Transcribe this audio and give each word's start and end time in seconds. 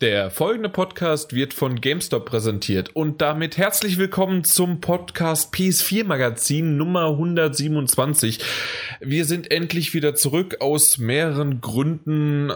Der 0.00 0.30
folgende 0.30 0.70
Podcast 0.70 1.34
wird 1.34 1.52
von 1.52 1.78
GameStop 1.78 2.24
präsentiert 2.24 2.96
und 2.96 3.20
damit 3.20 3.58
herzlich 3.58 3.98
willkommen 3.98 4.44
zum 4.44 4.80
Podcast 4.80 5.52
PS4 5.52 6.06
Magazin 6.06 6.78
Nummer 6.78 7.08
127. 7.08 8.38
Wir 9.00 9.26
sind 9.26 9.50
endlich 9.50 9.92
wieder 9.92 10.14
zurück 10.14 10.56
aus 10.60 10.96
mehreren 10.96 11.60
Gründen, 11.60 12.48
äh, 12.48 12.54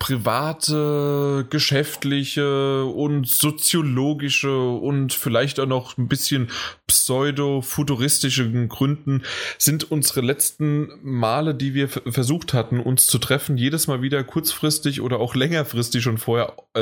private, 0.00 1.46
geschäftliche 1.48 2.84
und 2.84 3.28
soziologische 3.28 4.70
und 4.70 5.12
vielleicht 5.12 5.60
auch 5.60 5.66
noch 5.66 5.96
ein 5.96 6.08
bisschen 6.08 6.48
pseudo-futuristischen 6.88 8.68
Gründen 8.68 9.22
sind 9.58 9.92
unsere 9.92 10.22
letzten 10.22 10.90
Male, 11.04 11.54
die 11.54 11.72
wir 11.72 11.88
versucht 11.88 12.52
hatten, 12.52 12.80
uns 12.80 13.06
zu 13.06 13.18
treffen, 13.18 13.56
jedes 13.56 13.86
Mal 13.86 14.02
wieder 14.02 14.24
kurzfristig 14.24 15.00
oder 15.00 15.20
auch 15.20 15.36
längerfristig 15.36 16.02
schon 16.02 16.18
vorher 16.18 16.56
äh, 16.74 16.79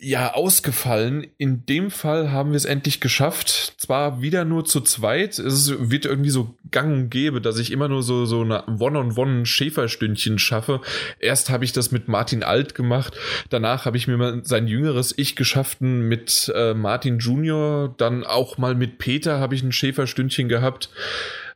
ja 0.00 0.34
ausgefallen. 0.34 1.26
In 1.38 1.66
dem 1.66 1.90
Fall 1.90 2.30
haben 2.30 2.50
wir 2.50 2.56
es 2.56 2.64
endlich 2.64 3.00
geschafft. 3.00 3.74
Zwar 3.78 4.22
wieder 4.22 4.44
nur 4.44 4.64
zu 4.64 4.80
zweit. 4.80 5.38
Es 5.38 5.72
wird 5.78 6.04
irgendwie 6.04 6.30
so 6.30 6.54
gang 6.70 6.92
und 6.92 7.10
gäbe, 7.10 7.40
dass 7.40 7.58
ich 7.58 7.72
immer 7.72 7.88
nur 7.88 8.02
so, 8.02 8.26
so 8.26 8.42
eine 8.42 8.64
One-on-One-Schäferstündchen 8.66 10.38
schaffe. 10.38 10.80
Erst 11.18 11.50
habe 11.50 11.64
ich 11.64 11.72
das 11.72 11.92
mit 11.92 12.08
Martin 12.08 12.42
Alt 12.42 12.74
gemacht. 12.74 13.16
Danach 13.50 13.84
habe 13.84 13.96
ich 13.96 14.06
mir 14.06 14.16
mal 14.16 14.44
sein 14.44 14.68
jüngeres 14.68 15.14
Ich 15.16 15.36
geschaffen 15.36 16.08
mit 16.08 16.52
äh, 16.54 16.74
Martin 16.74 17.18
Junior. 17.18 17.94
Dann 17.96 18.24
auch 18.24 18.58
mal 18.58 18.74
mit 18.74 18.98
Peter 18.98 19.40
habe 19.40 19.54
ich 19.54 19.62
ein 19.62 19.72
Schäferstündchen 19.72 20.48
gehabt. 20.48 20.90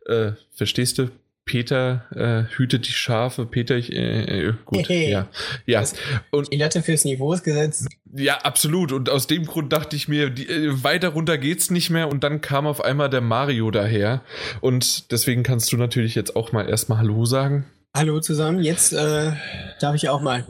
Äh, 0.06 0.32
verstehst 0.52 0.98
du? 0.98 1.10
Peter 1.44 2.06
äh, 2.14 2.56
hütet 2.56 2.86
die 2.86 2.92
Schafe. 2.92 3.46
Peter, 3.46 3.76
ich, 3.76 3.92
äh, 3.92 4.48
äh 4.48 4.54
gut, 4.64 4.88
hey, 4.88 5.10
ja. 5.12 5.28
ja. 5.66 5.84
Und, 6.30 6.52
die 6.52 6.58
Latte 6.58 6.82
fürs 6.82 7.04
Niveau 7.04 7.32
ist 7.32 7.42
gesetzt. 7.42 7.88
Ja, 8.12 8.38
absolut. 8.38 8.92
Und 8.92 9.10
aus 9.10 9.26
dem 9.26 9.46
Grund 9.46 9.72
dachte 9.72 9.96
ich 9.96 10.08
mir, 10.08 10.30
die, 10.30 10.48
äh, 10.48 10.84
weiter 10.84 11.08
runter 11.08 11.38
geht's 11.38 11.70
nicht 11.70 11.90
mehr. 11.90 12.08
Und 12.08 12.24
dann 12.24 12.40
kam 12.40 12.66
auf 12.66 12.82
einmal 12.82 13.10
der 13.10 13.20
Mario 13.20 13.70
daher. 13.70 14.22
Und 14.60 15.10
deswegen 15.12 15.42
kannst 15.42 15.72
du 15.72 15.76
natürlich 15.76 16.14
jetzt 16.14 16.36
auch 16.36 16.52
mal 16.52 16.68
erstmal 16.68 16.98
Hallo 16.98 17.24
sagen. 17.24 17.66
Hallo 17.92 18.20
zusammen, 18.20 18.62
jetzt 18.62 18.92
äh, 18.92 19.32
darf 19.80 19.96
ich 19.96 20.08
auch 20.08 20.20
mal. 20.20 20.46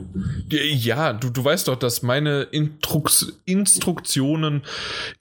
Ja, 0.47 1.11
du, 1.13 1.31
du 1.31 1.43
weißt 1.43 1.67
doch, 1.69 1.75
dass 1.75 2.03
meine 2.03 2.43
Intrux 2.43 3.39
Instruktionen 3.45 4.61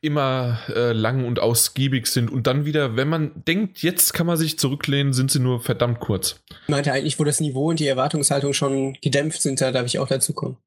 immer 0.03 0.59
äh, 0.69 0.93
lang 0.93 1.25
und 1.25 1.39
ausgiebig 1.39 2.07
sind 2.07 2.31
und 2.31 2.47
dann 2.47 2.67
wieder, 2.67 2.95
wenn 2.95 3.09
man 3.09 3.31
denkt, 3.49 3.83
jetzt 3.83 4.13
kann 4.13 4.27
man 4.27 4.37
sich 4.37 4.59
zurücklehnen, 4.59 5.15
sind 5.15 5.31
sie 5.31 5.41
nur 5.41 5.63
verdammt 5.63 6.01
kurz. 6.01 6.41
Ich 6.65 6.69
meinte 6.69 6.93
eigentlich, 6.93 7.19
wo 7.19 7.25
das 7.25 7.41
Niveau 7.41 7.71
und 7.71 7.81
die 7.81 7.87
Erwartungshaltung 7.87 8.53
schon 8.53 8.99
gedämpft 9.01 9.41
sind, 9.41 9.63
da 9.63 9.73
darf 9.73 9.87
ich 9.87 9.99
auch 9.99 10.09
dazu 10.09 10.35
kommen. 10.35 10.59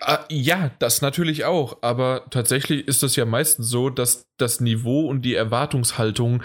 Ah, 0.00 0.24
ja, 0.30 0.70
das 0.78 1.02
natürlich 1.02 1.44
auch, 1.44 1.78
aber 1.82 2.26
tatsächlich 2.30 2.86
ist 2.86 3.02
es 3.02 3.16
ja 3.16 3.24
meistens 3.24 3.68
so, 3.68 3.90
dass 3.90 4.26
das 4.36 4.60
Niveau 4.60 5.06
und 5.06 5.22
die 5.22 5.34
Erwartungshaltung 5.34 6.42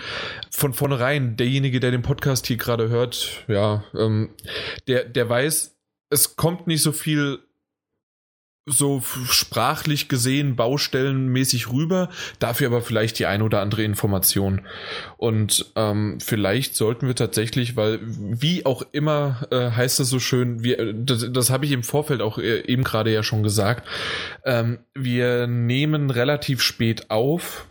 von 0.50 0.74
vornherein, 0.74 1.38
derjenige, 1.38 1.80
der 1.80 1.92
den 1.92 2.02
Podcast 2.02 2.48
hier 2.48 2.58
gerade 2.58 2.90
hört, 2.90 3.44
ja, 3.48 3.84
ähm, 3.96 4.34
der, 4.88 5.06
der 5.06 5.30
weiß, 5.30 5.78
es 6.10 6.36
kommt 6.36 6.68
nicht 6.68 6.82
so 6.82 6.92
viel 6.92 7.40
so 8.66 9.02
sprachlich 9.02 10.08
gesehen 10.08 10.56
baustellenmäßig 10.56 11.72
rüber, 11.72 12.10
dafür 12.40 12.68
aber 12.68 12.82
vielleicht 12.82 13.20
die 13.20 13.26
ein 13.26 13.42
oder 13.42 13.60
andere 13.60 13.84
Information. 13.84 14.62
Und 15.18 15.72
ähm, 15.76 16.20
vielleicht 16.22 16.76
sollten 16.76 17.08
wir 17.08 17.16
tatsächlich, 17.16 17.76
weil 17.76 18.00
wie 18.04 18.66
auch 18.66 18.84
immer 18.94 19.48
äh, 19.52 19.72
heißt 19.72 20.00
es 20.00 20.10
so 20.10 20.20
schön, 20.20 20.64
wir, 20.64 20.94
das, 20.94 21.28
das 21.32 21.50
habe 21.50 21.66
ich 21.66 21.74
im 21.74 21.84
Vorfeld 21.84 22.22
auch 22.22 22.38
äh, 22.38 22.62
eben 22.62 22.84
gerade 22.84 23.12
ja 23.14 23.22
schon 23.22 23.44
gesagt, 23.44 23.88
ähm, 24.46 24.80
wir 24.94 25.48
nehmen 25.48 26.10
relativ 26.10 26.62
spät 26.62 27.12
auf, 27.12 27.66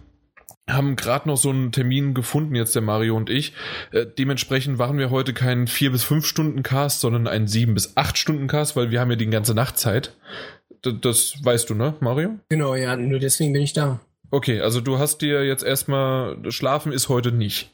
haben 0.68 0.96
gerade 0.96 1.28
noch 1.28 1.36
so 1.36 1.50
einen 1.50 1.72
Termin 1.72 2.14
gefunden, 2.14 2.54
jetzt 2.54 2.74
der 2.74 2.82
Mario 2.82 3.16
und 3.16 3.30
ich. 3.30 3.52
Äh, 3.90 4.06
dementsprechend 4.06 4.78
waren 4.78 4.98
wir 4.98 5.10
heute 5.10 5.32
keinen 5.32 5.66
vier 5.66 5.90
bis 5.90 6.04
fünf 6.04 6.26
Stunden 6.26 6.62
Cast, 6.62 7.00
sondern 7.00 7.26
einen 7.26 7.48
sieben 7.48 7.74
bis 7.74 7.96
acht 7.96 8.16
Stunden 8.18 8.46
Cast, 8.46 8.76
weil 8.76 8.90
wir 8.90 9.00
haben 9.00 9.10
ja 9.10 9.16
die 9.16 9.26
ganze 9.26 9.54
Nachtzeit. 9.54 10.16
D 10.61 10.61
das 10.82 11.34
weißt 11.42 11.70
du, 11.70 11.74
ne, 11.74 11.94
Mario? 12.00 12.38
Genau, 12.48 12.74
ja, 12.74 12.96
nur 12.96 13.18
deswegen 13.18 13.52
bin 13.52 13.62
ich 13.62 13.72
da. 13.72 14.00
Okay, 14.30 14.60
also 14.60 14.80
du 14.80 14.98
hast 14.98 15.18
dir 15.18 15.44
jetzt 15.44 15.62
erstmal, 15.62 16.38
schlafen 16.50 16.92
ist 16.92 17.08
heute 17.08 17.32
nicht. 17.32 17.70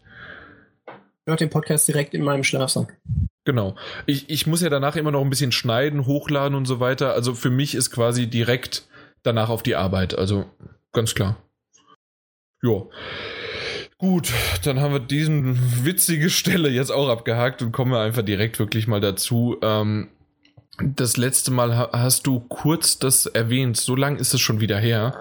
Ich 1.27 1.37
den 1.37 1.51
Podcast 1.51 1.87
direkt 1.87 2.15
in 2.15 2.25
meinem 2.25 2.43
Schlafsack. 2.43 2.97
Genau. 3.45 3.77
Ich, 4.07 4.29
ich 4.29 4.47
muss 4.47 4.63
ja 4.63 4.69
danach 4.69 4.97
immer 4.97 5.11
noch 5.11 5.23
ein 5.23 5.31
bisschen 5.31 5.53
schneiden, 5.53 6.07
hochladen 6.07 6.57
und 6.57 6.67
so 6.67 6.81
weiter. 6.81 7.13
Also 7.13 7.35
für 7.35 7.51
mich 7.51 7.75
ist 7.75 7.91
quasi 7.91 8.27
direkt 8.27 8.87
danach 9.23 9.51
auf 9.51 9.63
die 9.63 9.77
Arbeit. 9.77 10.17
Also 10.17 10.47
ganz 10.93 11.15
klar. 11.15 11.37
Ja. 12.63 12.83
Gut, 13.99 14.33
dann 14.65 14.81
haben 14.81 14.93
wir 14.93 15.01
diesen 15.01 15.85
witzige 15.85 16.31
Stelle 16.31 16.69
jetzt 16.69 16.91
auch 16.91 17.09
abgehakt 17.09 17.63
und 17.63 17.73
kommen 17.73 17.93
wir 17.93 18.01
einfach 18.01 18.23
direkt 18.23 18.59
wirklich 18.59 18.87
mal 18.87 19.01
dazu. 19.01 19.59
Ähm, 19.63 20.09
das 20.81 21.17
letzte 21.17 21.51
Mal 21.51 21.91
hast 21.93 22.27
du 22.27 22.41
kurz 22.41 22.99
das 22.99 23.27
erwähnt, 23.27 23.77
so 23.77 23.97
lang 23.97 24.17
ist 24.17 24.35
es 24.35 24.41
schon 24.41 24.61
wieder 24.61 24.79
her. 24.79 25.19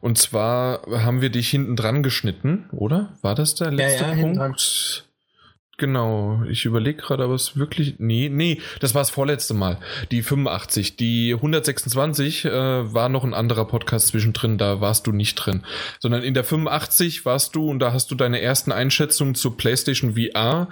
Und 0.00 0.18
zwar 0.18 0.82
haben 0.86 1.20
wir 1.20 1.30
dich 1.30 1.50
hinten 1.50 1.76
dran 1.76 2.02
geschnitten, 2.02 2.68
oder? 2.72 3.10
War 3.20 3.34
das 3.34 3.54
der 3.54 3.70
letzte 3.70 4.04
ja, 4.04 4.14
ja, 4.14 4.22
Punkt? 4.22 5.04
Genau, 5.80 6.42
ich 6.46 6.66
überlege 6.66 7.00
gerade, 7.00 7.24
aber 7.24 7.34
es 7.34 7.56
wirklich. 7.56 7.94
Nee, 7.98 8.28
nee, 8.30 8.60
das 8.80 8.94
war 8.94 9.00
das 9.00 9.08
vorletzte 9.08 9.54
Mal. 9.54 9.78
Die 10.10 10.20
85. 10.20 10.96
Die 10.96 11.32
126 11.32 12.44
äh, 12.44 12.50
war 12.92 13.08
noch 13.08 13.24
ein 13.24 13.32
anderer 13.32 13.64
Podcast 13.64 14.08
zwischendrin, 14.08 14.58
da 14.58 14.82
warst 14.82 15.06
du 15.06 15.12
nicht 15.12 15.36
drin. 15.36 15.62
Sondern 15.98 16.22
in 16.22 16.34
der 16.34 16.44
85 16.44 17.24
warst 17.24 17.54
du 17.54 17.70
und 17.70 17.78
da 17.78 17.94
hast 17.94 18.10
du 18.10 18.14
deine 18.14 18.42
ersten 18.42 18.72
Einschätzungen 18.72 19.34
zur 19.34 19.56
PlayStation 19.56 20.16
VR 20.16 20.68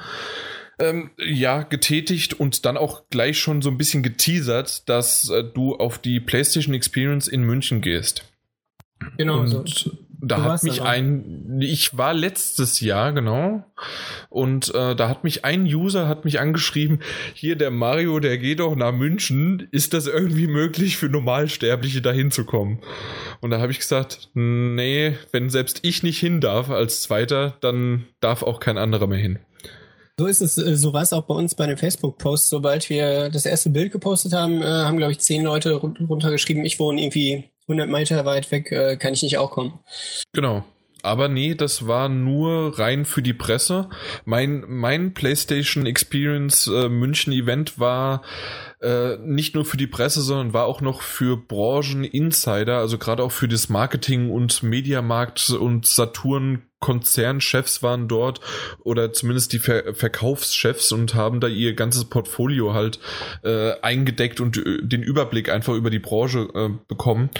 ähm, 0.78 1.10
ja, 1.18 1.62
getätigt 1.62 2.34
und 2.34 2.64
dann 2.64 2.76
auch 2.76 3.08
gleich 3.10 3.38
schon 3.38 3.62
so 3.62 3.70
ein 3.70 3.78
bisschen 3.78 4.02
geteasert, 4.02 4.88
dass 4.88 5.28
äh, 5.28 5.44
du 5.44 5.76
auf 5.76 5.98
die 5.98 6.20
PlayStation 6.20 6.74
Experience 6.74 7.28
in 7.28 7.42
München 7.42 7.80
gehst. 7.80 8.24
Genau. 9.16 9.40
Und 9.40 9.68
so. 9.68 9.90
da 10.20 10.42
hat 10.42 10.62
mich 10.64 10.82
ein, 10.82 11.60
ich 11.60 11.96
war 11.96 12.14
letztes 12.14 12.80
Jahr, 12.80 13.12
genau, 13.12 13.64
und 14.28 14.74
äh, 14.74 14.96
da 14.96 15.08
hat 15.08 15.22
mich 15.22 15.44
ein 15.44 15.64
User 15.64 16.08
hat 16.08 16.24
mich 16.24 16.40
angeschrieben, 16.40 17.00
hier 17.34 17.54
der 17.54 17.70
Mario, 17.70 18.18
der 18.18 18.38
geht 18.38 18.58
doch 18.58 18.74
nach 18.74 18.92
München, 18.92 19.68
ist 19.70 19.94
das 19.94 20.06
irgendwie 20.06 20.48
möglich 20.48 20.96
für 20.96 21.08
Normalsterbliche 21.08 22.02
da 22.02 22.10
hinzukommen? 22.10 22.80
Und 23.40 23.50
da 23.50 23.60
habe 23.60 23.70
ich 23.70 23.78
gesagt, 23.78 24.30
nee, 24.34 25.16
wenn 25.30 25.50
selbst 25.50 25.80
ich 25.82 26.02
nicht 26.02 26.18
hin 26.18 26.40
darf 26.40 26.70
als 26.70 27.02
Zweiter, 27.02 27.56
dann 27.60 28.06
darf 28.20 28.42
auch 28.42 28.58
kein 28.58 28.78
anderer 28.78 29.06
mehr 29.06 29.18
hin. 29.18 29.38
So 30.18 30.26
ist 30.26 30.40
es, 30.40 30.58
äh, 30.58 30.76
so 30.76 30.92
war 30.92 31.02
es 31.02 31.12
auch 31.12 31.22
bei 31.22 31.34
uns 31.34 31.54
bei 31.54 31.66
den 31.66 31.76
Facebook-Posts. 31.76 32.50
Sobald 32.50 32.90
wir 32.90 33.30
das 33.30 33.46
erste 33.46 33.70
Bild 33.70 33.92
gepostet 33.92 34.32
haben, 34.32 34.60
äh, 34.62 34.66
haben, 34.66 34.96
glaube 34.96 35.12
ich, 35.12 35.20
zehn 35.20 35.44
Leute 35.44 35.74
runtergeschrieben, 35.74 36.64
ich 36.64 36.80
wohne 36.80 37.00
irgendwie 37.00 37.44
100 37.68 37.88
Meter 37.88 38.24
weit 38.24 38.50
weg, 38.50 38.72
äh, 38.72 38.96
kann 38.96 39.12
ich 39.12 39.22
nicht 39.22 39.38
auch 39.38 39.52
kommen. 39.52 39.78
Genau. 40.32 40.64
Aber 41.02 41.28
nee, 41.28 41.54
das 41.54 41.86
war 41.86 42.08
nur 42.08 42.76
rein 42.78 43.04
für 43.04 43.22
die 43.22 43.32
Presse. 43.32 43.88
Mein, 44.24 44.64
mein 44.66 45.14
PlayStation 45.14 45.86
Experience 45.86 46.66
äh, 46.66 46.88
München 46.88 47.32
Event 47.32 47.78
war 47.78 48.22
äh, 48.80 49.16
nicht 49.18 49.54
nur 49.54 49.64
für 49.64 49.76
die 49.76 49.86
Presse, 49.86 50.22
sondern 50.22 50.52
war 50.52 50.66
auch 50.66 50.80
noch 50.80 51.02
für 51.02 51.36
Branchen-Insider, 51.36 52.78
also 52.78 52.98
gerade 52.98 53.22
auch 53.22 53.32
für 53.32 53.46
das 53.46 53.68
Marketing 53.68 54.30
und 54.30 54.64
Mediamarkt 54.64 55.50
und 55.50 55.86
Saturn 55.86 56.67
Konzernchefs 56.80 57.82
waren 57.82 58.06
dort 58.08 58.40
oder 58.84 59.12
zumindest 59.12 59.52
die 59.52 59.58
Ver 59.58 59.94
Verkaufschefs 59.94 60.92
und 60.92 61.14
haben 61.14 61.40
da 61.40 61.48
ihr 61.48 61.74
ganzes 61.74 62.04
Portfolio 62.04 62.74
halt 62.74 63.00
äh, 63.42 63.72
eingedeckt 63.80 64.40
und 64.40 64.56
äh, 64.58 64.82
den 64.82 65.02
Überblick 65.02 65.48
einfach 65.48 65.74
über 65.74 65.90
die 65.90 65.98
Branche 65.98 66.48
äh, 66.54 66.68
bekommen. 66.86 67.30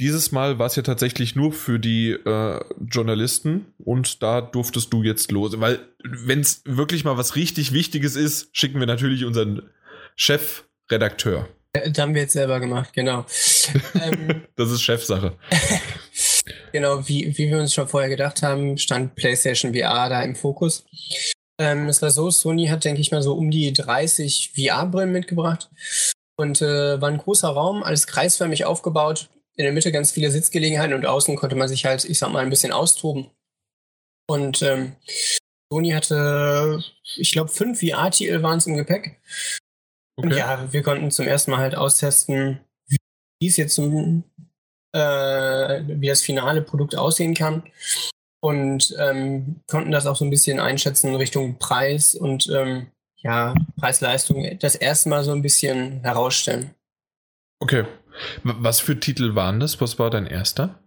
Dieses 0.00 0.32
Mal 0.32 0.58
war 0.58 0.66
es 0.66 0.76
ja 0.76 0.82
tatsächlich 0.82 1.36
nur 1.36 1.52
für 1.52 1.78
die 1.78 2.10
äh, 2.10 2.60
Journalisten 2.80 3.66
und 3.78 4.22
da 4.22 4.40
durftest 4.40 4.92
du 4.92 5.02
jetzt 5.02 5.30
los, 5.30 5.58
weil 5.60 5.78
wenn 6.02 6.40
es 6.40 6.62
wirklich 6.64 7.04
mal 7.04 7.16
was 7.16 7.36
richtig 7.36 7.72
Wichtiges 7.72 8.16
ist, 8.16 8.48
schicken 8.56 8.80
wir 8.80 8.86
natürlich 8.86 9.24
unseren 9.24 9.62
Chef 10.16 10.64
Redakteur. 10.90 11.48
Das 11.72 11.96
haben 11.98 12.14
wir 12.14 12.22
jetzt 12.22 12.32
selber 12.32 12.58
gemacht, 12.58 12.92
genau. 12.92 13.24
ähm, 13.94 14.42
das 14.56 14.72
ist 14.72 14.82
Chefsache. 14.82 15.36
genau, 16.72 17.06
wie, 17.08 17.36
wie 17.36 17.50
wir 17.50 17.58
uns 17.58 17.74
schon 17.74 17.88
vorher 17.88 18.08
gedacht 18.08 18.42
haben, 18.42 18.78
stand 18.78 19.14
PlayStation 19.14 19.74
VR 19.74 20.08
da 20.08 20.22
im 20.22 20.34
Fokus. 20.34 20.84
Ähm, 21.60 21.88
es 21.88 22.00
war 22.00 22.10
so, 22.10 22.30
Sony 22.30 22.68
hat, 22.68 22.84
denke 22.84 23.00
ich 23.00 23.10
mal, 23.10 23.22
so 23.22 23.34
um 23.34 23.50
die 23.50 23.72
30 23.72 24.52
VR-Brillen 24.54 25.12
mitgebracht 25.12 25.70
und 26.36 26.62
äh, 26.62 27.00
war 27.00 27.08
ein 27.08 27.18
großer 27.18 27.48
Raum, 27.48 27.82
alles 27.82 28.06
kreisförmig 28.06 28.64
aufgebaut. 28.64 29.28
In 29.56 29.64
der 29.64 29.72
Mitte 29.72 29.92
ganz 29.92 30.10
viele 30.10 30.30
Sitzgelegenheiten 30.30 30.94
und 30.94 31.04
außen 31.04 31.36
konnte 31.36 31.56
man 31.56 31.68
sich 31.68 31.84
halt, 31.84 32.04
ich 32.06 32.18
sag 32.18 32.32
mal, 32.32 32.42
ein 32.42 32.50
bisschen 32.50 32.72
austoben. 32.72 33.30
Und 34.26 34.62
ähm, 34.62 34.96
Sony 35.70 35.90
hatte, 35.90 36.82
ich 37.16 37.32
glaube, 37.32 37.50
fünf 37.50 37.80
VR-Titel 37.80 38.42
waren 38.42 38.58
es 38.58 38.66
im 38.66 38.76
Gepäck. 38.76 39.20
Okay. 40.16 40.28
Und 40.28 40.36
ja, 40.36 40.72
wir 40.72 40.82
konnten 40.82 41.10
zum 41.10 41.26
ersten 41.26 41.50
Mal 41.50 41.58
halt 41.58 41.74
austesten, 41.74 42.60
wie 43.40 43.48
es 43.48 43.56
jetzt 43.56 43.74
zum, 43.74 44.24
äh, 44.92 45.82
wie 45.86 46.08
das 46.08 46.22
finale 46.22 46.62
Produkt 46.62 46.96
aussehen 46.96 47.34
kann. 47.34 47.62
Und 48.42 48.96
ähm, 48.98 49.60
konnten 49.66 49.90
das 49.90 50.06
auch 50.06 50.16
so 50.16 50.24
ein 50.24 50.30
bisschen 50.30 50.60
einschätzen 50.60 51.14
Richtung 51.14 51.58
Preis 51.58 52.14
und 52.14 52.48
ähm, 52.48 52.86
ja, 53.18 53.54
Preis-Leistung 53.78 54.58
das 54.58 54.74
erste 54.74 55.10
Mal 55.10 55.24
so 55.24 55.32
ein 55.32 55.42
bisschen 55.42 56.00
herausstellen. 56.00 56.74
Okay. 57.60 57.84
Was 58.42 58.80
für 58.80 58.98
Titel 58.98 59.34
waren 59.34 59.60
das? 59.60 59.80
Was 59.80 59.98
war 59.98 60.10
dein 60.10 60.26
erster? 60.26 60.78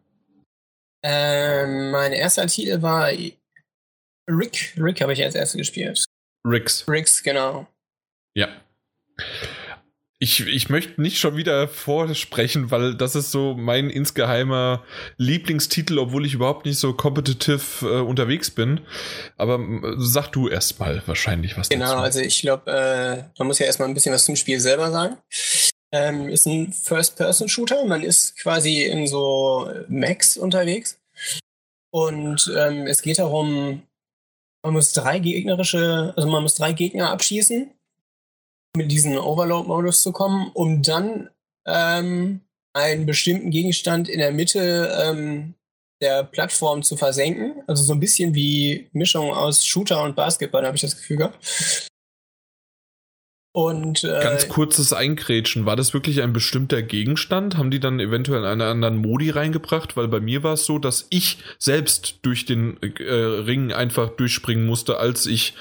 Ähm, 1.03 1.91
mein 1.91 2.11
erster 2.11 2.47
Titel 2.47 2.81
war 2.81 3.09
Rick. 4.29 4.73
Rick 4.77 5.01
habe 5.01 5.13
ich 5.13 5.23
als 5.23 5.35
erstes 5.35 5.57
gespielt. 5.57 6.05
Ricks. 6.45 6.87
Ricks, 6.87 7.21
genau. 7.21 7.67
Ja. 8.35 8.47
Ich, 10.23 10.39
ich 10.47 10.69
möchte 10.69 11.01
nicht 11.01 11.19
schon 11.19 11.35
wieder 11.35 11.67
vorsprechen, 11.67 12.71
weil 12.71 12.95
das 12.95 13.13
ist 13.13 13.31
so 13.31 13.55
mein 13.55 13.89
insgeheimer 13.89 14.81
Lieblingstitel, 15.17 15.99
obwohl 15.99 16.25
ich 16.25 16.33
überhaupt 16.33 16.65
nicht 16.65 16.79
so 16.79 16.93
competitive 16.93 17.85
äh, 17.85 17.99
unterwegs 17.99 18.49
bin. 18.49 18.79
Aber 19.35 19.59
äh, 19.59 19.95
sag 19.97 20.29
du 20.29 20.47
erst 20.47 20.79
mal 20.79 21.03
wahrscheinlich 21.07 21.57
was 21.57 21.67
genau, 21.67 21.83
dazu. 21.83 21.95
Genau, 21.95 22.03
also 22.05 22.19
ich 22.21 22.39
glaube, 22.39 22.71
äh, 22.71 23.23
man 23.37 23.47
muss 23.47 23.59
ja 23.59 23.65
erstmal 23.65 23.89
ein 23.89 23.93
bisschen 23.93 24.15
was 24.15 24.23
zum 24.23 24.37
Spiel 24.37 24.61
selber 24.61 24.91
sagen. 24.91 25.17
Ähm, 25.91 26.29
ist 26.29 26.47
ein 26.47 26.71
First-Person-Shooter. 26.71 27.83
Man 27.83 28.01
ist 28.01 28.37
quasi 28.37 28.83
in 28.83 29.07
so 29.07 29.69
Max 29.89 30.37
unterwegs. 30.37 31.01
Und 31.91 32.49
ähm, 32.57 32.87
es 32.87 33.01
geht 33.01 33.19
darum, 33.19 33.83
man 34.63 34.73
muss 34.73 34.93
drei 34.93 35.19
gegnerische, 35.19 36.13
also 36.15 36.29
man 36.29 36.43
muss 36.43 36.55
drei 36.55 36.71
Gegner 36.71 37.09
abschießen 37.09 37.71
mit 38.75 38.91
diesem 38.91 39.17
Overload-Modus 39.17 40.01
zu 40.01 40.11
kommen, 40.11 40.49
um 40.53 40.81
dann 40.81 41.29
ähm, 41.67 42.41
einen 42.73 43.05
bestimmten 43.05 43.51
Gegenstand 43.51 44.09
in 44.09 44.19
der 44.19 44.31
Mitte 44.31 44.91
ähm, 45.03 45.53
der 46.01 46.23
Plattform 46.23 46.81
zu 46.81 46.97
versenken. 46.97 47.63
Also 47.67 47.83
so 47.83 47.93
ein 47.93 47.99
bisschen 47.99 48.33
wie 48.33 48.89
Mischung 48.91 49.31
aus 49.31 49.65
Shooter 49.65 50.03
und 50.03 50.15
Basketball, 50.15 50.65
habe 50.65 50.75
ich 50.75 50.81
das 50.81 50.97
Gefühl 50.97 51.17
gehabt. 51.17 51.89
Und, 53.55 54.03
äh, 54.03 54.19
Ganz 54.19 54.49
kurzes 54.49 54.93
Eingrätschen. 54.93 55.67
War 55.67 55.75
das 55.75 55.93
wirklich 55.93 56.23
ein 56.23 56.33
bestimmter 56.33 56.81
Gegenstand? 56.81 57.55
Haben 57.55 57.69
die 57.69 57.79
dann 57.79 57.99
eventuell 57.99 58.43
einen 58.45 58.61
anderen 58.61 58.97
Modi 58.97 59.29
reingebracht? 59.29 59.95
Weil 59.95 60.07
bei 60.07 60.19
mir 60.19 60.41
war 60.41 60.53
es 60.53 60.65
so, 60.65 60.79
dass 60.79 61.05
ich 61.11 61.37
selbst 61.59 62.17
durch 62.23 62.45
den 62.45 62.81
äh, 62.81 63.13
Ring 63.13 63.71
einfach 63.71 64.09
durchspringen 64.09 64.65
musste, 64.65 64.97
als 64.97 65.27
ich 65.27 65.53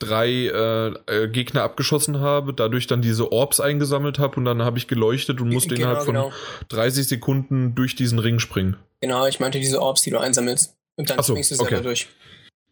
drei 0.00 0.28
äh, 0.28 0.88
äh, 1.06 1.28
Gegner 1.28 1.62
abgeschossen 1.62 2.18
habe, 2.18 2.52
dadurch 2.52 2.88
dann 2.88 3.00
diese 3.00 3.30
Orbs 3.30 3.60
eingesammelt 3.60 4.18
habe 4.18 4.36
und 4.38 4.44
dann 4.44 4.62
habe 4.62 4.78
ich 4.78 4.88
geleuchtet 4.88 5.40
und 5.40 5.52
musste 5.52 5.76
genau, 5.76 5.90
innerhalb 5.90 6.04
von 6.04 6.14
genau. 6.14 6.32
30 6.70 7.06
Sekunden 7.06 7.76
durch 7.76 7.94
diesen 7.94 8.18
Ring 8.18 8.40
springen. 8.40 8.76
Genau, 9.00 9.24
ich 9.28 9.38
meinte 9.38 9.60
diese 9.60 9.80
Orbs, 9.80 10.02
die 10.02 10.10
du 10.10 10.18
einsammelst. 10.18 10.74
Und 10.96 11.10
dann 11.10 11.22
so, 11.22 11.34
springst 11.34 11.52
du 11.52 11.54
selber 11.54 11.76
okay. 11.76 11.82
durch. 11.84 12.08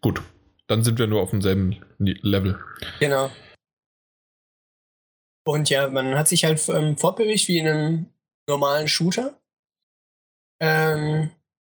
Gut. 0.01 0.21
Dann 0.67 0.83
sind 0.83 0.99
wir 0.99 1.07
nur 1.07 1.21
auf 1.21 1.31
demselben 1.31 1.77
Level. 1.99 2.59
Genau. 2.99 3.31
Und 5.47 5.71
ja, 5.71 5.89
man 5.89 6.17
hat 6.17 6.29
sich 6.29 6.45
halt 6.45 6.67
ähm, 6.69 6.97
fortbewegt 6.97 7.49
wie 7.49 7.59
in 7.59 7.69
einem 7.69 8.07
normalen 8.49 8.89
Shooter. 8.89 9.39
Ähm, 10.61 11.31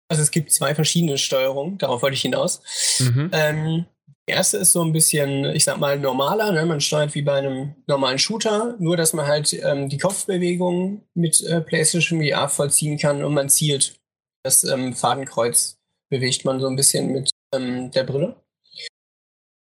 also 0.08 0.22
es 0.22 0.30
gibt 0.30 0.52
zwei 0.52 0.74
verschiedene 0.74 1.18
Steuerungen, 1.18 1.78
darauf 1.78 2.02
wollte 2.02 2.14
ich 2.14 2.22
hinaus. 2.22 2.62
Mhm. 3.00 3.30
Ähm, 3.32 3.86
die 4.28 4.32
erste 4.32 4.58
ist 4.58 4.72
so 4.72 4.82
ein 4.82 4.92
bisschen, 4.92 5.44
ich 5.44 5.64
sag 5.64 5.78
mal, 5.78 5.98
normaler. 5.98 6.50
Ne? 6.52 6.66
Man 6.66 6.80
steuert 6.80 7.14
wie 7.14 7.22
bei 7.22 7.38
einem 7.38 7.76
normalen 7.86 8.18
Shooter, 8.18 8.76
nur 8.78 8.96
dass 8.96 9.12
man 9.12 9.26
halt 9.26 9.52
ähm, 9.52 9.88
die 9.88 9.98
Kopfbewegung 9.98 11.02
mit 11.14 11.42
äh, 11.44 11.60
PlayStation 11.60 12.22
VR 12.22 12.48
vollziehen 12.48 12.98
kann 12.98 13.22
und 13.22 13.34
man 13.34 13.48
zielt. 13.48 14.00
Das 14.44 14.64
ähm, 14.64 14.94
Fadenkreuz 14.94 15.78
bewegt 16.08 16.44
man 16.44 16.60
so 16.60 16.66
ein 16.66 16.76
bisschen 16.76 17.12
mit 17.12 17.30
ähm, 17.52 17.90
der 17.92 18.04
Brille. 18.04 18.36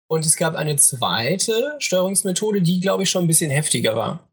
Und 0.10 0.26
es 0.26 0.38
gab 0.38 0.56
eine 0.56 0.78
zweite 0.78 1.76
Steuerungsmethode, 1.80 2.62
die, 2.62 2.80
glaube 2.80 3.04
ich, 3.04 3.10
schon 3.10 3.26
ein 3.26 3.28
bisschen 3.28 3.52
heftiger 3.52 3.96
war. 3.96 4.28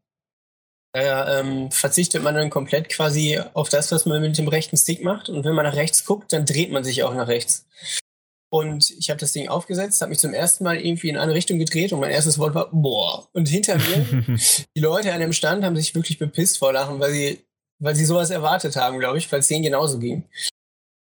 Da 0.93 1.39
ähm, 1.39 1.71
verzichtet 1.71 2.23
man 2.23 2.35
dann 2.35 2.49
komplett 2.49 2.87
quasi 2.87 3.37
auf 3.53 3.67
das, 3.67 3.91
was 3.91 4.05
man 4.05 4.21
mit 4.21 4.37
dem 4.37 4.47
rechten 4.47 4.77
Stick 4.77 5.03
macht. 5.03 5.27
Und 5.27 5.43
wenn 5.43 5.53
man 5.53 5.65
nach 5.65 5.75
rechts 5.75 6.05
guckt, 6.05 6.31
dann 6.31 6.45
dreht 6.45 6.71
man 6.71 6.85
sich 6.85 7.03
auch 7.03 7.13
nach 7.13 7.27
rechts. 7.27 7.67
Und 8.49 8.91
ich 8.91 9.09
habe 9.09 9.19
das 9.19 9.33
Ding 9.33 9.49
aufgesetzt, 9.49 9.99
habe 9.99 10.11
mich 10.11 10.19
zum 10.19 10.33
ersten 10.33 10.63
Mal 10.63 10.77
irgendwie 10.77 11.09
in 11.09 11.17
eine 11.17 11.33
Richtung 11.33 11.59
gedreht 11.59 11.91
und 11.91 11.99
mein 11.99 12.11
erstes 12.11 12.39
Wort 12.39 12.55
war 12.55 12.69
boah. 12.71 13.27
Und 13.33 13.49
hinter 13.49 13.75
mir, 13.75 14.37
die 14.77 14.79
Leute 14.79 15.11
an 15.11 15.19
dem 15.19 15.33
Stand 15.33 15.65
haben 15.65 15.75
sich 15.75 15.93
wirklich 15.93 16.17
bepisst 16.17 16.59
vor 16.59 16.71
Lachen, 16.71 17.01
weil 17.01 17.11
sie, 17.11 17.45
weil 17.79 17.95
sie 17.95 18.05
sowas 18.05 18.29
erwartet 18.29 18.77
haben, 18.77 18.99
glaube 18.99 19.17
ich, 19.17 19.29
weil 19.29 19.39
es 19.39 19.49
denen 19.49 19.63
genauso 19.63 19.99
ging. 19.99 20.23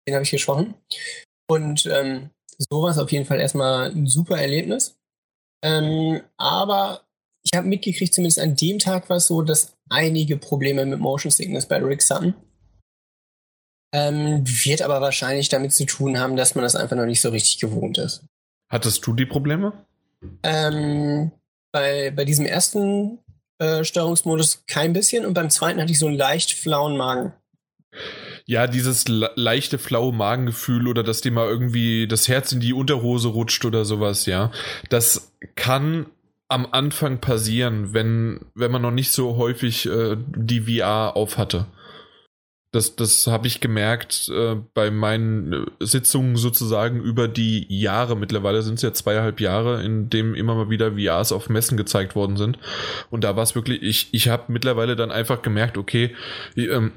Den 0.08 0.16
habe 0.16 0.24
ich 0.24 0.32
gesprochen. 0.32 0.76
Und 1.50 1.86
ähm, 1.88 2.30
sowas 2.58 2.98
auf 2.98 3.12
jeden 3.12 3.26
Fall 3.26 3.40
erstmal 3.40 3.92
ein 3.92 4.08
super 4.08 4.38
Erlebnis. 4.38 4.98
Ähm, 5.64 6.22
aber 6.38 7.02
ich 7.44 7.56
habe 7.56 7.68
mitgekriegt, 7.68 8.14
zumindest 8.14 8.40
an 8.40 8.56
dem 8.56 8.80
Tag 8.80 9.10
war 9.10 9.18
es 9.18 9.28
so, 9.28 9.42
dass 9.42 9.76
einige 9.90 10.38
Probleme 10.38 10.86
mit 10.86 11.00
Motion 11.00 11.32
Sickness 11.32 11.68
bei 11.68 11.78
Rick 11.78 12.04
hatten. 12.10 12.36
Ähm, 13.94 14.44
wird 14.46 14.82
aber 14.82 15.00
wahrscheinlich 15.00 15.50
damit 15.50 15.74
zu 15.74 15.86
tun 15.86 16.20
haben, 16.20 16.36
dass 16.36 16.56
man 16.56 16.64
das 16.64 16.76
einfach 16.76 16.98
noch 16.98 17.06
nicht 17.06 17.22
so 17.22 17.30
richtig 17.30 17.60
gewohnt 17.60 17.98
ist. 17.98 18.24
Hattest 18.70 19.06
du 19.06 19.14
die 19.14 19.26
Probleme? 19.26 19.86
Ähm, 20.44 21.32
bei, 21.72 22.12
bei 22.12 22.26
diesem 22.26 22.46
ersten 22.46 23.20
äh, 23.60 23.84
Steuerungsmodus 23.84 24.66
kein 24.68 24.94
bisschen 24.94 25.26
und 25.26 25.34
beim 25.34 25.50
zweiten 25.50 25.80
hatte 25.80 25.92
ich 25.92 26.00
so 26.00 26.08
einen 26.08 26.18
leicht 26.18 26.52
flauen 26.52 26.98
Magen 26.98 27.34
ja, 28.46 28.68
dieses 28.68 29.06
leichte 29.08 29.78
flaue 29.78 30.14
Magengefühl 30.14 30.88
oder 30.88 31.04
dass 31.04 31.22
dir 31.22 31.32
mal 31.32 31.48
irgendwie 31.48 32.08
das 32.08 32.28
Herz 32.28 32.52
in 32.52 32.60
die 32.60 32.74
Unterhose 32.74 33.30
rutscht 33.30 33.66
oder 33.66 33.86
sowas, 33.86 34.28
ja. 34.28 34.52
Das 34.90 35.32
kann 35.56 36.06
am 36.48 36.68
Anfang 36.72 37.20
passieren, 37.20 37.94
wenn, 37.94 38.42
wenn 38.54 38.72
man 38.72 38.84
noch 38.84 38.92
nicht 38.92 39.12
so 39.12 39.38
häufig 39.38 39.88
äh, 39.88 40.16
die 40.36 40.62
VR 40.62 41.16
auf 41.16 41.40
hatte. 41.40 41.66
Das, 42.72 42.96
das 42.96 43.26
habe 43.28 43.48
ich 43.48 43.62
gemerkt 43.62 44.30
äh, 44.30 44.58
bei 44.74 44.92
meinen 44.92 45.54
äh, 45.54 45.66
Sitzungen 45.80 46.36
sozusagen 46.36 47.02
über 47.02 47.28
die 47.28 47.66
Jahre. 47.70 48.16
Mittlerweile 48.16 48.62
sind 48.62 48.76
es 48.76 48.82
ja 48.82 48.94
zweieinhalb 48.94 49.40
Jahre, 49.40 49.82
in 49.82 50.10
dem 50.10 50.36
immer 50.36 50.56
mal 50.56 50.70
wieder 50.70 50.92
VRs 50.92 51.32
auf 51.32 51.50
Messen 51.50 51.78
gezeigt 51.78 52.16
worden 52.16 52.38
sind. 52.38 52.60
Und 53.10 53.24
da 53.24 53.36
war 53.36 53.44
es 53.44 53.56
wirklich, 53.56 53.82
ich, 53.82 54.10
ich 54.12 54.28
habe 54.28 54.52
mittlerweile 54.52 54.96
dann 54.96 55.10
einfach 55.10 55.42
gemerkt, 55.42 55.78
okay, 55.78 56.14
ähm, 56.58 56.92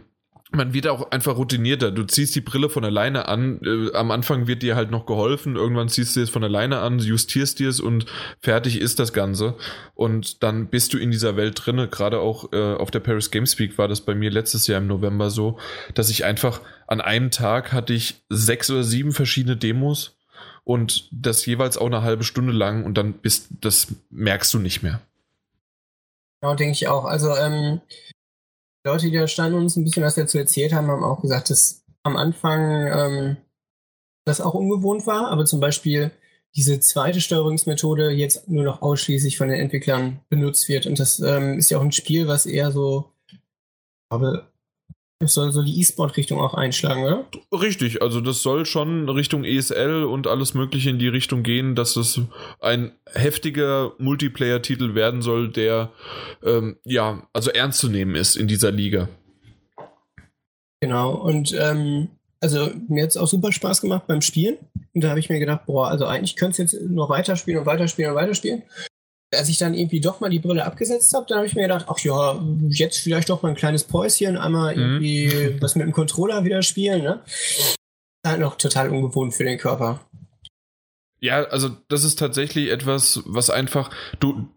man 0.50 0.72
wird 0.72 0.86
auch 0.86 1.10
einfach 1.10 1.36
routinierter. 1.36 1.90
Du 1.90 2.04
ziehst 2.04 2.34
die 2.34 2.40
Brille 2.40 2.70
von 2.70 2.84
alleine 2.84 3.28
an. 3.28 3.60
Äh, 3.62 3.94
am 3.94 4.10
Anfang 4.10 4.46
wird 4.46 4.62
dir 4.62 4.76
halt 4.76 4.90
noch 4.90 5.04
geholfen. 5.04 5.56
Irgendwann 5.56 5.88
ziehst 5.88 6.16
du 6.16 6.20
es 6.20 6.30
von 6.30 6.42
alleine 6.42 6.80
an, 6.80 6.98
justierst 6.98 7.58
dir 7.58 7.68
es 7.68 7.80
und 7.80 8.06
fertig 8.40 8.80
ist 8.80 8.98
das 8.98 9.12
Ganze. 9.12 9.56
Und 9.94 10.42
dann 10.42 10.68
bist 10.68 10.94
du 10.94 10.98
in 10.98 11.10
dieser 11.10 11.36
Welt 11.36 11.60
drinne. 11.64 11.88
Gerade 11.88 12.20
auch 12.20 12.52
äh, 12.52 12.74
auf 12.74 12.90
der 12.90 13.00
Paris 13.00 13.30
Games 13.30 13.58
Week 13.58 13.76
war 13.76 13.88
das 13.88 14.00
bei 14.00 14.14
mir 14.14 14.30
letztes 14.30 14.66
Jahr 14.66 14.78
im 14.78 14.86
November 14.86 15.30
so, 15.30 15.58
dass 15.94 16.08
ich 16.08 16.24
einfach 16.24 16.60
an 16.86 17.00
einem 17.00 17.30
Tag 17.30 17.72
hatte 17.72 17.92
ich 17.92 18.22
sechs 18.30 18.70
oder 18.70 18.84
sieben 18.84 19.12
verschiedene 19.12 19.56
Demos 19.56 20.16
und 20.64 21.08
das 21.12 21.44
jeweils 21.44 21.76
auch 21.76 21.86
eine 21.86 22.02
halbe 22.02 22.24
Stunde 22.24 22.52
lang 22.52 22.84
und 22.84 22.96
dann 22.96 23.14
bist, 23.14 23.48
das 23.60 23.88
merkst 24.10 24.52
du 24.54 24.58
nicht 24.58 24.82
mehr. 24.82 25.00
Genau, 26.40 26.54
denke 26.54 26.72
ich 26.72 26.88
auch. 26.88 27.04
Also, 27.04 27.34
ähm, 27.36 27.80
Leute, 28.88 29.06
die 29.06 29.16
da 29.16 29.28
standen 29.28 29.56
und 29.56 29.62
uns 29.64 29.76
ein 29.76 29.84
bisschen 29.84 30.02
was 30.02 30.14
dazu 30.14 30.38
erzählt 30.38 30.72
haben, 30.72 30.88
haben 30.88 31.04
auch 31.04 31.20
gesagt, 31.20 31.50
dass 31.50 31.84
am 32.02 32.16
Anfang 32.16 32.86
ähm, 32.86 33.36
das 34.24 34.40
auch 34.40 34.54
ungewohnt 34.54 35.06
war, 35.06 35.28
aber 35.28 35.44
zum 35.44 35.60
Beispiel 35.60 36.10
diese 36.56 36.80
zweite 36.80 37.20
Steuerungsmethode 37.20 38.10
jetzt 38.10 38.48
nur 38.48 38.64
noch 38.64 38.82
ausschließlich 38.82 39.36
von 39.36 39.48
den 39.48 39.60
Entwicklern 39.60 40.20
benutzt 40.28 40.68
wird. 40.68 40.86
Und 40.86 40.98
das 40.98 41.20
ähm, 41.20 41.58
ist 41.58 41.70
ja 41.70 41.78
auch 41.78 41.82
ein 41.82 41.92
Spiel, 41.92 42.26
was 42.26 42.46
eher 42.46 42.72
so, 42.72 43.12
glaube, 44.10 44.48
es 45.20 45.34
soll 45.34 45.50
so 45.50 45.62
die 45.62 45.80
E-Sport-Richtung 45.80 46.38
auch 46.38 46.54
einschlagen, 46.54 47.02
oder? 47.02 47.26
Richtig, 47.52 48.02
also 48.02 48.20
das 48.20 48.42
soll 48.42 48.66
schon 48.66 49.08
Richtung 49.08 49.44
ESL 49.44 50.04
und 50.04 50.28
alles 50.28 50.54
Mögliche 50.54 50.90
in 50.90 50.98
die 50.98 51.08
Richtung 51.08 51.42
gehen, 51.42 51.74
dass 51.74 51.96
es 51.96 52.20
ein 52.60 52.92
heftiger 53.12 53.92
Multiplayer-Titel 53.98 54.94
werden 54.94 55.20
soll, 55.22 55.50
der 55.50 55.90
ähm, 56.44 56.76
ja, 56.84 57.26
also 57.32 57.50
ernst 57.50 57.80
zu 57.80 57.88
nehmen 57.88 58.14
ist 58.14 58.36
in 58.36 58.46
dieser 58.46 58.70
Liga. 58.70 59.08
Genau, 60.80 61.14
und 61.14 61.52
ähm, 61.58 62.08
also 62.40 62.70
mir 62.88 63.02
hat 63.02 63.10
es 63.10 63.16
auch 63.16 63.26
super 63.26 63.50
Spaß 63.50 63.80
gemacht 63.80 64.06
beim 64.06 64.20
Spielen. 64.20 64.58
Und 64.94 65.02
da 65.02 65.08
habe 65.08 65.18
ich 65.18 65.28
mir 65.28 65.40
gedacht, 65.40 65.66
boah, 65.66 65.88
also 65.88 66.06
eigentlich 66.06 66.36
könnte 66.36 66.62
es 66.62 66.72
jetzt 66.72 66.88
noch 66.88 67.08
weiterspielen 67.08 67.58
und 67.58 67.66
weiterspielen 67.66 68.12
und 68.12 68.16
weiterspielen 68.16 68.62
als 69.34 69.48
ich 69.48 69.58
dann 69.58 69.74
irgendwie 69.74 70.00
doch 70.00 70.20
mal 70.20 70.30
die 70.30 70.38
Brille 70.38 70.64
abgesetzt 70.64 71.12
habe, 71.14 71.26
dann 71.28 71.38
habe 71.38 71.46
ich 71.46 71.54
mir 71.54 71.62
gedacht, 71.62 71.86
ach 71.88 71.98
ja, 71.98 72.40
jetzt 72.68 72.98
vielleicht 72.98 73.28
doch 73.28 73.42
mal 73.42 73.50
ein 73.50 73.54
kleines 73.54 73.84
Päuschen, 73.84 74.36
einmal 74.36 74.74
mhm. 74.74 74.82
irgendwie 74.82 75.26
mhm. 75.26 75.56
was 75.62 75.74
mit 75.74 75.86
dem 75.86 75.92
Controller 75.92 76.44
wieder 76.44 76.62
spielen, 76.62 77.02
ne? 77.02 77.20
Halt 78.26 78.40
noch 78.40 78.56
total 78.56 78.90
ungewohnt 78.90 79.34
für 79.34 79.44
den 79.44 79.58
Körper. 79.58 80.00
Ja, 81.20 81.44
also 81.44 81.70
das 81.88 82.04
ist 82.04 82.18
tatsächlich 82.18 82.70
etwas, 82.70 83.22
was 83.26 83.50
einfach, 83.50 83.90
du, 84.20 84.48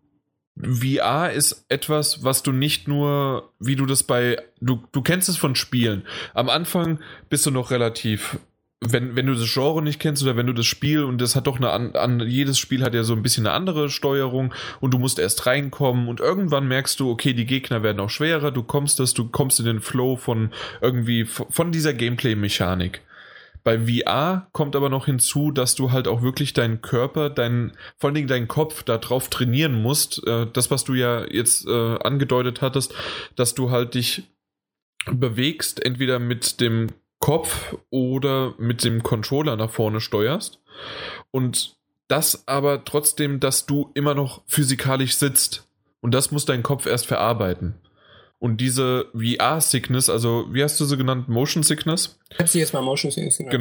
VR 0.62 1.32
ist 1.32 1.66
etwas, 1.70 2.24
was 2.24 2.44
du 2.44 2.52
nicht 2.52 2.88
nur, 2.88 3.54
wie 3.60 3.76
du 3.76 3.86
das 3.86 4.04
bei, 4.04 4.38
du, 4.60 4.84
du 4.92 5.02
kennst 5.02 5.30
es 5.30 5.38
von 5.38 5.56
Spielen. 5.56 6.06
Am 6.34 6.50
Anfang 6.50 7.00
bist 7.30 7.46
du 7.46 7.52
noch 7.52 7.72
relativ 7.72 8.38
wenn, 8.84 9.16
wenn 9.16 9.28
du 9.28 9.36
das 9.36 9.54
Genre 9.54 9.84
nicht 9.84 10.00
kennst 10.00 10.24
oder 10.24 10.36
wenn 10.36 10.48
du 10.48 10.54
das 10.54 10.66
Spiel 10.66 11.04
und 11.04 11.22
das 11.22 11.36
hat 11.36 11.46
doch 11.46 11.58
eine 11.58 11.70
an, 11.70 11.96
an, 11.96 12.20
jedes 12.28 12.58
Spiel 12.58 12.84
hat 12.84 12.96
ja 12.96 13.04
so 13.04 13.14
ein 13.14 13.22
bisschen 13.22 13.46
eine 13.46 13.56
andere 13.56 13.92
Steuerung 13.92 14.54
und 14.80 14.92
du 14.92 14.98
musst 14.98 15.20
erst 15.20 15.46
reinkommen 15.46 16.08
und 16.08 16.20
irgendwann 16.20 16.68
merkst 16.68 17.00
du, 17.00 17.12
okay, 17.12 17.34
die 17.34 17.46
Gegner 17.46 17.84
werden 17.84 18.00
auch 18.00 18.10
schwerer, 18.10 18.50
du 18.52 18.64
kommst 18.64 19.00
das, 19.00 19.14
du 19.14 19.28
kommst 19.28 19.60
in 19.60 19.68
den 19.68 19.82
Flow 19.82 20.16
von 20.16 20.52
irgendwie 20.82 21.26
von 21.26 21.72
dieser 21.72 21.94
Gameplay-Mechanik. 21.94 23.02
Bei 23.64 23.78
VR 23.78 24.48
kommt 24.54 24.76
aber 24.76 24.90
noch 24.90 25.06
hinzu, 25.06 25.52
dass 25.52 25.76
du 25.76 25.92
halt 25.92 26.08
auch 26.08 26.24
wirklich 26.24 26.54
deinen 26.54 26.82
Körper, 26.82 27.30
deinen, 27.30 27.74
vor 28.00 28.08
allen 28.08 28.16
Dingen 28.16 28.28
deinen 28.28 28.48
Kopf 28.48 28.82
darauf 28.82 29.30
trainieren 29.30 29.80
musst. 29.80 30.26
Äh, 30.26 30.48
das, 30.52 30.72
was 30.72 30.84
du 30.84 30.96
ja 30.96 31.24
jetzt 31.30 31.68
äh, 31.68 31.98
angedeutet 32.00 32.62
hattest, 32.62 32.96
dass 33.36 33.54
du 33.54 33.70
halt 33.70 33.94
dich 33.94 34.24
bewegst, 35.06 35.86
entweder 35.86 36.18
mit 36.18 36.60
dem 36.60 36.88
Kopf 37.22 37.78
oder 37.90 38.54
mit 38.58 38.84
dem 38.84 39.04
Controller 39.04 39.56
nach 39.56 39.70
vorne 39.70 40.02
steuerst. 40.02 40.60
Und 41.32 41.78
das 42.10 42.46
aber 42.48 42.84
trotzdem, 42.84 43.40
dass 43.40 43.66
du 43.66 43.90
immer 43.94 44.14
noch 44.14 44.42
physikalisch 44.48 45.16
sitzt. 45.16 45.66
Und 46.02 46.14
das 46.14 46.32
muss 46.32 46.46
dein 46.46 46.64
Kopf 46.64 46.86
erst 46.86 47.06
verarbeiten. 47.06 47.76
Und 48.40 48.58
diese 48.58 49.06
VR-Sickness, 49.14 50.10
also 50.10 50.48
wie 50.52 50.64
hast 50.64 50.80
du 50.80 50.86
sie 50.86 50.98
genannt? 50.98 51.30
Motion 51.30 51.62
Sickness? 51.62 52.20
Ich 52.32 52.40
habe 52.40 52.50
sie 52.50 52.60
jetzt 52.60 52.74
mal 52.74 52.82
Motion 52.82 53.12
Sickness 53.12 53.38
genannt. 53.38 53.52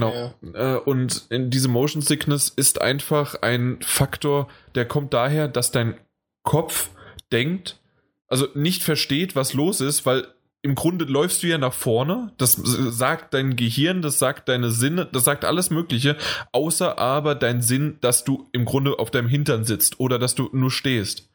Genau. 0.40 0.58
Ja. 0.58 0.76
Äh, 0.76 0.80
und 0.80 1.26
diese 1.30 1.68
Motion 1.68 2.00
Sickness 2.00 2.48
ist 2.48 2.80
einfach 2.80 3.42
ein 3.42 3.78
Faktor, 3.82 4.48
der 4.74 4.86
kommt 4.86 5.12
daher, 5.12 5.48
dass 5.48 5.70
dein 5.70 6.00
Kopf 6.44 6.88
denkt, 7.30 7.78
also 8.26 8.48
nicht 8.54 8.82
versteht, 8.82 9.36
was 9.36 9.52
los 9.52 9.82
ist, 9.82 10.06
weil 10.06 10.26
im 10.62 10.74
Grunde 10.74 11.06
läufst 11.06 11.42
du 11.42 11.46
ja 11.46 11.58
nach 11.58 11.72
vorne. 11.72 12.32
Das 12.36 12.52
sagt 12.52 13.32
dein 13.34 13.56
Gehirn, 13.56 14.02
das 14.02 14.18
sagt 14.18 14.48
deine 14.48 14.70
Sinne, 14.70 15.06
das 15.10 15.24
sagt 15.24 15.44
alles 15.44 15.70
Mögliche, 15.70 16.16
außer 16.52 16.98
aber 16.98 17.34
dein 17.34 17.62
Sinn, 17.62 17.96
dass 18.00 18.24
du 18.24 18.48
im 18.52 18.66
Grunde 18.66 18.98
auf 18.98 19.10
deinem 19.10 19.28
Hintern 19.28 19.64
sitzt 19.64 20.00
oder 20.00 20.18
dass 20.18 20.34
du 20.34 20.50
nur 20.52 20.70
stehst. 20.70 21.30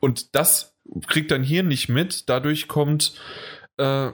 Und 0.00 0.34
das 0.34 0.74
kriegt 1.06 1.30
dein 1.30 1.42
Hirn 1.42 1.68
nicht 1.68 1.88
mit. 1.88 2.28
Dadurch 2.28 2.68
kommt, 2.68 3.14
äh, 3.78 4.10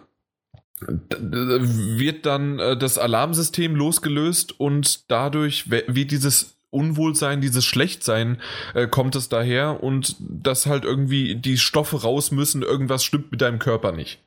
wird 0.80 2.26
dann 2.26 2.58
äh, 2.58 2.76
das 2.76 2.98
Alarmsystem 2.98 3.74
losgelöst 3.74 4.58
und 4.58 5.10
dadurch 5.10 5.70
wird 5.70 6.10
dieses 6.10 6.56
Unwohlsein, 6.70 7.40
dieses 7.40 7.64
Schlechtsein 7.64 8.40
äh, 8.74 8.86
kommt 8.86 9.14
es 9.14 9.28
daher 9.28 9.82
und 9.82 10.16
dass 10.20 10.66
halt 10.66 10.84
irgendwie 10.84 11.34
die 11.34 11.58
Stoffe 11.58 12.02
raus 12.02 12.30
müssen, 12.30 12.62
irgendwas 12.62 13.04
stimmt 13.04 13.30
mit 13.30 13.42
deinem 13.42 13.58
Körper 13.58 13.92
nicht. 13.92 14.20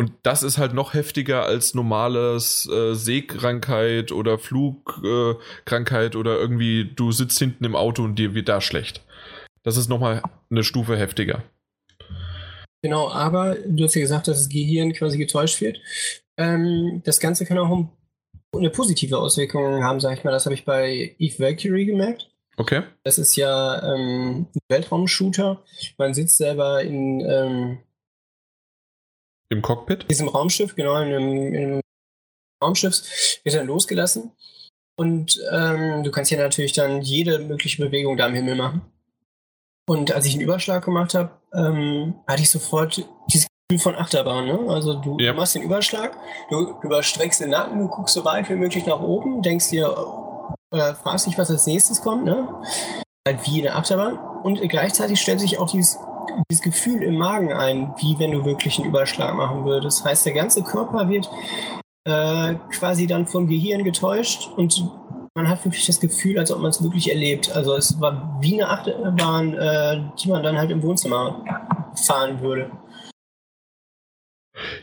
Und 0.00 0.14
das 0.22 0.42
ist 0.42 0.56
halt 0.56 0.72
noch 0.72 0.94
heftiger 0.94 1.44
als 1.44 1.74
normales 1.74 2.66
äh, 2.72 2.94
Seekrankheit 2.94 4.12
oder 4.12 4.38
Flugkrankheit 4.38 6.14
äh, 6.14 6.16
oder 6.16 6.38
irgendwie 6.38 6.90
du 6.96 7.12
sitzt 7.12 7.38
hinten 7.38 7.66
im 7.66 7.76
Auto 7.76 8.04
und 8.04 8.14
dir 8.14 8.34
wird 8.34 8.48
da 8.48 8.62
schlecht. 8.62 9.04
Das 9.62 9.76
ist 9.76 9.90
nochmal 9.90 10.22
eine 10.50 10.64
Stufe 10.64 10.96
heftiger. 10.96 11.42
Genau, 12.82 13.10
aber 13.10 13.56
du 13.56 13.84
hast 13.84 13.94
ja 13.94 14.00
gesagt, 14.00 14.26
dass 14.26 14.38
das 14.38 14.48
Gehirn 14.48 14.94
quasi 14.94 15.18
getäuscht 15.18 15.60
wird. 15.60 15.78
Ähm, 16.38 17.02
das 17.04 17.20
Ganze 17.20 17.44
kann 17.44 17.58
auch 17.58 17.86
eine 18.56 18.70
positive 18.70 19.18
Auswirkung 19.18 19.84
haben, 19.84 20.00
sag 20.00 20.16
ich 20.16 20.24
mal. 20.24 20.30
Das 20.30 20.46
habe 20.46 20.54
ich 20.54 20.64
bei 20.64 21.14
Eve 21.18 21.40
Valkyrie 21.40 21.84
gemerkt. 21.84 22.30
Okay. 22.56 22.84
Das 23.04 23.18
ist 23.18 23.36
ja 23.36 23.82
ähm, 23.82 24.46
ein 24.54 24.60
Weltraumshooter. 24.70 25.62
Man 25.98 26.14
sitzt 26.14 26.38
selber 26.38 26.82
in 26.82 27.20
ähm, 27.20 27.80
im 29.50 29.62
Cockpit? 29.62 30.02
In 30.02 30.08
diesem 30.08 30.28
Raumschiff, 30.28 30.74
genau, 30.74 30.96
in 30.96 31.08
einem, 31.08 31.54
in 31.54 31.56
einem 31.56 31.80
Raumschiff 32.62 33.40
wird 33.44 33.54
dann 33.54 33.66
losgelassen. 33.66 34.32
Und 34.96 35.40
ähm, 35.50 36.02
du 36.02 36.10
kannst 36.10 36.30
ja 36.30 36.38
natürlich 36.38 36.72
dann 36.72 37.00
jede 37.00 37.38
mögliche 37.38 37.82
Bewegung 37.82 38.16
da 38.16 38.26
im 38.26 38.34
Himmel 38.34 38.54
machen. 38.54 38.82
Und 39.88 40.12
als 40.12 40.26
ich 40.26 40.34
einen 40.34 40.42
Überschlag 40.42 40.84
gemacht 40.84 41.14
habe, 41.14 41.30
ähm, 41.54 42.14
hatte 42.26 42.42
ich 42.42 42.50
sofort 42.50 43.04
dieses 43.32 43.46
Gefühl 43.68 43.82
von 43.82 43.94
Achterbahn. 43.96 44.46
Ne? 44.46 44.58
Also 44.68 44.94
du, 44.94 45.18
ja. 45.18 45.32
machst 45.32 45.54
den 45.54 45.62
Überschlag, 45.62 46.16
du, 46.50 46.74
du, 46.80 46.86
überstreckst 46.86 47.40
den 47.40 47.50
Nacken, 47.50 47.78
du 47.78 47.88
guckst 47.88 48.14
so 48.14 48.24
weit 48.24 48.48
wie 48.50 48.54
möglich 48.54 48.86
nach 48.86 49.00
oben, 49.00 49.42
denkst 49.42 49.70
dir, 49.70 49.88
oder 50.70 50.94
fragst 50.94 51.26
dich, 51.26 51.38
was 51.38 51.50
als 51.50 51.66
nächstes 51.66 52.02
kommt, 52.02 52.24
ne? 52.24 52.48
Halt 53.26 53.44
wie 53.46 53.60
eine 53.60 53.74
Achterbahn. 53.74 54.18
Und 54.42 54.60
gleichzeitig 54.68 55.20
stellt 55.20 55.40
sich 55.40 55.58
auch 55.58 55.70
dieses, 55.70 55.98
dieses 56.50 56.62
Gefühl 56.62 57.02
im 57.02 57.16
Magen 57.16 57.52
ein, 57.52 57.94
wie 57.98 58.18
wenn 58.18 58.32
du 58.32 58.44
wirklich 58.44 58.78
einen 58.78 58.88
Überschlag 58.88 59.34
machen 59.34 59.64
würdest. 59.64 60.00
Das 60.00 60.06
heißt, 60.06 60.26
der 60.26 60.32
ganze 60.32 60.62
Körper 60.62 61.08
wird 61.08 61.30
äh, 62.04 62.54
quasi 62.70 63.06
dann 63.06 63.26
vom 63.26 63.46
Gehirn 63.46 63.84
getäuscht 63.84 64.50
und 64.56 64.90
man 65.34 65.48
hat 65.48 65.64
wirklich 65.64 65.86
das 65.86 66.00
Gefühl, 66.00 66.38
als 66.38 66.50
ob 66.50 66.60
man 66.60 66.70
es 66.70 66.82
wirklich 66.82 67.10
erlebt. 67.10 67.52
Also 67.52 67.76
es 67.76 68.00
war 68.00 68.38
wie 68.40 68.54
eine 68.54 68.68
Achterbahn, 68.68 69.54
äh, 69.54 70.00
die 70.18 70.28
man 70.28 70.42
dann 70.42 70.58
halt 70.58 70.70
im 70.70 70.82
Wohnzimmer 70.82 71.44
fahren 71.94 72.40
würde. 72.40 72.70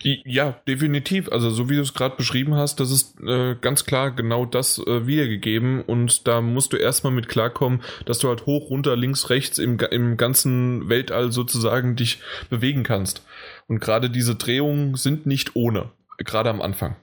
Ja, 0.02 0.60
definitiv. 0.68 1.32
Also 1.32 1.50
so 1.50 1.70
wie 1.70 1.76
du 1.76 1.82
es 1.82 1.94
gerade 1.94 2.16
beschrieben 2.16 2.56
hast, 2.56 2.80
das 2.80 2.92
ist 2.92 3.20
äh, 3.22 3.56
ganz 3.60 3.86
klar 3.86 4.12
genau 4.12 4.46
das 4.46 4.80
äh, 4.80 5.08
wiedergegeben 5.08 5.82
und 5.82 6.28
da 6.28 6.42
musst 6.42 6.74
du 6.74 6.78
erstmal 6.78 7.14
mit 7.14 7.28
klarkommen, 7.28 7.82
dass 8.06 8.20
du 8.20 8.30
halt 8.30 8.46
hoch, 8.46 8.70
runter, 8.70 8.96
links, 8.96 9.30
rechts 9.30 9.58
im, 9.58 9.80
im 9.80 10.18
ganzen 10.18 10.90
Weltall 10.90 11.32
sozusagen 11.32 11.96
dich 11.96 12.20
bewegen 12.50 12.84
kannst. 12.84 13.26
Und 13.68 13.80
gerade 13.80 14.10
diese 14.10 14.36
Drehungen 14.36 14.96
sind 14.96 15.26
nicht 15.26 15.56
ohne, 15.56 15.92
gerade 16.18 16.50
am 16.50 16.62
Anfang. 16.62 16.96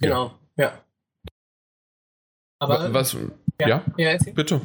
Genau, 0.00 0.34
ja. 0.56 0.64
ja. 0.64 0.80
Aber 2.58 2.92
was? 2.94 3.16
Ja, 3.60 3.68
ja? 3.68 3.84
ja 3.96 4.16
bitte. 4.34 4.60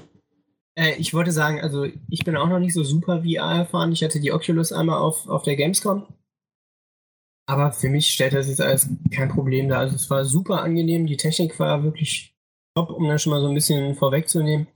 Äh, 0.76 0.96
ich 0.98 1.14
wollte 1.14 1.32
sagen, 1.32 1.60
also 1.62 1.86
ich 2.10 2.24
bin 2.24 2.38
auch 2.38 2.48
noch 2.48 2.60
nicht 2.60 2.74
so 2.74 2.84
super 2.84 3.24
VR 3.24 3.60
erfahren. 3.60 3.92
Ich 3.92 4.04
hatte 4.04 4.20
die 4.20 4.32
Oculus 4.32 4.72
einmal 4.72 5.00
auf, 5.00 5.28
auf 5.28 5.44
der 5.44 5.56
Gamescom. 5.56 6.08
Aber 7.50 7.72
für 7.72 7.90
mich 7.90 8.08
stellt 8.08 8.34
das 8.34 8.48
jetzt 8.48 8.62
alles 8.62 8.90
kein 9.12 9.30
Problem 9.30 9.70
dar. 9.70 9.80
Also 9.80 9.96
es 9.96 10.10
war 10.10 10.26
super 10.26 10.62
angenehm. 10.62 11.08
Die 11.08 11.18
Technik 11.18 11.60
war 11.60 11.84
wirklich 11.84 12.34
top, 12.76 12.92
um 12.92 13.08
das 13.08 13.22
schon 13.22 13.32
mal 13.32 13.42
so 13.42 13.48
ein 13.48 13.56
bisschen 13.56 13.96
vorwegzunehmen. 13.96 14.68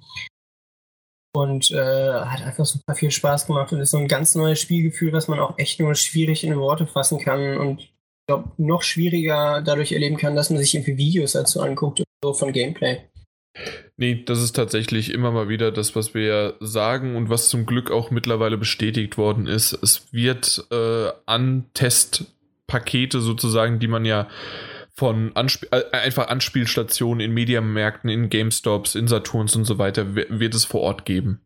Und 1.36 1.72
äh, 1.72 2.14
hat 2.14 2.42
einfach 2.42 2.66
super 2.66 2.96
viel 2.96 3.12
Spaß 3.12 3.48
gemacht 3.48 3.72
und 3.74 3.82
ist 3.82 3.92
so 3.92 3.98
ein 3.98 4.08
ganz 4.08 4.36
neues 4.36 4.60
Spielgefühl, 4.60 5.12
was 5.12 5.28
man 5.28 5.40
auch 5.40 5.58
echt 5.58 5.80
nur 5.80 5.94
schwierig 5.96 6.46
in 6.46 6.58
Worte 6.58 6.88
fassen 6.88 7.20
kann 7.20 7.58
und 7.58 7.82
ich 7.82 7.94
glaube 8.28 8.52
noch 8.58 8.84
schwieriger 8.84 9.62
dadurch 9.62 9.92
erleben 9.92 10.16
kann, 10.16 10.36
dass 10.36 10.50
man 10.50 10.60
sich 10.60 10.74
irgendwie 10.74 10.98
Videos 10.98 11.34
dazu 11.34 11.62
anguckt 11.62 12.02
so 12.24 12.34
von 12.34 12.54
Gameplay. 12.54 13.02
Nee, 13.98 14.24
das 14.26 14.42
ist 14.42 14.54
tatsächlich 14.54 15.14
immer 15.14 15.32
mal 15.32 15.48
wieder 15.48 15.72
das, 15.72 15.96
was 15.96 16.14
wir 16.14 16.24
ja 16.24 16.54
sagen 16.60 17.16
und 17.16 17.30
was 17.30 17.50
zum 17.50 17.66
Glück 17.66 17.92
auch 17.92 18.12
mittlerweile 18.12 18.58
bestätigt 18.58 19.18
worden 19.18 19.48
ist. 19.48 19.72
Es 19.74 20.12
wird 20.12 20.68
äh, 20.72 21.12
an 21.26 21.66
Testpakete 22.76 23.22
sozusagen, 23.22 23.80
die 23.80 23.88
man 23.88 24.06
ja 24.06 24.28
von 24.94 25.36
Ansp 25.36 25.66
äh, 25.72 25.84
einfach 25.92 26.28
Anspielstationen 26.28 27.20
in 27.20 27.34
Mediamärkten, 27.34 28.10
in 28.10 28.30
GameStops, 28.30 28.96
in 28.96 29.08
Saturns 29.08 29.56
und 29.56 29.66
so 29.66 29.78
weiter, 29.78 30.16
wird 30.16 30.56
es 30.56 30.66
vor 30.66 30.82
Ort 30.82 31.06
geben. 31.06 31.42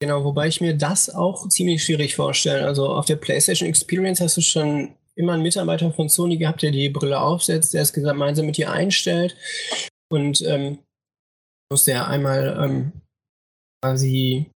Genau, 0.00 0.22
wobei 0.22 0.46
ich 0.46 0.60
mir 0.60 0.76
das 0.76 1.10
auch 1.10 1.48
ziemlich 1.48 1.82
schwierig 1.82 2.14
vorstelle. 2.14 2.64
Also 2.64 2.88
auf 2.88 3.06
der 3.06 3.16
PlayStation 3.16 3.68
Experience 3.68 4.20
hast 4.20 4.36
du 4.36 4.42
schon 4.42 4.94
immer 5.16 5.32
einen 5.32 5.42
Mitarbeiter 5.42 5.92
von 5.92 6.08
Sony 6.08 6.36
gehabt, 6.36 6.62
der 6.62 6.70
die 6.70 6.88
Brille 6.88 7.20
aufsetzt, 7.20 7.74
der 7.74 7.82
es 7.82 7.92
gemeinsam 7.92 8.46
mit 8.46 8.56
dir 8.56 8.70
einstellt. 8.70 9.36
Und 10.08 10.40
ähm, 10.42 10.78
musste 11.70 11.92
er 11.92 12.06
einmal 12.06 12.56
ähm, 12.62 12.92
quasi 13.82 14.52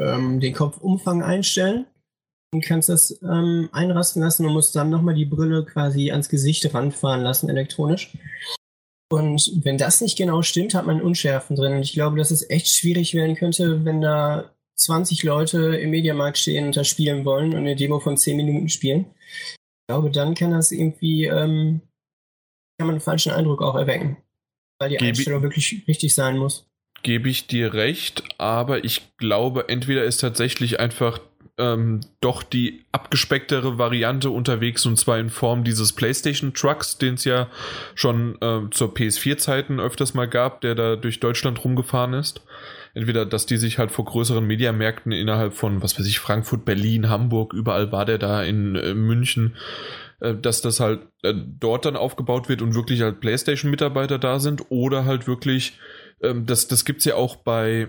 ähm, 0.00 0.40
den 0.40 0.54
Kopfumfang 0.54 1.22
einstellen 1.22 1.86
und 2.52 2.64
kannst 2.64 2.88
das 2.88 3.20
ähm, 3.22 3.68
einrasten 3.72 4.22
lassen 4.22 4.46
und 4.46 4.52
musst 4.52 4.76
dann 4.76 4.90
nochmal 4.90 5.14
die 5.14 5.24
Brille 5.24 5.64
quasi 5.64 6.10
ans 6.10 6.28
Gesicht 6.28 6.72
ranfahren 6.74 7.22
lassen, 7.22 7.48
elektronisch. 7.48 8.12
Und 9.10 9.60
wenn 9.64 9.78
das 9.78 10.00
nicht 10.00 10.16
genau 10.16 10.42
stimmt, 10.42 10.74
hat 10.74 10.86
man 10.86 11.02
Unschärfen 11.02 11.56
drin. 11.56 11.74
Und 11.74 11.82
ich 11.82 11.92
glaube, 11.92 12.16
dass 12.16 12.30
es 12.30 12.48
echt 12.48 12.68
schwierig 12.68 13.14
werden 13.14 13.36
könnte, 13.36 13.84
wenn 13.84 14.00
da 14.00 14.50
20 14.76 15.22
Leute 15.22 15.76
im 15.76 15.90
Mediamarkt 15.90 16.38
stehen 16.38 16.66
und 16.66 16.76
da 16.76 16.84
spielen 16.84 17.24
wollen 17.24 17.52
und 17.52 17.58
eine 17.58 17.76
Demo 17.76 18.00
von 18.00 18.16
10 18.16 18.36
Minuten 18.36 18.68
spielen. 18.68 19.06
Ich 19.40 19.86
glaube, 19.88 20.10
dann 20.10 20.34
kann 20.34 20.50
das 20.50 20.72
irgendwie, 20.72 21.26
ähm, 21.26 21.82
kann 22.78 22.86
man 22.86 22.90
einen 22.96 23.00
falschen 23.00 23.32
Eindruck 23.32 23.62
auch 23.62 23.74
erwecken 23.74 24.16
weil 24.82 24.88
die 24.88 24.96
Gebe 24.96 25.08
Einstellung 25.08 25.42
wirklich 25.42 25.84
richtig 25.86 26.14
sein 26.14 26.36
muss. 26.36 26.66
Gebe 27.04 27.28
ich 27.28 27.46
dir 27.46 27.72
recht, 27.72 28.24
aber 28.38 28.84
ich 28.84 29.16
glaube, 29.16 29.68
entweder 29.68 30.04
ist 30.04 30.18
tatsächlich 30.18 30.80
einfach 30.80 31.20
ähm, 31.58 32.00
doch 32.20 32.42
die 32.42 32.84
abgespecktere 32.92 33.78
Variante 33.78 34.30
unterwegs 34.30 34.86
und 34.86 34.96
zwar 34.96 35.18
in 35.18 35.28
Form 35.28 35.64
dieses 35.64 35.92
PlayStation 35.92 36.54
Trucks, 36.54 36.96
den 36.96 37.14
es 37.14 37.24
ja 37.24 37.48
schon 37.94 38.36
äh, 38.40 38.70
zur 38.70 38.94
PS4-Zeiten 38.94 39.78
öfters 39.78 40.14
mal 40.14 40.28
gab, 40.28 40.62
der 40.62 40.74
da 40.74 40.96
durch 40.96 41.20
Deutschland 41.20 41.62
rumgefahren 41.62 42.14
ist. 42.14 42.42
Entweder, 42.94 43.24
dass 43.26 43.46
die 43.46 43.56
sich 43.56 43.78
halt 43.78 43.90
vor 43.90 44.04
größeren 44.04 44.46
Mediamärkten 44.46 45.12
innerhalb 45.12 45.54
von, 45.54 45.82
was 45.82 45.98
weiß 45.98 46.06
ich, 46.06 46.18
Frankfurt, 46.18 46.64
Berlin, 46.64 47.08
Hamburg, 47.08 47.54
überall 47.54 47.90
war 47.92 48.04
der 48.04 48.18
da 48.18 48.42
in 48.42 48.76
äh, 48.76 48.94
München, 48.94 49.56
äh, 50.20 50.34
dass 50.34 50.62
das 50.62 50.80
halt 50.80 51.00
äh, 51.22 51.34
dort 51.34 51.84
dann 51.84 51.96
aufgebaut 51.96 52.48
wird 52.48 52.62
und 52.62 52.74
wirklich 52.74 53.02
halt 53.02 53.20
PlayStation-Mitarbeiter 53.20 54.18
da 54.18 54.40
sind 54.40 54.70
oder 54.70 55.04
halt 55.04 55.26
wirklich, 55.26 55.78
ähm, 56.22 56.46
das, 56.46 56.68
das 56.68 56.84
gibt's 56.84 57.04
ja 57.04 57.14
auch 57.14 57.36
bei 57.36 57.88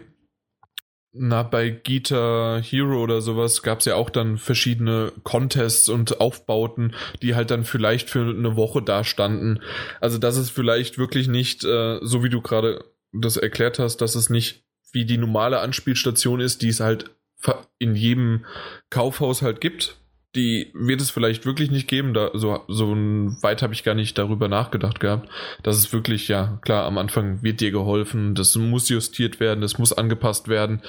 na, 1.15 1.43
bei 1.43 1.69
Guitar 1.69 2.61
Hero 2.61 3.01
oder 3.01 3.21
sowas 3.21 3.61
gab 3.61 3.79
es 3.79 3.85
ja 3.85 3.95
auch 3.95 4.09
dann 4.09 4.39
verschiedene 4.39 5.11
Contests 5.23 5.87
und 5.87 6.19
Aufbauten, 6.19 6.95
die 7.21 7.35
halt 7.35 7.51
dann 7.51 7.65
vielleicht 7.65 8.09
für 8.09 8.21
eine 8.21 8.55
Woche 8.55 8.81
da 8.81 9.03
standen. 9.03 9.61
Also, 10.01 10.17
dass 10.17 10.37
es 10.37 10.49
vielleicht 10.49 10.97
wirklich 10.97 11.27
nicht, 11.27 11.63
äh, 11.63 11.99
so 12.01 12.23
wie 12.23 12.29
du 12.29 12.41
gerade 12.41 12.83
das 13.11 13.37
erklärt 13.37 13.77
hast, 13.77 13.97
dass 13.97 14.15
es 14.15 14.31
nicht 14.31 14.63
wie 14.91 15.05
die 15.05 15.19
normale 15.19 15.59
Anspielstation 15.59 16.39
ist, 16.39 16.63
die 16.63 16.69
es 16.69 16.79
halt 16.79 17.11
in 17.77 17.95
jedem 17.95 18.45
Kaufhaus 18.89 19.41
halt 19.41 19.61
gibt, 19.61 19.97
die 20.35 20.71
wird 20.73 21.01
es 21.01 21.11
vielleicht 21.11 21.45
wirklich 21.45 21.69
nicht 21.69 21.87
geben. 21.87 22.13
Da, 22.13 22.31
so, 22.33 22.61
so 22.67 22.87
weit 22.87 23.61
habe 23.61 23.73
ich 23.73 23.83
gar 23.83 23.95
nicht 23.95 24.17
darüber 24.17 24.47
nachgedacht 24.47 24.99
gehabt. 24.99 25.29
Das 25.61 25.77
ist 25.77 25.93
wirklich, 25.93 26.27
ja, 26.27 26.59
klar, 26.61 26.85
am 26.85 26.97
Anfang 26.97 27.43
wird 27.43 27.61
dir 27.61 27.71
geholfen, 27.71 28.35
das 28.35 28.55
muss 28.55 28.89
justiert 28.89 29.39
werden, 29.39 29.61
das 29.61 29.77
muss 29.77 29.93
angepasst 29.93 30.47
werden. 30.47 30.81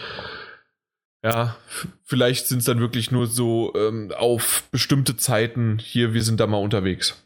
Ja, 1.22 1.56
vielleicht 2.02 2.46
sind 2.46 2.58
es 2.58 2.64
dann 2.64 2.80
wirklich 2.80 3.10
nur 3.10 3.26
so 3.26 3.72
ähm, 3.74 4.12
auf 4.16 4.64
bestimmte 4.70 5.16
Zeiten 5.16 5.78
hier, 5.78 6.12
wir 6.12 6.22
sind 6.22 6.38
da 6.38 6.46
mal 6.46 6.58
unterwegs. 6.58 7.22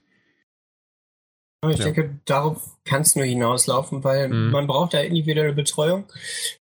Ich 1.68 1.78
ja. 1.78 1.86
denke, 1.86 2.20
darauf 2.24 2.78
kann 2.84 3.02
es 3.02 3.16
nur 3.16 3.24
hinauslaufen, 3.24 4.04
weil 4.04 4.28
mhm. 4.28 4.52
man 4.52 4.68
braucht 4.68 4.94
da 4.94 5.00
individuelle 5.00 5.52
Betreuung 5.52 6.04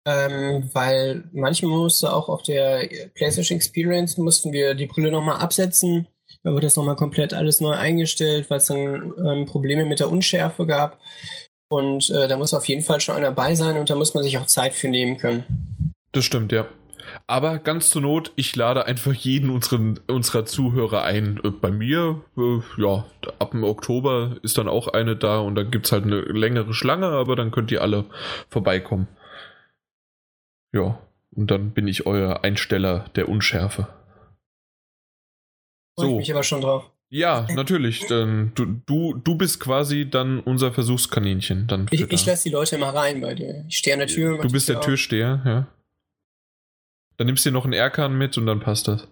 ähm, 0.07 0.69
weil 0.71 1.25
manchmal 1.33 1.71
musste 1.71 2.13
auch 2.13 2.29
auf 2.29 2.41
der 2.41 2.87
PlayStation 3.13 3.57
Experience 3.57 4.17
mussten 4.17 4.53
wir 4.53 4.73
die 4.73 4.85
Brille 4.85 5.11
nochmal 5.11 5.41
absetzen. 5.41 6.07
Da 6.43 6.51
wurde 6.51 6.67
das 6.67 6.77
nochmal 6.77 6.95
komplett 6.95 7.33
alles 7.33 7.59
neu 7.59 7.73
eingestellt, 7.73 8.49
weil 8.49 8.59
es 8.59 8.67
dann 8.67 9.13
ähm, 9.25 9.45
Probleme 9.45 9.83
mit 9.83 9.99
der 9.99 10.09
Unschärfe 10.09 10.65
gab. 10.65 10.97
Und 11.67 12.09
äh, 12.09 12.29
da 12.29 12.37
muss 12.37 12.53
auf 12.53 12.69
jeden 12.69 12.83
Fall 12.83 13.01
schon 13.01 13.15
einer 13.15 13.33
bei 13.33 13.53
sein 13.55 13.77
und 13.77 13.89
da 13.89 13.95
muss 13.95 14.13
man 14.13 14.23
sich 14.23 14.37
auch 14.37 14.45
Zeit 14.45 14.73
für 14.73 14.87
nehmen 14.87 15.17
können. 15.17 15.43
Das 16.13 16.23
stimmt, 16.23 16.53
ja. 16.53 16.67
Aber 17.25 17.59
ganz 17.59 17.89
zur 17.89 18.01
Not, 18.01 18.31
ich 18.37 18.55
lade 18.55 18.85
einfach 18.85 19.13
jeden 19.13 19.49
unseren, 19.49 19.99
unserer 20.07 20.45
Zuhörer 20.45 21.03
ein. 21.03 21.41
Äh, 21.43 21.49
bei 21.49 21.69
mir, 21.69 22.21
äh, 22.37 22.59
ja, 22.81 23.05
ab 23.39 23.51
dem 23.51 23.65
Oktober 23.65 24.37
ist 24.41 24.57
dann 24.57 24.69
auch 24.69 24.87
eine 24.87 25.17
da 25.17 25.39
und 25.39 25.55
dann 25.55 25.69
gibt 25.69 25.87
es 25.87 25.91
halt 25.91 26.05
eine 26.05 26.21
längere 26.21 26.73
Schlange, 26.73 27.07
aber 27.07 27.35
dann 27.35 27.51
könnt 27.51 27.71
ihr 27.71 27.81
alle 27.81 28.05
vorbeikommen. 28.49 29.09
Ja, 30.77 30.99
und 31.31 31.49
dann 31.49 31.71
bin 31.71 31.87
ich 31.87 32.05
euer 32.05 32.43
Einsteller 32.43 33.05
der 33.15 33.29
Unschärfe. 33.29 33.87
So. 35.97 36.11
Ich 36.11 36.17
mich 36.17 36.31
aber 36.31 36.43
schon 36.43 36.61
drauf. 36.61 36.91
Ja, 37.09 37.47
natürlich. 37.55 38.05
Dann, 38.07 38.51
du, 38.53 38.65
du, 38.65 39.13
du 39.15 39.35
bist 39.35 39.59
quasi 39.59 40.07
dann 40.09 40.39
unser 40.39 40.71
Versuchskaninchen. 40.73 41.65
Dann 41.67 41.87
ich, 41.89 42.01
ich 42.11 42.25
lasse 42.25 42.43
die 42.43 42.53
Leute 42.53 42.77
mal 42.77 42.91
rein 42.91 43.21
bei 43.21 43.33
dir. 43.33 43.65
Ich 43.67 43.77
stehe 43.77 43.93
an 43.95 43.99
der 43.99 44.07
Tür. 44.07 44.39
Du 44.39 44.51
bist 44.51 44.69
der 44.69 44.81
Türsteher, 44.81 45.41
ja. 45.45 45.67
Dann 47.15 47.25
nimmst 47.27 47.45
du 47.45 47.49
dir 47.49 47.53
noch 47.53 47.63
einen 47.63 47.73
Erkan 47.73 48.15
mit 48.15 48.37
und 48.37 48.45
dann 48.45 48.59
passt 48.59 48.87
das. 48.87 49.07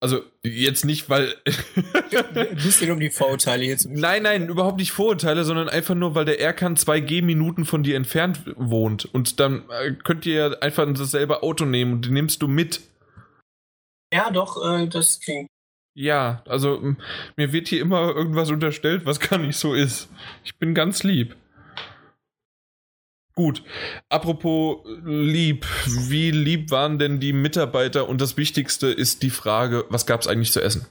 Also 0.00 0.22
jetzt 0.44 0.84
nicht, 0.84 1.10
weil. 1.10 1.34
Ein 2.34 2.54
bisschen 2.54 2.90
um 2.92 3.00
die 3.00 3.10
Vorurteile 3.10 3.64
jetzt. 3.64 3.88
Nein, 3.88 4.22
nein, 4.22 4.48
überhaupt 4.48 4.78
nicht 4.78 4.92
Vorurteile, 4.92 5.44
sondern 5.44 5.68
einfach 5.68 5.94
nur, 5.94 6.14
weil 6.14 6.24
der 6.24 6.40
Erkan 6.40 6.76
zwei 6.76 7.00
Gehminuten 7.00 7.64
von 7.64 7.82
dir 7.82 7.96
entfernt 7.96 8.42
wohnt. 8.56 9.06
Und 9.06 9.40
dann 9.40 9.68
äh, 9.70 9.92
könnt 9.92 10.24
ihr 10.24 10.62
einfach 10.62 10.86
dasselbe 10.92 11.42
Auto 11.42 11.64
nehmen 11.64 11.94
und 11.94 12.06
den 12.06 12.14
nimmst 12.14 12.42
du 12.42 12.48
mit. 12.48 12.80
Ja, 14.12 14.30
doch, 14.30 14.64
äh, 14.64 14.86
das 14.86 15.20
klingt. 15.20 15.48
Ja, 15.94 16.42
also 16.46 16.94
mir 17.36 17.52
wird 17.52 17.66
hier 17.66 17.80
immer 17.80 18.14
irgendwas 18.14 18.50
unterstellt, 18.50 19.04
was 19.04 19.18
gar 19.18 19.38
nicht 19.38 19.56
so 19.56 19.74
ist. 19.74 20.08
Ich 20.44 20.54
bin 20.56 20.72
ganz 20.72 21.02
lieb. 21.02 21.34
Gut. 23.38 23.62
Apropos 24.08 24.78
lieb, 25.04 25.64
wie 25.86 26.32
lieb 26.32 26.72
waren 26.72 26.98
denn 26.98 27.20
die 27.20 27.32
Mitarbeiter? 27.32 28.08
Und 28.08 28.20
das 28.20 28.36
Wichtigste 28.36 28.88
ist 28.88 29.22
die 29.22 29.30
Frage, 29.30 29.84
was 29.90 30.06
gab 30.06 30.22
es 30.22 30.26
eigentlich 30.26 30.50
zu 30.50 30.60
essen? 30.60 30.88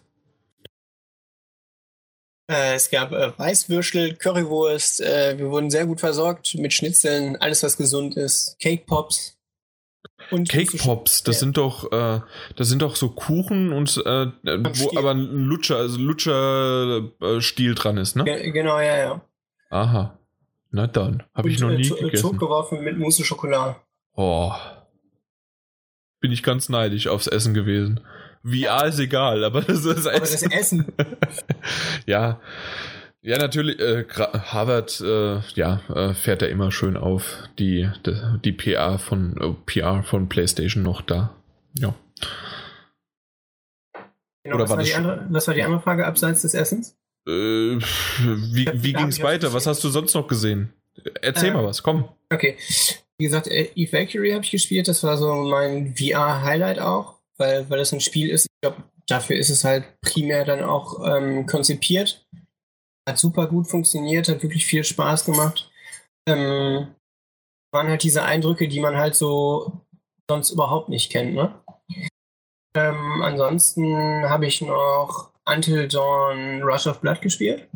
Äh, 2.49 2.75
es 2.75 2.89
gab 2.89 3.12
äh, 3.12 3.38
Weißwürstel, 3.38 4.15
Currywurst, 4.15 5.01
äh, 5.01 5.38
wir 5.38 5.51
wurden 5.51 5.69
sehr 5.69 5.86
gut 5.88 5.99
versorgt 5.99 6.55
mit 6.55 6.71
Schnitzeln, 6.71 7.36
alles 7.36 7.63
was 7.63 7.75
gesund 7.75 8.15
ist, 8.15 8.57
Cake 8.62 8.86
Pops. 8.86 9.38
Und 10.31 10.47
Cake 10.47 10.77
Pops, 10.77 11.23
das 11.23 11.36
ja. 11.36 11.39
sind 11.39 11.57
doch, 11.57 11.91
äh, 11.91 12.21
das 12.55 12.69
sind 12.69 12.81
doch 12.81 12.95
so 12.95 13.10
Kuchen 13.10 13.73
und 13.73 13.97
äh, 14.05 14.27
wo 14.41 14.97
aber 14.97 15.12
ein 15.12 15.19
Lutscher, 15.19 15.75
also 15.75 15.97
Lutscher-Stiel 15.97 17.75
dran 17.75 17.97
ist, 17.97 18.15
ne? 18.15 18.23
Ge 18.23 18.51
genau, 18.51 18.79
ja, 18.79 18.97
ja. 18.97 19.21
Aha. 19.69 20.17
Na 20.71 20.88
dann, 20.88 21.23
habe 21.34 21.49
ich 21.49 21.60
noch 21.60 21.69
nie 21.69 21.88
äh, 21.88 22.01
gegessen. 22.01 22.32
Zuckerwaffen 22.32 22.84
mit 22.84 22.97
Mousse 22.97 23.23
Schokolade. 23.23 23.77
Oh. 24.15 24.51
Bin 26.19 26.32
ich 26.32 26.43
ganz 26.43 26.69
neidisch 26.69 27.08
aufs 27.08 27.27
Essen 27.27 27.53
gewesen. 27.53 28.01
VR 28.43 28.88
ist 28.88 28.99
egal, 28.99 29.43
aber 29.43 29.62
das 29.62 29.86
ist 29.86 30.08
aber 30.08 30.19
das 30.19 30.43
Essen. 30.43 30.93
ja. 32.06 32.39
Ja, 33.21 33.38
natürlich, 33.38 33.80
äh, 33.80 34.06
Harvard, 34.08 35.01
äh, 35.01 35.39
ja, 35.56 35.82
äh, 35.93 36.13
fährt 36.13 36.41
er 36.41 36.49
immer 36.49 36.71
schön 36.71 36.95
auf. 36.95 37.43
Die, 37.60 37.89
die, 38.06 38.39
die 38.43 38.51
PR 38.53 38.99
von 38.99 39.36
äh, 39.38 39.53
PR 39.65 40.03
von 40.03 40.30
PlayStation 40.30 40.84
noch 40.84 41.01
da. 41.01 41.36
Ja. 41.77 41.93
Genau, 44.43 44.56
Oder 44.56 44.69
was, 44.69 44.77
war 44.77 44.84
die 44.84 44.93
andere, 44.93 45.25
was 45.30 45.47
war 45.47 45.53
die 45.56 45.63
andere 45.63 45.82
Frage 45.82 46.06
abseits 46.06 46.43
des 46.43 46.53
Essens? 46.53 46.96
Äh, 47.27 47.79
wie 47.79 48.69
wie 48.73 48.93
ging 48.93 49.07
es 49.07 49.21
weiter? 49.21 49.51
Was 49.53 49.67
hast 49.67 49.83
du 49.83 49.89
sonst 49.89 50.13
noch 50.13 50.27
gesehen? 50.27 50.73
Erzähl 51.21 51.49
äh, 51.49 51.53
mal 51.53 51.65
was, 51.65 51.83
komm. 51.83 52.07
Okay. 52.31 52.57
Wie 53.17 53.25
gesagt, 53.25 53.47
äh, 53.47 53.69
Eve 53.75 53.91
Valkyrie 53.91 54.33
habe 54.33 54.43
ich 54.43 54.51
gespielt. 54.51 54.87
Das 54.87 55.03
war 55.03 55.17
so 55.17 55.33
mein 55.35 55.95
VR-Highlight 55.95 56.79
auch, 56.79 57.15
weil, 57.37 57.69
weil 57.69 57.79
das 57.79 57.91
ein 57.91 57.99
Spiel 57.99 58.29
ist. 58.29 58.45
Ich 58.45 58.61
glaube, 58.61 58.83
dafür 59.07 59.35
ist 59.35 59.49
es 59.49 59.63
halt 59.63 59.85
primär 60.01 60.45
dann 60.45 60.63
auch 60.63 61.05
ähm, 61.05 61.45
konzipiert. 61.45 62.25
Hat 63.07 63.17
super 63.17 63.47
gut 63.47 63.67
funktioniert, 63.67 64.29
hat 64.29 64.43
wirklich 64.43 64.65
viel 64.65 64.83
Spaß 64.83 65.25
gemacht. 65.25 65.69
Ähm, 66.27 66.87
waren 67.73 67.87
halt 67.87 68.03
diese 68.03 68.23
Eindrücke, 68.23 68.67
die 68.67 68.79
man 68.79 68.97
halt 68.97 69.15
so 69.15 69.81
sonst 70.29 70.51
überhaupt 70.51 70.89
nicht 70.89 71.11
kennt. 71.11 71.33
Ne? 71.33 71.53
Ähm, 72.75 73.21
ansonsten 73.21 74.29
habe 74.29 74.45
ich 74.45 74.61
noch 74.61 75.31
Until 75.47 75.88
Dawn 75.88 76.62
Rush 76.62 76.88
of 76.88 77.01
Blood 77.01 77.21
gespielt. 77.21 77.67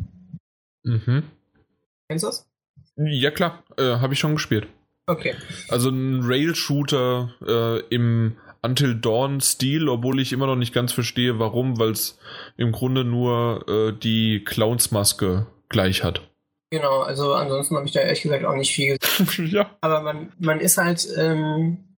Mhm. 0.84 1.24
Kennst 2.08 2.24
du 2.24 2.28
das? 2.28 2.46
Ja, 2.96 3.30
klar. 3.30 3.64
Äh, 3.78 3.96
Habe 3.96 4.14
ich 4.14 4.20
schon 4.20 4.34
gespielt. 4.34 4.68
Okay. 5.06 5.34
Also 5.68 5.90
ein 5.90 6.20
Rail-Shooter 6.22 7.34
äh, 7.46 7.80
im 7.94 8.36
Until 8.62 8.94
Dawn-Stil, 8.94 9.88
obwohl 9.88 10.20
ich 10.20 10.32
immer 10.32 10.46
noch 10.46 10.56
nicht 10.56 10.72
ganz 10.72 10.92
verstehe, 10.92 11.38
warum, 11.38 11.78
weil 11.78 11.90
es 11.90 12.18
im 12.56 12.70
Grunde 12.70 13.04
nur 13.04 13.66
äh, 13.68 13.92
die 13.92 14.44
Clowns-Maske 14.44 15.46
gleich 15.68 16.04
hat. 16.04 16.22
Genau, 16.70 17.00
also 17.00 17.34
ansonsten 17.34 17.76
habe 17.76 17.86
ich 17.86 17.92
da 17.92 18.00
ehrlich 18.00 18.22
gesagt 18.22 18.44
auch 18.44 18.54
nicht 18.54 18.72
viel 18.72 18.96
gesehen. 18.96 19.46
ja. 19.50 19.76
Aber 19.80 20.00
man, 20.00 20.32
man 20.38 20.60
ist 20.60 20.78
halt 20.78 21.06
ähm, 21.16 21.96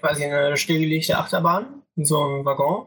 quasi 0.00 0.24
eine 0.24 0.56
stillgelegte 0.56 1.16
Achterbahn 1.16 1.82
in 1.96 2.04
so 2.04 2.22
einem 2.22 2.44
Waggon 2.44 2.86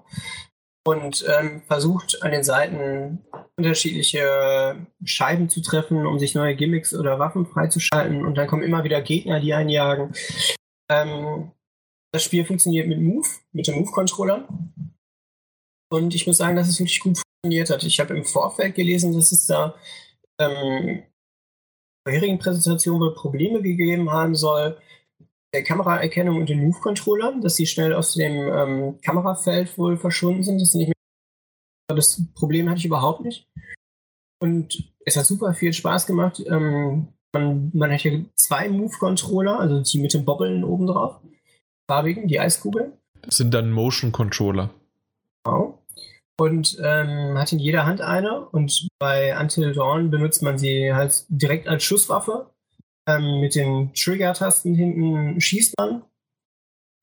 und 0.88 1.26
ähm, 1.28 1.64
versucht 1.68 2.22
an 2.22 2.32
den 2.32 2.44
Seiten 2.44 3.26
unterschiedliche 3.58 4.86
Scheiben 5.04 5.50
zu 5.50 5.62
treffen, 5.62 6.06
um 6.06 6.20
sich 6.20 6.36
neue 6.36 6.56
Gimmicks 6.56 6.94
oder 6.94 7.18
Waffen 7.20 7.46
freizuschalten. 7.48 8.26
Und 8.26 8.36
dann 8.36 8.48
kommen 8.48 8.64
immer 8.64 8.84
wieder 8.84 9.02
Gegner, 9.02 9.40
die 9.40 9.54
einjagen. 9.54 10.14
Ähm, 10.90 11.52
das 12.14 12.24
Spiel 12.24 12.46
funktioniert 12.46 12.88
mit 12.88 13.02
Move, 13.02 13.28
mit 13.52 13.68
dem 13.68 13.76
Move-Controller. 13.76 14.48
Und 15.92 16.14
ich 16.14 16.28
muss 16.28 16.38
sagen, 16.38 16.56
dass 16.56 16.68
es 16.68 16.80
wirklich 16.80 17.00
gut 17.00 17.18
funktioniert 17.18 17.70
hat. 17.70 17.84
Ich 17.84 18.00
habe 18.00 18.16
im 18.16 18.24
Vorfeld 18.24 18.76
gelesen, 18.76 19.14
dass 19.14 19.32
es 19.32 19.48
da 19.48 19.76
ähm, 20.40 21.04
vorherigen 22.08 22.38
Präsentationen 22.38 23.02
wohl 23.02 23.16
Probleme 23.16 23.62
gegeben 23.62 24.12
haben 24.12 24.36
soll, 24.36 24.78
der 25.56 25.64
Kameraerkennung 25.64 26.38
und 26.38 26.50
den 26.50 26.62
Move-Controllern, 26.66 27.42
dass 27.42 27.56
sie 27.56 27.66
schnell 27.66 27.94
aus 27.94 28.14
dem 28.14 28.34
ähm, 28.34 29.00
Kamerafeld 29.02 29.78
wohl 29.78 29.98
verschwunden 29.98 30.44
sind. 30.44 30.60
Das, 30.60 30.74
nicht 30.74 30.90
mehr 30.90 31.96
das 31.96 32.22
Problem 32.36 32.70
hatte 32.70 32.80
ich 32.80 32.86
überhaupt 32.86 33.22
nicht. 33.22 33.48
Und 34.40 34.92
es 35.06 35.16
hat 35.16 35.26
super 35.26 35.54
viel 35.54 35.72
Spaß 35.72 36.08
gemacht. 36.08 36.44
Ähm, 36.46 37.08
man, 37.32 37.72
man 37.74 37.92
hat 37.92 38.02
hier 38.02 38.26
zwei 38.36 38.68
Move-Controller, 38.68 39.60
also 39.60 39.82
die 39.82 40.00
mit 40.00 40.14
den 40.14 40.26
Bobbeln 40.26 40.66
oben 40.66 40.88
drauf. 40.88 41.22
Farbigen, 41.88 42.28
die 42.28 42.40
Eiskugel. 42.40 42.92
Das 43.22 43.38
sind 43.38 43.54
dann 43.54 43.72
Motion 43.72 44.12
Controller. 44.12 44.72
Genau. 45.44 45.82
Und 46.38 46.78
ähm, 46.84 47.38
hat 47.38 47.54
in 47.54 47.60
jeder 47.60 47.86
Hand 47.86 48.02
eine 48.02 48.42
und 48.50 48.90
bei 49.00 49.40
Until 49.40 49.72
Dawn 49.72 50.12
benutzt 50.12 50.44
man 50.44 50.58
sie 50.58 50.94
halt 50.94 51.24
direkt 51.30 51.70
als 51.70 51.84
Schusswaffe. 51.84 52.50
Ähm, 53.08 53.40
mit 53.40 53.56
den 53.56 53.94
Trigger-Tasten 53.94 54.74
hinten 54.74 55.40
schießt 55.40 55.76
man. 55.78 56.04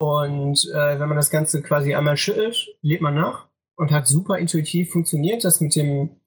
Und 0.01 0.69
äh, 0.75 0.99
wenn 0.99 1.09
man 1.09 1.17
das 1.17 1.31
Ganze 1.31 1.63
quasi 1.63 1.95
einmal 1.95 2.17
schüttelt, 2.17 2.75
lädt 2.83 3.01
man 3.01 3.15
nach 3.15 3.49
und 3.77 3.93
hat 3.93 4.09
super 4.09 4.39
intuitiv 4.39 4.91
funktioniert. 4.91 5.45
Das 5.45 5.61
mit 5.61 5.77
dem 5.77 6.21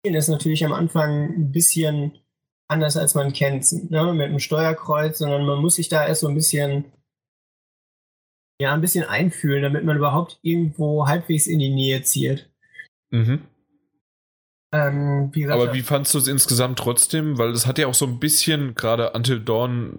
Spielen 0.00 0.16
ist 0.16 0.28
natürlich 0.28 0.64
am 0.64 0.72
Anfang 0.72 1.34
ein 1.34 1.52
bisschen 1.52 2.18
anders, 2.66 2.96
als 2.96 3.14
man 3.14 3.32
kennt, 3.32 3.90
ne? 3.90 4.12
mit 4.14 4.30
dem 4.30 4.38
Steuerkreuz, 4.38 5.18
sondern 5.18 5.44
man 5.44 5.60
muss 5.60 5.74
sich 5.74 5.90
da 5.90 6.06
erst 6.06 6.22
so 6.22 6.28
ein 6.28 6.34
bisschen 6.34 6.86
ja, 8.60 8.72
ein 8.72 8.80
bisschen 8.80 9.04
einfühlen, 9.04 9.62
damit 9.62 9.84
man 9.84 9.96
überhaupt 9.96 10.38
irgendwo 10.42 11.06
halbwegs 11.06 11.46
in 11.46 11.58
die 11.58 11.74
Nähe 11.74 12.02
zielt. 12.02 12.50
Mhm. 13.10 13.42
Ähm, 14.74 15.30
wie 15.32 15.42
gesagt, 15.42 15.60
Aber 15.60 15.72
wie 15.72 15.82
fandst 15.82 16.14
du 16.14 16.18
es 16.18 16.26
insgesamt 16.26 16.80
trotzdem? 16.80 17.38
Weil 17.38 17.50
es 17.50 17.64
hat 17.64 17.78
ja 17.78 17.86
auch 17.86 17.94
so 17.94 18.06
ein 18.06 18.18
bisschen, 18.18 18.74
gerade 18.74 19.12
Until 19.12 19.38
Dawn 19.38 19.98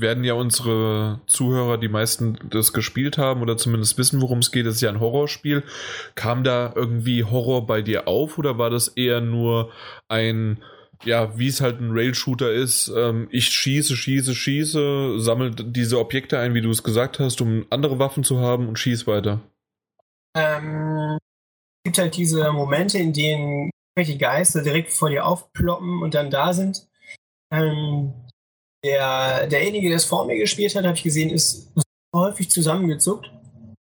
werden 0.00 0.24
ja 0.24 0.32
unsere 0.32 1.20
Zuhörer, 1.26 1.76
die 1.76 1.88
meisten 1.88 2.38
das 2.48 2.72
gespielt 2.72 3.18
haben 3.18 3.42
oder 3.42 3.58
zumindest 3.58 3.98
wissen, 3.98 4.22
worum 4.22 4.38
es 4.38 4.50
geht. 4.50 4.64
Es 4.64 4.76
ist 4.76 4.80
ja 4.80 4.88
ein 4.88 5.00
Horrorspiel. 5.00 5.62
Kam 6.14 6.42
da 6.42 6.72
irgendwie 6.74 7.24
Horror 7.24 7.66
bei 7.66 7.82
dir 7.82 8.08
auf 8.08 8.38
oder 8.38 8.56
war 8.56 8.70
das 8.70 8.88
eher 8.88 9.20
nur 9.20 9.70
ein 10.08 10.58
ja, 11.04 11.38
wie 11.38 11.48
es 11.48 11.60
halt 11.60 11.78
ein 11.78 11.90
Rail-Shooter 11.90 12.50
ist, 12.50 12.90
ähm, 12.96 13.28
ich 13.30 13.48
schieße, 13.50 13.94
schieße, 13.94 14.34
schieße, 14.34 15.20
sammle 15.20 15.50
diese 15.50 15.98
Objekte 15.98 16.38
ein, 16.38 16.54
wie 16.54 16.62
du 16.62 16.70
es 16.70 16.82
gesagt 16.82 17.18
hast, 17.18 17.42
um 17.42 17.66
andere 17.68 17.98
Waffen 17.98 18.24
zu 18.24 18.40
haben 18.40 18.66
und 18.66 18.78
schieß 18.78 19.06
weiter. 19.06 19.42
Ähm, 20.34 21.18
gibt 21.86 21.98
halt 21.98 22.16
diese 22.16 22.50
Momente, 22.50 22.98
in 22.98 23.12
denen 23.12 23.70
welche 23.96 24.18
Geister 24.18 24.64
direkt 24.64 24.92
vor 24.92 25.08
dir 25.08 25.24
aufploppen 25.24 26.02
und 26.02 26.14
dann 26.14 26.32
da 26.32 26.52
sind. 26.52 26.88
Ähm, 27.52 28.12
der, 28.84 29.46
derjenige, 29.46 29.86
der 29.86 29.98
es 29.98 30.04
vor 30.04 30.26
mir 30.26 30.36
gespielt 30.36 30.74
hat, 30.74 30.84
habe 30.84 30.96
ich 30.96 31.04
gesehen, 31.04 31.30
ist 31.30 31.72
häufig 32.12 32.50
zusammengezuckt. 32.50 33.30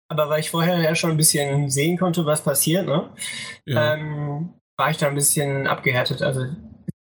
Aber 0.07 0.29
weil 0.29 0.41
ich 0.41 0.51
vorher 0.51 0.79
ja 0.79 0.93
schon 0.93 1.09
ein 1.09 1.17
bisschen 1.17 1.71
sehen 1.71 1.97
konnte, 1.97 2.27
was 2.27 2.43
passiert, 2.43 2.85
ne? 2.85 3.09
Ja. 3.65 3.95
Ähm, 3.95 4.53
war 4.77 4.91
ich 4.91 4.97
da 4.97 5.07
ein 5.07 5.15
bisschen 5.15 5.65
abgehärtet. 5.65 6.21
Also 6.21 6.45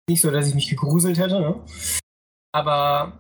nicht 0.10 0.22
so, 0.22 0.32
dass 0.32 0.48
ich 0.48 0.56
mich 0.56 0.70
gegruselt 0.70 1.18
hätte, 1.20 1.42
ne? 1.42 1.66
Aber 2.54 3.20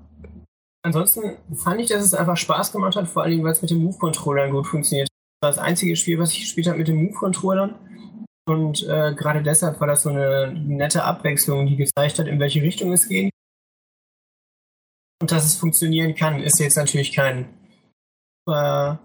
ansonsten 0.86 1.38
fand 1.54 1.82
ich, 1.82 1.90
dass 1.90 2.02
es 2.02 2.14
einfach 2.14 2.38
Spaß 2.38 2.72
gemacht 2.72 2.96
hat, 2.96 3.10
vor 3.10 3.24
allem, 3.24 3.44
weil 3.44 3.52
es 3.52 3.62
mit 3.62 3.72
den 3.72 3.84
Move-Controllern 3.84 4.52
gut 4.52 4.68
funktioniert. 4.68 5.10
Das 5.44 5.58
war 5.58 5.64
das 5.64 5.72
einzige 5.72 5.98
Spiel, 5.98 6.20
was 6.20 6.32
ich 6.32 6.40
gespielt 6.40 6.68
habe 6.68 6.78
mit 6.78 6.88
den 6.88 7.04
Move-Controllern. 7.04 7.76
Und 8.46 8.84
äh, 8.84 9.14
gerade 9.14 9.44
deshalb 9.44 9.78
war 9.82 9.88
das 9.88 10.04
so 10.04 10.10
eine 10.10 10.54
nette 10.54 11.04
Abwechslung, 11.04 11.66
die 11.66 11.76
gezeigt 11.76 12.18
hat, 12.18 12.28
in 12.28 12.40
welche 12.40 12.62
Richtung 12.62 12.94
es 12.94 13.10
geht. 13.10 13.30
Und 15.22 15.34
dass 15.34 15.44
es 15.44 15.58
funktionieren 15.58 16.16
kann, 16.16 16.42
ist 16.42 16.62
jetzt 16.62 16.78
natürlich 16.78 17.12
kein 17.12 17.50
äh, 18.50 18.96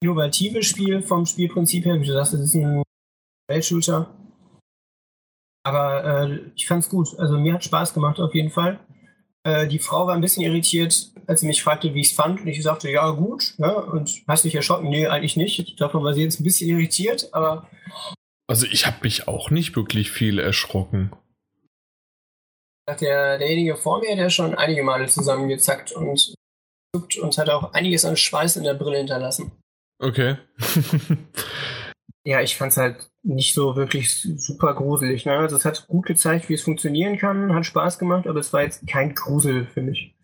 innovatives 0.00 0.66
Spiel 0.66 1.02
vom 1.02 1.26
Spielprinzip 1.26 1.84
her. 1.84 2.00
Wie 2.00 2.06
du 2.06 2.12
sagst, 2.12 2.34
es 2.34 2.42
ist 2.42 2.54
ein 2.54 2.84
Weltshooter. 3.48 4.14
Aber 5.64 6.04
äh, 6.04 6.52
ich 6.54 6.68
fand 6.68 6.84
es 6.84 6.88
gut. 6.88 7.18
Also 7.18 7.36
mir 7.36 7.54
hat 7.54 7.64
Spaß 7.64 7.94
gemacht 7.94 8.20
auf 8.20 8.32
jeden 8.32 8.50
Fall. 8.50 8.78
Äh, 9.42 9.66
die 9.66 9.80
Frau 9.80 10.06
war 10.06 10.14
ein 10.14 10.20
bisschen 10.20 10.44
irritiert, 10.44 11.10
als 11.26 11.40
sie 11.40 11.46
mich 11.46 11.62
fragte, 11.62 11.94
wie 11.94 12.00
ich 12.00 12.10
es 12.10 12.16
fand. 12.16 12.40
Und 12.40 12.46
ich 12.48 12.62
sagte, 12.62 12.90
ja, 12.90 13.10
gut. 13.10 13.54
Ja, 13.58 13.72
und 13.72 14.22
hast 14.26 14.44
dich 14.44 14.54
erschrocken? 14.54 14.88
Nee, 14.88 15.06
eigentlich 15.06 15.36
nicht. 15.36 15.80
Davon 15.80 16.02
war 16.04 16.14
sie 16.14 16.22
jetzt 16.22 16.40
ein 16.40 16.44
bisschen 16.44 16.68
irritiert, 16.68 17.28
aber. 17.32 17.68
Also 18.48 18.66
ich 18.66 18.86
habe 18.86 18.98
mich 19.02 19.28
auch 19.28 19.50
nicht 19.50 19.76
wirklich 19.76 20.10
viel 20.10 20.38
erschrocken. 20.38 21.12
Der, 23.00 23.38
derjenige 23.38 23.76
vor 23.76 24.00
mir, 24.00 24.14
der 24.14 24.30
schon 24.30 24.54
einige 24.54 24.84
Male 24.84 25.06
zusammengezackt 25.08 25.92
und 25.92 26.34
und 27.20 27.38
hat 27.38 27.50
auch 27.50 27.72
einiges 27.72 28.04
an 28.04 28.16
Schweiß 28.16 28.56
in 28.56 28.64
der 28.64 28.74
Brille 28.74 28.98
hinterlassen. 28.98 29.52
Okay. 29.98 30.36
ja, 32.24 32.40
ich 32.40 32.56
fand 32.56 32.72
es 32.72 32.78
halt 32.78 33.10
nicht 33.22 33.54
so 33.54 33.76
wirklich 33.76 34.22
super 34.36 34.74
gruselig. 34.74 35.26
Ne? 35.26 35.36
Also 35.36 35.56
es 35.56 35.64
hat 35.64 35.86
gut 35.88 36.06
gezeigt, 36.06 36.48
wie 36.48 36.54
es 36.54 36.62
funktionieren 36.62 37.18
kann, 37.18 37.54
hat 37.54 37.66
Spaß 37.66 37.98
gemacht, 37.98 38.26
aber 38.26 38.40
es 38.40 38.52
war 38.52 38.62
jetzt 38.62 38.86
kein 38.86 39.14
Grusel 39.14 39.66
für 39.66 39.82
mich. 39.82 40.15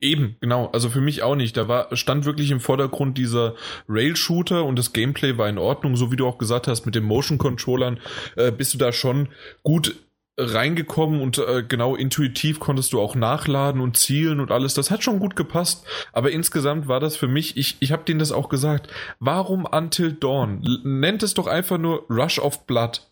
Eben, 0.00 0.36
genau. 0.40 0.70
Also 0.72 0.90
für 0.90 1.00
mich 1.00 1.22
auch 1.22 1.34
nicht. 1.34 1.56
Da 1.56 1.68
war, 1.68 1.94
stand 1.96 2.24
wirklich 2.24 2.50
im 2.50 2.60
Vordergrund 2.60 3.18
dieser 3.18 3.54
Rail-Shooter 3.88 4.64
und 4.64 4.78
das 4.78 4.92
Gameplay 4.92 5.38
war 5.38 5.48
in 5.48 5.58
Ordnung, 5.58 5.96
so 5.96 6.12
wie 6.12 6.16
du 6.16 6.26
auch 6.26 6.38
gesagt 6.38 6.68
hast, 6.68 6.86
mit 6.86 6.94
den 6.94 7.04
Motion-Controllern 7.04 8.00
äh, 8.36 8.52
bist 8.52 8.74
du 8.74 8.78
da 8.78 8.92
schon 8.92 9.28
gut 9.62 9.96
reingekommen 10.38 11.20
und 11.20 11.38
äh, 11.38 11.64
genau 11.66 11.96
intuitiv 11.96 12.60
konntest 12.60 12.92
du 12.92 13.00
auch 13.00 13.16
nachladen 13.16 13.80
und 13.80 13.96
zielen 13.96 14.38
und 14.38 14.52
alles. 14.52 14.74
Das 14.74 14.90
hat 14.90 15.02
schon 15.02 15.18
gut 15.18 15.34
gepasst. 15.34 15.84
Aber 16.12 16.30
insgesamt 16.30 16.86
war 16.86 17.00
das 17.00 17.16
für 17.16 17.26
mich, 17.26 17.56
ich, 17.56 17.76
ich 17.80 17.90
habe 17.90 18.04
denen 18.04 18.20
das 18.20 18.30
auch 18.30 18.48
gesagt, 18.48 18.88
warum 19.18 19.66
Until 19.66 20.12
Dawn? 20.12 20.62
Nennt 20.84 21.24
es 21.24 21.34
doch 21.34 21.48
einfach 21.48 21.78
nur 21.78 22.06
Rush 22.08 22.38
of 22.38 22.66
Blood. 22.66 23.02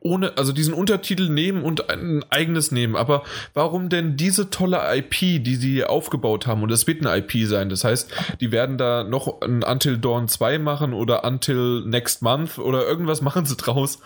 Ohne, 0.00 0.36
also 0.36 0.52
diesen 0.52 0.74
Untertitel 0.74 1.28
nehmen 1.28 1.62
und 1.62 1.90
ein 1.90 2.24
eigenes 2.30 2.72
nehmen. 2.72 2.96
Aber 2.96 3.22
warum 3.54 3.88
denn 3.88 4.16
diese 4.16 4.50
tolle 4.50 4.80
IP, 4.96 5.42
die 5.44 5.56
sie 5.56 5.84
aufgebaut 5.84 6.46
haben? 6.46 6.62
Und 6.62 6.72
es 6.72 6.86
wird 6.86 7.06
eine 7.06 7.16
IP 7.16 7.46
sein. 7.46 7.68
Das 7.68 7.84
heißt, 7.84 8.12
die 8.40 8.50
werden 8.50 8.78
da 8.78 9.04
noch 9.04 9.40
ein 9.42 9.62
Until 9.62 9.98
Dawn 9.98 10.28
2 10.28 10.58
machen 10.58 10.92
oder 10.92 11.24
Until 11.24 11.82
Next 11.86 12.22
Month 12.22 12.58
oder 12.58 12.86
irgendwas 12.86 13.22
machen 13.22 13.46
sie 13.46 13.56
draus. 13.56 14.00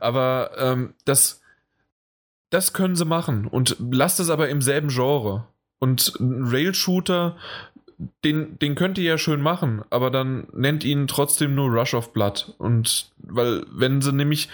Aber 0.00 0.50
ähm, 0.58 0.94
das, 1.04 1.40
das 2.50 2.72
können 2.72 2.96
sie 2.96 3.04
machen. 3.04 3.46
Und 3.46 3.76
lasst 3.78 4.18
es 4.20 4.30
aber 4.30 4.48
im 4.48 4.62
selben 4.62 4.88
Genre. 4.88 5.46
Und 5.78 6.12
ein 6.20 6.44
Rail-Shooter, 6.46 7.36
den, 8.24 8.58
den 8.58 8.74
könnt 8.74 8.98
ihr 8.98 9.04
ja 9.04 9.18
schön 9.18 9.40
machen, 9.40 9.82
aber 9.90 10.10
dann 10.10 10.46
nennt 10.52 10.84
ihn 10.84 11.06
trotzdem 11.06 11.54
nur 11.54 11.70
Rush 11.70 11.94
of 11.94 12.12
Blood. 12.12 12.54
Und 12.58 13.10
weil, 13.18 13.64
wenn 13.70 14.02
sie 14.02 14.12
nämlich 14.12 14.48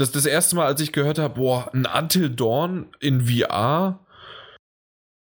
das 0.00 0.12
das 0.12 0.26
erste 0.26 0.56
Mal, 0.56 0.66
als 0.66 0.80
ich 0.80 0.92
gehört 0.92 1.18
habe, 1.18 1.34
boah, 1.34 1.70
ein 1.72 1.86
Until 1.86 2.30
Dawn 2.30 2.88
in 3.00 3.26
VR. 3.26 3.98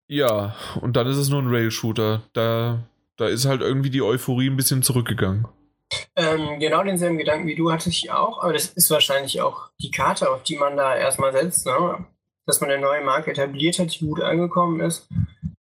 Ja, 0.07 0.55
und 0.79 0.95
dann 0.95 1.07
ist 1.07 1.17
es 1.17 1.29
nur 1.29 1.41
ein 1.41 1.47
Rail-Shooter. 1.47 2.23
Da, 2.33 2.83
da 3.17 3.27
ist 3.27 3.45
halt 3.45 3.61
irgendwie 3.61 3.89
die 3.89 4.01
Euphorie 4.01 4.49
ein 4.49 4.57
bisschen 4.57 4.83
zurückgegangen. 4.83 5.47
Ähm, 6.15 6.59
genau 6.59 6.83
denselben 6.83 7.17
Gedanken 7.17 7.47
wie 7.47 7.55
du 7.55 7.71
hatte 7.71 7.89
ich 7.89 8.11
auch, 8.11 8.41
aber 8.41 8.53
das 8.53 8.65
ist 8.67 8.89
wahrscheinlich 8.89 9.41
auch 9.41 9.69
die 9.79 9.91
Karte, 9.91 10.29
auf 10.31 10.43
die 10.43 10.57
man 10.57 10.75
da 10.75 10.95
erstmal 10.95 11.31
setzt, 11.31 11.65
ne? 11.67 12.05
dass 12.45 12.61
man 12.61 12.71
eine 12.71 12.81
neue 12.81 13.03
Marke 13.03 13.31
etabliert 13.31 13.79
hat, 13.79 13.93
die 13.93 14.05
gut 14.05 14.21
angekommen 14.21 14.79
ist 14.79 15.07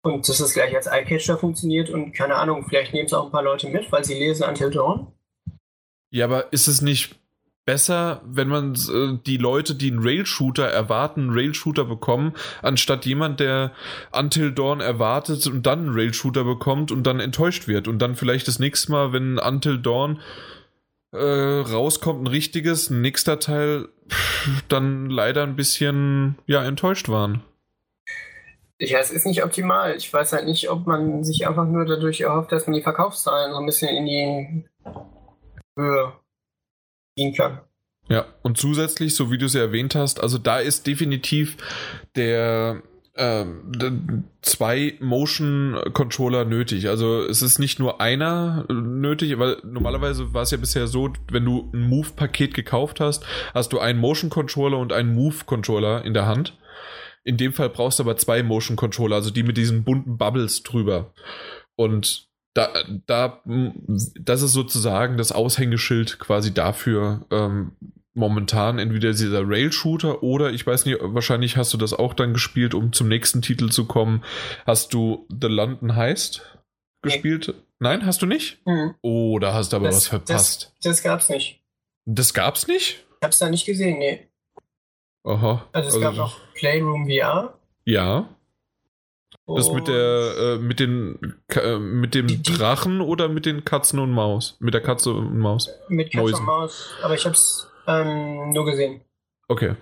und 0.02 0.28
dass 0.28 0.40
es 0.40 0.54
gleich 0.54 0.74
als 0.74 0.86
Eyecatcher 0.86 1.38
funktioniert 1.38 1.90
und 1.90 2.12
keine 2.12 2.36
Ahnung, 2.36 2.64
vielleicht 2.66 2.92
nehmen 2.92 3.06
es 3.06 3.12
auch 3.12 3.26
ein 3.26 3.32
paar 3.32 3.42
Leute 3.42 3.68
mit, 3.68 3.90
weil 3.92 4.04
sie 4.04 4.14
lesen 4.14 4.48
Until 4.48 4.70
Dawn. 4.70 5.12
Ja, 6.10 6.26
aber 6.26 6.52
ist 6.52 6.68
es 6.68 6.80
nicht 6.80 7.16
besser, 7.64 8.20
wenn 8.24 8.48
man 8.48 8.74
äh, 8.74 9.18
die 9.26 9.36
Leute, 9.36 9.74
die 9.74 9.90
einen 9.90 10.02
Rail-Shooter 10.02 10.66
erwarten, 10.66 11.22
einen 11.22 11.32
Rail-Shooter 11.32 11.84
bekommen, 11.84 12.34
anstatt 12.62 13.06
jemand, 13.06 13.40
der 13.40 13.72
Until 14.12 14.52
Dawn 14.52 14.80
erwartet 14.80 15.46
und 15.46 15.64
dann 15.64 15.80
einen 15.80 15.94
Rail-Shooter 15.94 16.44
bekommt 16.44 16.92
und 16.92 17.04
dann 17.06 17.20
enttäuscht 17.20 17.66
wird 17.66 17.88
und 17.88 17.98
dann 18.00 18.14
vielleicht 18.14 18.48
das 18.48 18.58
nächste 18.58 18.92
Mal, 18.92 19.12
wenn 19.12 19.38
Until 19.38 19.78
Dawn 19.78 20.20
äh, 21.12 21.18
rauskommt, 21.18 22.22
ein 22.22 22.26
richtiges, 22.26 22.90
ein 22.90 23.00
nächster 23.00 23.38
Teil, 23.38 23.88
pff, 24.08 24.62
dann 24.68 25.08
leider 25.08 25.42
ein 25.42 25.56
bisschen, 25.56 26.36
ja, 26.46 26.64
enttäuscht 26.64 27.08
waren. 27.08 27.42
Ja, 28.80 28.98
es 28.98 29.10
ist 29.12 29.24
nicht 29.24 29.44
optimal. 29.44 29.96
Ich 29.96 30.12
weiß 30.12 30.32
halt 30.32 30.46
nicht, 30.46 30.68
ob 30.68 30.86
man 30.86 31.22
sich 31.24 31.46
einfach 31.46 31.66
nur 31.66 31.86
dadurch 31.86 32.20
erhofft, 32.20 32.52
dass 32.52 32.66
man 32.66 32.74
die 32.74 32.82
Verkaufszahlen 32.82 33.52
so 33.52 33.60
ein 33.60 33.66
bisschen 33.66 33.96
in 33.96 34.04
die 34.04 34.64
Höhe 35.78 36.12
ziehen 37.16 37.34
kann. 37.34 37.60
Ja, 38.08 38.26
und 38.42 38.58
zusätzlich, 38.58 39.14
so 39.14 39.30
wie 39.30 39.38
du 39.38 39.46
es 39.46 39.54
ja 39.54 39.62
erwähnt 39.62 39.94
hast, 39.94 40.20
also 40.20 40.36
da 40.36 40.58
ist 40.58 40.86
definitiv 40.86 41.56
der 42.16 42.82
ähm, 43.16 44.24
zwei 44.42 44.96
Motion 45.00 45.78
Controller 45.92 46.44
nötig. 46.44 46.88
Also 46.88 47.22
es 47.22 47.42
ist 47.42 47.58
nicht 47.58 47.78
nur 47.78 48.00
einer 48.00 48.66
nötig, 48.70 49.38
weil 49.38 49.58
normalerweise 49.62 50.34
war 50.34 50.42
es 50.42 50.50
ja 50.50 50.58
bisher 50.58 50.86
so, 50.86 51.12
wenn 51.30 51.44
du 51.44 51.70
ein 51.72 51.88
Move-Paket 51.88 52.54
gekauft 52.54 53.00
hast, 53.00 53.24
hast 53.54 53.72
du 53.72 53.78
einen 53.78 54.00
Motion 54.00 54.30
Controller 54.30 54.78
und 54.78 54.92
einen 54.92 55.14
Move 55.14 55.44
Controller 55.46 56.04
in 56.04 56.12
der 56.12 56.26
Hand. 56.26 56.58
In 57.22 57.36
dem 57.36 57.52
Fall 57.52 57.70
brauchst 57.70 58.00
du 58.00 58.02
aber 58.02 58.16
zwei 58.16 58.42
Motion 58.42 58.76
Controller, 58.76 59.16
also 59.16 59.30
die 59.30 59.44
mit 59.44 59.56
diesen 59.56 59.84
bunten 59.84 60.18
Bubbles 60.18 60.62
drüber. 60.62 61.14
Und 61.76 62.28
da, 62.54 62.68
da, 63.06 63.42
das 64.20 64.42
ist 64.42 64.52
sozusagen 64.52 65.16
das 65.16 65.32
Aushängeschild 65.32 66.18
quasi 66.18 66.54
dafür, 66.54 67.26
ähm, 67.30 67.72
momentan 68.14 68.78
entweder 68.78 69.10
dieser 69.10 69.42
Rail-Shooter 69.46 70.22
oder 70.22 70.52
ich 70.52 70.64
weiß 70.64 70.86
nicht, 70.86 70.98
wahrscheinlich 71.00 71.56
hast 71.56 71.74
du 71.74 71.76
das 71.78 71.92
auch 71.92 72.14
dann 72.14 72.32
gespielt, 72.32 72.72
um 72.74 72.92
zum 72.92 73.08
nächsten 73.08 73.42
Titel 73.42 73.70
zu 73.70 73.86
kommen. 73.86 74.22
Hast 74.66 74.94
du 74.94 75.26
The 75.28 75.48
London 75.48 75.96
Heist 75.96 76.42
gespielt? 77.02 77.54
Nein, 77.80 78.06
hast 78.06 78.22
du 78.22 78.26
nicht? 78.26 78.64
Mhm. 78.66 78.94
Oh, 79.02 79.38
da 79.40 79.52
hast 79.52 79.72
du 79.72 79.76
aber 79.76 79.86
Das- 79.86 79.96
was 79.96 80.06
verpasst. 80.08 80.72
Das 80.84 81.02
gab's 81.02 81.28
nicht. 81.28 81.60
Das, 82.06 82.34
gab's 82.34 82.68
nicht? 82.68 83.04
Ich 83.20 83.24
hab's 83.24 83.38
da 83.40 83.50
nicht 83.50 83.66
gesehen, 83.66 83.98
nee. 83.98 84.28
Aha. 85.24 85.66
Also 85.72 85.88
es 85.96 86.00
gab 86.00 86.14
noch 86.14 86.38
Playroom 86.54 87.08
VR. 87.08 87.58
Ja. 87.84 88.28
Das 89.46 89.70
mit 89.72 89.88
der, 89.88 90.34
äh, 90.38 90.58
mit 90.58 90.80
den, 90.80 91.36
äh, 91.50 91.78
mit 91.78 92.14
dem 92.14 92.26
Die- 92.28 92.38
die- 92.38 92.52
Drachen 92.54 93.00
oder 93.02 93.28
mit 93.28 93.44
den 93.44 93.62
Katzen 93.64 93.98
und 93.98 94.10
Maus? 94.10 94.56
Mit 94.58 94.72
der 94.72 94.80
Katze 94.80 95.12
und 95.12 95.38
Maus. 95.38 95.68
Mit 95.88 96.06
Katze 96.12 96.22
Mäusen. 96.22 96.40
und 96.40 96.46
Maus. 96.46 96.88
Aber 97.02 97.14
ich 97.14 97.26
hab's 97.26 97.68
ähm, 97.86 98.50
nur 98.50 98.64
gesehen. 98.64 99.02
Okay. 99.48 99.74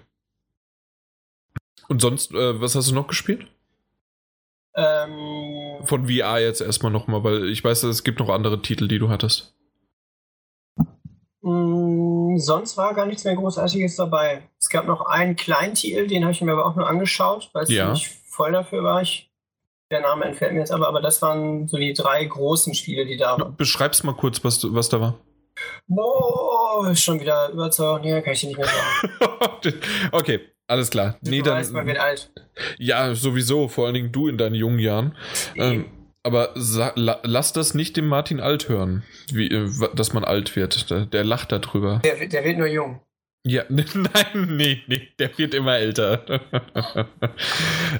Und 1.88 2.00
sonst, 2.02 2.32
äh, 2.32 2.60
was 2.60 2.74
hast 2.74 2.90
du 2.90 2.94
noch 2.94 3.06
gespielt? 3.06 3.46
Ähm, 4.74 5.84
Von 5.84 6.08
VR 6.08 6.40
jetzt 6.40 6.60
erstmal 6.60 6.90
nochmal, 6.90 7.22
weil 7.22 7.48
ich 7.48 7.62
weiß, 7.62 7.84
es 7.84 8.02
gibt 8.04 8.18
noch 8.18 8.30
andere 8.30 8.62
Titel, 8.62 8.88
die 8.88 8.98
du 8.98 9.10
hattest. 9.10 9.54
mh, 11.42 12.38
sonst 12.38 12.76
war 12.76 12.94
gar 12.94 13.06
nichts 13.06 13.24
mehr 13.24 13.34
Großartiges 13.34 13.96
dabei. 13.96 14.48
Es 14.60 14.68
gab 14.68 14.86
noch 14.86 15.02
einen 15.06 15.34
kleinen 15.36 15.74
Titel, 15.74 16.06
den 16.06 16.22
habe 16.22 16.32
ich 16.32 16.40
mir 16.40 16.52
aber 16.52 16.66
auch 16.66 16.76
nur 16.76 16.86
angeschaut, 16.88 17.50
weil 17.52 17.64
es 17.64 17.70
Ja. 17.70 17.90
nicht 17.92 18.08
voll 18.28 18.52
dafür 18.52 18.82
war. 18.84 19.02
Ich, 19.02 19.31
der 19.92 20.00
Name 20.00 20.24
entfällt 20.24 20.52
mir 20.52 20.60
jetzt 20.60 20.72
aber, 20.72 20.88
aber 20.88 21.00
das 21.00 21.22
waren 21.22 21.68
so 21.68 21.76
die 21.76 21.92
drei 21.92 22.24
großen 22.24 22.74
Spiele, 22.74 23.06
die 23.06 23.16
da 23.16 23.38
waren. 23.38 23.56
Beschreib's 23.56 24.02
mal 24.02 24.14
kurz, 24.14 24.42
was, 24.42 24.60
was 24.74 24.88
da 24.88 25.00
war. 25.00 25.20
Boah, 25.86 26.88
ist 26.90 27.02
schon 27.02 27.20
wieder 27.20 27.50
über 27.50 27.70
zwei 27.70 27.84
Wochen 27.88 28.04
her, 28.04 28.22
kann 28.22 28.32
ich 28.32 28.40
dir 28.40 28.48
nicht 28.48 28.56
mehr 28.58 28.66
sagen. 28.66 29.74
okay, 30.12 30.40
alles 30.66 30.90
klar. 30.90 31.18
Du 31.22 31.30
Nee, 31.30 31.44
weißt, 31.44 31.72
man 31.72 31.86
wird 31.86 31.98
dann. 31.98 32.04
alt. 32.06 32.32
Ja, 32.78 33.14
sowieso, 33.14 33.68
vor 33.68 33.84
allen 33.86 33.94
Dingen 33.94 34.12
du 34.12 34.28
in 34.28 34.38
deinen 34.38 34.54
jungen 34.54 34.78
Jahren. 34.78 35.16
Ähm, 35.54 35.84
aber 36.22 36.50
la, 36.94 37.20
lass 37.24 37.52
das 37.52 37.74
nicht 37.74 37.96
dem 37.96 38.06
Martin 38.06 38.40
alt 38.40 38.68
hören, 38.68 39.02
wie, 39.32 39.48
äh, 39.48 39.68
dass 39.94 40.12
man 40.14 40.24
alt 40.24 40.56
wird. 40.56 40.90
Der, 40.90 41.04
der 41.06 41.24
lacht 41.24 41.52
darüber. 41.52 42.00
Der, 42.04 42.26
der 42.26 42.44
wird 42.44 42.58
nur 42.58 42.68
jung. 42.68 43.00
Ja, 43.44 43.64
nein, 43.68 44.56
nee, 44.56 44.82
nee, 44.86 45.08
der 45.18 45.36
wird 45.36 45.52
immer 45.54 45.76
älter. 45.76 46.24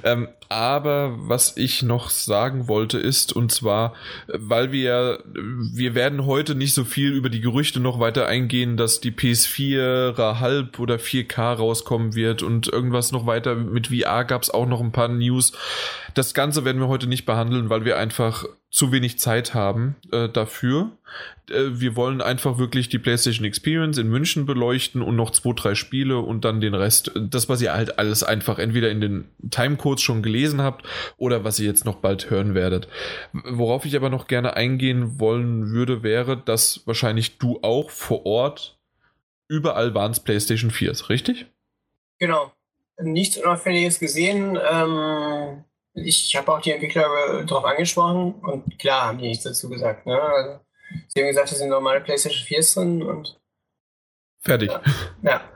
ähm, 0.05 0.29
aber 0.49 1.17
was 1.17 1.57
ich 1.57 1.83
noch 1.83 2.11
sagen 2.11 2.69
wollte 2.69 2.99
ist, 2.99 3.33
und 3.33 3.51
zwar, 3.51 3.95
weil 4.29 4.71
wir, 4.71 5.25
wir 5.25 5.97
werden 5.97 6.27
heute 6.27 6.55
nicht 6.55 6.75
so 6.75 6.85
viel 6.85 7.13
über 7.13 7.29
die 7.29 7.41
Gerüchte 7.41 7.81
noch 7.81 7.99
weiter 7.99 8.29
eingehen, 8.29 8.77
dass 8.77 9.01
die 9.01 9.11
PS4 9.11 10.39
halb 10.39 10.79
oder 10.79 10.97
4K 10.97 11.55
rauskommen 11.55 12.15
wird 12.15 12.45
und 12.45 12.69
irgendwas 12.69 13.11
noch 13.11 13.27
weiter 13.27 13.57
mit 13.57 13.89
VR 13.89 14.25
gab 14.25 14.43
es 14.43 14.51
auch 14.51 14.67
noch 14.67 14.81
ein 14.81 14.93
paar 14.93 15.09
News. 15.09 15.53
Das 16.15 16.35
Ganze 16.35 16.65
werden 16.65 16.81
wir 16.81 16.89
heute 16.89 17.09
nicht 17.09 17.27
behandeln, 17.27 17.69
weil 17.69 17.85
wir 17.85 17.99
einfach 17.99 18.45
zu 18.71 18.93
wenig 18.93 19.19
Zeit 19.19 19.55
haben 19.55 19.97
äh, 20.13 20.29
dafür. 20.29 20.93
Äh, 21.53 21.81
wir 21.81 21.97
wollen 21.97 22.21
einfach 22.21 22.59
wirklich 22.59 22.89
die 22.89 22.99
PlayStation 22.99 23.45
Experience 23.47 23.99
in 23.99 24.09
München 24.09 24.47
beleuchten 24.47 25.03
und 25.03 25.17
noch 25.17 25.31
zwei, 25.31 25.53
drei 25.53 25.75
Spiele 25.75 26.19
und 26.19 26.45
dann 26.45 26.61
den 26.61 26.75
Rest. 26.75 27.13
Das, 27.15 27.49
was 27.49 27.61
ihr 27.61 27.73
halt 27.73 27.99
alles 27.99 28.23
einfach 28.23 28.59
entweder 28.59 28.91
in 28.91 29.01
den 29.01 29.29
Timecodes 29.51 30.03
schon 30.03 30.23
gelesen 30.23 30.63
habt 30.63 30.87
oder 31.17 31.45
was 31.45 31.59
ihr 31.61 31.67
jetzt 31.67 31.85
noch 31.85 31.97
bald 31.97 32.31
hören 32.31 32.55
werdet. 32.55 32.89
Worauf 33.33 33.85
ich 33.85 33.97
aber 33.97 34.11
noch 34.11 34.27
gerne 34.27 34.57
eingehen 34.57 35.21
wollen 35.21 35.71
würde, 35.71 36.03
wäre, 36.03 36.37
dass 36.37 36.87
wahrscheinlich 36.87 37.39
du 37.39 37.59
auch 37.63 37.91
vor 37.91 38.27
Ort 38.27 38.79
überall 39.49 39.95
waren 39.95 40.13
es 40.13 40.21
PlayStation 40.21 40.71
4, 40.71 41.09
richtig? 41.11 41.47
Genau. 42.19 42.53
Nichts 43.01 43.37
Unauffälliges 43.37 43.99
gesehen. 43.99 44.59
Ähm, 44.71 45.65
ich 45.95 46.35
habe 46.37 46.53
auch 46.53 46.61
die 46.61 46.71
Entwickler 46.71 47.07
äh, 47.41 47.45
darauf 47.45 47.65
angesprochen 47.65 48.35
und 48.43 48.79
klar 48.79 49.09
haben 49.09 49.19
die 49.19 49.29
nichts 49.29 49.45
dazu 49.45 49.69
gesagt. 49.69 50.07
Ne? 50.07 50.61
Sie 51.09 51.21
haben 51.21 51.29
gesagt, 51.29 51.53
es 51.53 51.59
sind 51.59 51.69
normale 51.69 52.01
PlayStation 52.01 52.47
4s 52.47 52.75
drin 52.75 53.03
und 53.03 53.39
Fertig. 54.43 54.71
Ja. 54.71 54.83
ja. 55.23 55.41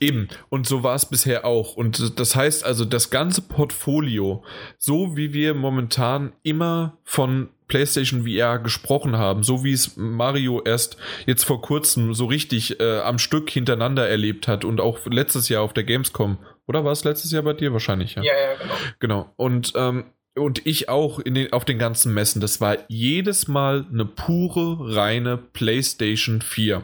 Eben, 0.00 0.28
und 0.48 0.66
so 0.66 0.82
war 0.82 0.96
es 0.96 1.06
bisher 1.06 1.44
auch. 1.44 1.76
Und 1.76 2.18
das 2.18 2.34
heißt 2.34 2.64
also, 2.64 2.84
das 2.84 3.10
ganze 3.10 3.42
Portfolio, 3.42 4.42
so 4.76 5.16
wie 5.16 5.32
wir 5.32 5.54
momentan 5.54 6.32
immer 6.42 6.98
von 7.04 7.50
PlayStation 7.68 8.26
VR 8.26 8.58
gesprochen 8.58 9.16
haben, 9.16 9.44
so 9.44 9.62
wie 9.62 9.72
es 9.72 9.96
Mario 9.96 10.60
erst 10.62 10.96
jetzt 11.26 11.44
vor 11.44 11.62
kurzem 11.62 12.12
so 12.12 12.26
richtig 12.26 12.80
äh, 12.80 12.98
am 13.00 13.18
Stück 13.18 13.48
hintereinander 13.48 14.08
erlebt 14.08 14.48
hat 14.48 14.64
und 14.64 14.80
auch 14.80 14.98
letztes 15.06 15.48
Jahr 15.48 15.62
auf 15.62 15.72
der 15.72 15.84
Gamescom. 15.84 16.38
Oder 16.66 16.84
war 16.84 16.92
es 16.92 17.04
letztes 17.04 17.30
Jahr 17.30 17.42
bei 17.42 17.52
dir 17.52 17.72
wahrscheinlich? 17.72 18.16
Ja, 18.16 18.22
ja, 18.24 18.54
genau. 18.60 18.74
Genau. 18.98 19.32
Und, 19.36 19.72
ähm, 19.76 20.04
und 20.36 20.66
ich 20.66 20.88
auch 20.88 21.20
in 21.20 21.34
den, 21.34 21.52
auf 21.52 21.64
den 21.64 21.78
ganzen 21.78 22.12
Messen. 22.12 22.40
Das 22.40 22.60
war 22.60 22.78
jedes 22.88 23.48
Mal 23.48 23.86
eine 23.92 24.04
pure, 24.04 24.94
reine 24.94 25.36
PlayStation 25.36 26.42
4. 26.42 26.82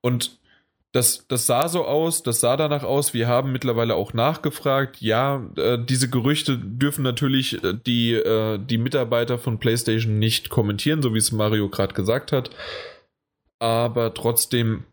Und 0.00 0.38
das, 0.92 1.26
das 1.28 1.46
sah 1.46 1.68
so 1.68 1.84
aus, 1.84 2.22
das 2.22 2.40
sah 2.40 2.56
danach 2.56 2.84
aus. 2.84 3.12
Wir 3.12 3.28
haben 3.28 3.52
mittlerweile 3.52 3.94
auch 3.96 4.14
nachgefragt. 4.14 5.02
Ja, 5.02 5.44
äh, 5.56 5.78
diese 5.78 6.08
Gerüchte 6.08 6.56
dürfen 6.56 7.02
natürlich 7.02 7.62
äh, 7.62 7.74
die, 7.74 8.14
äh, 8.14 8.58
die 8.58 8.78
Mitarbeiter 8.78 9.38
von 9.38 9.58
PlayStation 9.58 10.18
nicht 10.18 10.48
kommentieren, 10.48 11.02
so 11.02 11.12
wie 11.12 11.18
es 11.18 11.32
Mario 11.32 11.68
gerade 11.68 11.92
gesagt 11.92 12.32
hat. 12.32 12.50
Aber 13.58 14.14
trotzdem, 14.14 14.84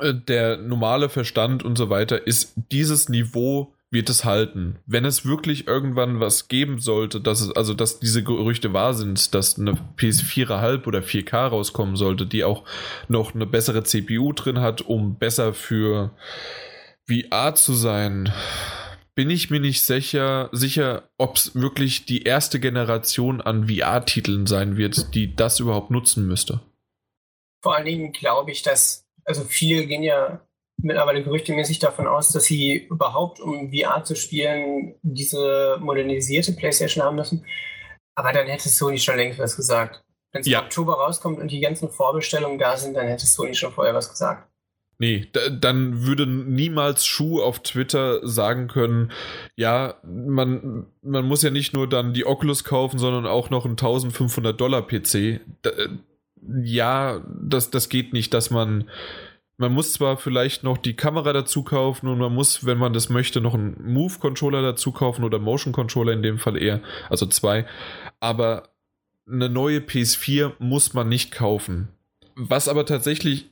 äh, 0.00 0.14
der 0.14 0.58
normale 0.58 1.08
Verstand 1.08 1.64
und 1.64 1.76
so 1.76 1.90
weiter 1.90 2.26
ist, 2.26 2.52
dieses 2.70 3.08
Niveau 3.08 3.74
wird 3.92 4.08
es 4.08 4.24
halten. 4.24 4.78
Wenn 4.86 5.04
es 5.04 5.26
wirklich 5.26 5.68
irgendwann 5.68 6.18
was 6.18 6.48
geben 6.48 6.80
sollte, 6.80 7.20
dass 7.20 7.42
es, 7.42 7.52
also 7.52 7.74
dass 7.74 8.00
diese 8.00 8.24
Gerüchte 8.24 8.72
wahr 8.72 8.94
sind, 8.94 9.34
dass 9.34 9.58
eine 9.58 9.78
PS4,5 9.98 10.86
oder 10.86 11.00
4K 11.00 11.48
rauskommen 11.48 11.96
sollte, 11.96 12.26
die 12.26 12.42
auch 12.42 12.64
noch 13.08 13.34
eine 13.34 13.46
bessere 13.46 13.84
CPU 13.84 14.32
drin 14.32 14.60
hat, 14.60 14.80
um 14.80 15.18
besser 15.18 15.52
für 15.52 16.10
VR 17.06 17.54
zu 17.54 17.74
sein, 17.74 18.32
bin 19.14 19.28
ich 19.28 19.50
mir 19.50 19.60
nicht 19.60 19.82
sicher, 19.82 20.48
sicher 20.52 21.10
ob 21.18 21.36
es 21.36 21.54
wirklich 21.54 22.06
die 22.06 22.22
erste 22.22 22.60
Generation 22.60 23.42
an 23.42 23.68
VR-Titeln 23.68 24.46
sein 24.46 24.78
wird, 24.78 25.14
die 25.14 25.36
das 25.36 25.60
überhaupt 25.60 25.90
nutzen 25.90 26.26
müsste. 26.26 26.60
Vor 27.62 27.76
allen 27.76 27.84
Dingen 27.84 28.12
glaube 28.12 28.52
ich, 28.52 28.62
dass, 28.62 29.06
also 29.26 29.44
viele 29.44 29.86
gehen 29.86 30.02
ja 30.02 30.40
mittlerweile 30.82 31.22
gerüchtemäßig 31.22 31.78
davon 31.78 32.06
aus, 32.06 32.30
dass 32.32 32.44
sie 32.44 32.86
überhaupt, 32.90 33.40
um 33.40 33.72
VR 33.72 34.04
zu 34.04 34.14
spielen, 34.14 34.94
diese 35.02 35.76
modernisierte 35.80 36.52
PlayStation 36.52 37.04
haben 37.04 37.16
müssen. 37.16 37.44
Aber 38.14 38.32
dann 38.32 38.46
hätte 38.46 38.68
Sony 38.68 38.98
schon 38.98 39.16
längst 39.16 39.38
was 39.38 39.56
gesagt. 39.56 40.02
Wenn 40.32 40.40
es 40.42 40.46
Ja. 40.46 40.60
im 40.60 40.64
Oktober 40.66 40.94
rauskommt 40.94 41.38
und 41.38 41.50
die 41.50 41.60
ganzen 41.60 41.90
Vorbestellungen 41.90 42.58
da 42.58 42.76
sind, 42.76 42.94
dann 42.94 43.06
hätte 43.06 43.26
Sony 43.26 43.54
schon 43.54 43.72
vorher 43.72 43.94
was 43.94 44.10
gesagt. 44.10 44.48
Nee, 44.98 45.26
da, 45.32 45.48
dann 45.48 46.06
würde 46.06 46.26
niemals 46.26 47.04
Schuh 47.04 47.42
auf 47.42 47.58
Twitter 47.60 48.26
sagen 48.26 48.68
können, 48.68 49.10
ja, 49.56 49.94
man, 50.04 50.86
man 51.02 51.24
muss 51.24 51.42
ja 51.42 51.50
nicht 51.50 51.74
nur 51.74 51.88
dann 51.88 52.14
die 52.14 52.24
Oculus 52.24 52.62
kaufen, 52.62 52.98
sondern 52.98 53.26
auch 53.26 53.50
noch 53.50 53.64
einen 53.64 53.72
1500 53.72 54.60
Dollar 54.60 54.82
PC. 54.86 55.40
Da, 55.62 55.70
äh, 55.70 55.88
ja, 56.62 57.20
das, 57.42 57.70
das 57.70 57.88
geht 57.88 58.12
nicht, 58.12 58.32
dass 58.32 58.50
man, 58.50 58.88
man 59.62 59.72
muss 59.72 59.92
zwar 59.92 60.16
vielleicht 60.16 60.64
noch 60.64 60.76
die 60.76 60.96
Kamera 60.96 61.32
dazu 61.32 61.62
kaufen 61.62 62.08
und 62.08 62.18
man 62.18 62.34
muss, 62.34 62.66
wenn 62.66 62.78
man 62.78 62.92
das 62.92 63.08
möchte, 63.08 63.40
noch 63.40 63.54
einen 63.54 63.76
Move-Controller 63.80 64.60
dazu 64.60 64.90
kaufen 64.90 65.22
oder 65.22 65.38
Motion-Controller 65.38 66.12
in 66.12 66.22
dem 66.22 66.38
Fall 66.38 66.60
eher, 66.60 66.80
also 67.08 67.26
zwei, 67.26 67.64
aber 68.18 68.70
eine 69.30 69.48
neue 69.48 69.78
PS4 69.78 70.54
muss 70.58 70.94
man 70.94 71.08
nicht 71.08 71.30
kaufen. 71.30 71.88
Was 72.34 72.66
aber 72.66 72.84
tatsächlich 72.84 73.50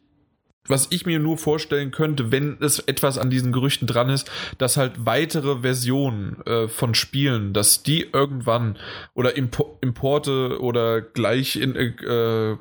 was 0.66 0.88
ich 0.90 1.07
mir 1.07 1.18
nur 1.18 1.38
vorstellen 1.38 1.90
könnte, 1.90 2.31
wenn 2.31 2.59
es 2.61 2.81
etwas 2.81 3.18
an 3.18 3.31
diesen 3.31 3.51
Gerüchten 3.51 3.88
dran 3.88 4.11
ist, 4.11 4.31
dass 4.59 4.77
halt 4.77 5.07
weitere 5.07 5.61
Versionen 5.62 6.40
äh, 6.44 6.68
von 6.68 6.94
Spielen, 6.94 7.55
dass 7.55 7.83
die 7.83 8.03
irgendwann 8.12 8.77
oder 9.14 9.37
Impo 9.37 9.79
Importe 9.81 10.61
oder 10.61 11.01
gleich 11.01 11.57
in 11.57 11.75
äh, 11.75 12.57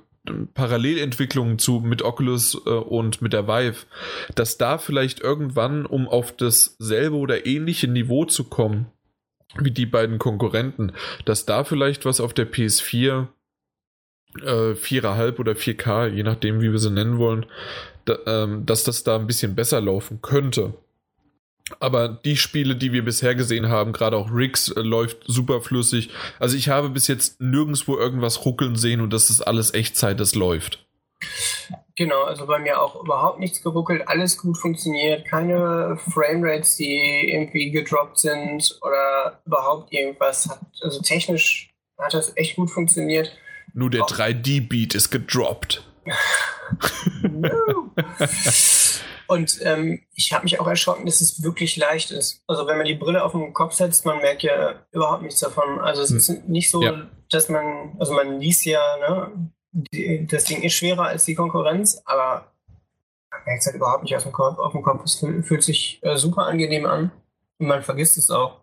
Parallelentwicklungen 0.53 1.59
zu 1.59 1.79
mit 1.79 2.01
Oculus 2.01 2.55
äh, 2.65 2.69
und 2.69 3.21
mit 3.21 3.33
der 3.33 3.47
Vive, 3.47 3.85
dass 4.35 4.57
da 4.57 4.77
vielleicht 4.77 5.19
irgendwann, 5.19 5.85
um 5.85 6.07
auf 6.07 6.35
dasselbe 6.35 7.17
oder 7.17 7.45
ähnliche 7.45 7.87
Niveau 7.87 8.25
zu 8.25 8.45
kommen, 8.45 8.87
wie 9.57 9.71
die 9.71 9.85
beiden 9.85 10.19
Konkurrenten, 10.19 10.91
dass 11.25 11.45
da 11.45 11.63
vielleicht 11.63 12.05
was 12.05 12.19
auf 12.19 12.33
der 12.33 12.51
PS4 12.51 13.27
äh, 14.41 14.73
4,5 14.73 15.39
oder 15.39 15.53
4K, 15.53 16.07
je 16.07 16.23
nachdem, 16.23 16.61
wie 16.61 16.71
wir 16.71 16.79
sie 16.79 16.91
nennen 16.91 17.17
wollen, 17.17 17.45
da, 18.05 18.17
ähm, 18.25 18.65
dass 18.65 18.83
das 18.83 19.03
da 19.03 19.15
ein 19.15 19.27
bisschen 19.27 19.55
besser 19.55 19.81
laufen 19.81 20.21
könnte. 20.21 20.73
Aber 21.79 22.07
die 22.07 22.37
Spiele, 22.37 22.75
die 22.75 22.91
wir 22.91 23.03
bisher 23.03 23.35
gesehen 23.35 23.69
haben, 23.69 23.93
gerade 23.93 24.17
auch 24.17 24.31
Riggs, 24.31 24.69
äh, 24.69 24.81
läuft 24.81 25.17
super 25.25 25.61
flüssig. 25.61 26.09
Also 26.39 26.57
ich 26.57 26.69
habe 26.69 26.89
bis 26.89 27.07
jetzt 27.07 27.39
nirgendwo 27.39 27.97
irgendwas 27.97 28.45
ruckeln 28.45 28.75
sehen 28.75 29.01
und 29.01 29.11
das 29.11 29.29
ist 29.29 29.41
alles 29.41 29.73
Echtzeit, 29.73 30.19
das 30.19 30.35
läuft. 30.35 30.85
Genau, 31.95 32.23
also 32.23 32.45
bei 32.45 32.59
mir 32.59 32.81
auch 32.81 33.03
überhaupt 33.03 33.39
nichts 33.39 33.61
geruckelt, 33.61 34.07
alles 34.07 34.37
gut 34.37 34.57
funktioniert, 34.57 35.27
keine 35.27 35.97
Framerates, 36.13 36.77
die 36.77 37.29
irgendwie 37.29 37.71
gedroppt 37.71 38.19
sind 38.19 38.79
oder 38.81 39.41
überhaupt 39.45 39.91
irgendwas. 39.91 40.47
Hat, 40.49 40.61
also 40.81 41.01
technisch 41.01 41.69
hat 41.97 42.13
das 42.13 42.35
echt 42.37 42.55
gut 42.55 42.71
funktioniert. 42.71 43.35
Nur 43.73 43.89
der 43.89 44.03
oh. 44.03 44.05
3D-Beat 44.05 44.95
ist 44.95 45.11
gedroppt. 45.11 45.83
Und 49.29 49.59
ähm, 49.61 50.01
ich 50.15 50.33
habe 50.33 50.43
mich 50.43 50.59
auch 50.59 50.65
erschrocken, 50.65 51.05
dass 51.05 51.21
es 51.21 51.43
wirklich 51.43 51.77
leicht 51.77 52.09
ist. 52.09 52.41
Also 52.47 52.65
wenn 52.65 52.77
man 52.77 52.87
die 52.87 52.95
Brille 52.95 53.23
auf 53.23 53.33
den 53.33 53.53
Kopf 53.53 53.73
setzt, 53.73 54.03
man 54.03 54.17
merkt 54.17 54.41
ja 54.41 54.73
überhaupt 54.91 55.21
nichts 55.21 55.39
davon. 55.39 55.79
Also 55.79 56.01
es 56.01 56.09
hm. 56.09 56.17
ist 56.17 56.49
nicht 56.49 56.71
so, 56.71 56.81
ja. 56.81 57.07
dass 57.29 57.47
man, 57.47 57.95
also 57.99 58.13
man 58.13 58.39
liest 58.39 58.65
ja, 58.65 58.81
ne, 58.97 59.51
die, 59.71 60.25
das 60.25 60.45
Ding 60.45 60.63
ist 60.63 60.73
schwerer 60.73 61.03
als 61.03 61.25
die 61.25 61.35
Konkurrenz, 61.35 62.01
aber 62.05 62.51
man 63.29 63.41
merkt 63.45 63.61
es 63.61 63.67
halt 63.67 63.75
überhaupt 63.75 64.01
nicht 64.01 64.15
auf 64.15 64.23
dem 64.23 64.31
Kopf. 64.31 64.57
Auf 64.57 64.71
dem 64.71 64.81
Kopf 64.81 65.03
es 65.05 65.17
fühlt 65.17 65.61
sich 65.61 65.99
äh, 66.01 66.17
super 66.17 66.47
angenehm 66.47 66.87
an 66.87 67.11
und 67.59 67.67
man 67.67 67.83
vergisst 67.83 68.17
es 68.17 68.31
auch. 68.31 68.61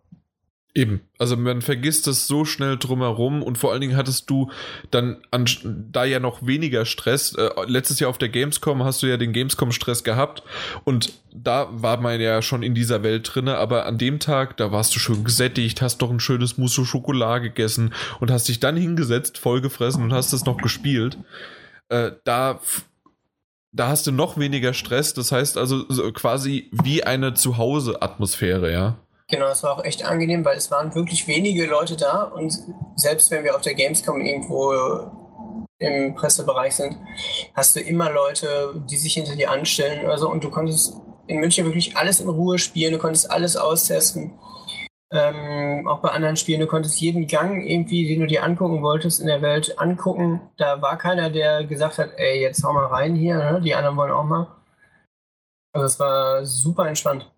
Eben, 0.76 1.00
also 1.16 1.38
man 1.38 1.62
vergisst 1.62 2.06
es 2.06 2.26
so 2.26 2.44
schnell 2.44 2.76
drumherum 2.76 3.42
und 3.42 3.56
vor 3.56 3.72
allen 3.72 3.80
Dingen 3.80 3.96
hattest 3.96 4.28
du 4.28 4.50
dann 4.90 5.16
an, 5.30 5.46
da 5.90 6.04
ja 6.04 6.20
noch 6.20 6.46
weniger 6.46 6.84
Stress. 6.84 7.32
Äh, 7.32 7.48
letztes 7.66 7.98
Jahr 7.98 8.10
auf 8.10 8.18
der 8.18 8.28
Gamescom 8.28 8.84
hast 8.84 9.02
du 9.02 9.06
ja 9.06 9.16
den 9.16 9.32
Gamescom-Stress 9.32 10.04
gehabt 10.04 10.42
und 10.84 11.14
da 11.32 11.68
war 11.70 11.98
man 11.98 12.20
ja 12.20 12.42
schon 12.42 12.62
in 12.62 12.74
dieser 12.74 13.02
Welt 13.02 13.30
drinne, 13.34 13.56
aber 13.56 13.86
an 13.86 13.96
dem 13.96 14.20
Tag, 14.20 14.58
da 14.58 14.70
warst 14.70 14.94
du 14.94 14.98
schön 14.98 15.24
gesättigt, 15.24 15.80
hast 15.80 16.02
doch 16.02 16.10
ein 16.10 16.20
schönes 16.20 16.58
Mousse 16.58 16.84
Schokolade 16.84 17.44
gegessen 17.44 17.94
und 18.20 18.30
hast 18.30 18.46
dich 18.46 18.60
dann 18.60 18.76
hingesetzt, 18.76 19.38
vollgefressen 19.38 20.02
und 20.02 20.12
hast 20.12 20.34
es 20.34 20.44
noch 20.44 20.58
gespielt. 20.58 21.16
Äh, 21.88 22.12
da 22.24 22.60
da 23.72 23.88
hast 23.88 24.06
du 24.06 24.12
noch 24.12 24.36
weniger 24.36 24.74
Stress, 24.74 25.14
das 25.14 25.32
heißt 25.32 25.56
also 25.56 25.86
so 25.88 26.12
quasi 26.12 26.68
wie 26.70 27.04
eine 27.04 27.32
Zuhause-Atmosphäre, 27.32 28.70
ja. 28.70 28.96
Genau, 29.28 29.48
es 29.48 29.62
war 29.64 29.72
auch 29.72 29.84
echt 29.84 30.04
angenehm, 30.04 30.44
weil 30.44 30.56
es 30.56 30.70
waren 30.70 30.94
wirklich 30.94 31.26
wenige 31.26 31.66
Leute 31.66 31.96
da 31.96 32.22
und 32.22 32.56
selbst 32.94 33.30
wenn 33.32 33.42
wir 33.42 33.56
auf 33.56 33.62
der 33.62 33.74
Gamescom 33.74 34.20
irgendwo 34.20 34.72
im 35.78 36.14
Pressebereich 36.14 36.76
sind, 36.76 36.96
hast 37.54 37.74
du 37.74 37.80
immer 37.80 38.10
Leute, 38.10 38.82
die 38.88 38.96
sich 38.96 39.14
hinter 39.14 39.34
dir 39.34 39.50
anstellen 39.50 40.06
also, 40.06 40.30
und 40.30 40.44
du 40.44 40.50
konntest 40.50 40.94
in 41.26 41.40
München 41.40 41.64
wirklich 41.64 41.96
alles 41.96 42.20
in 42.20 42.28
Ruhe 42.28 42.58
spielen, 42.58 42.92
du 42.92 42.98
konntest 42.98 43.30
alles 43.30 43.56
austesten. 43.56 44.38
Ähm, 45.12 45.86
auch 45.86 46.00
bei 46.00 46.10
anderen 46.10 46.36
Spielen, 46.36 46.60
du 46.60 46.66
konntest 46.66 47.00
jeden 47.00 47.26
Gang 47.26 47.64
irgendwie, 47.64 48.08
den 48.08 48.20
du 48.20 48.26
dir 48.26 48.42
angucken 48.44 48.82
wolltest 48.82 49.20
in 49.20 49.26
der 49.26 49.42
Welt, 49.42 49.78
angucken. 49.78 50.40
Da 50.56 50.82
war 50.82 50.98
keiner, 50.98 51.30
der 51.30 51.64
gesagt 51.64 51.98
hat, 51.98 52.10
ey, 52.16 52.40
jetzt 52.40 52.64
hau 52.64 52.72
mal 52.72 52.86
rein 52.86 53.14
hier, 53.14 53.36
ne? 53.36 53.60
die 53.60 53.74
anderen 53.74 53.96
wollen 53.96 54.10
auch 54.12 54.24
mal. 54.24 54.48
Also 55.72 55.86
es 55.86 56.00
war 56.00 56.44
super 56.44 56.88
entspannt. 56.88 57.30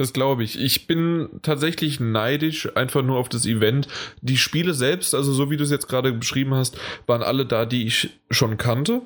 Das 0.00 0.14
glaube 0.14 0.44
ich. 0.44 0.58
Ich 0.58 0.86
bin 0.86 1.28
tatsächlich 1.42 2.00
neidisch 2.00 2.74
einfach 2.74 3.02
nur 3.02 3.18
auf 3.18 3.28
das 3.28 3.44
Event. 3.44 3.86
Die 4.22 4.38
Spiele 4.38 4.72
selbst, 4.72 5.14
also 5.14 5.30
so 5.30 5.50
wie 5.50 5.58
du 5.58 5.64
es 5.64 5.70
jetzt 5.70 5.88
gerade 5.88 6.10
beschrieben 6.14 6.54
hast, 6.54 6.78
waren 7.06 7.22
alle 7.22 7.44
da, 7.44 7.66
die 7.66 7.86
ich 7.86 8.08
schon 8.30 8.56
kannte. 8.56 9.02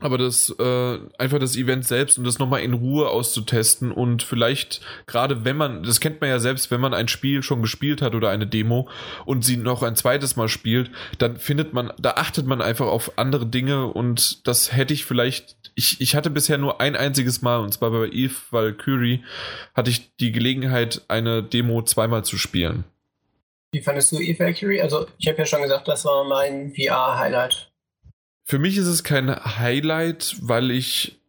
Aber 0.00 0.18
das 0.18 0.50
äh, 0.58 0.98
einfach 1.18 1.38
das 1.38 1.56
Event 1.56 1.86
selbst 1.86 2.18
und 2.18 2.24
das 2.24 2.38
nochmal 2.38 2.60
in 2.60 2.74
Ruhe 2.74 3.08
auszutesten 3.08 3.92
und 3.92 4.22
vielleicht 4.22 4.80
gerade 5.06 5.44
wenn 5.44 5.56
man, 5.56 5.84
das 5.84 6.00
kennt 6.00 6.20
man 6.20 6.30
ja 6.30 6.40
selbst, 6.40 6.70
wenn 6.70 6.80
man 6.80 6.92
ein 6.92 7.06
Spiel 7.08 7.42
schon 7.42 7.62
gespielt 7.62 8.02
hat 8.02 8.14
oder 8.14 8.30
eine 8.30 8.46
Demo 8.46 8.88
und 9.24 9.44
sie 9.44 9.56
noch 9.56 9.82
ein 9.84 9.94
zweites 9.94 10.34
Mal 10.34 10.48
spielt, 10.48 10.90
dann 11.18 11.36
findet 11.36 11.72
man, 11.72 11.92
da 11.98 12.12
achtet 12.12 12.46
man 12.46 12.60
einfach 12.60 12.86
auf 12.86 13.18
andere 13.18 13.46
Dinge 13.46 13.86
und 13.86 14.46
das 14.48 14.72
hätte 14.74 14.92
ich 14.92 15.04
vielleicht 15.04 15.56
ich, 15.74 16.00
ich 16.00 16.14
hatte 16.14 16.30
bisher 16.30 16.58
nur 16.58 16.80
ein 16.80 16.96
einziges 16.96 17.42
Mal, 17.42 17.58
und 17.58 17.72
zwar 17.72 17.90
bei 17.90 18.06
Eve 18.06 18.34
Valkyrie, 18.50 19.24
hatte 19.74 19.90
ich 19.90 20.14
die 20.16 20.32
Gelegenheit, 20.32 21.02
eine 21.08 21.42
Demo 21.42 21.82
zweimal 21.82 22.24
zu 22.24 22.38
spielen. 22.38 22.84
Wie 23.72 23.80
fandest 23.80 24.12
du 24.12 24.20
Eve 24.20 24.38
Valkyrie? 24.38 24.80
Also, 24.80 25.06
ich 25.18 25.26
habe 25.26 25.38
ja 25.38 25.46
schon 25.46 25.62
gesagt, 25.62 25.88
das 25.88 26.04
war 26.04 26.24
mein 26.24 26.72
VR-Highlight. 26.74 27.72
Für 28.44 28.58
mich 28.58 28.76
ist 28.76 28.86
es 28.86 29.04
kein 29.04 29.30
Highlight, 29.30 30.36
weil 30.40 30.70
ich 30.70 31.20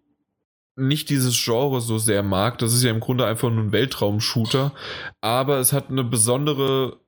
nicht 0.75 1.09
dieses 1.09 1.41
Genre 1.41 1.79
so 1.79 1.97
sehr 1.97 2.23
mag. 2.23 2.57
Das 2.57 2.73
ist 2.73 2.83
ja 2.83 2.91
im 2.91 2.99
Grunde 2.99 3.25
einfach 3.25 3.49
nur 3.49 3.63
ein 3.63 3.71
Weltraum-Shooter. 3.71 4.73
Aber 5.21 5.59
es 5.59 5.71
hat 5.71 5.89
eine 5.89 6.03
besondere 6.03 6.99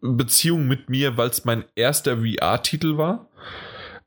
Beziehung 0.00 0.68
mit 0.68 0.88
mir, 0.88 1.16
weil 1.16 1.28
es 1.28 1.44
mein 1.44 1.64
erster 1.74 2.18
VR-Titel 2.18 2.96
war 2.96 3.28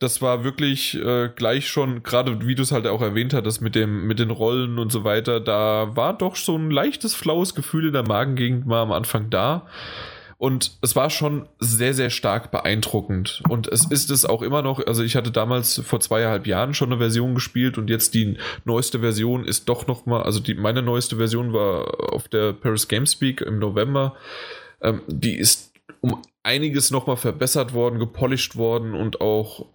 das 0.02 0.20
war 0.20 0.44
wirklich 0.44 0.96
äh, 0.96 1.30
gleich 1.30 1.70
schon, 1.70 2.02
gerade 2.02 2.48
wie 2.48 2.56
du 2.56 2.64
es 2.64 2.72
halt 2.72 2.88
auch 2.88 3.04
erwähnt 3.04 3.36
hattest, 3.36 3.62
mit 3.62 3.76
dem, 3.76 4.08
mit 4.08 4.18
den 4.18 4.32
Rollen 4.32 4.80
und 4.80 4.92
so 4.92 5.04
weiter, 5.04 5.40
da 5.40 5.96
war 5.96 6.18
doch 6.18 6.36
so 6.36 6.58
ein 6.58 6.72
leichtes, 6.72 7.14
flaues 7.14 7.54
Gefühl 7.54 7.86
in 7.86 7.94
der 7.94 8.08
Magengegend 8.08 8.66
mal 8.66 8.82
am 8.82 8.92
Anfang 8.92 9.30
da. 9.30 9.68
Und 10.42 10.80
es 10.82 10.96
war 10.96 11.12
schon 11.12 11.48
sehr, 11.60 11.94
sehr 11.94 12.10
stark 12.10 12.50
beeindruckend. 12.50 13.44
Und 13.48 13.68
es 13.68 13.86
ist 13.86 14.10
es 14.10 14.26
auch 14.26 14.42
immer 14.42 14.64
noch, 14.64 14.84
also 14.88 15.04
ich 15.04 15.16
hatte 15.16 15.30
damals 15.30 15.80
vor 15.86 16.00
zweieinhalb 16.00 16.48
Jahren 16.48 16.74
schon 16.74 16.92
eine 16.92 16.98
Version 16.98 17.36
gespielt 17.36 17.78
und 17.78 17.92
jetzt 17.92 18.16
die 18.16 18.38
neueste 18.66 19.02
Version 19.02 19.46
ist 19.46 19.70
doch 19.70 19.86
nochmal, 19.86 20.24
also 20.24 20.40
die, 20.40 20.56
meine 20.56 20.82
neueste 20.82 21.18
Version 21.18 21.54
war 21.54 22.12
auf 22.12 22.28
der 22.28 22.54
Paris 22.54 22.88
Gamespeak 22.88 23.42
im 23.42 23.60
November. 23.60 24.16
Ähm, 24.82 25.04
die 25.08 25.36
ist 25.36 25.74
um 26.00 26.20
einiges 26.42 26.90
nochmal 26.90 27.18
verbessert 27.18 27.76
worden, 27.76 28.00
gepolished 28.00 28.56
worden 28.56 28.96
und 28.96 29.22
auch 29.22 29.68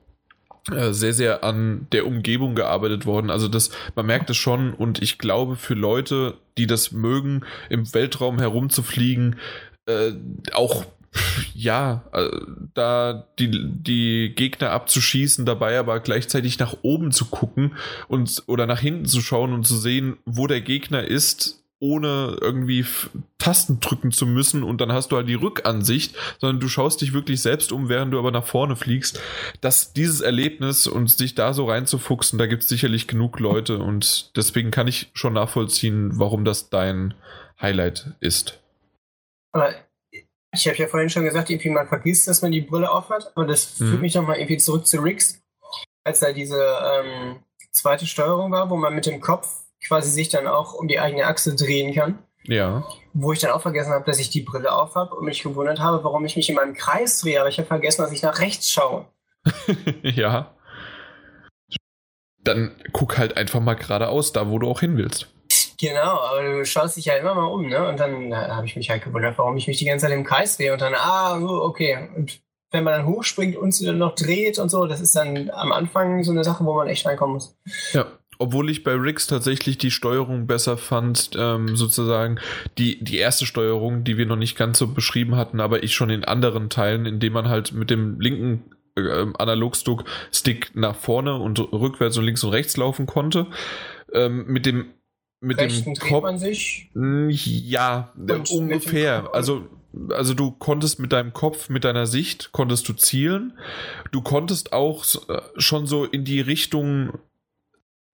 äh, 0.72 0.92
sehr, 0.92 1.12
sehr 1.12 1.44
an 1.44 1.86
der 1.92 2.06
Umgebung 2.08 2.56
gearbeitet 2.56 3.06
worden. 3.06 3.30
Also 3.30 3.46
das, 3.46 3.70
man 3.94 4.06
merkt 4.06 4.30
es 4.30 4.36
schon 4.36 4.74
und 4.74 5.00
ich 5.00 5.16
glaube 5.18 5.54
für 5.54 5.74
Leute, 5.74 6.34
die 6.58 6.66
das 6.66 6.90
mögen, 6.90 7.44
im 7.70 7.94
Weltraum 7.94 8.40
herumzufliegen, 8.40 9.36
äh, 9.86 10.12
auch 10.52 10.84
ja, 11.54 12.04
äh, 12.12 12.28
da 12.74 13.26
die, 13.38 13.50
die 13.50 14.32
Gegner 14.34 14.70
abzuschießen, 14.70 15.46
dabei 15.46 15.78
aber 15.78 16.00
gleichzeitig 16.00 16.58
nach 16.58 16.76
oben 16.82 17.12
zu 17.12 17.26
gucken 17.26 17.74
und 18.08 18.42
oder 18.46 18.66
nach 18.66 18.80
hinten 18.80 19.06
zu 19.06 19.20
schauen 19.20 19.52
und 19.52 19.66
zu 19.66 19.76
sehen, 19.76 20.16
wo 20.24 20.46
der 20.46 20.60
Gegner 20.60 21.04
ist, 21.04 21.62
ohne 21.78 22.38
irgendwie 22.40 22.86
Tasten 23.38 23.80
drücken 23.80 24.10
zu 24.10 24.26
müssen 24.26 24.62
und 24.62 24.80
dann 24.80 24.92
hast 24.92 25.12
du 25.12 25.16
halt 25.16 25.28
die 25.28 25.34
Rückansicht, 25.34 26.16
sondern 26.38 26.60
du 26.60 26.68
schaust 26.68 27.02
dich 27.02 27.12
wirklich 27.12 27.42
selbst 27.42 27.70
um, 27.70 27.88
während 27.88 28.14
du 28.14 28.18
aber 28.18 28.30
nach 28.30 28.46
vorne 28.46 28.76
fliegst. 28.76 29.20
Dass 29.60 29.92
dieses 29.92 30.20
Erlebnis 30.20 30.86
und 30.86 31.10
sich 31.10 31.34
da 31.34 31.52
so 31.52 31.66
reinzufuchsen, 31.66 32.38
da 32.38 32.46
gibt 32.46 32.62
es 32.62 32.68
sicherlich 32.68 33.06
genug 33.06 33.40
Leute 33.40 33.78
und 33.78 34.36
deswegen 34.36 34.70
kann 34.70 34.88
ich 34.88 35.10
schon 35.12 35.34
nachvollziehen, 35.34 36.12
warum 36.14 36.44
das 36.44 36.70
dein 36.70 37.14
Highlight 37.60 38.12
ist. 38.20 38.58
Aber 39.56 39.74
ich 40.52 40.68
habe 40.68 40.76
ja 40.76 40.86
vorhin 40.86 41.08
schon 41.08 41.24
gesagt, 41.24 41.48
irgendwie 41.48 41.70
man 41.70 41.88
vergisst, 41.88 42.28
dass 42.28 42.42
man 42.42 42.52
die 42.52 42.60
Brille 42.60 42.90
aufhat, 42.90 43.32
aber 43.34 43.46
das 43.46 43.80
mhm. 43.80 43.88
führt 43.88 44.02
mich 44.02 44.14
nochmal 44.14 44.36
irgendwie 44.36 44.58
zurück 44.58 44.86
zu 44.86 44.98
Rix, 44.98 45.40
als 46.04 46.20
da 46.20 46.32
diese 46.32 46.60
ähm, 46.60 47.36
zweite 47.72 48.06
Steuerung 48.06 48.52
war, 48.52 48.68
wo 48.68 48.76
man 48.76 48.94
mit 48.94 49.06
dem 49.06 49.20
Kopf 49.20 49.48
quasi 49.86 50.10
sich 50.10 50.28
dann 50.28 50.46
auch 50.46 50.74
um 50.74 50.88
die 50.88 51.00
eigene 51.00 51.26
Achse 51.26 51.54
drehen 51.54 51.94
kann. 51.94 52.18
Ja. 52.44 52.86
Wo 53.12 53.32
ich 53.32 53.40
dann 53.40 53.50
auch 53.50 53.62
vergessen 53.62 53.92
habe, 53.92 54.04
dass 54.04 54.18
ich 54.18 54.30
die 54.30 54.42
Brille 54.42 54.72
auf 54.72 54.94
habe 54.94 55.14
und 55.14 55.24
mich 55.24 55.42
gewundert 55.42 55.80
habe, 55.80 56.04
warum 56.04 56.24
ich 56.24 56.36
mich 56.36 56.48
in 56.48 56.54
meinem 56.54 56.74
Kreis 56.74 57.20
drehe. 57.20 57.40
Aber 57.40 57.48
ich 57.48 57.58
habe 57.58 57.66
vergessen, 57.66 58.02
dass 58.02 58.12
ich 58.12 58.22
nach 58.22 58.38
rechts 58.40 58.70
schaue. 58.70 59.06
ja. 60.02 60.54
Dann 62.38 62.76
guck 62.92 63.18
halt 63.18 63.36
einfach 63.36 63.60
mal 63.60 63.74
geradeaus, 63.74 64.32
da 64.32 64.48
wo 64.48 64.58
du 64.58 64.68
auch 64.68 64.80
hin 64.80 64.96
willst. 64.96 65.28
Genau, 65.78 66.20
aber 66.20 66.42
du 66.42 66.64
schaust 66.64 66.96
dich 66.96 67.06
ja 67.06 67.16
immer 67.16 67.34
mal 67.34 67.44
um, 67.44 67.68
ne? 67.68 67.88
Und 67.88 68.00
dann 68.00 68.34
habe 68.34 68.66
ich 68.66 68.76
mich 68.76 68.90
halt 68.90 69.04
gewundert, 69.04 69.36
warum 69.38 69.56
ich 69.56 69.66
mich 69.66 69.78
die 69.78 69.84
ganze 69.84 70.06
Zeit 70.06 70.14
im 70.14 70.24
Kreis 70.24 70.56
drehe 70.56 70.72
und 70.72 70.80
dann, 70.80 70.94
ah, 70.94 71.38
okay. 71.38 72.08
Und 72.16 72.40
wenn 72.70 72.84
man 72.84 72.94
dann 72.94 73.06
hochspringt 73.06 73.56
und 73.56 73.72
sie 73.72 73.86
dann 73.86 73.98
noch 73.98 74.14
dreht 74.14 74.58
und 74.58 74.70
so, 74.70 74.86
das 74.86 75.00
ist 75.00 75.14
dann 75.14 75.50
am 75.50 75.72
Anfang 75.72 76.22
so 76.24 76.32
eine 76.32 76.44
Sache, 76.44 76.64
wo 76.64 76.74
man 76.74 76.88
echt 76.88 77.06
reinkommen 77.06 77.34
muss. 77.34 77.56
Ja, 77.92 78.06
obwohl 78.38 78.70
ich 78.70 78.84
bei 78.84 78.92
Rix 78.92 79.26
tatsächlich 79.26 79.78
die 79.78 79.90
Steuerung 79.90 80.46
besser 80.46 80.76
fand, 80.76 81.30
ähm, 81.36 81.76
sozusagen 81.76 82.38
die, 82.78 83.02
die 83.02 83.18
erste 83.18 83.46
Steuerung, 83.46 84.04
die 84.04 84.16
wir 84.18 84.26
noch 84.26 84.36
nicht 84.36 84.56
ganz 84.56 84.78
so 84.78 84.88
beschrieben 84.88 85.36
hatten, 85.36 85.60
aber 85.60 85.82
ich 85.82 85.94
schon 85.94 86.10
in 86.10 86.24
anderen 86.24 86.68
Teilen, 86.68 87.06
indem 87.06 87.32
man 87.32 87.48
halt 87.48 87.72
mit 87.72 87.90
dem 87.90 88.20
linken 88.20 88.70
äh, 88.96 89.26
Analogstick 89.38 90.74
nach 90.74 90.96
vorne 90.96 91.36
und 91.36 91.60
rückwärts 91.72 92.16
und 92.18 92.24
links 92.24 92.44
und 92.44 92.50
rechts 92.50 92.76
laufen 92.76 93.06
konnte. 93.06 93.46
Ähm, 94.12 94.44
mit 94.46 94.66
dem 94.66 94.92
mit 95.40 95.58
Rechten 95.58 95.94
dem 95.94 96.00
Kopf. 96.00 96.22
man 96.22 96.38
sich? 96.38 96.90
Ja, 96.94 98.12
und 98.16 98.50
ungefähr. 98.50 99.30
Also 99.32 99.68
also 100.10 100.34
du 100.34 100.50
konntest 100.50 100.98
mit 100.98 101.12
deinem 101.12 101.32
Kopf, 101.32 101.68
mit 101.68 101.84
deiner 101.84 102.06
Sicht, 102.06 102.52
konntest 102.52 102.88
du 102.88 102.92
zielen. 102.92 103.58
Du 104.12 104.20
konntest 104.20 104.72
auch 104.72 105.04
äh, 105.28 105.40
schon 105.56 105.86
so 105.86 106.04
in 106.04 106.24
die 106.24 106.40
Richtung 106.40 107.18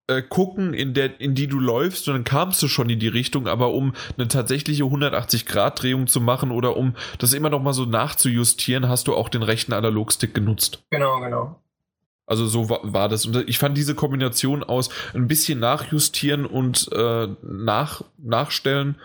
äh, 0.07 0.21
gucken, 0.21 0.73
in, 0.73 0.93
der, 0.93 1.19
in 1.19 1.35
die 1.35 1.47
du 1.47 1.59
läufst 1.59 2.07
und 2.07 2.13
dann 2.13 2.23
kamst 2.23 2.61
du 2.61 2.67
schon 2.67 2.89
in 2.89 2.99
die 2.99 3.07
Richtung, 3.07 3.47
aber 3.47 3.71
um 3.71 3.93
eine 4.17 4.27
tatsächliche 4.27 4.83
180-Grad-Drehung 4.83 6.07
zu 6.07 6.21
machen 6.21 6.51
oder 6.51 6.77
um 6.77 6.95
das 7.19 7.33
immer 7.33 7.49
noch 7.49 7.61
mal 7.61 7.73
so 7.73 7.85
nachzujustieren, 7.85 8.89
hast 8.89 9.07
du 9.07 9.15
auch 9.15 9.29
den 9.29 9.43
rechten 9.43 9.73
Analogstick 9.73 10.33
genutzt. 10.33 10.83
Genau, 10.89 11.19
genau. 11.19 11.59
Also 12.25 12.47
so 12.47 12.69
war, 12.69 12.79
war, 12.83 13.09
das. 13.09 13.25
Und 13.25 13.47
ich 13.47 13.57
fand 13.57 13.77
diese 13.77 13.95
Kombination 13.95 14.63
aus 14.63 14.89
ein 15.13 15.27
bisschen 15.27 15.59
nachjustieren 15.59 16.45
und 16.45 16.89
äh, 16.93 17.27
nach, 17.41 18.03
nachstellen, 18.17 18.95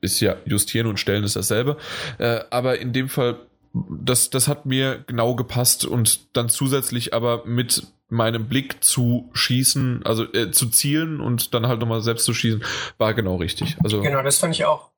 ist 0.00 0.20
ja 0.20 0.36
justieren 0.46 0.86
und 0.86 0.98
stellen 0.98 1.24
ist 1.24 1.36
dasselbe, 1.36 1.76
äh, 2.18 2.40
aber 2.50 2.78
in 2.78 2.92
dem 2.92 3.08
Fall 3.08 3.38
das, 3.74 4.30
das 4.30 4.46
hat 4.48 4.66
mir 4.66 5.02
genau 5.06 5.34
gepasst 5.34 5.84
und 5.84 6.36
dann 6.36 6.48
zusätzlich 6.48 7.12
aber 7.12 7.44
mit 7.44 7.86
meinem 8.08 8.48
Blick 8.48 8.84
zu 8.84 9.30
schießen, 9.32 10.02
also 10.04 10.32
äh, 10.32 10.52
zu 10.52 10.68
zielen 10.68 11.20
und 11.20 11.54
dann 11.54 11.66
halt 11.66 11.80
nochmal 11.80 12.00
selbst 12.00 12.24
zu 12.24 12.34
schießen, 12.34 12.62
war 12.98 13.14
genau 13.14 13.36
richtig. 13.36 13.76
Also, 13.82 14.00
genau, 14.00 14.22
das 14.22 14.38
fand 14.38 14.54
ich 14.54 14.64
auch 14.64 14.90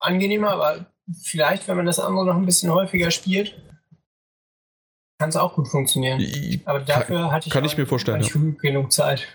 angenehmer, 0.00 0.50
aber 0.50 0.86
vielleicht, 1.22 1.68
wenn 1.68 1.76
man 1.76 1.86
das 1.86 2.00
andere 2.00 2.26
noch 2.26 2.34
ein 2.34 2.46
bisschen 2.46 2.72
häufiger 2.72 3.12
spielt, 3.12 3.54
kann 5.18 5.28
es 5.30 5.36
auch 5.36 5.54
gut 5.54 5.68
funktionieren. 5.68 6.24
Aber 6.64 6.80
dafür 6.80 7.16
kann, 7.16 7.32
hatte 7.32 7.48
ich, 7.48 7.52
kann 7.52 7.64
ich 7.64 7.76
mir 7.76 7.86
vorstellen, 7.86 8.22
ja. 8.22 8.30
genug 8.60 8.92
Zeit. 8.92 9.26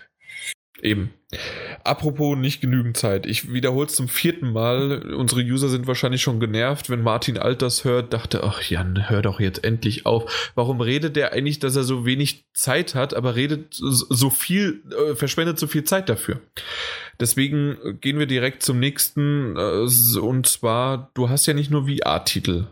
Eben. 0.82 1.14
Apropos 1.84 2.36
nicht 2.36 2.60
genügend 2.60 2.96
Zeit. 2.96 3.24
Ich 3.24 3.52
wiederhole 3.52 3.86
es 3.86 3.94
zum 3.94 4.08
vierten 4.08 4.52
Mal. 4.52 5.14
Unsere 5.14 5.40
User 5.40 5.68
sind 5.68 5.86
wahrscheinlich 5.86 6.22
schon 6.22 6.40
genervt, 6.40 6.90
wenn 6.90 7.02
Martin 7.02 7.38
Alters 7.38 7.84
hört, 7.84 8.12
dachte, 8.12 8.42
ach 8.42 8.62
Jan, 8.62 9.08
hör 9.08 9.22
doch 9.22 9.38
jetzt 9.38 9.64
endlich 9.64 10.06
auf. 10.06 10.52
Warum 10.56 10.80
redet 10.80 11.14
der 11.14 11.32
eigentlich, 11.32 11.60
dass 11.60 11.76
er 11.76 11.84
so 11.84 12.04
wenig 12.04 12.46
Zeit 12.52 12.96
hat, 12.96 13.14
aber 13.14 13.36
redet 13.36 13.68
so 13.70 14.28
viel, 14.28 14.82
äh, 14.90 15.14
verschwendet 15.14 15.58
so 15.58 15.68
viel 15.68 15.84
Zeit 15.84 16.08
dafür? 16.08 16.40
Deswegen 17.20 17.76
gehen 18.00 18.18
wir 18.18 18.26
direkt 18.26 18.64
zum 18.64 18.80
nächsten. 18.80 19.56
Äh, 19.56 20.18
und 20.18 20.46
zwar, 20.46 21.10
du 21.14 21.28
hast 21.28 21.46
ja 21.46 21.54
nicht 21.54 21.70
nur 21.70 21.86
VR-Titel 21.86 22.66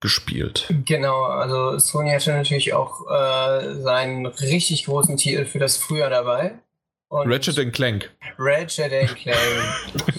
gespielt. 0.00 0.72
Genau, 0.84 1.24
also 1.24 1.78
Sony 1.78 2.10
hatte 2.10 2.32
natürlich 2.32 2.72
auch 2.74 3.06
äh, 3.10 3.74
seinen 3.74 4.26
richtig 4.26 4.84
großen 4.84 5.16
Titel 5.16 5.44
für 5.44 5.58
das 5.58 5.76
Frühjahr 5.76 6.10
dabei. 6.10 6.58
Und 7.08 7.32
Ratchet 7.32 7.72
Clank. 7.72 8.10
Ratchet 8.38 9.16
Clank. 9.16 9.38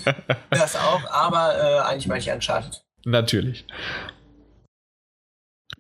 das 0.50 0.76
auch, 0.76 1.02
aber 1.12 1.56
äh, 1.58 1.80
eigentlich 1.82 2.08
meine 2.08 2.20
ich 2.20 2.30
Uncharted. 2.30 2.84
Natürlich. 3.06 3.66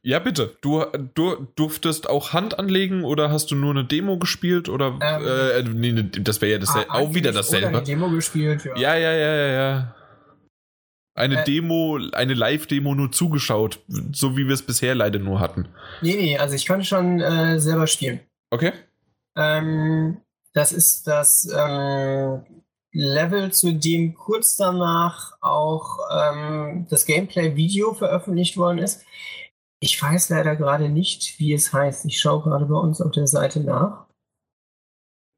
Ja, 0.01 0.19
bitte. 0.19 0.55
Du, 0.61 0.85
du 1.13 1.47
durftest 1.55 2.09
auch 2.09 2.31
Hand 2.31 2.57
anlegen 2.57 3.03
oder 3.03 3.31
hast 3.31 3.51
du 3.51 3.55
nur 3.55 3.71
eine 3.71 3.83
Demo 3.83 4.17
gespielt 4.17 4.69
oder 4.69 4.97
ähm, 5.01 5.27
äh, 5.27 5.63
nee, 5.63 5.91
ne, 5.91 6.05
das 6.05 6.41
wäre 6.41 6.53
ja 6.53 6.57
dasselbe, 6.57 6.89
ah, 6.89 6.99
auch 6.99 7.13
wieder 7.13 7.31
dasselbe. 7.31 7.67
Eine 7.67 7.83
Demo 7.83 8.09
gespielt, 8.09 8.63
ja. 8.63 8.77
Ja, 8.77 8.95
ja, 8.95 9.11
ja, 9.11 9.35
ja, 9.35 9.47
ja. 9.47 9.95
Eine 11.19 11.41
äh, 11.41 11.43
Demo, 11.43 11.99
eine 12.13 12.33
Live-Demo 12.33 12.95
nur 12.95 13.11
zugeschaut, 13.11 13.79
so 14.13 14.37
wie 14.37 14.47
wir 14.47 14.53
es 14.53 14.65
bisher 14.65 14.95
leider 14.95 15.19
nur 15.19 15.39
hatten. 15.39 15.67
Nee, 16.01 16.15
nee, 16.15 16.37
also 16.37 16.55
ich 16.55 16.65
konnte 16.65 16.85
schon 16.85 17.19
äh, 17.19 17.59
selber 17.59 17.87
spielen. 17.87 18.21
Okay. 18.51 18.71
Ähm, 19.37 20.21
das 20.53 20.71
ist 20.71 21.07
das 21.07 21.49
ähm, 21.53 22.43
Level, 22.91 23.51
zu 23.51 23.73
dem 23.73 24.15
kurz 24.15 24.55
danach 24.55 25.33
auch 25.41 25.97
ähm, 26.11 26.87
das 26.89 27.05
Gameplay-Video 27.05 27.93
veröffentlicht 27.93 28.57
worden 28.57 28.79
ist. 28.79 29.03
Ich 29.81 30.01
weiß 30.01 30.29
leider 30.29 30.55
gerade 30.55 30.89
nicht, 30.89 31.39
wie 31.39 31.53
es 31.53 31.71
heißt. 31.73 32.05
Ich 32.05 32.19
schaue 32.19 32.43
gerade 32.43 32.65
bei 32.65 32.77
uns 32.77 33.01
auf 33.01 33.11
der 33.11 33.27
Seite 33.27 33.59
nach. 33.59 34.05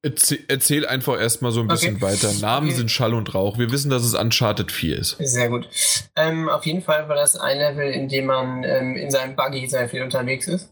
Erzähl, 0.03 0.39
erzähl 0.47 0.87
einfach 0.87 1.19
erstmal 1.19 1.51
so 1.51 1.61
ein 1.61 1.67
bisschen 1.67 1.97
okay. 1.97 2.05
weiter. 2.05 2.33
Namen 2.41 2.67
okay. 2.67 2.75
sind 2.77 2.89
Schall 2.89 3.13
und 3.13 3.35
Rauch. 3.35 3.59
Wir 3.59 3.71
wissen, 3.71 3.91
dass 3.91 4.03
es 4.03 4.15
Uncharted 4.15 4.71
4 4.71 4.97
ist. 4.97 5.17
Sehr 5.19 5.49
gut. 5.49 5.69
Ähm, 6.15 6.49
auf 6.49 6.65
jeden 6.65 6.81
Fall 6.81 7.07
war 7.07 7.15
das 7.15 7.35
ein 7.35 7.57
Level, 7.57 7.91
in 7.91 8.09
dem 8.09 8.25
man 8.25 8.63
ähm, 8.63 8.95
in 8.95 9.11
seinem 9.11 9.35
Buggy 9.35 9.67
sehr 9.67 9.87
viel 9.89 10.01
unterwegs 10.01 10.47
ist. 10.47 10.71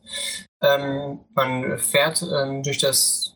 Ähm, 0.61 1.19
man 1.36 1.77
fährt 1.77 2.23
ähm, 2.23 2.63
durch 2.63 2.80
das 2.80 3.36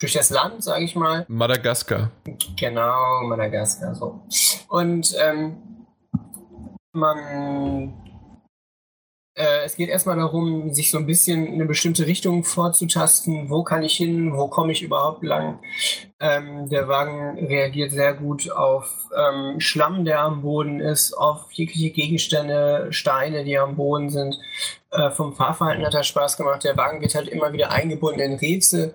durch 0.00 0.12
das 0.12 0.30
Land, 0.30 0.62
sage 0.62 0.84
ich 0.84 0.94
mal. 0.94 1.24
Madagaskar. 1.28 2.10
Genau, 2.56 3.22
Madagaskar, 3.24 3.94
so. 3.94 4.22
Und 4.68 5.14
ähm, 5.20 5.86
man 6.92 8.07
äh, 9.38 9.64
es 9.64 9.76
geht 9.76 9.88
erstmal 9.88 10.16
darum, 10.16 10.74
sich 10.74 10.90
so 10.90 10.98
ein 10.98 11.06
bisschen 11.06 11.46
in 11.46 11.54
eine 11.54 11.64
bestimmte 11.64 12.06
Richtung 12.06 12.44
vorzutasten. 12.44 13.48
Wo 13.48 13.62
kann 13.62 13.82
ich 13.82 13.96
hin? 13.96 14.36
Wo 14.36 14.48
komme 14.48 14.72
ich 14.72 14.82
überhaupt 14.82 15.22
lang? 15.22 15.60
Ähm, 16.20 16.68
der 16.68 16.88
Wagen 16.88 17.38
reagiert 17.46 17.92
sehr 17.92 18.14
gut 18.14 18.50
auf 18.50 18.92
ähm, 19.16 19.60
Schlamm, 19.60 20.04
der 20.04 20.20
am 20.20 20.42
Boden 20.42 20.80
ist, 20.80 21.14
auf 21.14 21.50
jegliche 21.52 21.90
Gegenstände, 21.90 22.88
Steine, 22.90 23.44
die 23.44 23.56
am 23.56 23.76
Boden 23.76 24.10
sind. 24.10 24.38
Äh, 24.90 25.10
vom 25.10 25.34
Fahrverhalten 25.34 25.86
hat 25.86 25.94
er 25.94 26.02
Spaß 26.02 26.36
gemacht. 26.36 26.64
Der 26.64 26.76
Wagen 26.76 27.00
wird 27.00 27.14
halt 27.14 27.28
immer 27.28 27.52
wieder 27.52 27.70
eingebunden 27.70 28.20
in 28.20 28.34
Rätsel 28.34 28.94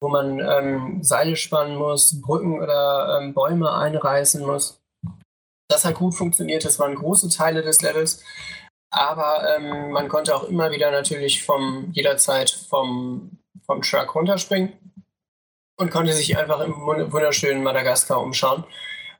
wo 0.00 0.08
man 0.08 0.38
ähm, 0.38 1.02
Seile 1.02 1.36
spannen 1.36 1.76
muss, 1.76 2.20
Brücken 2.20 2.60
oder 2.60 3.18
ähm, 3.20 3.34
Bäume 3.34 3.74
einreißen 3.74 4.46
muss. 4.46 4.80
Das 5.68 5.84
hat 5.84 5.96
gut 5.96 6.14
funktioniert, 6.14 6.64
das 6.64 6.78
waren 6.78 6.94
große 6.94 7.28
Teile 7.28 7.62
des 7.62 7.82
Levels. 7.82 8.22
Aber 8.90 9.56
ähm, 9.56 9.90
man 9.90 10.08
konnte 10.08 10.34
auch 10.34 10.44
immer 10.44 10.70
wieder 10.70 10.90
natürlich 10.90 11.42
vom, 11.42 11.90
jederzeit 11.92 12.50
vom, 12.50 13.38
vom 13.66 13.82
Truck 13.82 14.14
runterspringen 14.14 14.72
und 15.76 15.90
konnte 15.90 16.12
sich 16.12 16.36
einfach 16.38 16.60
im 16.60 16.74
wunderschönen 16.74 17.62
Madagaskar 17.62 18.20
umschauen. 18.20 18.64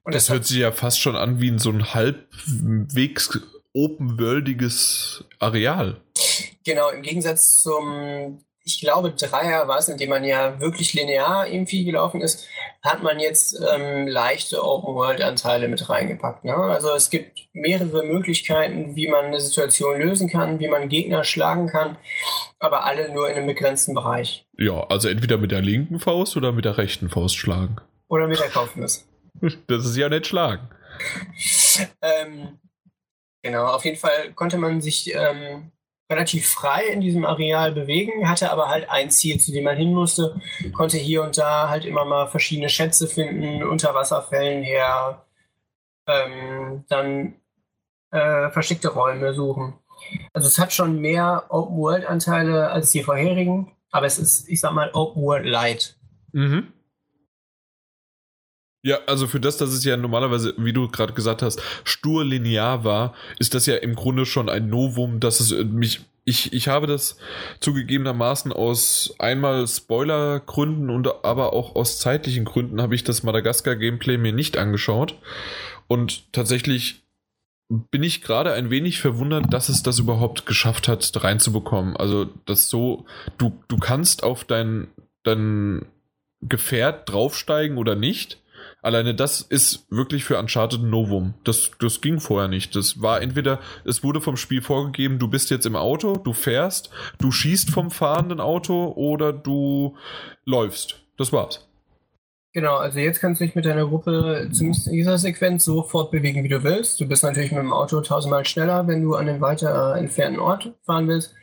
Und 0.04 0.14
das, 0.14 0.26
das 0.26 0.34
hört 0.34 0.46
sich 0.46 0.58
ja 0.58 0.72
fast 0.72 1.00
schon 1.00 1.16
an 1.16 1.40
wie 1.40 1.48
in 1.48 1.58
so 1.58 1.70
ein 1.70 1.92
halbwegs 1.92 3.38
open-worldiges 3.74 5.24
Areal. 5.38 6.00
Genau, 6.64 6.88
im 6.90 7.02
Gegensatz 7.02 7.62
zum 7.62 8.42
ich 8.68 8.80
glaube, 8.80 9.12
Dreier 9.12 9.66
war 9.66 9.78
es, 9.78 9.88
in 9.88 9.96
dem 9.96 10.10
man 10.10 10.24
ja 10.24 10.60
wirklich 10.60 10.92
linear 10.92 11.48
irgendwie 11.48 11.86
gelaufen 11.86 12.20
ist, 12.20 12.46
hat 12.82 13.02
man 13.02 13.18
jetzt 13.18 13.58
ähm, 13.72 14.06
leichte 14.06 14.62
Open-World-Anteile 14.62 15.68
mit 15.68 15.88
reingepackt. 15.88 16.44
Ne? 16.44 16.54
Also 16.54 16.90
es 16.90 17.08
gibt 17.08 17.48
mehrere 17.54 18.04
Möglichkeiten, 18.04 18.94
wie 18.94 19.08
man 19.08 19.26
eine 19.26 19.40
Situation 19.40 19.98
lösen 19.98 20.28
kann, 20.28 20.60
wie 20.60 20.68
man 20.68 20.90
Gegner 20.90 21.24
schlagen 21.24 21.66
kann, 21.66 21.96
aber 22.58 22.84
alle 22.84 23.10
nur 23.10 23.30
in 23.30 23.36
einem 23.36 23.46
begrenzten 23.46 23.94
Bereich. 23.94 24.46
Ja, 24.58 24.86
also 24.88 25.08
entweder 25.08 25.38
mit 25.38 25.50
der 25.50 25.62
linken 25.62 25.98
Faust 25.98 26.36
oder 26.36 26.52
mit 26.52 26.66
der 26.66 26.76
rechten 26.76 27.08
Faust 27.08 27.36
schlagen. 27.36 27.76
Oder 28.08 28.26
mit 28.26 28.38
der 28.38 28.50
Kopfnuss. 28.50 29.06
Das 29.68 29.86
ist 29.86 29.96
ja 29.96 30.08
nicht 30.08 30.26
schlagen. 30.26 30.68
ähm, 32.02 32.58
genau, 33.40 33.66
auf 33.66 33.84
jeden 33.84 33.96
Fall 33.96 34.32
konnte 34.34 34.58
man 34.58 34.80
sich 34.80 35.14
ähm, 35.14 35.70
relativ 36.10 36.48
frei 36.48 36.86
in 36.86 37.00
diesem 37.00 37.24
Areal 37.24 37.72
bewegen, 37.72 38.28
hatte 38.28 38.50
aber 38.50 38.68
halt 38.68 38.88
ein 38.88 39.10
Ziel, 39.10 39.38
zu 39.38 39.52
dem 39.52 39.64
man 39.64 39.76
hin 39.76 39.92
musste, 39.92 40.40
konnte 40.72 40.96
hier 40.96 41.22
und 41.22 41.36
da 41.36 41.68
halt 41.68 41.84
immer 41.84 42.04
mal 42.04 42.28
verschiedene 42.28 42.68
Schätze 42.68 43.06
finden, 43.06 43.62
Unterwasserfällen 43.62 44.62
her, 44.62 45.24
ähm, 46.06 46.84
dann 46.88 47.34
äh, 48.10 48.50
versteckte 48.50 48.88
Räume 48.88 49.34
suchen. 49.34 49.74
Also 50.32 50.48
es 50.48 50.58
hat 50.58 50.72
schon 50.72 51.00
mehr 51.00 51.44
Open-World-Anteile 51.50 52.70
als 52.70 52.90
die 52.90 53.02
vorherigen, 53.02 53.72
aber 53.90 54.06
es 54.06 54.18
ist, 54.18 54.48
ich 54.48 54.60
sag 54.60 54.72
mal, 54.72 54.90
Open-World-Light. 54.92 55.96
Mhm. 56.32 56.72
Ja, 58.82 58.98
also 59.06 59.26
für 59.26 59.40
das, 59.40 59.56
dass 59.56 59.70
es 59.70 59.84
ja 59.84 59.96
normalerweise, 59.96 60.54
wie 60.56 60.72
du 60.72 60.88
gerade 60.88 61.12
gesagt 61.12 61.42
hast, 61.42 61.60
stur 61.82 62.24
linear 62.24 62.84
war, 62.84 63.14
ist 63.38 63.54
das 63.54 63.66
ja 63.66 63.76
im 63.76 63.96
Grunde 63.96 64.24
schon 64.24 64.48
ein 64.48 64.68
Novum, 64.68 65.20
dass 65.20 65.40
es 65.40 65.52
mich. 65.64 66.00
Ich, 66.24 66.52
ich 66.52 66.68
habe 66.68 66.86
das 66.86 67.16
zugegebenermaßen 67.60 68.52
aus 68.52 69.14
einmal 69.18 69.66
Spoilergründen 69.66 70.90
und 70.90 71.08
aber 71.24 71.54
auch 71.54 71.74
aus 71.74 71.98
zeitlichen 71.98 72.44
Gründen 72.44 72.82
habe 72.82 72.94
ich 72.94 73.02
das 73.02 73.22
Madagaskar-Gameplay 73.22 74.18
mir 74.18 74.34
nicht 74.34 74.58
angeschaut. 74.58 75.14
Und 75.86 76.30
tatsächlich 76.34 77.02
bin 77.70 78.02
ich 78.02 78.20
gerade 78.20 78.52
ein 78.52 78.68
wenig 78.68 79.00
verwundert, 79.00 79.52
dass 79.54 79.70
es 79.70 79.82
das 79.82 79.98
überhaupt 79.98 80.44
geschafft 80.44 80.86
hat, 80.86 81.10
reinzubekommen. 81.24 81.96
Also, 81.96 82.26
das 82.44 82.68
so, 82.68 83.06
du, 83.38 83.58
du 83.68 83.78
kannst 83.78 84.22
auf 84.22 84.44
dein, 84.44 84.88
dein 85.22 85.86
Gefährt 86.42 87.10
draufsteigen 87.10 87.78
oder 87.78 87.94
nicht 87.94 88.38
Alleine 88.80 89.14
das 89.14 89.40
ist 89.40 89.86
wirklich 89.90 90.24
für 90.24 90.38
Uncharted 90.38 90.80
ein 90.80 90.90
Novum. 90.90 91.34
Das, 91.44 91.72
das 91.80 92.00
ging 92.00 92.20
vorher 92.20 92.48
nicht. 92.48 92.76
Das 92.76 93.02
war 93.02 93.20
entweder, 93.20 93.58
es 93.84 94.04
wurde 94.04 94.20
vom 94.20 94.36
Spiel 94.36 94.62
vorgegeben, 94.62 95.18
du 95.18 95.28
bist 95.28 95.50
jetzt 95.50 95.66
im 95.66 95.74
Auto, 95.74 96.14
du 96.14 96.32
fährst, 96.32 96.90
du 97.18 97.30
schießt 97.32 97.70
vom 97.70 97.90
fahrenden 97.90 98.40
Auto 98.40 98.92
oder 98.94 99.32
du 99.32 99.96
läufst. 100.44 101.00
Das 101.16 101.32
war's. 101.32 101.68
Genau, 102.54 102.76
also 102.76 102.98
jetzt 102.98 103.20
kannst 103.20 103.40
du 103.40 103.44
dich 103.44 103.54
mit 103.54 103.66
deiner 103.66 103.86
Gruppe 103.86 104.48
zumindest 104.52 104.86
in 104.86 104.94
dieser 104.94 105.18
Sequenz 105.18 105.64
so 105.64 105.82
fortbewegen, 105.82 106.42
wie 106.44 106.48
du 106.48 106.62
willst. 106.62 107.00
Du 107.00 107.06
bist 107.06 107.22
natürlich 107.22 107.52
mit 107.52 107.60
dem 107.60 107.72
Auto 107.72 108.00
tausendmal 108.00 108.44
schneller, 108.46 108.86
wenn 108.86 109.02
du 109.02 109.14
an 109.14 109.28
einen 109.28 109.40
weiter 109.40 109.96
entfernten 109.96 110.40
Ort 110.40 110.72
fahren 110.86 111.08
willst. 111.08 111.34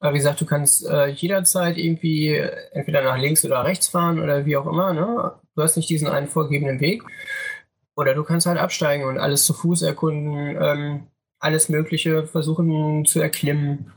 Aber 0.00 0.14
wie 0.14 0.18
gesagt, 0.18 0.40
du 0.40 0.46
kannst 0.46 0.86
äh, 0.86 1.08
jederzeit 1.08 1.76
irgendwie 1.76 2.34
entweder 2.72 3.02
nach 3.02 3.18
links 3.18 3.44
oder 3.44 3.64
rechts 3.64 3.88
fahren 3.88 4.18
oder 4.18 4.46
wie 4.46 4.56
auch 4.56 4.66
immer. 4.66 4.92
Ne? 4.94 5.32
Du 5.54 5.62
hast 5.62 5.76
nicht 5.76 5.90
diesen 5.90 6.08
einen 6.08 6.26
vorgegebenen 6.26 6.80
Weg. 6.80 7.02
Oder 7.96 8.14
du 8.14 8.24
kannst 8.24 8.46
halt 8.46 8.58
absteigen 8.58 9.04
und 9.04 9.18
alles 9.18 9.44
zu 9.44 9.52
Fuß 9.52 9.82
erkunden, 9.82 10.56
ähm, 10.58 11.06
alles 11.38 11.68
Mögliche 11.68 12.26
versuchen 12.26 13.04
zu 13.04 13.20
erklimmen, 13.20 13.92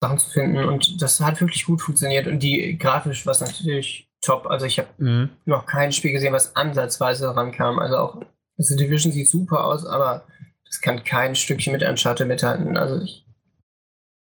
Sachen 0.00 0.18
zu 0.18 0.30
finden. 0.30 0.64
Und 0.64 1.02
das 1.02 1.20
hat 1.20 1.40
wirklich 1.40 1.66
gut 1.66 1.82
funktioniert. 1.82 2.26
Und 2.26 2.42
die 2.42 2.78
grafisch 2.78 3.26
war 3.26 3.32
es 3.32 3.40
natürlich 3.42 4.08
top. 4.22 4.46
Also 4.46 4.64
ich 4.64 4.78
habe 4.78 4.88
mhm. 4.96 5.30
noch 5.44 5.66
kein 5.66 5.92
Spiel 5.92 6.12
gesehen, 6.12 6.32
was 6.32 6.56
ansatzweise 6.56 7.36
rankam. 7.36 7.78
Also 7.78 7.96
auch 7.98 8.22
The 8.56 8.76
Division 8.76 9.12
sieht 9.12 9.28
super 9.28 9.64
aus, 9.64 9.84
aber 9.84 10.24
das 10.64 10.80
kann 10.80 11.04
kein 11.04 11.34
Stückchen 11.34 11.74
mit 11.74 11.82
Uncharted 11.82 12.26
mithalten. 12.26 12.78
Also 12.78 13.02
ich, 13.02 13.25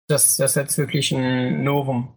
das, 0.08 0.36
das 0.36 0.52
ist 0.52 0.56
jetzt 0.56 0.78
wirklich 0.78 1.12
ein 1.12 1.62
Novum. 1.62 2.14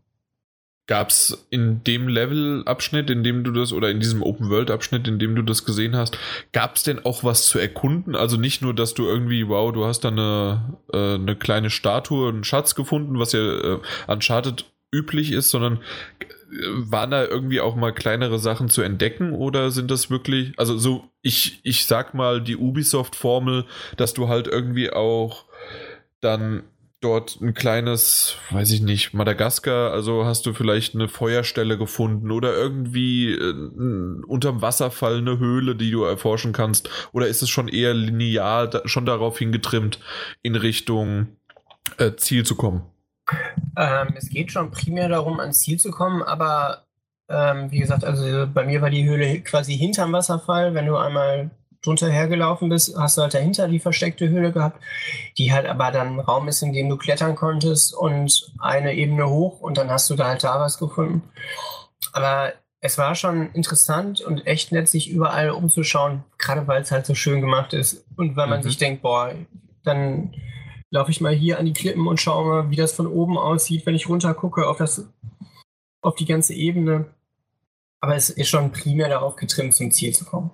Gab 0.87 1.09
es 1.09 1.47
in 1.51 1.83
dem 1.83 2.07
Level-Abschnitt, 2.07 3.09
in 3.09 3.23
dem 3.23 3.43
du 3.43 3.51
das, 3.51 3.71
oder 3.71 3.89
in 3.89 3.99
diesem 3.99 4.23
Open-World-Abschnitt, 4.23 5.07
in 5.07 5.19
dem 5.19 5.35
du 5.35 5.41
das 5.41 5.63
gesehen 5.63 5.95
hast, 5.95 6.17
gab 6.53 6.75
es 6.75 6.83
denn 6.83 7.05
auch 7.05 7.23
was 7.23 7.45
zu 7.45 7.59
erkunden? 7.59 8.15
Also 8.15 8.35
nicht 8.35 8.61
nur, 8.61 8.73
dass 8.73 8.93
du 8.93 9.05
irgendwie, 9.05 9.47
wow, 9.47 9.71
du 9.71 9.85
hast 9.85 10.01
da 10.01 10.09
eine, 10.09 10.79
äh, 10.91 11.15
eine 11.15 11.35
kleine 11.35 11.69
Statue, 11.69 12.29
einen 12.29 12.43
Schatz 12.43 12.75
gefunden, 12.75 13.19
was 13.19 13.33
ja 13.33 13.39
äh, 13.39 13.79
Uncharted 14.07 14.65
üblich 14.93 15.31
ist, 15.31 15.49
sondern 15.49 15.77
äh, 15.77 16.65
waren 16.73 17.11
da 17.11 17.23
irgendwie 17.25 17.61
auch 17.61 17.75
mal 17.75 17.93
kleinere 17.93 18.39
Sachen 18.39 18.67
zu 18.67 18.81
entdecken 18.81 19.33
oder 19.33 19.71
sind 19.71 19.91
das 19.91 20.09
wirklich, 20.09 20.53
also 20.57 20.77
so, 20.77 21.09
ich, 21.21 21.59
ich 21.63 21.85
sag 21.85 22.13
mal 22.13 22.41
die 22.41 22.57
Ubisoft-Formel, 22.57 23.65
dass 23.95 24.13
du 24.13 24.27
halt 24.27 24.47
irgendwie 24.47 24.91
auch 24.91 25.45
dann 26.19 26.63
dort 27.01 27.41
ein 27.41 27.53
kleines, 27.53 28.37
weiß 28.51 28.71
ich 28.71 28.81
nicht, 28.81 29.13
Madagaskar, 29.13 29.91
also 29.91 30.25
hast 30.25 30.45
du 30.45 30.53
vielleicht 30.53 30.95
eine 30.95 31.07
Feuerstelle 31.07 31.77
gefunden 31.77 32.31
oder 32.31 32.53
irgendwie 32.53 33.33
äh, 33.33 34.23
unterm 34.27 34.61
Wasserfall 34.61 35.17
eine 35.17 35.39
Höhle, 35.39 35.75
die 35.75 35.91
du 35.91 36.03
erforschen 36.03 36.53
kannst? 36.53 36.89
Oder 37.11 37.27
ist 37.27 37.41
es 37.41 37.49
schon 37.49 37.67
eher 37.67 37.93
linear, 37.93 38.67
da, 38.67 38.87
schon 38.87 39.05
darauf 39.05 39.37
hingetrimmt, 39.37 39.99
in 40.43 40.55
Richtung 40.55 41.35
äh, 41.97 42.15
Ziel 42.15 42.45
zu 42.45 42.55
kommen? 42.55 42.83
Ähm, 43.75 44.13
es 44.15 44.29
geht 44.29 44.51
schon 44.51 44.71
primär 44.71 45.09
darum, 45.09 45.39
ans 45.39 45.61
Ziel 45.61 45.79
zu 45.79 45.91
kommen, 45.91 46.21
aber 46.21 46.85
ähm, 47.29 47.71
wie 47.71 47.79
gesagt, 47.79 48.03
also 48.03 48.47
bei 48.53 48.65
mir 48.65 48.81
war 48.81 48.89
die 48.89 49.07
Höhle 49.07 49.41
quasi 49.41 49.77
hinterm 49.77 50.11
Wasserfall. 50.11 50.73
Wenn 50.73 50.85
du 50.85 50.97
einmal 50.97 51.51
drunter 51.83 52.09
hergelaufen 52.09 52.69
bist, 52.69 52.95
hast 52.97 53.17
du 53.17 53.23
halt 53.23 53.33
dahinter 53.33 53.67
die 53.67 53.79
versteckte 53.79 54.29
Höhle 54.29 54.51
gehabt, 54.51 54.81
die 55.37 55.51
halt 55.51 55.65
aber 55.65 55.91
dann 55.91 56.15
ein 56.15 56.19
Raum 56.19 56.47
ist, 56.47 56.61
in 56.61 56.73
dem 56.73 56.89
du 56.89 56.97
klettern 56.97 57.35
konntest 57.35 57.93
und 57.95 58.51
eine 58.59 58.93
Ebene 58.93 59.29
hoch 59.29 59.61
und 59.61 59.77
dann 59.77 59.89
hast 59.89 60.09
du 60.09 60.15
da 60.15 60.27
halt 60.27 60.43
da 60.43 60.59
was 60.59 60.77
gefunden. 60.77 61.23
Aber 62.13 62.53
es 62.81 62.97
war 62.97 63.15
schon 63.15 63.51
interessant 63.53 64.21
und 64.21 64.47
echt 64.47 64.71
nett, 64.71 64.89
sich 64.89 65.09
überall 65.09 65.51
umzuschauen, 65.51 66.23
gerade 66.37 66.67
weil 66.67 66.81
es 66.81 66.91
halt 66.91 67.05
so 67.05 67.15
schön 67.15 67.41
gemacht 67.41 67.73
ist 67.73 68.05
und 68.17 68.35
weil 68.35 68.47
man 68.47 68.59
mhm. 68.59 68.63
sich 68.63 68.77
denkt, 68.77 69.01
boah, 69.01 69.33
dann 69.83 70.33
laufe 70.89 71.11
ich 71.11 71.21
mal 71.21 71.33
hier 71.33 71.57
an 71.57 71.65
die 71.65 71.73
Klippen 71.73 72.07
und 72.07 72.19
schaue 72.19 72.45
mal, 72.45 72.69
wie 72.69 72.75
das 72.75 72.91
von 72.91 73.07
oben 73.07 73.37
aussieht, 73.37 73.85
wenn 73.85 73.95
ich 73.95 74.09
runter 74.09 74.33
gucke 74.33 74.67
auf, 74.67 74.77
das, 74.77 75.07
auf 76.01 76.15
die 76.15 76.25
ganze 76.25 76.53
Ebene. 76.53 77.05
Aber 78.01 78.15
es 78.15 78.29
ist 78.29 78.49
schon 78.49 78.71
primär 78.71 79.09
darauf 79.09 79.35
getrimmt, 79.35 79.73
zum 79.73 79.91
Ziel 79.91 80.13
zu 80.13 80.25
kommen. 80.25 80.51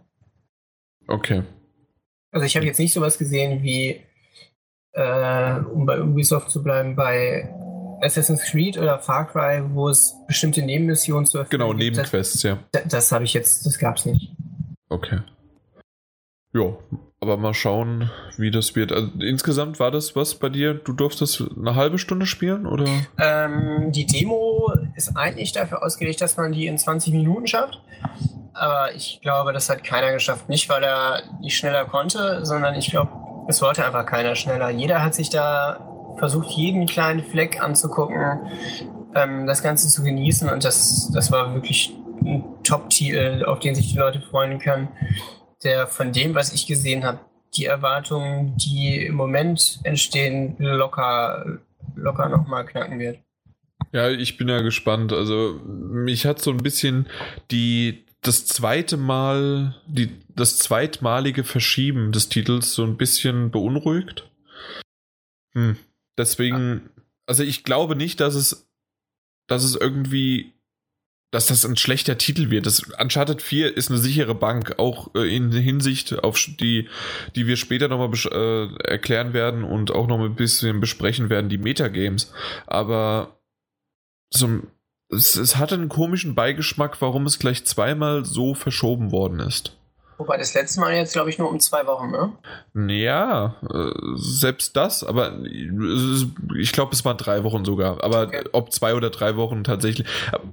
Okay. 1.08 1.44
Also 2.32 2.46
ich 2.46 2.56
habe 2.56 2.66
jetzt 2.66 2.80
nicht 2.80 2.94
sowas 2.94 3.18
gesehen 3.18 3.64
wie, 3.64 4.02
äh, 4.94 5.60
um 5.60 5.86
bei 5.86 6.02
Ubisoft 6.02 6.52
zu 6.52 6.62
bleiben, 6.62 6.96
bei 6.96 7.50
Assassin's 8.02 8.44
Creed 8.44 8.78
oder 8.78 9.00
Far 9.00 9.28
Cry, 9.28 9.64
wo 9.74 9.90
es 9.90 10.16
bestimmte 10.28 10.62
Nebenmissionen 10.62 11.26
zu 11.26 11.40
erfüllen 11.40 11.62
Genau, 11.62 11.74
Nebenquests, 11.74 12.44
ja. 12.44 12.60
Das, 12.72 12.84
das 12.88 13.12
habe 13.12 13.24
ich 13.24 13.34
jetzt, 13.34 13.66
das 13.66 13.80
gab 13.80 13.98
es 13.98 14.06
nicht. 14.06 14.32
Okay. 14.90 15.20
Ja, 16.54 16.78
aber 17.20 17.38
mal 17.38 17.54
schauen, 17.54 18.10
wie 18.38 18.52
das 18.52 18.76
wird. 18.76 18.92
Also, 18.92 19.10
insgesamt 19.20 19.80
war 19.80 19.92
das 19.92 20.16
was 20.16 20.36
bei 20.36 20.50
dir? 20.50 20.76
Du 20.76 20.94
durftest 20.94 21.44
eine 21.58 21.76
halbe 21.76 21.98
Stunde 21.98 22.26
spielen 22.26 22.66
oder? 22.66 22.88
Ähm, 23.18 23.92
die 23.92 24.06
Demo 24.06 24.72
ist 24.96 25.16
eigentlich 25.18 25.52
dafür 25.52 25.84
ausgelegt, 25.84 26.22
dass 26.22 26.38
man 26.38 26.52
die 26.52 26.68
in 26.68 26.78
20 26.78 27.14
Minuten 27.14 27.48
schafft. 27.48 27.82
Aber 28.58 28.94
ich 28.94 29.20
glaube, 29.22 29.54
das 29.54 29.70
hat 29.70 29.84
keiner 29.84 30.12
geschafft. 30.12 30.50
Nicht, 30.50 30.70
weil 30.70 30.84
er 30.84 31.24
nicht 31.42 31.58
schneller 31.58 31.86
konnte, 31.86 32.46
sondern 32.46 32.76
ich 32.76 32.90
glaube, 32.90 33.12
es 33.48 33.62
wollte 33.62 33.86
einfach 33.86 34.06
keiner 34.06 34.36
schneller. 34.36 34.70
Jeder 34.70 35.04
hat 35.04 35.16
sich 35.16 35.30
da 35.30 36.16
versucht, 36.18 36.50
jeden 36.50 36.88
kleinen 36.88 37.24
Fleck 37.24 37.62
anzugucken, 37.62 38.40
ähm, 39.14 39.46
das 39.46 39.62
Ganze 39.62 39.88
zu 39.90 40.04
genießen 40.04 40.50
und 40.50 40.64
das, 40.64 41.12
das 41.14 41.32
war 41.32 41.54
wirklich 41.54 41.94
ein 42.22 42.44
Top-Titel, 42.64 43.46
auf 43.46 43.60
den 43.60 43.76
sich 43.76 43.92
die 43.92 43.98
Leute 43.98 44.20
freuen 44.20 44.58
können 44.58 44.90
der 45.64 45.88
von 45.88 46.12
dem, 46.12 46.36
was 46.36 46.54
ich 46.54 46.68
gesehen 46.68 47.04
habe, 47.04 47.20
die 47.56 47.66
Erwartungen, 47.66 48.56
die 48.58 49.06
im 49.06 49.16
Moment 49.16 49.80
entstehen, 49.84 50.56
locker, 50.60 51.60
locker 51.96 52.30
nochmal 52.30 52.66
knacken 52.66 53.00
wird. 53.00 53.20
Ja, 53.94 54.10
ich 54.10 54.38
bin 54.38 54.50
ja 54.50 54.62
gespannt. 54.62 55.14
Also 55.14 55.60
mich 55.66 56.26
hat 56.26 56.40
so 56.40 56.52
ein 56.52 56.58
bisschen 56.58 57.08
die 57.52 58.06
das 58.28 58.46
zweite 58.46 58.98
Mal, 58.98 59.76
die, 59.88 60.12
das 60.30 60.58
zweitmalige 60.58 61.44
Verschieben 61.44 62.12
des 62.12 62.30
Titels 62.30 62.74
so 62.74 62.84
ein 62.84 62.98
bisschen 62.98 63.52
beunruhigt. 63.52 64.30
Hm. 65.54 65.78
Deswegen, 66.18 66.90
also 67.26 67.44
ich 67.44 67.64
glaube 67.64 67.96
nicht, 67.96 68.20
dass 68.20 68.36
es, 68.36 68.70
dass 69.48 69.64
es 69.64 69.76
irgendwie 69.76 70.54
dass 71.32 71.48
das 71.48 71.66
ein 71.66 71.76
schlechter 71.76 72.18
Titel 72.18 72.50
wird. 72.50 72.66
Das 72.66 72.82
Uncharted 73.00 73.42
4 73.42 73.76
ist 73.76 73.90
eine 73.90 74.00
sichere 74.00 74.34
Bank, 74.34 74.80
auch 74.80 75.14
äh, 75.14 75.36
in 75.36 75.52
Hinsicht 75.52 76.24
auf 76.24 76.40
die, 76.40 76.88
die 77.36 77.48
wir 77.48 77.58
später 77.58 77.90
nochmal 77.90 78.12
äh, 78.32 78.90
erklären 78.90 79.34
werden 79.34 79.64
und 79.64 79.92
auch 79.92 80.08
noch 80.08 80.24
ein 80.24 80.36
bisschen 80.36 80.80
besprechen 80.80 81.30
werden, 81.30 81.50
die 81.50 81.58
Metagames. 81.58 82.34
Aber 82.66 83.42
so, 84.34 84.62
es, 85.10 85.36
es 85.36 85.58
hatte 85.58 85.76
einen 85.76 85.90
komischen 85.90 86.36
Beigeschmack, 86.36 87.02
warum 87.02 87.26
es 87.26 87.40
gleich 87.40 87.66
zweimal 87.66 88.26
so 88.26 88.54
verschoben 88.54 89.12
worden 89.12 89.40
ist. 89.40 89.78
Wobei 90.18 90.38
das 90.38 90.56
letzte 90.56 90.80
Mal 90.80 90.96
jetzt, 90.96 91.14
glaube 91.14 91.30
ich, 91.30 91.38
nur 91.38 91.50
um 91.50 91.60
zwei 91.60 91.86
Wochen, 91.86 92.10
ne? 92.10 92.34
Ja, 92.92 93.56
äh, 93.72 93.92
selbst 94.16 94.76
das, 94.76 95.04
aber 95.04 95.38
ich 95.44 96.72
glaube, 96.72 96.94
es 96.94 97.06
waren 97.06 97.18
drei 97.18 97.44
Wochen 97.44 97.64
sogar. 97.64 98.04
Aber 98.04 98.24
okay. 98.24 98.44
ob 98.52 98.74
zwei 98.74 98.96
oder 98.96 99.12
drei 99.12 99.36
Wochen 99.36 99.64
tatsächlich. 99.64 100.08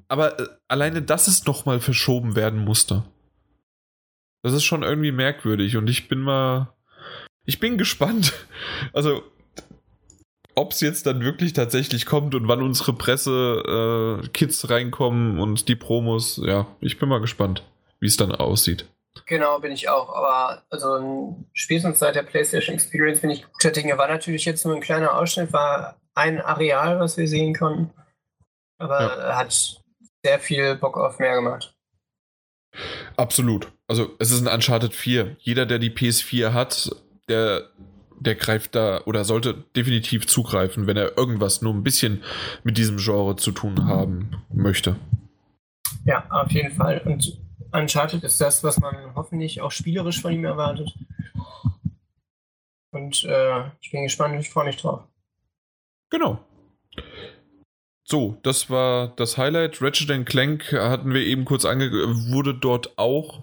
Aber 0.07 0.39
äh, 0.39 0.49
alleine, 0.69 1.01
dass 1.01 1.29
es 1.29 1.47
nochmal 1.47 1.81
verschoben 1.81 2.37
werden 2.37 2.63
musste. 2.63 3.05
Das 4.43 4.53
ist 4.53 4.65
schon 4.65 4.83
irgendwie 4.83 5.13
merkwürdig 5.13 5.79
und 5.79 5.89
ich 5.89 6.09
bin 6.09 6.21
mal. 6.21 6.75
Ich 7.47 7.59
bin 7.59 7.79
gespannt. 7.79 8.33
Also, 8.93 9.23
ob 10.55 10.73
es 10.73 10.81
jetzt 10.81 11.07
dann 11.07 11.23
wirklich 11.23 11.53
tatsächlich 11.53 12.07
kommt 12.07 12.35
und 12.35 12.49
wann 12.49 12.63
unsere 12.63 12.93
Presse-Kids 12.93 14.65
äh, 14.65 14.67
reinkommen 14.67 15.39
und 15.41 15.69
die 15.69 15.77
Promos. 15.77 16.41
Ja, 16.45 16.67
ich 16.81 16.99
bin 16.99 17.09
mal 17.09 17.21
gespannt, 17.21 17.63
wie 18.01 18.07
es 18.07 18.17
dann 18.17 18.33
aussieht. 18.33 18.87
Genau, 19.27 19.59
bin 19.59 19.73
ich 19.73 19.89
auch. 19.89 20.15
Aber 20.15 20.63
also 20.71 21.37
spätestens 21.53 21.99
seit 21.99 22.15
der 22.15 22.23
PlayStation 22.23 22.75
Experience 22.75 23.21
bin 23.21 23.31
ich 23.31 23.45
guter 23.53 23.71
Dinge. 23.71 23.97
War 23.99 24.09
natürlich 24.09 24.45
jetzt 24.45 24.65
nur 24.65 24.75
ein 24.75 24.81
kleiner 24.81 25.17
Ausschnitt, 25.17 25.53
war 25.53 25.97
ein 26.15 26.41
Areal, 26.41 27.01
was 27.01 27.17
wir 27.17 27.29
sehen 27.29 27.55
konnten. 27.55 27.91
Aber 28.79 29.01
ja. 29.01 29.37
hat 29.37 29.81
sehr 30.25 30.41
viel 30.41 30.75
Bock 30.77 30.97
auf 30.97 31.19
mehr 31.19 31.35
gemacht. 31.35 31.75
Absolut. 33.17 33.73
Also 33.87 34.15
es 34.19 34.31
ist 34.31 34.47
ein 34.47 34.53
Uncharted 34.53 34.95
4. 34.95 35.37
Jeder, 35.39 35.67
der 35.67 35.79
die 35.79 35.91
PS4 35.91 36.53
hat, 36.53 36.91
der, 37.29 37.69
der 38.21 38.35
greift 38.35 38.75
da 38.75 39.03
oder 39.05 39.25
sollte 39.25 39.65
definitiv 39.77 40.27
zugreifen, 40.27 40.87
wenn 40.87 40.97
er 40.97 41.17
irgendwas 41.17 41.63
nur 41.63 41.75
ein 41.75 41.83
bisschen 41.83 42.23
mit 42.63 42.79
diesem 42.79 42.97
Genre 42.99 43.37
zu 43.37 43.53
tun 43.53 43.87
haben 43.87 44.37
möchte. 44.53 44.97
Ja, 46.05 46.27
auf 46.31 46.51
jeden 46.51 46.71
Fall. 46.71 47.01
Und 47.05 47.39
Uncharted 47.73 48.23
ist 48.25 48.41
das, 48.41 48.63
was 48.63 48.79
man 48.79 49.15
hoffentlich 49.15 49.61
auch 49.61 49.73
spielerisch 49.73 50.21
von 50.21 50.33
ihm 50.33 50.45
erwartet. 50.45 50.93
Und 52.91 53.25
äh, 53.25 53.65
ich 53.81 53.91
bin 53.91 54.05
gespannt, 54.05 54.39
ich 54.39 54.51
freue 54.51 54.67
mich 54.67 54.77
drauf. 54.77 55.03
Genau. 56.11 56.39
So, 58.05 58.39
das 58.43 58.71
war 58.71 59.09
das 59.17 59.39
Highlight. 59.39 59.81
Ratchet 59.83 60.27
Clank 60.27 60.73
hatten 60.73 61.13
wir 61.13 61.23
eben 61.23 61.45
kurz 61.45 61.65
ange... 61.65 61.91
wurde 62.31 62.55
dort 62.55 62.99
auch 62.99 63.43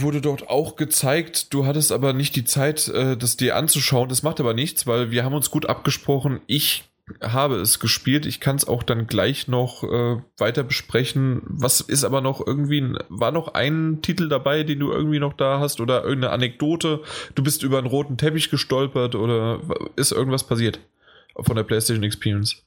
wurde 0.00 0.20
dort 0.20 0.48
auch 0.48 0.76
gezeigt. 0.76 1.52
Du 1.52 1.66
hattest 1.66 1.92
aber 1.92 2.12
nicht 2.12 2.36
die 2.36 2.44
Zeit, 2.44 2.88
äh, 2.88 3.16
das 3.16 3.36
dir 3.36 3.56
anzuschauen. 3.56 4.08
Das 4.08 4.22
macht 4.22 4.40
aber 4.40 4.54
nichts, 4.54 4.86
weil 4.86 5.10
wir 5.10 5.24
haben 5.24 5.34
uns 5.34 5.50
gut 5.50 5.66
abgesprochen. 5.66 6.40
Ich 6.46 6.84
habe 7.22 7.56
es 7.56 7.80
gespielt. 7.80 8.26
Ich 8.26 8.40
kann 8.40 8.56
es 8.56 8.66
auch 8.66 8.82
dann 8.82 9.06
gleich 9.06 9.48
noch 9.48 9.84
äh, 9.84 10.20
weiter 10.36 10.62
besprechen. 10.62 11.42
Was 11.44 11.80
ist 11.80 12.04
aber 12.04 12.20
noch 12.20 12.46
irgendwie, 12.46 12.94
war 13.08 13.32
noch 13.32 13.54
ein 13.54 14.00
Titel 14.02 14.28
dabei, 14.28 14.62
den 14.62 14.80
du 14.80 14.92
irgendwie 14.92 15.18
noch 15.18 15.32
da 15.32 15.60
hast 15.60 15.80
oder 15.80 16.04
irgendeine 16.04 16.32
Anekdote? 16.32 17.02
Du 17.34 17.42
bist 17.42 17.62
über 17.62 17.78
einen 17.78 17.86
roten 17.86 18.16
Teppich 18.16 18.50
gestolpert 18.50 19.14
oder 19.14 19.60
ist 19.96 20.12
irgendwas 20.12 20.44
passiert 20.44 20.80
von 21.40 21.56
der 21.56 21.64
PlayStation 21.64 22.04
Experience? 22.04 22.62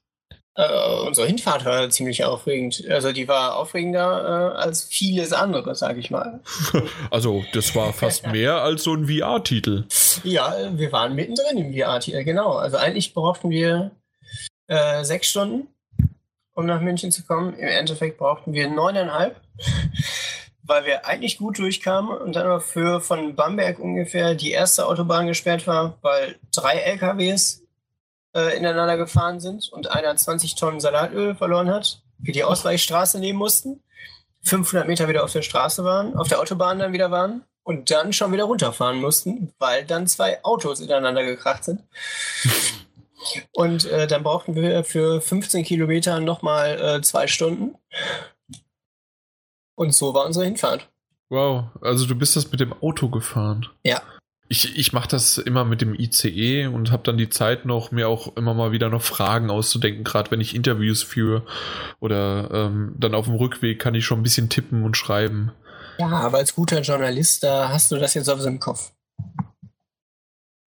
Uh, 0.58 1.08
unsere 1.08 1.28
Hinfahrt 1.28 1.64
war 1.64 1.90
ziemlich 1.90 2.26
aufregend. 2.26 2.84
Also 2.90 3.14
die 3.14 3.30
war 3.30 3.56
aufregender 3.56 4.52
uh, 4.54 4.58
als 4.58 4.84
vieles 4.84 5.32
andere, 5.32 5.76
sage 5.76 6.02
ich 6.02 6.12
mal. 6.12 6.42
also 7.10 7.46
das 7.54 7.74
war 7.74 7.94
fast 7.94 8.28
mehr 8.32 8.56
als 8.62 8.84
so 8.84 8.94
ein 8.94 9.08
VR-Titel. 9.08 9.86
Ja, 10.26 10.54
wir 10.74 10.92
waren 10.92 11.16
mittendrin 11.16 11.58
im 11.58 11.74
VR-Titel, 11.74 12.26
genau. 12.26 12.54
Also 12.58 12.76
eigentlich 12.76 13.14
brauchten 13.14 13.50
wir 13.50 13.92
äh, 14.68 15.06
sechs 15.06 15.30
Stunden, 15.30 15.68
um 16.54 16.66
nach 16.66 16.82
München 16.82 17.12
zu 17.12 17.24
kommen. 17.24 17.54
Im 17.54 17.70
Endeffekt 17.70 18.18
brauchten 18.18 18.52
wir 18.52 18.70
neuneinhalb. 18.70 19.40
weil 20.64 20.86
wir 20.86 21.06
eigentlich 21.06 21.38
gut 21.38 21.60
durchkamen 21.60 22.18
und 22.18 22.36
dann 22.36 22.46
aber 22.46 22.62
für 22.62 23.02
von 23.02 23.36
Bamberg 23.36 23.80
ungefähr 23.80 24.36
die 24.36 24.52
erste 24.52 24.86
Autobahn 24.86 25.28
gesperrt 25.28 25.68
war, 25.68 25.98
weil 26.02 26.36
drei 26.56 26.78
LKWs 26.78 27.61
äh, 28.36 28.58
ineinander 28.58 28.98
gefahren 28.98 29.40
sind 29.40 29.72
und 29.72 29.92
einer 29.92 30.16
20 30.16 30.56
Tonnen 30.56 30.80
Salatöl 30.80 31.36
verloren 31.36 31.70
hat, 31.70 32.02
wir 32.20 32.34
die 32.34 32.44
Ausweichstraße 32.44 33.20
nehmen 33.20 33.40
mussten, 33.40 33.84
500 34.44 34.88
Meter 34.88 35.08
wieder 35.08 35.24
auf 35.24 35.32
der 35.32 35.42
Straße 35.42 35.84
waren, 35.84 36.16
auf 36.16 36.28
der 36.28 36.40
Autobahn 36.40 36.80
dann 36.80 36.94
wieder 36.94 37.12
waren 37.12 37.44
und 37.64 37.92
dann 37.92 38.14
schon 38.14 38.32
wieder 38.32 38.46
runterfahren 38.46 39.00
mussten, 39.00 39.54
weil 39.60 39.86
dann 39.86 40.08
zwei 40.08 40.44
Autos 40.44 40.80
ineinander 40.80 41.24
gekracht 41.24 41.64
sind. 41.64 41.84
Und 43.54 43.86
äh, 43.86 44.08
dann 44.08 44.24
brauchten 44.24 44.56
wir 44.56 44.84
für 44.84 45.22
15 45.22 45.64
Kilometer 45.64 46.20
nochmal 46.20 46.80
äh, 46.82 47.02
zwei 47.02 47.28
Stunden. 47.28 47.76
Und 49.76 49.94
so 49.94 50.16
war 50.16 50.26
unsere 50.26 50.46
Hinfahrt. 50.46 50.90
Wow, 51.30 51.66
also 51.82 52.08
du 52.08 52.16
bist 52.16 52.36
das 52.36 52.52
mit 52.52 52.60
dem 52.60 52.74
Auto 52.74 53.10
gefahren. 53.10 53.68
Ja. 53.84 54.02
Ich, 54.52 54.78
ich 54.78 54.92
mache 54.92 55.08
das 55.08 55.38
immer 55.38 55.64
mit 55.64 55.80
dem 55.80 55.98
ICE 55.98 56.68
und 56.68 56.92
habe 56.92 57.04
dann 57.04 57.18
die 57.18 57.30
Zeit 57.30 57.64
noch, 57.66 57.92
mir 57.92 58.10
auch 58.10 58.36
immer 58.36 58.54
mal 58.54 58.74
wieder 58.74 58.90
noch 58.90 59.02
Fragen 59.02 59.50
auszudenken, 59.50 60.04
gerade 60.04 60.30
wenn 60.30 60.42
ich 60.42 60.54
Interviews 60.54 61.04
führe 61.04 61.44
oder 62.02 62.50
ähm, 62.52 62.94
dann 63.00 63.16
auf 63.16 63.28
dem 63.28 63.36
Rückweg 63.36 63.80
kann 63.80 63.96
ich 63.96 64.04
schon 64.04 64.20
ein 64.20 64.24
bisschen 64.24 64.50
tippen 64.50 64.84
und 64.84 64.98
schreiben. 64.98 65.54
Ja, 66.00 66.08
aber 66.08 66.40
als 66.40 66.54
guter 66.54 66.82
Journalist, 66.82 67.44
da 67.44 67.70
hast 67.70 67.94
du 67.94 67.96
das 67.96 68.14
jetzt 68.14 68.26
sowieso 68.26 68.50
im 68.50 68.60
Kopf. 68.60 68.92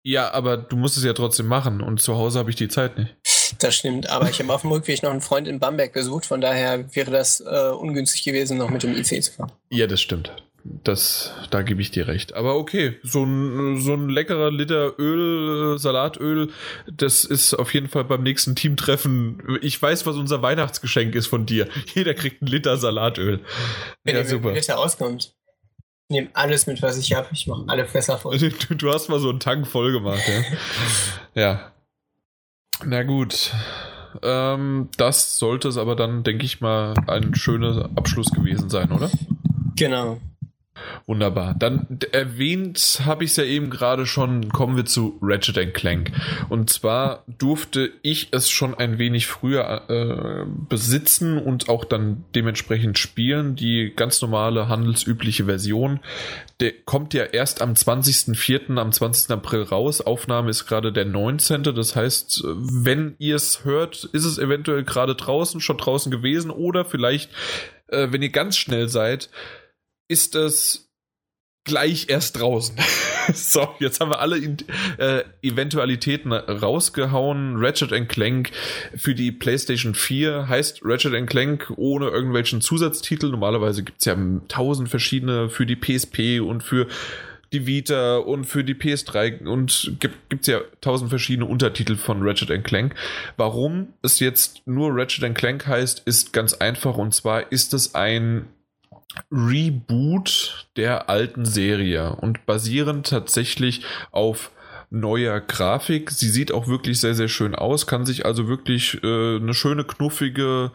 Ja, 0.03 0.32
aber 0.32 0.57
du 0.57 0.76
musst 0.76 0.97
es 0.97 1.05
ja 1.05 1.12
trotzdem 1.12 1.47
machen 1.47 1.82
und 1.82 2.01
zu 2.01 2.14
Hause 2.14 2.39
habe 2.39 2.49
ich 2.49 2.57
die 2.57 2.68
Zeit 2.68 2.97
nicht. 2.97 3.14
Das 3.59 3.74
stimmt, 3.74 4.09
aber 4.09 4.30
ich 4.30 4.41
habe 4.41 4.51
auf 4.51 4.62
dem 4.62 4.72
Rückweg 4.72 5.03
noch 5.03 5.11
einen 5.11 5.20
Freund 5.20 5.47
in 5.47 5.61
Bamberg 5.61 5.93
besucht, 5.93 6.24
von 6.24 6.41
daher 6.41 6.95
wäre 6.95 7.11
das 7.11 7.41
äh, 7.41 7.68
ungünstig 7.68 8.24
gewesen, 8.24 8.57
noch 8.57 8.70
mit 8.70 8.82
dem 8.82 8.97
IC 8.97 9.22
zu 9.22 9.32
fahren. 9.32 9.53
Ja, 9.68 9.87
das 9.87 10.01
stimmt. 10.01 10.32
Das, 10.67 11.33
da 11.51 11.61
gebe 11.61 11.83
ich 11.83 11.91
dir 11.91 12.09
recht. 12.09 12.33
Aber 12.33 12.57
okay, 12.57 12.99
so 13.03 13.23
ein, 13.23 13.79
so 13.83 13.93
ein 13.93 14.09
leckerer 14.09 14.51
Liter 14.51 14.99
Öl, 14.99 15.79
Salatöl, 15.79 16.51
das 16.91 17.27
ist 17.27 17.53
auf 17.53 17.75
jeden 17.75 17.89
Fall 17.89 18.05
beim 18.05 18.23
nächsten 18.23 18.57
Teamtreffen. 18.57 19.59
Ich 19.61 19.81
weiß, 19.81 20.07
was 20.07 20.17
unser 20.17 20.41
Weihnachtsgeschenk 20.41 21.15
ist 21.15 21.27
von 21.27 21.45
dir. 21.45 21.69
Jeder 21.95 22.15
kriegt 22.15 22.41
einen 22.41 22.51
Liter 22.51 22.79
Salatöl. 22.79 23.41
Wenn 24.05 24.17
ja, 24.17 24.25
super. 24.25 24.53
Liter 24.53 24.79
auskommt. 24.79 25.35
Ich 26.09 26.15
nehme 26.15 26.31
alles 26.33 26.67
mit, 26.67 26.81
was 26.81 26.97
ich 26.97 27.12
habe. 27.15 27.29
Ich 27.33 27.47
mache 27.47 27.65
alle 27.67 27.87
Fässer 27.87 28.17
voll. 28.17 28.39
Du, 28.69 28.75
du, 28.75 28.91
hast 28.91 29.11
mal 29.11 29.21
so 29.21 29.29
einen 29.29 29.41
Tank 29.41 29.67
voll 29.67 29.93
gemacht, 29.93 30.23
ja. 30.27 30.45
ja. 31.43 31.73
Na 32.83 33.03
gut. 33.03 33.53
Ähm, 34.23 34.89
das 34.97 35.39
sollte 35.39 35.69
es 35.69 35.77
aber 35.77 35.95
dann, 35.95 36.23
denke 36.23 36.47
ich 36.47 36.62
mal, 36.62 36.95
ein 37.07 37.35
schöner 37.35 37.91
Abschluss 37.97 38.31
gewesen 38.31 38.71
sein, 38.71 38.93
oder? 38.93 39.11
Genau. 39.77 40.21
Wunderbar. 41.07 41.55
Dann 41.59 42.01
erwähnt 42.12 43.01
habe 43.05 43.25
ich 43.25 43.31
es 43.31 43.37
ja 43.37 43.45
eben 43.45 43.70
gerade 43.70 44.07
schon, 44.07 44.49
kommen 44.51 44.77
wir 44.77 44.85
zu 44.85 45.18
Ratchet 45.22 45.75
Clank. 45.75 46.11
Und 46.49 46.70
zwar 46.70 47.25
durfte 47.27 47.93
ich 48.03 48.29
es 48.33 48.51
schon 48.51 48.75
ein 48.75 48.99
wenig 48.99 49.27
früher 49.27 49.89
äh, 49.89 50.47
besitzen 50.68 51.39
und 51.39 51.68
auch 51.68 51.85
dann 51.85 52.25
dementsprechend 52.35 52.99
spielen. 52.99 53.55
Die 53.55 53.93
ganz 53.95 54.20
normale 54.20 54.68
handelsübliche 54.68 55.45
Version. 55.45 56.01
Der 56.61 56.72
kommt 56.72 57.14
ja 57.14 57.25
erst 57.25 57.62
am 57.62 57.72
20.04., 57.72 58.79
am 58.79 58.93
20. 58.93 59.31
April 59.31 59.62
raus. 59.62 60.01
Aufnahme 60.01 60.51
ist 60.51 60.66
gerade 60.66 60.93
der 60.93 61.05
19. 61.05 61.62
Das 61.62 61.95
heißt, 61.95 62.43
wenn 62.45 63.14
ihr 63.18 63.37
es 63.37 63.64
hört, 63.64 64.05
ist 64.12 64.25
es 64.25 64.39
eventuell 64.39 64.85
gerade 64.85 65.14
draußen, 65.14 65.61
schon 65.61 65.79
draußen 65.79 66.11
gewesen 66.11 66.51
oder 66.51 66.85
vielleicht, 66.85 67.31
äh, 67.89 68.09
wenn 68.11 68.22
ihr 68.22 68.31
ganz 68.31 68.57
schnell 68.57 68.89
seid, 68.89 69.31
ist 70.09 70.35
es 70.35 70.91
gleich 71.65 72.07
erst 72.09 72.39
draußen. 72.39 72.77
so, 73.35 73.69
jetzt 73.79 74.01
haben 74.01 74.11
wir 74.11 74.21
alle 74.21 74.37
äh, 74.99 75.25
Eventualitäten 75.43 76.33
rausgehauen. 76.33 77.57
Ratchet 77.57 78.09
Clank 78.09 78.51
für 78.95 79.15
die 79.15 79.33
PlayStation 79.33 79.95
4 79.95 80.49
heißt 80.49 80.81
Ratchet 80.85 81.27
Clank 81.27 81.73
ohne 81.77 82.09
irgendwelchen 82.09 82.61
Zusatztitel. 82.61 83.31
Normalerweise 83.31 83.83
gibt 83.83 84.01
es 84.01 84.05
ja 84.05 84.17
tausend 84.49 84.91
verschiedene 84.91 85.49
für 85.49 85.67
die 85.67 85.77
PSP 85.77 86.41
und 86.41 86.63
für 86.63 86.87
die 87.53 87.67
Vita 87.67 88.17
und 88.19 88.45
für 88.47 88.65
die 88.65 88.75
PS3 88.75 89.47
und 89.47 89.97
gibt 90.01 90.41
es 90.41 90.47
ja 90.49 90.61
tausend 90.81 91.09
verschiedene 91.09 91.47
Untertitel 91.47 91.97
von 91.97 92.21
Ratchet 92.27 92.65
Clank. 92.65 92.95
Warum 93.37 93.95
es 94.03 94.19
jetzt 94.21 94.67
nur 94.67 94.91
Ratchet 94.93 95.35
Clank 95.35 95.67
heißt, 95.67 96.03
ist 96.05 96.33
ganz 96.33 96.55
einfach 96.55 96.97
und 96.97 97.15
zwar 97.15 97.53
ist 97.53 97.73
es 97.73 97.95
ein 97.95 98.47
Reboot 99.31 100.69
der 100.77 101.09
alten 101.09 101.45
Serie 101.45 102.17
und 102.17 102.47
basierend 102.47 103.09
tatsächlich 103.09 103.85
auf 104.11 104.51
neuer 104.91 105.41
Grafik. 105.41 106.11
Sie 106.11 106.29
sieht 106.29 106.53
auch 106.53 106.69
wirklich 106.69 107.01
sehr, 107.01 107.15
sehr 107.15 107.29
schön 107.29 107.55
aus, 107.55 107.87
kann 107.87 108.07
sich 108.07 108.25
also 108.25 108.49
wirklich 108.49 109.03
äh, 109.03 109.37
eine 109.37 109.55
schöne, 109.55 109.85
knuffige, 109.85 110.73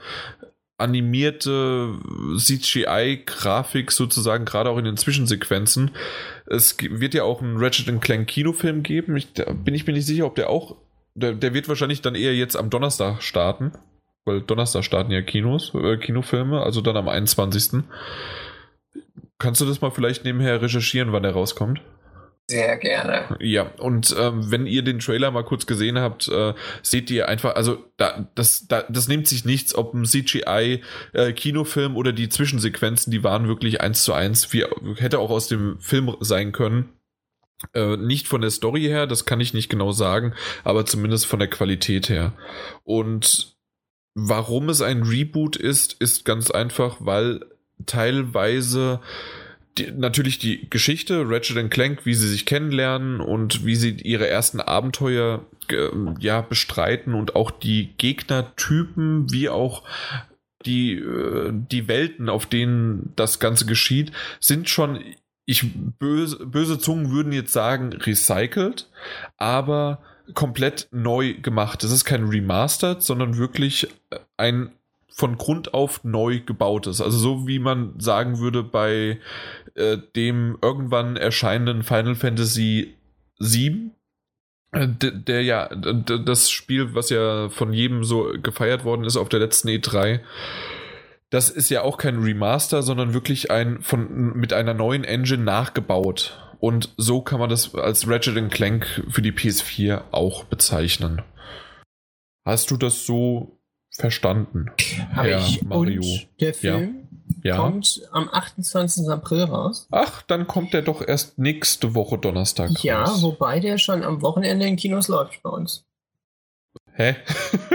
animierte 0.78 1.94
CGI-Grafik 2.38 3.92
sozusagen, 3.92 4.46
gerade 4.46 4.70
auch 4.70 4.78
in 4.78 4.86
den 4.86 4.98
Zwischensequenzen. 4.98 5.92
Es 6.46 6.78
wird 6.80 7.14
ja 7.14 7.24
auch 7.24 7.42
einen 7.42 7.58
Ratchet 7.58 8.02
Clank 8.02 8.28
Kinofilm 8.28 8.84
geben. 8.84 9.18
Ich, 9.18 9.34
bin 9.34 9.76
ich 9.76 9.86
mir 9.86 9.94
nicht 9.94 10.06
sicher, 10.06 10.26
ob 10.26 10.36
der 10.36 10.50
auch, 10.50 10.78
der, 11.16 11.34
der 11.34 11.54
wird 11.54 11.68
wahrscheinlich 11.68 12.02
dann 12.02 12.16
eher 12.16 12.36
jetzt 12.36 12.56
am 12.56 12.70
Donnerstag 12.70 13.22
starten 13.22 13.74
weil 14.26 14.42
Donnerstag 14.42 14.84
starten 14.84 15.12
ja 15.12 15.22
Kinos, 15.22 15.74
äh, 15.74 15.98
Kinofilme, 15.98 16.62
also 16.62 16.82
dann 16.82 16.98
am 16.98 17.08
21. 17.08 17.84
Kannst 19.38 19.62
du 19.62 19.66
das 19.66 19.82
mal 19.82 19.92
vielleicht 19.92 20.26
nebenher 20.26 20.62
recherchieren, 20.62 21.12
wann 21.12 21.24
der 21.24 21.34
rauskommt? 21.34 21.82
Sehr 22.50 22.78
gerne. 22.78 23.38
Ja, 23.40 23.72
und 23.78 24.16
ähm, 24.20 24.50
wenn 24.50 24.66
ihr 24.66 24.82
den 24.82 24.98
Trailer 24.98 25.30
mal 25.30 25.44
kurz 25.44 25.68
gesehen 25.68 26.00
habt, 26.00 26.28
äh, 26.30 26.56
seht 26.82 27.12
ihr 27.12 27.30
einfach, 27.30 27.56
also 27.56 27.78
da, 27.96 28.28
das, 28.34 28.66
da, 28.68 28.86
das 28.90 29.08
nimmt 29.08 29.28
sich 29.28 29.46
nichts, 29.46 29.76
ob 29.76 29.94
ein 29.94 30.04
CGI-Kinofilm 30.04 31.94
äh, 31.94 31.96
oder 31.96 32.12
die 32.12 32.28
Zwischensequenzen, 32.28 33.12
die 33.12 33.24
waren 33.24 33.48
wirklich 33.48 33.82
eins 33.82 34.04
zu 34.04 34.14
eins, 34.14 34.52
wie 34.52 34.66
hätte 34.96 35.20
auch 35.20 35.30
aus 35.30 35.48
dem 35.48 35.80
Film 35.80 36.16
sein 36.22 36.52
können. 36.52 36.90
Äh, 37.76 37.98
nicht 37.98 38.28
von 38.28 38.42
der 38.42 38.50
Story 38.50 38.82
her, 38.82 39.06
das 39.06 39.26
kann 39.26 39.42
ich 39.42 39.54
nicht 39.54 39.70
genau 39.70 39.92
sagen, 39.92 40.34
aber 40.64 40.88
zumindest 40.88 41.28
von 41.28 41.38
der 41.38 41.50
Qualität 41.50 42.10
her. 42.10 42.34
Und 42.84 43.59
Warum 44.28 44.70
es 44.70 44.82
ein 44.82 45.04
Reboot 45.04 45.56
ist, 45.56 45.94
ist 45.94 46.26
ganz 46.26 46.52
einfach, 46.52 46.98
weil 47.00 47.46
teilweise 47.86 49.00
die, 49.78 49.92
natürlich 49.92 50.40
die 50.40 50.70
Geschichte, 50.70 51.24
Ratchet 51.28 51.72
Clank, 51.72 52.06
wie 52.06 52.14
sie 52.14 52.28
sich 52.28 52.46
kennenlernen 52.46 53.22
und 53.22 53.66
wie 53.66 53.76
sie 53.76 53.92
ihre 53.92 54.28
ersten 54.28 54.60
Abenteuer 54.60 55.46
äh, 55.72 55.90
ja 56.20 56.42
bestreiten 56.42 57.14
und 57.14 57.36
auch 57.36 57.52
die 57.52 57.94
Gegnertypen, 57.98 59.32
wie 59.32 59.50
auch 59.50 59.84
die, 60.66 60.96
äh, 60.96 61.52
die 61.54 61.88
Welten, 61.88 62.28
auf 62.30 62.46
denen 62.46 63.14
das 63.16 63.40
Ganze 63.40 63.66
geschieht, 63.66 64.12
sind 64.40 64.70
schon, 64.70 65.00
ich 65.46 65.66
böse, 65.74 66.46
böse 66.46 66.78
Zungen 66.78 67.12
würden 67.12 67.32
jetzt 67.32 67.54
sagen, 67.54 67.94
recycelt, 67.94 68.90
aber 69.38 70.02
komplett 70.34 70.88
neu 70.92 71.36
gemacht. 71.36 71.84
Das 71.84 71.92
ist 71.92 72.06
kein 72.06 72.26
Remastered, 72.26 73.02
sondern 73.04 73.38
wirklich 73.38 73.88
ein 74.38 74.72
von 75.10 75.38
Grund 75.38 75.74
auf 75.74 76.04
neu 76.04 76.40
gebautes. 76.40 77.02
Also 77.02 77.18
so 77.18 77.48
wie 77.48 77.60
man 77.60 78.00
sagen 78.00 78.40
würde 78.40 78.64
bei 78.64 79.20
äh, 79.76 79.98
dem 80.16 80.58
irgendwann 80.62 81.18
erscheinenden 81.18 81.84
Final 81.84 82.16
Fantasy 82.16 82.96
VII, 83.40 83.92
äh, 84.72 84.88
der, 84.88 85.12
der 85.12 85.44
ja 85.44 85.68
das 85.68 86.50
Spiel, 86.50 86.96
was 86.96 87.10
ja 87.10 87.50
von 87.50 87.74
jedem 87.74 88.04
so 88.04 88.34
gefeiert 88.42 88.86
worden 88.86 89.04
ist 89.04 89.18
auf 89.18 89.30
der 89.30 89.40
letzten 89.40 89.68
E3. 89.68 90.22
Das 91.30 91.50
ist 91.50 91.70
ja 91.70 91.82
auch 91.82 91.98
kein 91.98 92.20
Remaster, 92.20 92.82
sondern 92.82 93.14
wirklich 93.14 93.52
ein 93.52 93.82
von 93.82 94.34
mit 94.38 94.54
einer 94.54 94.74
neuen 94.74 95.04
Engine 95.04 95.44
nachgebaut. 95.44 96.49
Und 96.60 96.94
so 96.98 97.22
kann 97.22 97.40
man 97.40 97.50
das 97.50 97.74
als 97.74 98.08
Ratchet 98.08 98.52
Clank 98.52 99.06
für 99.10 99.22
die 99.22 99.32
PS4 99.32 100.04
auch 100.12 100.44
bezeichnen. 100.44 101.22
Hast 102.46 102.72
du 102.72 102.78
das 102.78 103.06
so 103.06 103.60
verstanden, 103.92 104.72
Habe 105.14 105.36
ich. 105.36 105.62
Mario? 105.64 106.02
Und 106.02 106.28
der 106.40 106.54
Film 106.54 107.08
ja. 107.44 107.58
kommt 107.58 108.02
am 108.12 108.30
28. 108.30 109.08
April 109.10 109.44
raus. 109.44 109.88
Ach, 109.92 110.22
dann 110.24 110.48
kommt 110.48 110.74
der 110.74 110.82
doch 110.82 111.06
erst 111.06 111.38
nächste 111.38 111.96
Woche 111.96 112.18
Donnerstag 112.18 112.72
Ja, 112.84 113.04
raus. 113.04 113.22
wobei 113.22 113.60
der 113.60 113.78
schon 113.78 114.04
am 114.04 114.22
Wochenende 114.22 114.66
in 114.66 114.76
Kinos 114.76 115.08
läuft 115.08 115.42
bei 115.44 115.50
uns. 115.50 115.86
Hä? 116.94 117.16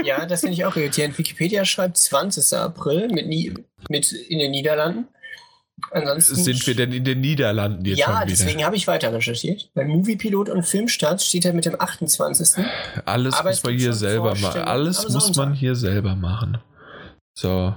ja, 0.05 0.27
das 0.27 0.41
finde 0.41 0.55
ich 0.55 0.65
auch 0.65 0.77
irritierend. 0.77 1.17
Wikipedia 1.17 1.65
schreibt 1.65 1.97
20. 1.97 2.59
April 2.59 3.09
mit, 3.09 3.27
mit 3.89 4.13
in 4.13 4.39
den 4.39 4.51
Niederlanden. 4.51 5.09
Ansonsten 5.91 6.37
sind 6.37 6.67
wir 6.67 6.75
denn 6.75 6.93
in 6.93 7.05
den 7.05 7.21
Niederlanden 7.21 7.85
jetzt 7.85 7.99
Ja, 7.99 8.25
deswegen 8.25 8.65
habe 8.65 8.77
ich 8.77 8.87
weiter 8.87 9.13
recherchiert. 9.13 9.71
Bei 9.75 9.85
Moviepilot 9.85 10.49
und 10.49 10.63
Filmstart 10.63 11.23
steht 11.23 11.45
er 11.45 11.53
mit 11.53 11.65
dem 11.65 11.81
28. 11.81 12.65
Alles 13.05 13.35
Aber 13.35 13.51
muss 13.51 13.63
man 13.63 13.75
hier 13.77 13.93
selber 13.93 14.35
machen. 14.37 14.63
Alles 14.63 15.09
muss 15.09 15.37
man 15.37 15.53
hier 15.53 15.75
selber 15.75 16.15
machen. 16.15 16.59
So. 17.35 17.75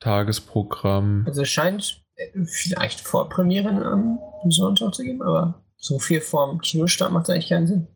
Tagesprogramm. 0.00 1.24
Also 1.26 1.42
es 1.42 1.48
scheint 1.48 2.02
vielleicht 2.46 3.00
Vorpremieren 3.00 3.82
am 3.82 4.18
Sonntag 4.48 4.94
zu 4.94 5.02
geben, 5.02 5.22
aber 5.22 5.62
so 5.76 5.98
viel 5.98 6.20
vorm 6.20 6.60
Kinostart 6.60 7.12
macht 7.12 7.28
eigentlich 7.28 7.48
keinen 7.48 7.66
Sinn. 7.66 7.86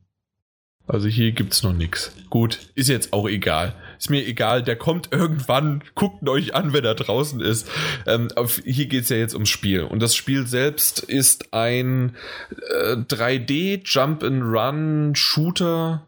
Also 0.87 1.07
hier 1.09 1.33
gibt 1.33 1.53
es 1.53 1.63
noch 1.63 1.73
nichts. 1.73 2.13
Gut, 2.31 2.59
ist 2.75 2.89
jetzt 2.89 3.13
auch 3.13 3.29
egal. 3.29 3.75
Ist 4.01 4.09
mir 4.09 4.27
egal, 4.27 4.63
der 4.63 4.77
kommt 4.77 5.13
irgendwann. 5.13 5.85
Guckt 5.95 6.27
euch 6.27 6.55
an, 6.55 6.73
wenn 6.73 6.87
er 6.87 6.95
draußen 6.95 7.39
ist. 7.43 7.71
Ähm, 8.07 8.29
auf, 8.35 8.59
hier 8.65 8.87
geht 8.87 9.03
es 9.03 9.11
ja 9.11 9.19
jetzt 9.19 9.35
ums 9.35 9.51
Spiel. 9.51 9.83
Und 9.83 10.01
das 10.01 10.17
Spiel 10.17 10.47
selbst 10.47 11.01
ist 11.01 11.53
ein 11.53 12.17
äh, 12.51 12.95
3D 12.95 13.83
Jump 13.85 14.23
and 14.23 14.43
Run 14.43 15.15
Shooter 15.15 16.07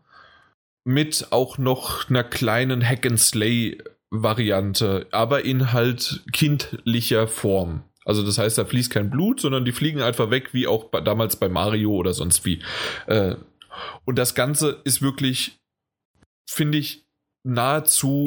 mit 0.84 1.26
auch 1.32 1.58
noch 1.58 2.08
einer 2.08 2.24
kleinen 2.24 2.82
Hack 2.82 3.04
and 3.04 3.20
Slay 3.20 3.76
Variante, 4.08 5.06
aber 5.10 5.44
in 5.44 5.74
halt 5.74 6.22
kindlicher 6.32 7.28
Form. 7.28 7.84
Also 8.06 8.24
das 8.24 8.38
heißt, 8.38 8.56
da 8.56 8.64
fließt 8.64 8.90
kein 8.90 9.10
Blut, 9.10 9.38
sondern 9.38 9.66
die 9.66 9.72
fliegen 9.72 10.00
einfach 10.00 10.30
weg, 10.30 10.54
wie 10.54 10.66
auch 10.66 10.84
bei, 10.84 11.02
damals 11.02 11.36
bei 11.36 11.50
Mario 11.50 11.92
oder 11.92 12.14
sonst 12.14 12.46
wie. 12.46 12.62
Äh, 13.06 13.36
und 14.06 14.18
das 14.18 14.34
Ganze 14.34 14.80
ist 14.84 15.02
wirklich, 15.02 15.60
finde 16.48 16.78
ich, 16.78 17.06
nahezu 17.44 18.24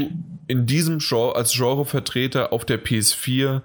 in 0.48 0.66
diesem 0.66 1.00
Genre 1.00 1.36
als 1.36 1.54
Genrevertreter 1.54 2.52
auf 2.52 2.66
der 2.66 2.84
PS4. 2.84 3.62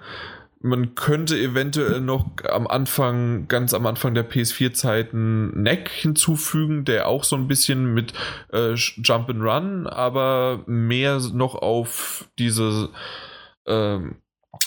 Man 0.62 0.94
könnte 0.94 1.38
eventuell 1.38 2.00
noch 2.00 2.26
am 2.50 2.66
Anfang, 2.66 3.48
ganz 3.48 3.72
am 3.72 3.86
Anfang 3.86 4.14
der 4.14 4.28
PS4-Zeiten 4.28 5.62
Neck 5.62 5.88
hinzufügen, 5.88 6.84
der 6.84 7.08
auch 7.08 7.24
so 7.24 7.34
ein 7.36 7.48
bisschen 7.48 7.94
mit 7.94 8.12
äh, 8.52 8.74
Jump 8.74 9.30
and 9.30 9.42
Run, 9.42 9.86
aber 9.86 10.62
mehr 10.66 11.18
noch 11.32 11.54
auf 11.54 12.28
diese 12.38 12.90
ähm, 13.66 14.16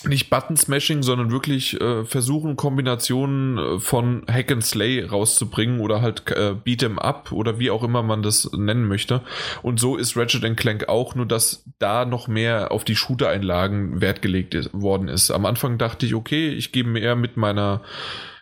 nicht 0.06 0.30
Button-Smashing, 0.30 1.04
sondern 1.04 1.32
wirklich 1.32 1.80
äh, 1.80 2.06
versuchen, 2.06 2.56
Kombinationen 2.56 3.58
äh, 3.58 3.80
von 3.80 4.24
Hack 4.30 4.52
and 4.52 4.66
Slay 4.66 5.04
rauszubringen 5.04 5.82
oder 5.82 6.02
halt 6.02 6.30
äh, 6.32 6.56
Beat 6.62 6.84
'em 6.84 7.00
Up 7.00 7.32
oder 7.32 7.60
wie 7.60 7.70
auch 7.70 7.84
immer 7.84 8.02
man 8.02 8.24
das 8.24 8.50
nennen 8.54 8.88
möchte. 8.88 9.22
Und 9.62 9.80
so 9.80 9.98
ist 9.98 10.16
Ratchet 10.16 10.58
Clank 10.58 10.88
auch, 10.88 11.16
nur 11.16 11.26
dass 11.26 11.66
da 11.80 12.06
noch 12.06 12.28
mehr 12.28 12.72
auf 12.72 12.86
die 12.86 12.96
Shooter-Einlagen 12.96 14.02
Wert 14.02 14.22
gelegt 14.22 14.70
worden 14.74 15.08
ist. 15.10 15.32
Am 15.32 15.46
Anfang 15.46 15.78
dachte 15.78 16.06
ich, 16.06 16.16
okay, 16.16 16.50
ich 16.50 16.72
gebe 16.72 16.90
mehr 16.90 17.16
mit 17.16 17.36
meiner 17.38 17.82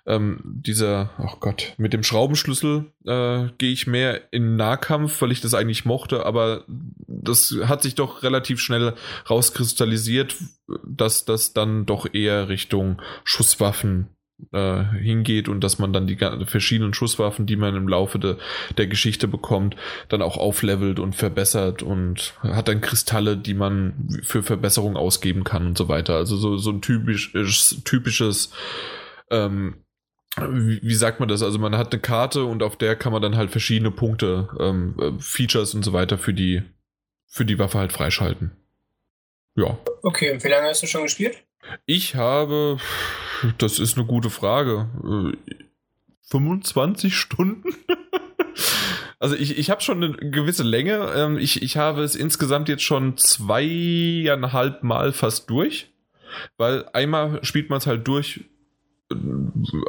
ähm, 0.06 0.40
dieser, 0.44 1.12
ach 1.18 1.36
oh 1.36 1.40
Gott, 1.40 1.74
mit 1.78 1.94
dem 1.94 2.04
Schraubenschlüssel 2.04 2.92
äh, 3.06 3.48
gehe 3.58 3.72
ich 3.72 3.88
mehr 3.88 4.34
in 4.34 4.56
Nahkampf, 4.56 5.22
weil 5.22 5.32
ich 5.32 5.42
das 5.42 5.54
eigentlich 5.54 5.86
mochte, 5.86 6.26
aber 6.26 6.66
das 6.68 7.56
hat 7.66 7.84
sich 7.84 7.96
doch 7.96 8.24
relativ 8.24 8.60
schnell 8.60 8.96
rauskristallisiert, 9.30 10.36
dass 10.84 11.26
das 11.26 11.54
dann 11.54 11.86
doch 11.86 12.08
eher 12.14 12.50
Richtung 12.50 13.02
Schusswaffen 13.24 14.08
äh, 14.52 14.84
hingeht 14.84 15.48
und 15.50 15.64
dass 15.64 15.78
man 15.78 15.94
dann 15.94 16.08
die 16.08 16.18
verschiedenen 16.46 16.94
Schusswaffen, 16.94 17.46
die 17.46 17.56
man 17.56 17.76
im 17.76 17.88
Laufe 17.88 18.18
de, 18.18 18.38
der 18.78 18.88
Geschichte 18.88 19.28
bekommt, 19.28 19.76
dann 20.10 20.22
auch 20.22 20.38
auflevelt 20.38 21.00
und 21.00 21.16
verbessert 21.16 21.84
und 21.84 22.34
hat 22.42 22.68
dann 22.68 22.82
Kristalle, 22.82 23.38
die 23.38 23.54
man 23.54 24.10
für 24.24 24.42
Verbesserung 24.42 24.98
ausgeben 24.98 25.44
kann 25.44 25.68
und 25.68 25.78
so 25.78 25.88
weiter. 25.90 26.16
Also 26.16 26.38
so, 26.38 26.58
so 26.58 26.72
ein 26.72 26.82
typisch, 26.82 27.34
typisches 27.86 28.52
ähm, 29.30 29.76
wie, 30.50 30.94
sagt 30.94 31.20
man 31.20 31.30
das? 31.30 31.44
Also 31.44 31.60
man 31.60 31.76
hat 31.78 31.92
eine 31.92 32.02
Karte 32.02 32.46
und 32.46 32.64
auf 32.64 32.76
der 32.76 32.96
kann 32.96 33.12
man 33.12 33.22
dann 33.22 33.36
halt 33.36 33.52
verschiedene 33.52 33.92
Punkte, 33.92 34.50
ähm, 34.60 34.96
äh, 35.00 35.12
Features 35.22 35.74
und 35.74 35.84
so 35.84 35.94
weiter 35.94 36.18
für 36.18 36.34
die, 36.34 36.64
für 37.28 37.46
die 37.46 37.60
Waffe 37.60 37.80
halt 37.80 37.92
freischalten. 37.92 38.52
Ja. 39.56 39.78
Okay, 40.04 40.32
und 40.32 40.44
wie 40.44 40.48
lange 40.48 40.68
hast 40.68 40.84
du 40.84 40.88
schon 40.88 41.04
gespielt? 41.04 41.38
Ich 41.86 42.16
habe, 42.16 42.78
das 43.58 43.80
ist 43.80 43.98
eine 43.98 44.06
gute 44.06 44.30
Frage, 44.30 44.90
25 46.30 47.12
äh, 47.12 47.16
Stunden? 47.16 47.76
Also 49.20 49.36
ich, 49.36 49.60
ich 49.60 49.70
habe 49.70 49.82
schon 49.82 50.04
eine 50.04 50.14
gewisse 50.32 50.64
Länge. 50.64 51.12
Ähm, 51.16 51.38
ich, 51.38 51.62
ich 51.62 51.78
habe 51.78 52.02
es 52.02 52.16
insgesamt 52.16 52.68
jetzt 52.70 52.82
schon 52.82 53.18
zweieinhalb 53.18 54.82
Mal 54.82 55.14
fast 55.14 55.48
durch. 55.48 55.92
Weil 56.58 56.86
einmal 56.94 57.40
spielt 57.44 57.70
man 57.70 57.78
es 57.78 57.86
halt 57.86 58.08
durch 58.08 58.46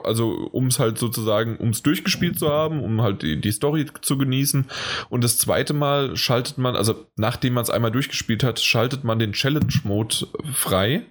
also 0.05 0.31
um 0.53 0.67
es 0.67 0.79
halt 0.79 0.99
sozusagen, 0.99 1.57
um 1.57 1.71
es 1.71 1.83
durchgespielt 1.83 2.39
zu 2.39 2.49
haben, 2.49 2.83
um 2.83 3.03
halt 3.03 3.23
die, 3.23 3.41
die 3.41 3.53
Story 3.53 3.87
zu 4.01 4.19
genießen. 4.19 4.67
Und 5.09 5.25
das 5.25 5.39
zweite 5.39 5.75
Mal 5.75 6.17
schaltet 6.17 6.59
man, 6.59 6.77
also 6.77 7.07
nachdem 7.17 7.55
man 7.55 7.63
es 7.63 7.71
einmal 7.71 7.91
durchgespielt 7.91 8.43
hat, 8.43 8.61
schaltet 8.61 9.05
man 9.05 9.19
den 9.19 9.33
Challenge-Mode 9.33 10.27
frei 10.53 11.07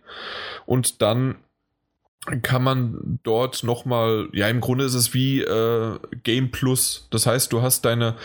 und 0.66 1.02
dann 1.02 1.36
kann 2.44 2.64
man 2.64 3.20
dort 3.24 3.64
nochmal, 3.64 4.30
ja 4.32 4.48
im 4.48 4.62
Grunde 4.62 4.86
ist 4.86 4.94
es 4.94 5.14
wie 5.14 5.42
äh, 5.42 5.98
Game 6.24 6.52
Plus. 6.52 7.08
Das 7.10 7.26
heißt, 7.26 7.52
du 7.52 7.62
hast 7.62 7.84
deine 7.84 8.16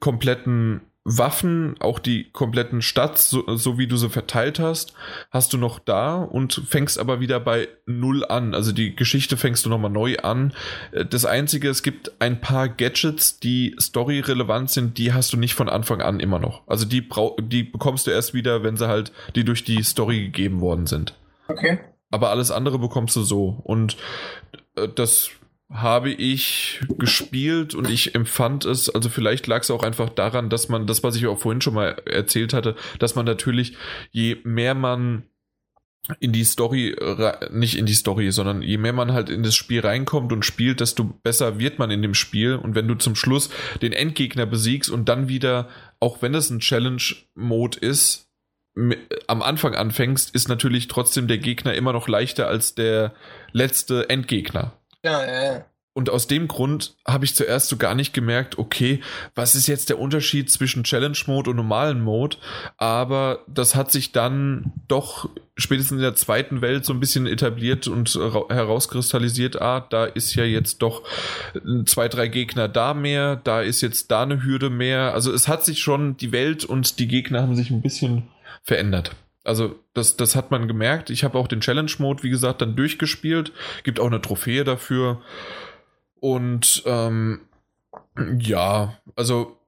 kompletten 0.00 0.80
Waffen, 1.04 1.74
auch 1.80 1.98
die 1.98 2.30
kompletten 2.30 2.80
Stadt, 2.80 3.18
so, 3.18 3.56
so, 3.56 3.76
wie 3.76 3.88
du 3.88 3.96
sie 3.96 4.08
verteilt 4.08 4.60
hast, 4.60 4.94
hast 5.32 5.52
du 5.52 5.58
noch 5.58 5.80
da 5.80 6.16
und 6.16 6.62
fängst 6.68 6.98
aber 6.98 7.18
wieder 7.18 7.40
bei 7.40 7.68
Null 7.86 8.24
an. 8.24 8.54
Also 8.54 8.70
die 8.70 8.94
Geschichte 8.94 9.36
fängst 9.36 9.66
du 9.66 9.70
nochmal 9.70 9.90
neu 9.90 10.16
an. 10.18 10.52
Äh, 10.92 11.04
das 11.04 11.24
Einzige, 11.24 11.68
es 11.68 11.82
gibt 11.82 12.12
ein 12.20 12.40
paar 12.40 12.68
Gadgets, 12.68 13.40
die 13.40 13.74
storyrelevant 13.78 14.70
sind, 14.70 14.96
die 14.96 15.12
hast 15.12 15.32
du 15.32 15.36
nicht 15.36 15.54
von 15.54 15.68
Anfang 15.68 16.00
an 16.00 16.20
immer 16.20 16.38
noch. 16.38 16.62
Also 16.68 16.84
die, 16.84 17.00
brau 17.00 17.36
die 17.40 17.64
bekommst 17.64 18.06
du 18.06 18.12
erst 18.12 18.32
wieder, 18.32 18.62
wenn 18.62 18.76
sie 18.76 18.86
halt, 18.86 19.12
die 19.34 19.44
durch 19.44 19.64
die 19.64 19.82
Story 19.82 20.20
gegeben 20.20 20.60
worden 20.60 20.86
sind. 20.86 21.14
Okay. 21.48 21.80
Aber 22.12 22.30
alles 22.30 22.52
andere 22.52 22.78
bekommst 22.78 23.16
du 23.16 23.22
so. 23.22 23.60
Und 23.64 23.96
äh, 24.76 24.86
das 24.88 25.30
habe 25.72 26.10
ich 26.10 26.80
gespielt 26.98 27.74
und 27.74 27.88
ich 27.88 28.14
empfand 28.14 28.64
es, 28.64 28.90
also 28.90 29.08
vielleicht 29.08 29.46
lag 29.46 29.62
es 29.62 29.70
auch 29.70 29.82
einfach 29.82 30.10
daran, 30.10 30.50
dass 30.50 30.68
man, 30.68 30.86
das, 30.86 31.02
was 31.02 31.16
ich 31.16 31.26
auch 31.26 31.38
vorhin 31.38 31.60
schon 31.60 31.74
mal 31.74 31.96
erzählt 32.04 32.52
hatte, 32.52 32.76
dass 32.98 33.14
man 33.14 33.24
natürlich, 33.24 33.76
je 34.10 34.36
mehr 34.44 34.74
man 34.74 35.24
in 36.18 36.32
die 36.32 36.44
Story, 36.44 36.96
nicht 37.50 37.78
in 37.78 37.86
die 37.86 37.94
Story, 37.94 38.32
sondern 38.32 38.60
je 38.60 38.76
mehr 38.76 38.92
man 38.92 39.12
halt 39.12 39.30
in 39.30 39.42
das 39.42 39.54
Spiel 39.54 39.80
reinkommt 39.80 40.32
und 40.32 40.44
spielt, 40.44 40.80
desto 40.80 41.04
besser 41.04 41.58
wird 41.58 41.78
man 41.78 41.90
in 41.90 42.02
dem 42.02 42.14
Spiel. 42.14 42.56
Und 42.56 42.74
wenn 42.74 42.88
du 42.88 42.96
zum 42.96 43.14
Schluss 43.14 43.50
den 43.80 43.92
Endgegner 43.92 44.44
besiegst 44.44 44.90
und 44.90 45.08
dann 45.08 45.28
wieder, 45.28 45.68
auch 46.00 46.20
wenn 46.20 46.34
es 46.34 46.50
ein 46.50 46.58
Challenge-Mode 46.58 47.78
ist, 47.78 48.28
am 49.26 49.42
Anfang 49.42 49.74
anfängst, 49.74 50.34
ist 50.34 50.48
natürlich 50.48 50.88
trotzdem 50.88 51.28
der 51.28 51.38
Gegner 51.38 51.74
immer 51.74 51.92
noch 51.92 52.08
leichter 52.08 52.48
als 52.48 52.74
der 52.74 53.14
letzte 53.52 54.08
Endgegner. 54.10 54.72
Ja, 55.04 55.24
ja. 55.24 55.64
Und 55.94 56.08
aus 56.08 56.26
dem 56.26 56.48
Grund 56.48 56.96
habe 57.06 57.26
ich 57.26 57.34
zuerst 57.34 57.68
so 57.68 57.76
gar 57.76 57.94
nicht 57.94 58.14
gemerkt, 58.14 58.56
okay, 58.56 59.02
was 59.34 59.54
ist 59.54 59.66
jetzt 59.66 59.90
der 59.90 59.98
Unterschied 59.98 60.50
zwischen 60.50 60.84
Challenge 60.84 61.18
Mode 61.26 61.50
und 61.50 61.56
normalen 61.56 62.00
Mode? 62.00 62.38
Aber 62.78 63.40
das 63.46 63.74
hat 63.74 63.92
sich 63.92 64.10
dann 64.10 64.72
doch 64.88 65.28
spätestens 65.54 65.96
in 65.96 66.02
der 66.02 66.14
zweiten 66.14 66.62
Welt 66.62 66.86
so 66.86 66.94
ein 66.94 67.00
bisschen 67.00 67.26
etabliert 67.26 67.88
und 67.88 68.08
herauskristallisiert, 68.14 69.60
ah, 69.60 69.80
da 69.80 70.06
ist 70.06 70.34
ja 70.34 70.44
jetzt 70.44 70.80
doch 70.80 71.02
zwei, 71.84 72.08
drei 72.08 72.28
Gegner 72.28 72.68
da 72.68 72.94
mehr, 72.94 73.36
da 73.36 73.60
ist 73.60 73.82
jetzt 73.82 74.10
da 74.10 74.22
eine 74.22 74.42
Hürde 74.42 74.70
mehr. 74.70 75.12
Also 75.12 75.30
es 75.30 75.46
hat 75.46 75.62
sich 75.62 75.80
schon, 75.80 76.16
die 76.16 76.32
Welt 76.32 76.64
und 76.64 77.00
die 77.00 77.08
Gegner 77.08 77.42
haben 77.42 77.54
sich 77.54 77.70
ein 77.70 77.82
bisschen 77.82 78.28
verändert. 78.62 79.14
Also 79.44 79.74
das, 79.94 80.16
das 80.16 80.36
hat 80.36 80.50
man 80.50 80.68
gemerkt. 80.68 81.10
Ich 81.10 81.24
habe 81.24 81.38
auch 81.38 81.48
den 81.48 81.60
Challenge-Mode, 81.60 82.22
wie 82.22 82.30
gesagt, 82.30 82.62
dann 82.62 82.76
durchgespielt. 82.76 83.52
Gibt 83.84 84.00
auch 84.00 84.06
eine 84.06 84.22
Trophäe 84.22 84.64
dafür. 84.64 85.20
Und 86.20 86.82
ähm, 86.86 87.40
ja, 88.38 88.98
also 89.16 89.58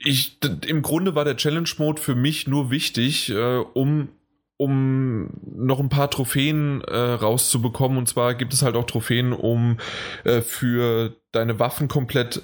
ich, 0.00 0.38
im 0.66 0.82
Grunde 0.82 1.14
war 1.14 1.24
der 1.24 1.36
Challenge-Mode 1.36 2.00
für 2.00 2.14
mich 2.14 2.46
nur 2.46 2.70
wichtig, 2.70 3.30
äh, 3.30 3.58
um 3.74 4.08
um 4.60 5.30
noch 5.44 5.78
ein 5.78 5.88
paar 5.88 6.10
Trophäen 6.10 6.82
äh, 6.82 6.96
rauszubekommen. 6.96 7.96
Und 7.96 8.08
zwar 8.08 8.34
gibt 8.34 8.52
es 8.52 8.62
halt 8.62 8.74
auch 8.74 8.86
Trophäen, 8.86 9.32
um 9.32 9.78
äh, 10.24 10.40
für 10.40 11.14
deine 11.30 11.60
Waffen 11.60 11.86
komplett 11.86 12.42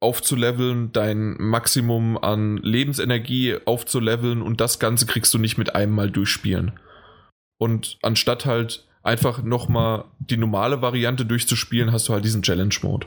aufzuleveln, 0.00 0.92
dein 0.92 1.36
Maximum 1.38 2.16
an 2.18 2.58
Lebensenergie 2.58 3.56
aufzuleveln 3.64 4.42
und 4.42 4.60
das 4.60 4.78
Ganze 4.78 5.06
kriegst 5.06 5.34
du 5.34 5.38
nicht 5.38 5.58
mit 5.58 5.74
einem 5.74 5.94
Mal 5.94 6.10
durchspielen. 6.10 6.78
Und 7.58 7.98
anstatt 8.02 8.46
halt 8.46 8.86
einfach 9.02 9.42
nochmal 9.42 10.04
die 10.18 10.36
normale 10.36 10.82
Variante 10.82 11.26
durchzuspielen, 11.26 11.92
hast 11.92 12.08
du 12.08 12.12
halt 12.12 12.24
diesen 12.24 12.42
Challenge-Mode. 12.42 13.06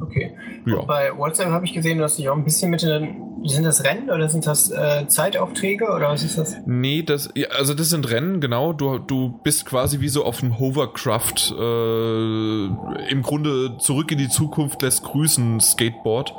Okay. 0.00 0.36
Ja. 0.66 0.82
Bei 0.82 1.16
WhatsApp 1.16 1.48
habe 1.48 1.64
ich 1.64 1.72
gesehen, 1.72 1.96
du 1.98 2.04
hast 2.04 2.18
dich 2.18 2.28
auch 2.28 2.36
ein 2.36 2.44
bisschen 2.44 2.70
mit 2.70 2.82
den. 2.82 3.22
Sind 3.44 3.64
das 3.64 3.84
Rennen 3.84 4.10
oder 4.10 4.28
sind 4.28 4.46
das 4.46 4.70
äh, 4.70 5.06
Zeitaufträge 5.06 5.86
oder 5.86 6.08
was 6.08 6.24
ist 6.24 6.36
das? 6.36 6.56
Nee, 6.66 7.02
das, 7.02 7.30
also 7.56 7.74
das 7.74 7.90
sind 7.90 8.10
Rennen, 8.10 8.40
genau. 8.40 8.72
Du, 8.72 8.98
du 8.98 9.40
bist 9.42 9.66
quasi 9.66 10.00
wie 10.00 10.08
so 10.08 10.24
auf 10.24 10.40
dem 10.40 10.58
Hovercraft, 10.58 11.54
äh, 11.56 12.64
im 13.10 13.22
Grunde 13.22 13.78
zurück 13.78 14.10
in 14.10 14.18
die 14.18 14.28
Zukunft 14.28 14.82
lässt 14.82 15.04
grüßen 15.04 15.60
Skateboard. 15.60 16.34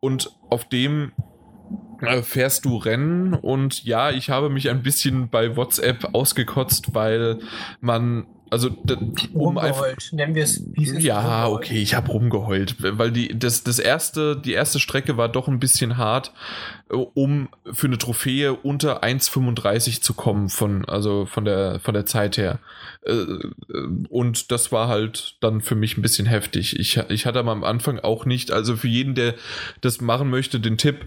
Und 0.00 0.36
auf 0.50 0.64
dem 0.66 1.12
äh, 2.02 2.22
fährst 2.22 2.66
du 2.66 2.76
Rennen 2.76 3.34
und 3.34 3.84
ja, 3.84 4.10
ich 4.10 4.30
habe 4.30 4.50
mich 4.50 4.68
ein 4.70 4.82
bisschen 4.82 5.28
bei 5.28 5.56
WhatsApp 5.56 6.10
ausgekotzt, 6.14 6.94
weil 6.94 7.38
man 7.80 8.26
also 8.50 8.68
um 8.68 9.56
rumgeheult, 9.56 10.12
nennen 10.12 10.34
wir 10.34 10.42
es. 10.42 10.60
Ja, 10.76 11.44
rumgeheult. 11.44 11.64
okay, 11.64 11.82
ich 11.82 11.94
habe 11.94 12.10
rumgeheult, 12.10 12.76
weil 12.80 13.12
die 13.12 13.38
das 13.38 13.62
das 13.62 13.78
erste 13.78 14.36
die 14.36 14.52
erste 14.52 14.80
Strecke 14.80 15.16
war 15.16 15.28
doch 15.28 15.46
ein 15.46 15.60
bisschen 15.60 15.96
hart, 15.96 16.32
äh, 16.90 16.94
um 16.94 17.48
für 17.72 17.86
eine 17.86 17.98
Trophäe 17.98 18.54
unter 18.54 19.04
1,35 19.04 20.02
zu 20.02 20.14
kommen 20.14 20.48
von 20.48 20.84
also 20.84 21.26
von 21.26 21.44
der 21.44 21.78
von 21.78 21.94
der 21.94 22.06
Zeit 22.06 22.36
her. 22.36 22.58
Äh, 23.06 23.24
und 24.08 24.50
das 24.50 24.72
war 24.72 24.88
halt 24.88 25.36
dann 25.40 25.60
für 25.60 25.76
mich 25.76 25.96
ein 25.96 26.02
bisschen 26.02 26.26
heftig. 26.26 26.78
Ich 26.78 26.96
ich 27.08 27.26
hatte 27.26 27.38
am 27.38 27.64
Anfang 27.64 28.00
auch 28.00 28.24
nicht, 28.26 28.50
also 28.50 28.76
für 28.76 28.88
jeden 28.88 29.14
der 29.14 29.34
das 29.80 30.00
machen 30.00 30.28
möchte, 30.28 30.58
den 30.58 30.76
Tipp 30.76 31.06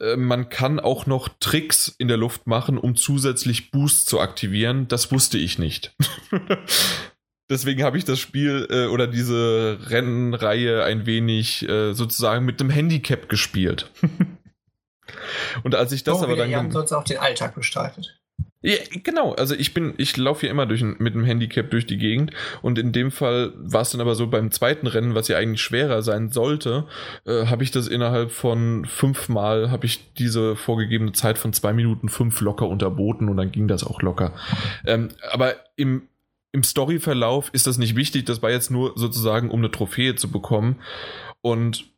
äh, 0.00 0.16
man 0.16 0.48
kann 0.48 0.80
auch 0.80 1.06
noch 1.06 1.28
Tricks 1.40 1.88
in 1.98 2.08
der 2.08 2.16
Luft 2.16 2.46
machen, 2.46 2.78
um 2.78 2.96
zusätzlich 2.96 3.70
Boost 3.70 4.08
zu 4.08 4.20
aktivieren. 4.20 4.88
Das 4.88 5.12
wusste 5.12 5.38
ich 5.38 5.58
nicht. 5.58 5.94
Deswegen 7.50 7.82
habe 7.82 7.98
ich 7.98 8.04
das 8.04 8.18
Spiel 8.18 8.66
äh, 8.70 8.86
oder 8.86 9.06
diese 9.06 9.78
Rennenreihe 9.88 10.84
ein 10.84 11.04
wenig 11.06 11.68
äh, 11.68 11.92
sozusagen 11.92 12.44
mit 12.44 12.60
einem 12.60 12.70
Handicap 12.70 13.28
gespielt. 13.28 13.90
Und 15.62 15.74
als 15.74 15.92
ich 15.92 16.04
das 16.04 16.18
so, 16.18 16.24
aber 16.24 16.36
dann. 16.36 16.48
Wir 16.48 16.56
haben 16.56 16.70
sonst 16.70 16.92
auch 16.92 17.04
den 17.04 17.18
Alltag 17.18 17.54
gestaltet. 17.54 18.21
Ja, 18.62 18.76
genau, 19.02 19.32
also 19.32 19.54
ich 19.56 19.74
bin, 19.74 19.94
ich 19.96 20.16
laufe 20.16 20.46
ja 20.46 20.52
immer 20.52 20.66
durch, 20.66 20.82
mit 20.82 21.14
einem 21.14 21.24
Handicap 21.24 21.70
durch 21.70 21.84
die 21.84 21.98
Gegend. 21.98 22.30
Und 22.62 22.78
in 22.78 22.92
dem 22.92 23.10
Fall 23.10 23.52
war 23.56 23.82
es 23.82 23.90
dann 23.90 24.00
aber 24.00 24.14
so 24.14 24.28
beim 24.28 24.52
zweiten 24.52 24.86
Rennen, 24.86 25.14
was 25.14 25.28
ja 25.28 25.36
eigentlich 25.36 25.60
schwerer 25.60 26.02
sein 26.02 26.30
sollte, 26.30 26.86
äh, 27.26 27.46
habe 27.46 27.64
ich 27.64 27.72
das 27.72 27.88
innerhalb 27.88 28.30
von 28.30 28.84
fünfmal, 28.84 29.70
habe 29.70 29.86
ich 29.86 30.14
diese 30.14 30.54
vorgegebene 30.54 31.12
Zeit 31.12 31.38
von 31.38 31.52
zwei 31.52 31.72
Minuten 31.72 32.08
fünf 32.08 32.40
locker 32.40 32.68
unterboten 32.68 33.28
und 33.28 33.36
dann 33.36 33.50
ging 33.50 33.66
das 33.66 33.84
auch 33.84 34.00
locker. 34.00 34.32
Ähm, 34.86 35.08
aber 35.32 35.56
im, 35.76 36.08
im 36.52 36.62
Storyverlauf 36.62 37.50
ist 37.52 37.66
das 37.66 37.78
nicht 37.78 37.96
wichtig, 37.96 38.26
das 38.26 38.42
war 38.42 38.50
jetzt 38.50 38.70
nur 38.70 38.92
sozusagen, 38.94 39.50
um 39.50 39.58
eine 39.58 39.72
Trophäe 39.72 40.14
zu 40.14 40.30
bekommen. 40.30 40.76
Und 41.40 41.91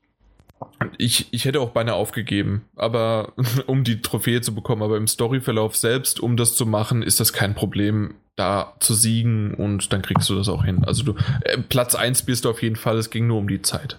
ich, 0.99 1.29
ich 1.33 1.45
hätte 1.45 1.61
auch 1.61 1.71
beinahe 1.71 1.95
aufgegeben, 1.95 2.65
aber 2.77 3.33
um 3.67 3.85
die 3.85 4.03
Trophäe 4.03 4.41
zu 4.41 4.55
bekommen, 4.55 4.83
aber 4.83 4.97
im 4.97 5.07
Storyverlauf 5.07 5.77
selbst, 5.77 6.21
um 6.21 6.37
das 6.37 6.55
zu 6.55 6.67
machen, 6.67 7.03
ist 7.03 7.21
das 7.21 7.33
kein 7.33 7.55
Problem, 7.55 8.15
da 8.37 8.75
zu 8.81 8.95
siegen 8.95 9.55
und 9.55 9.93
dann 9.93 10.03
kriegst 10.03 10.29
du 10.29 10.35
das 10.35 10.49
auch 10.49 10.65
hin. 10.65 10.85
Also 10.85 11.05
du 11.05 11.15
äh, 11.43 11.59
Platz 11.59 11.95
1 11.95 12.23
bist 12.23 12.45
du 12.45 12.51
auf 12.51 12.63
jeden 12.63 12.77
Fall, 12.77 12.99
es 12.99 13.11
ging 13.11 13.27
nur 13.27 13.39
um 13.39 13.49
die 13.49 13.63
Zeit. 13.63 13.99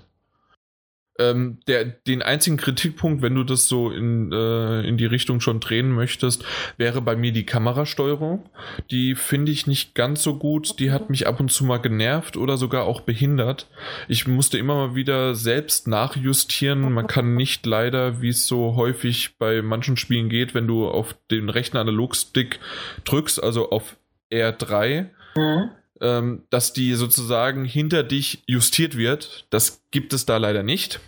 Ähm, 1.17 1.59
der, 1.67 1.85
den 1.85 2.21
einzigen 2.21 2.57
Kritikpunkt, 2.57 3.21
wenn 3.21 3.35
du 3.35 3.43
das 3.43 3.67
so 3.67 3.89
in, 3.89 4.31
äh, 4.33 4.81
in 4.81 4.97
die 4.97 5.05
Richtung 5.05 5.39
schon 5.39 5.61
drehen 5.61 5.91
möchtest, 5.91 6.43
wäre 6.77 7.01
bei 7.01 7.15
mir 7.15 7.31
die 7.31 7.45
Kamerasteuerung. 7.45 8.49
Die 8.91 9.15
finde 9.15 9.51
ich 9.51 9.65
nicht 9.65 9.95
ganz 9.95 10.23
so 10.23 10.37
gut. 10.37 10.79
Die 10.79 10.91
hat 10.91 11.09
mich 11.09 11.25
ab 11.25 11.39
und 11.39 11.51
zu 11.51 11.63
mal 11.63 11.77
genervt 11.77 12.35
oder 12.35 12.57
sogar 12.57 12.83
auch 12.83 13.01
behindert. 13.01 13.67
Ich 14.09 14.27
musste 14.27 14.57
immer 14.57 14.75
mal 14.75 14.95
wieder 14.95 15.35
selbst 15.35 15.87
nachjustieren. 15.87 16.91
Man 16.91 17.07
kann 17.07 17.35
nicht 17.35 17.65
leider, 17.65 18.21
wie 18.21 18.29
es 18.29 18.45
so 18.45 18.75
häufig 18.75 19.37
bei 19.37 19.61
manchen 19.61 19.95
Spielen 19.95 20.27
geht, 20.27 20.53
wenn 20.53 20.67
du 20.67 20.87
auf 20.87 21.15
den 21.31 21.49
rechten 21.49 21.77
Analogstick 21.77 22.59
drückst, 23.05 23.41
also 23.41 23.69
auf 23.69 23.95
R3, 24.31 25.07
mhm 25.37 25.69
ähm, 26.01 26.43
dass 26.49 26.73
die 26.73 26.93
sozusagen 26.93 27.65
hinter 27.65 28.03
dich 28.03 28.43
justiert 28.47 28.97
wird. 28.97 29.45
Das 29.49 29.81
gibt 29.91 30.13
es 30.13 30.25
da 30.25 30.37
leider 30.37 30.63
nicht. 30.63 30.99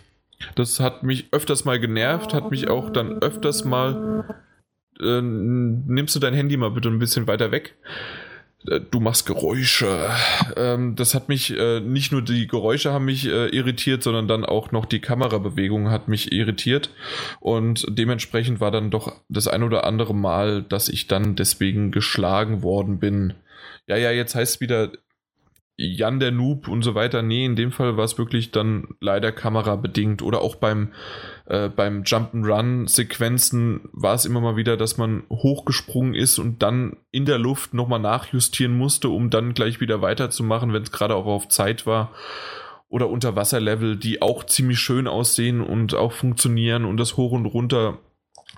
Das 0.54 0.80
hat 0.80 1.02
mich 1.02 1.26
öfters 1.32 1.64
mal 1.64 1.80
genervt, 1.80 2.32
hat 2.32 2.50
mich 2.50 2.68
auch 2.68 2.90
dann 2.90 3.20
öfters 3.22 3.64
mal. 3.64 4.24
Äh, 5.00 5.20
nimmst 5.20 6.14
du 6.14 6.20
dein 6.20 6.34
Handy 6.34 6.56
mal 6.56 6.70
bitte 6.70 6.88
ein 6.88 6.98
bisschen 6.98 7.26
weiter 7.26 7.50
weg? 7.50 7.74
Äh, 8.66 8.80
du 8.90 9.00
machst 9.00 9.26
Geräusche. 9.26 10.10
Ähm, 10.56 10.96
das 10.96 11.14
hat 11.14 11.28
mich, 11.28 11.56
äh, 11.56 11.80
nicht 11.80 12.12
nur 12.12 12.22
die 12.22 12.46
Geräusche 12.46 12.92
haben 12.92 13.04
mich 13.04 13.26
äh, 13.26 13.48
irritiert, 13.48 14.02
sondern 14.02 14.28
dann 14.28 14.44
auch 14.44 14.72
noch 14.72 14.86
die 14.86 15.00
Kamerabewegung 15.00 15.90
hat 15.90 16.08
mich 16.08 16.32
irritiert. 16.32 16.90
Und 17.40 17.84
dementsprechend 17.88 18.60
war 18.60 18.70
dann 18.70 18.90
doch 18.90 19.12
das 19.28 19.48
ein 19.48 19.62
oder 19.62 19.84
andere 19.84 20.14
Mal, 20.14 20.62
dass 20.62 20.88
ich 20.88 21.06
dann 21.08 21.36
deswegen 21.36 21.90
geschlagen 21.90 22.62
worden 22.62 22.98
bin 22.98 23.34
ja, 23.88 23.96
ja, 23.96 24.10
jetzt 24.10 24.34
heißt 24.34 24.56
es 24.56 24.60
wieder 24.60 24.92
Jan 25.80 26.18
der 26.18 26.32
Noob 26.32 26.66
und 26.66 26.82
so 26.82 26.96
weiter. 26.96 27.22
Nee, 27.22 27.44
in 27.44 27.54
dem 27.54 27.70
Fall 27.70 27.96
war 27.96 28.04
es 28.04 28.18
wirklich 28.18 28.50
dann 28.50 28.88
leider 29.00 29.30
kamerabedingt. 29.30 30.22
Oder 30.22 30.40
auch 30.40 30.56
beim, 30.56 30.92
äh, 31.46 31.68
beim 31.68 32.02
Jump'n'Run-Sequenzen 32.02 33.88
war 33.92 34.14
es 34.14 34.24
immer 34.24 34.40
mal 34.40 34.56
wieder, 34.56 34.76
dass 34.76 34.98
man 34.98 35.22
hochgesprungen 35.30 36.14
ist 36.14 36.40
und 36.40 36.64
dann 36.64 36.96
in 37.12 37.26
der 37.26 37.38
Luft 37.38 37.74
nochmal 37.74 38.00
nachjustieren 38.00 38.76
musste, 38.76 39.08
um 39.08 39.30
dann 39.30 39.54
gleich 39.54 39.80
wieder 39.80 40.02
weiterzumachen, 40.02 40.72
wenn 40.72 40.82
es 40.82 40.90
gerade 40.90 41.14
auch 41.14 41.26
auf 41.26 41.46
Zeit 41.46 41.86
war. 41.86 42.10
Oder 42.88 43.08
Unterwasserlevel, 43.08 43.96
die 43.96 44.20
auch 44.20 44.44
ziemlich 44.44 44.80
schön 44.80 45.06
aussehen 45.06 45.60
und 45.60 45.94
auch 45.94 46.12
funktionieren 46.12 46.84
und 46.84 46.96
das 46.96 47.16
Hoch 47.16 47.32
und 47.32 47.46
Runter 47.46 47.98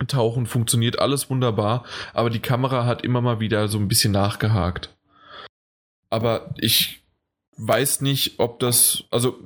tauchen 0.06 0.46
funktioniert 0.46 1.00
alles 1.00 1.28
wunderbar, 1.28 1.84
aber 2.14 2.30
die 2.30 2.38
Kamera 2.38 2.86
hat 2.86 3.02
immer 3.02 3.20
mal 3.20 3.40
wieder 3.40 3.68
so 3.68 3.76
ein 3.76 3.88
bisschen 3.88 4.12
nachgehakt 4.12 4.88
aber 6.10 6.54
ich 6.58 7.02
weiß 7.56 8.00
nicht, 8.00 8.38
ob 8.38 8.58
das, 8.58 9.04
also 9.10 9.38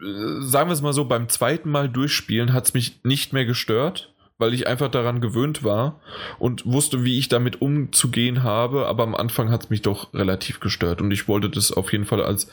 äh, 0.00 0.40
sagen 0.40 0.68
wir 0.68 0.74
es 0.74 0.82
mal 0.82 0.92
so, 0.92 1.04
beim 1.04 1.28
zweiten 1.28 1.70
Mal 1.70 1.88
durchspielen 1.88 2.52
hat 2.52 2.66
es 2.66 2.74
mich 2.74 3.00
nicht 3.04 3.32
mehr 3.32 3.44
gestört, 3.44 4.12
weil 4.38 4.54
ich 4.54 4.66
einfach 4.66 4.90
daran 4.90 5.20
gewöhnt 5.20 5.62
war 5.62 6.00
und 6.38 6.66
wusste, 6.66 7.04
wie 7.04 7.18
ich 7.18 7.28
damit 7.28 7.60
umzugehen 7.60 8.42
habe, 8.42 8.86
aber 8.86 9.04
am 9.04 9.14
Anfang 9.14 9.50
hat 9.50 9.64
es 9.64 9.70
mich 9.70 9.82
doch 9.82 10.12
relativ 10.14 10.60
gestört 10.60 11.00
und 11.00 11.10
ich 11.10 11.28
wollte 11.28 11.50
das 11.50 11.72
auf 11.72 11.92
jeden 11.92 12.06
Fall 12.06 12.22
als 12.22 12.48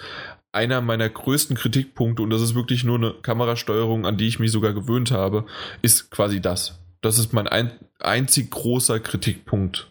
einer 0.51 0.81
meiner 0.81 1.09
größten 1.09 1.55
Kritikpunkte, 1.55 2.21
und 2.21 2.31
das 2.31 2.41
ist 2.41 2.55
wirklich 2.55 2.83
nur 2.83 2.97
eine 2.97 3.13
Kamerasteuerung, 3.13 4.05
an 4.05 4.17
die 4.17 4.27
ich 4.27 4.39
mich 4.39 4.51
sogar 4.51 4.73
gewöhnt 4.73 5.11
habe, 5.11 5.45
ist 5.81 6.09
quasi 6.09 6.41
das. 6.41 6.79
Das 7.01 7.17
ist 7.19 7.33
mein 7.33 7.47
ein, 7.47 7.71
einzig 7.99 8.49
großer 8.51 8.99
Kritikpunkt 8.99 9.87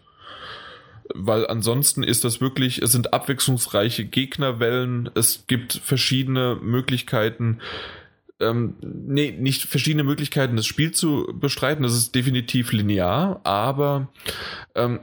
weil 1.13 1.47
ansonsten 1.47 2.03
ist 2.03 2.23
das 2.23 2.41
wirklich, 2.41 2.81
es 2.81 2.91
sind 2.91 3.13
abwechslungsreiche 3.13 4.05
Gegnerwellen, 4.05 5.09
es 5.15 5.45
gibt 5.47 5.73
verschiedene 5.73 6.57
Möglichkeiten, 6.61 7.59
ähm, 8.39 8.75
nee, 8.81 9.31
nicht 9.31 9.63
verschiedene 9.63 10.03
Möglichkeiten, 10.03 10.55
das 10.55 10.65
Spiel 10.65 10.91
zu 10.91 11.27
bestreiten, 11.33 11.83
das 11.83 11.93
ist 11.93 12.15
definitiv 12.15 12.71
linear, 12.71 13.41
aber 13.43 14.09
ähm, 14.75 14.99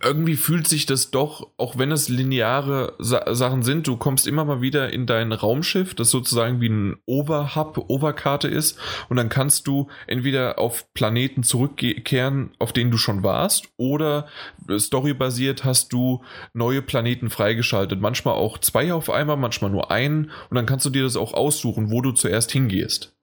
irgendwie 0.00 0.36
fühlt 0.36 0.66
sich 0.66 0.86
das 0.86 1.10
doch, 1.10 1.50
auch 1.58 1.76
wenn 1.76 1.92
es 1.92 2.08
lineare 2.08 2.94
Sa 2.98 3.34
Sachen 3.34 3.62
sind, 3.62 3.86
du 3.86 3.96
kommst 3.96 4.26
immer 4.26 4.44
mal 4.44 4.62
wieder 4.62 4.90
in 4.90 5.06
dein 5.06 5.32
Raumschiff, 5.32 5.94
das 5.94 6.10
sozusagen 6.10 6.60
wie 6.60 6.68
ein 6.68 6.96
Overhub, 7.06 7.84
Overkarte 7.88 8.48
ist, 8.48 8.78
und 9.08 9.16
dann 9.16 9.28
kannst 9.28 9.66
du 9.66 9.88
entweder 10.06 10.58
auf 10.58 10.92
Planeten 10.94 11.42
zurückkehren, 11.42 12.52
auf 12.58 12.72
denen 12.72 12.90
du 12.90 12.96
schon 12.96 13.22
warst, 13.22 13.68
oder 13.76 14.26
storybasiert 14.70 15.64
hast 15.64 15.92
du 15.92 16.22
neue 16.54 16.80
Planeten 16.80 17.28
freigeschaltet. 17.28 18.00
Manchmal 18.00 18.34
auch 18.34 18.58
zwei 18.58 18.94
auf 18.94 19.10
einmal, 19.10 19.36
manchmal 19.36 19.70
nur 19.70 19.90
einen, 19.90 20.30
und 20.48 20.54
dann 20.54 20.66
kannst 20.66 20.86
du 20.86 20.90
dir 20.90 21.02
das 21.02 21.16
auch 21.16 21.34
aussuchen, 21.34 21.90
wo 21.90 22.00
du 22.00 22.12
zuerst 22.12 22.50
hingehst. 22.50 23.14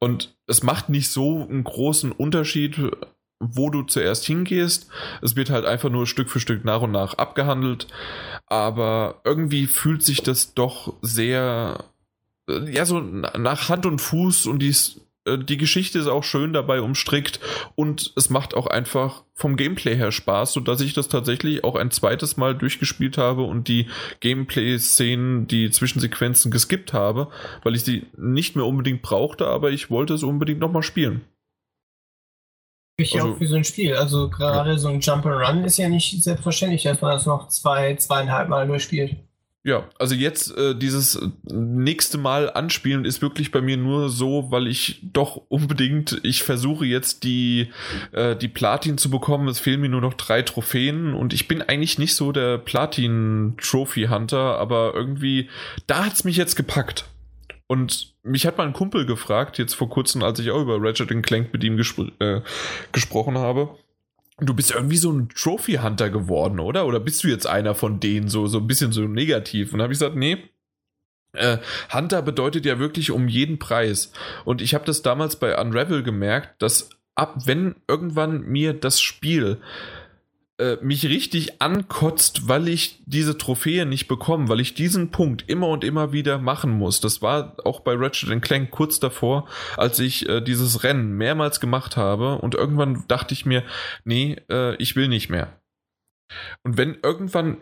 Und 0.00 0.36
es 0.46 0.62
macht 0.62 0.88
nicht 0.88 1.08
so 1.08 1.46
einen 1.48 1.64
großen 1.64 2.12
Unterschied, 2.12 2.78
wo 3.52 3.70
du 3.70 3.82
zuerst 3.82 4.24
hingehst. 4.24 4.88
Es 5.22 5.36
wird 5.36 5.50
halt 5.50 5.64
einfach 5.64 5.90
nur 5.90 6.06
Stück 6.06 6.30
für 6.30 6.40
Stück 6.40 6.64
nach 6.64 6.82
und 6.82 6.92
nach 6.92 7.14
abgehandelt. 7.14 7.86
Aber 8.46 9.20
irgendwie 9.24 9.66
fühlt 9.66 10.02
sich 10.02 10.22
das 10.22 10.54
doch 10.54 10.94
sehr, 11.02 11.84
äh, 12.48 12.70
ja, 12.70 12.84
so 12.84 13.00
nach 13.00 13.68
Hand 13.68 13.86
und 13.86 14.00
Fuß 14.00 14.46
und 14.46 14.58
dies, 14.60 15.00
äh, 15.24 15.38
die 15.38 15.56
Geschichte 15.56 15.98
ist 15.98 16.06
auch 16.06 16.24
schön 16.24 16.52
dabei 16.52 16.80
umstrickt 16.80 17.40
und 17.74 18.12
es 18.16 18.30
macht 18.30 18.54
auch 18.54 18.66
einfach 18.66 19.24
vom 19.34 19.56
Gameplay 19.56 19.96
her 19.96 20.12
Spaß, 20.12 20.52
sodass 20.52 20.80
ich 20.80 20.92
das 20.92 21.08
tatsächlich 21.08 21.64
auch 21.64 21.74
ein 21.74 21.90
zweites 21.90 22.36
Mal 22.36 22.54
durchgespielt 22.54 23.18
habe 23.18 23.42
und 23.42 23.68
die 23.68 23.88
Gameplay-Szenen, 24.20 25.48
die 25.48 25.70
Zwischensequenzen 25.70 26.50
geskippt 26.50 26.92
habe, 26.92 27.28
weil 27.62 27.74
ich 27.74 27.84
sie 27.84 28.06
nicht 28.16 28.56
mehr 28.56 28.66
unbedingt 28.66 29.02
brauchte, 29.02 29.46
aber 29.46 29.70
ich 29.70 29.90
wollte 29.90 30.14
es 30.14 30.22
unbedingt 30.22 30.60
nochmal 30.60 30.82
spielen. 30.82 31.22
Ich 32.96 33.14
also, 33.14 33.32
auch 33.32 33.38
für 33.38 33.46
so 33.46 33.56
ein 33.56 33.64
Spiel. 33.64 33.94
Also 33.94 34.28
gerade 34.28 34.70
ja. 34.70 34.78
so 34.78 34.88
ein 34.88 35.00
Jump'n'Run 35.00 35.64
ist 35.64 35.78
ja 35.78 35.88
nicht 35.88 36.22
selbstverständlich, 36.22 36.84
dass 36.84 37.00
man 37.00 37.12
das 37.12 37.26
noch 37.26 37.48
zwei, 37.48 37.96
zweieinhalb 37.96 38.48
Mal 38.48 38.66
durchspielt. 38.66 39.16
Ja, 39.66 39.88
also 39.98 40.14
jetzt 40.14 40.54
äh, 40.58 40.76
dieses 40.76 41.18
nächste 41.44 42.18
Mal 42.18 42.52
anspielen 42.52 43.06
ist 43.06 43.22
wirklich 43.22 43.50
bei 43.50 43.62
mir 43.62 43.78
nur 43.78 44.10
so, 44.10 44.50
weil 44.50 44.66
ich 44.66 45.00
doch 45.02 45.40
unbedingt, 45.48 46.20
ich 46.22 46.42
versuche 46.42 46.84
jetzt 46.84 47.24
die, 47.24 47.70
äh, 48.12 48.36
die 48.36 48.48
Platin 48.48 48.98
zu 48.98 49.08
bekommen. 49.08 49.48
Es 49.48 49.60
fehlen 49.60 49.80
mir 49.80 49.88
nur 49.88 50.02
noch 50.02 50.14
drei 50.14 50.42
Trophäen 50.42 51.14
und 51.14 51.32
ich 51.32 51.48
bin 51.48 51.62
eigentlich 51.62 51.98
nicht 51.98 52.14
so 52.14 52.30
der 52.30 52.58
Platin-Trophy-Hunter, 52.58 54.58
aber 54.58 54.92
irgendwie, 54.94 55.48
da 55.86 56.04
hat's 56.04 56.24
mich 56.24 56.36
jetzt 56.36 56.56
gepackt. 56.56 57.06
Und 57.66 58.13
mich 58.24 58.46
hat 58.46 58.58
mal 58.58 58.66
ein 58.66 58.72
Kumpel 58.72 59.06
gefragt, 59.06 59.58
jetzt 59.58 59.74
vor 59.74 59.88
kurzem, 59.88 60.22
als 60.22 60.38
ich 60.38 60.50
auch 60.50 60.62
über 60.62 60.80
Ratchet 60.80 61.10
Clank 61.22 61.52
mit 61.52 61.62
ihm 61.62 61.76
gespr 61.76 62.10
äh, 62.18 62.40
gesprochen 62.92 63.38
habe. 63.38 63.76
Du 64.38 64.54
bist 64.54 64.72
irgendwie 64.72 64.96
so 64.96 65.12
ein 65.12 65.28
Trophy 65.28 65.74
Hunter 65.74 66.10
geworden, 66.10 66.58
oder? 66.58 66.86
Oder 66.86 66.98
bist 66.98 67.22
du 67.22 67.28
jetzt 67.28 67.46
einer 67.46 67.76
von 67.76 68.00
denen, 68.00 68.28
so, 68.28 68.46
so 68.48 68.58
ein 68.58 68.66
bisschen 68.66 68.90
so 68.90 69.02
negativ? 69.02 69.72
Und 69.72 69.80
habe 69.80 69.92
ich 69.92 69.98
gesagt, 70.00 70.16
nee, 70.16 70.38
äh, 71.34 71.58
Hunter 71.92 72.22
bedeutet 72.22 72.66
ja 72.66 72.78
wirklich 72.78 73.10
um 73.10 73.28
jeden 73.28 73.58
Preis. 73.58 74.12
Und 74.44 74.60
ich 74.60 74.74
habe 74.74 74.84
das 74.84 75.02
damals 75.02 75.36
bei 75.36 75.60
Unravel 75.60 76.02
gemerkt, 76.02 76.60
dass 76.62 76.90
ab 77.14 77.42
wenn 77.44 77.76
irgendwann 77.86 78.42
mir 78.42 78.72
das 78.72 79.00
Spiel 79.00 79.60
äh, 80.58 80.76
mich 80.82 81.06
richtig 81.06 81.60
ankotzt, 81.60 82.48
weil 82.48 82.68
ich 82.68 83.02
diese 83.06 83.36
Trophäe 83.38 83.86
nicht 83.86 84.08
bekomme, 84.08 84.48
weil 84.48 84.60
ich 84.60 84.74
diesen 84.74 85.10
Punkt 85.10 85.48
immer 85.48 85.68
und 85.68 85.84
immer 85.84 86.12
wieder 86.12 86.38
machen 86.38 86.70
muss. 86.70 87.00
Das 87.00 87.22
war 87.22 87.56
auch 87.64 87.80
bei 87.80 87.94
Ratchet 87.94 88.42
Clank 88.42 88.70
kurz 88.70 89.00
davor, 89.00 89.48
als 89.76 89.98
ich 89.98 90.28
äh, 90.28 90.40
dieses 90.40 90.84
Rennen 90.84 91.16
mehrmals 91.16 91.60
gemacht 91.60 91.96
habe 91.96 92.38
und 92.38 92.54
irgendwann 92.54 93.04
dachte 93.08 93.34
ich 93.34 93.46
mir, 93.46 93.64
nee, 94.04 94.36
äh, 94.50 94.76
ich 94.76 94.96
will 94.96 95.08
nicht 95.08 95.28
mehr. 95.28 95.60
Und 96.62 96.76
wenn 96.76 96.98
irgendwann 97.02 97.58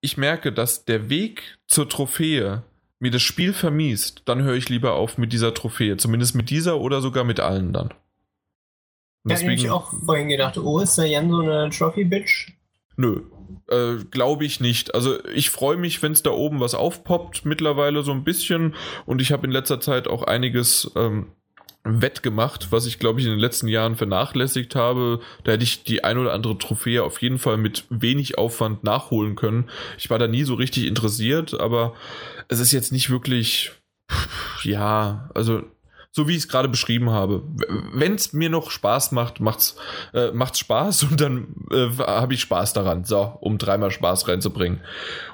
ich 0.00 0.16
merke, 0.16 0.52
dass 0.52 0.84
der 0.84 1.10
Weg 1.10 1.58
zur 1.66 1.88
Trophäe 1.88 2.62
mir 2.98 3.10
das 3.10 3.22
Spiel 3.22 3.52
vermiest, 3.52 4.22
dann 4.26 4.42
höre 4.42 4.54
ich 4.54 4.68
lieber 4.68 4.94
auf 4.94 5.18
mit 5.18 5.32
dieser 5.32 5.54
Trophäe. 5.54 5.96
Zumindest 5.96 6.34
mit 6.34 6.50
dieser 6.50 6.80
oder 6.80 7.00
sogar 7.00 7.24
mit 7.24 7.40
allen 7.40 7.72
dann. 7.72 7.94
Deswegen, 9.24 9.52
ich 9.52 9.70
auch 9.70 9.92
vorhin 10.04 10.28
gedacht, 10.28 10.56
oh, 10.58 10.78
ist 10.78 10.96
da 10.96 11.04
Jan 11.04 11.30
so 11.30 11.40
eine 11.40 11.70
Trophy-Bitch? 11.70 12.52
Nö, 12.96 13.22
äh, 13.68 13.96
glaube 14.10 14.44
ich 14.44 14.60
nicht. 14.60 14.94
Also 14.94 15.24
ich 15.26 15.50
freue 15.50 15.76
mich, 15.76 16.02
wenn 16.02 16.12
es 16.12 16.22
da 16.22 16.30
oben 16.30 16.60
was 16.60 16.74
aufpoppt, 16.74 17.44
mittlerweile 17.44 18.02
so 18.02 18.12
ein 18.12 18.24
bisschen. 18.24 18.74
Und 19.06 19.20
ich 19.20 19.32
habe 19.32 19.46
in 19.46 19.52
letzter 19.52 19.80
Zeit 19.80 20.08
auch 20.08 20.22
einiges 20.22 20.90
ähm, 20.96 21.32
wettgemacht, 21.82 22.72
was 22.72 22.86
ich 22.86 22.98
glaube 22.98 23.20
ich 23.20 23.26
in 23.26 23.32
den 23.32 23.40
letzten 23.40 23.68
Jahren 23.68 23.96
vernachlässigt 23.96 24.74
habe. 24.74 25.20
Da 25.44 25.52
hätte 25.52 25.64
ich 25.64 25.82
die 25.84 26.04
ein 26.04 26.18
oder 26.18 26.32
andere 26.32 26.58
Trophäe 26.58 27.02
auf 27.02 27.22
jeden 27.22 27.38
Fall 27.38 27.56
mit 27.56 27.84
wenig 27.88 28.38
Aufwand 28.38 28.84
nachholen 28.84 29.34
können. 29.34 29.70
Ich 29.98 30.10
war 30.10 30.18
da 30.18 30.26
nie 30.26 30.44
so 30.44 30.54
richtig 30.54 30.86
interessiert, 30.86 31.58
aber 31.58 31.94
es 32.48 32.60
ist 32.60 32.72
jetzt 32.72 32.92
nicht 32.92 33.10
wirklich, 33.10 33.72
ja, 34.62 35.30
also 35.34 35.62
so 36.12 36.26
wie 36.26 36.32
ich 36.32 36.38
es 36.38 36.48
gerade 36.48 36.68
beschrieben 36.68 37.10
habe. 37.10 37.42
Wenn 37.92 38.14
es 38.14 38.32
mir 38.32 38.50
noch 38.50 38.70
Spaß 38.70 39.12
macht, 39.12 39.40
macht's 39.40 39.76
äh, 40.12 40.32
macht's 40.32 40.58
Spaß 40.58 41.02
und 41.10 41.20
dann 41.20 41.54
äh, 41.70 41.88
habe 41.98 42.34
ich 42.34 42.40
Spaß 42.40 42.72
daran, 42.72 43.04
so 43.04 43.20
um 43.40 43.58
dreimal 43.58 43.90
Spaß 43.90 44.28
reinzubringen. 44.28 44.80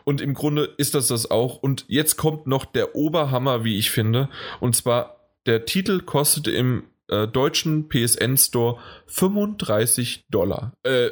Und 0.05 0.21
im 0.21 0.35
Grunde 0.35 0.65
ist 0.77 0.95
das 0.95 1.09
das 1.09 1.31
auch. 1.31 1.57
Und 1.57 1.85
jetzt 1.89 2.17
kommt 2.17 2.47
noch 2.47 2.65
der 2.65 2.95
Oberhammer, 2.95 3.65
wie 3.65 3.79
ich 3.79 3.91
finde, 3.91 4.29
und 4.61 4.77
zwar 4.77 5.17
der 5.47 5.65
Titel 5.65 6.01
kostet 6.01 6.49
im 6.49 6.85
äh, 7.09 7.29
deutschen 7.29 7.89
PSN 7.89 8.37
Store 8.37 8.79
35 9.07 10.27
Dollar, 10.29 10.73
äh, 10.83 11.11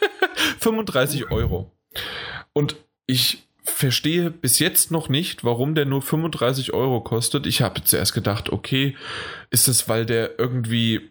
35 0.58 1.30
Euro. 1.30 1.72
Und 2.52 2.76
ich 3.06 3.45
verstehe 3.66 4.30
bis 4.30 4.58
jetzt 4.58 4.90
noch 4.90 5.08
nicht, 5.08 5.44
warum 5.44 5.74
der 5.74 5.84
nur 5.84 6.02
35 6.02 6.72
Euro 6.72 7.00
kostet. 7.00 7.46
Ich 7.46 7.62
habe 7.62 7.84
zuerst 7.84 8.14
gedacht, 8.14 8.50
okay, 8.50 8.96
ist 9.50 9.68
es, 9.68 9.88
weil 9.88 10.06
der 10.06 10.38
irgendwie, 10.38 11.10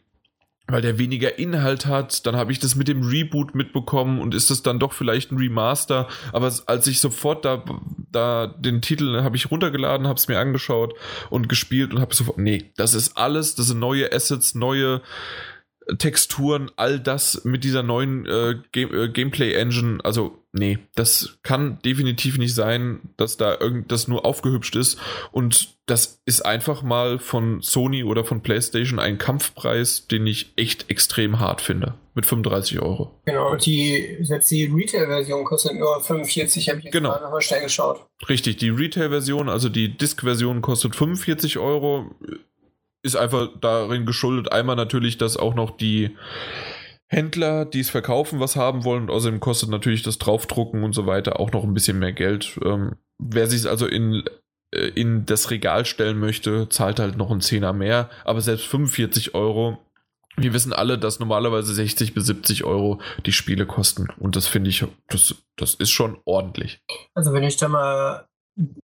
weil 0.67 0.81
der 0.81 0.97
weniger 0.97 1.37
Inhalt 1.37 1.85
hat, 1.85 2.25
dann 2.25 2.35
habe 2.35 2.51
ich 2.51 2.59
das 2.59 2.75
mit 2.75 2.87
dem 2.87 3.03
Reboot 3.03 3.55
mitbekommen 3.55 4.19
und 4.19 4.33
ist 4.33 4.49
das 4.49 4.63
dann 4.63 4.79
doch 4.79 4.93
vielleicht 4.93 5.31
ein 5.31 5.37
Remaster. 5.37 6.07
Aber 6.31 6.51
als 6.65 6.87
ich 6.87 6.99
sofort 6.99 7.45
da, 7.45 7.63
da 8.11 8.47
den 8.47 8.81
Titel 8.81 9.21
habe 9.21 9.35
ich 9.35 9.51
runtergeladen, 9.51 10.07
habe 10.07 10.17
es 10.17 10.27
mir 10.27 10.39
angeschaut 10.39 10.93
und 11.29 11.49
gespielt 11.49 11.93
und 11.93 12.01
habe 12.01 12.15
sofort, 12.15 12.37
nee, 12.37 12.71
das 12.77 12.93
ist 12.93 13.17
alles, 13.17 13.55
das 13.55 13.67
sind 13.67 13.79
neue 13.79 14.11
Assets, 14.11 14.55
neue 14.55 15.01
Texturen, 15.99 16.71
all 16.77 16.99
das 16.99 17.43
mit 17.45 17.63
dieser 17.63 17.83
neuen 17.83 18.25
äh, 18.25 18.55
Game, 18.71 18.93
äh, 18.93 19.09
Gameplay 19.09 19.53
Engine, 19.53 19.99
also 20.03 20.44
nee, 20.55 20.79
das 20.95 21.37
kann 21.43 21.79
definitiv 21.83 22.37
nicht 22.37 22.55
sein, 22.55 23.01
dass 23.17 23.37
da 23.37 23.57
irgendwas 23.59 24.07
nur 24.07 24.25
aufgehübscht 24.25 24.75
ist 24.75 24.97
und 25.31 25.75
das 25.85 26.21
ist 26.25 26.43
einfach 26.43 26.81
mal 26.81 27.19
von 27.19 27.61
Sony 27.61 28.03
oder 28.03 28.23
von 28.23 28.41
PlayStation 28.41 28.99
ein 28.99 29.19
Kampfpreis, 29.19 30.07
den 30.07 30.25
ich 30.25 30.53
echt 30.55 30.89
extrem 30.89 31.39
hart 31.39 31.61
finde, 31.61 31.93
mit 32.15 32.25
35 32.25 32.81
Euro. 32.81 33.11
Genau, 33.25 33.55
die, 33.55 34.17
selbst 34.21 34.49
die 34.49 34.65
Retail-Version 34.65 35.43
kostet 35.43 35.75
nur 35.75 36.01
45, 36.01 36.69
habe 36.69 36.79
ich 36.79 36.85
jetzt 36.85 36.93
genau. 36.93 37.09
mal 37.09 37.21
nochmal 37.21 37.41
schnell 37.41 37.61
geschaut. 37.61 38.03
Richtig, 38.27 38.57
die 38.57 38.69
Retail-Version, 38.69 39.47
also 39.49 39.69
die 39.69 39.95
Disk-Version 39.95 40.61
kostet 40.61 40.95
45 40.95 41.59
Euro 41.59 42.09
ist 43.03 43.15
einfach 43.15 43.49
darin 43.61 44.07
geschuldet. 44.07 44.51
Einmal 44.51 44.75
natürlich, 44.75 45.19
dass 45.19 45.37
auch 45.37 45.53
noch 45.53 45.77
die 45.77 46.17
Händler, 47.07 47.65
die 47.65 47.81
es 47.81 47.89
verkaufen, 47.89 48.39
was 48.39 48.55
haben 48.55 48.83
wollen. 48.83 49.03
Und 49.03 49.11
außerdem 49.11 49.39
kostet 49.39 49.69
natürlich 49.69 50.03
das 50.03 50.17
Draufdrucken 50.17 50.83
und 50.83 50.93
so 50.93 51.05
weiter 51.05 51.39
auch 51.39 51.51
noch 51.51 51.63
ein 51.63 51.73
bisschen 51.73 51.99
mehr 51.99 52.13
Geld. 52.13 52.59
Ähm, 52.63 52.95
wer 53.19 53.47
sich 53.47 53.69
also 53.69 53.85
in, 53.85 54.23
äh, 54.71 54.87
in 54.89 55.25
das 55.25 55.51
Regal 55.51 55.85
stellen 55.85 56.19
möchte, 56.19 56.67
zahlt 56.69 56.99
halt 56.99 57.17
noch 57.17 57.31
einen 57.31 57.41
Zehner 57.41 57.73
mehr. 57.73 58.09
Aber 58.23 58.41
selbst 58.41 58.65
45 58.67 59.35
Euro. 59.35 59.77
Wir 60.37 60.51
wissen 60.51 60.73
alle, 60.73 60.97
dass 60.97 61.19
normalerweise 61.19 61.73
60 61.73 62.13
bis 62.13 62.25
70 62.25 62.65
Euro 62.65 62.99
die 63.25 63.31
Spiele 63.31 63.65
kosten. 63.65 64.09
Und 64.19 64.35
das 64.35 64.47
finde 64.47 64.69
ich, 64.69 64.85
das, 65.07 65.35
das 65.55 65.75
ist 65.75 65.91
schon 65.91 66.17
ordentlich. 66.25 66.81
Also 67.13 67.31
wenn 67.31 67.43
ich 67.43 67.55
da 67.55 67.69
mal 67.69 68.27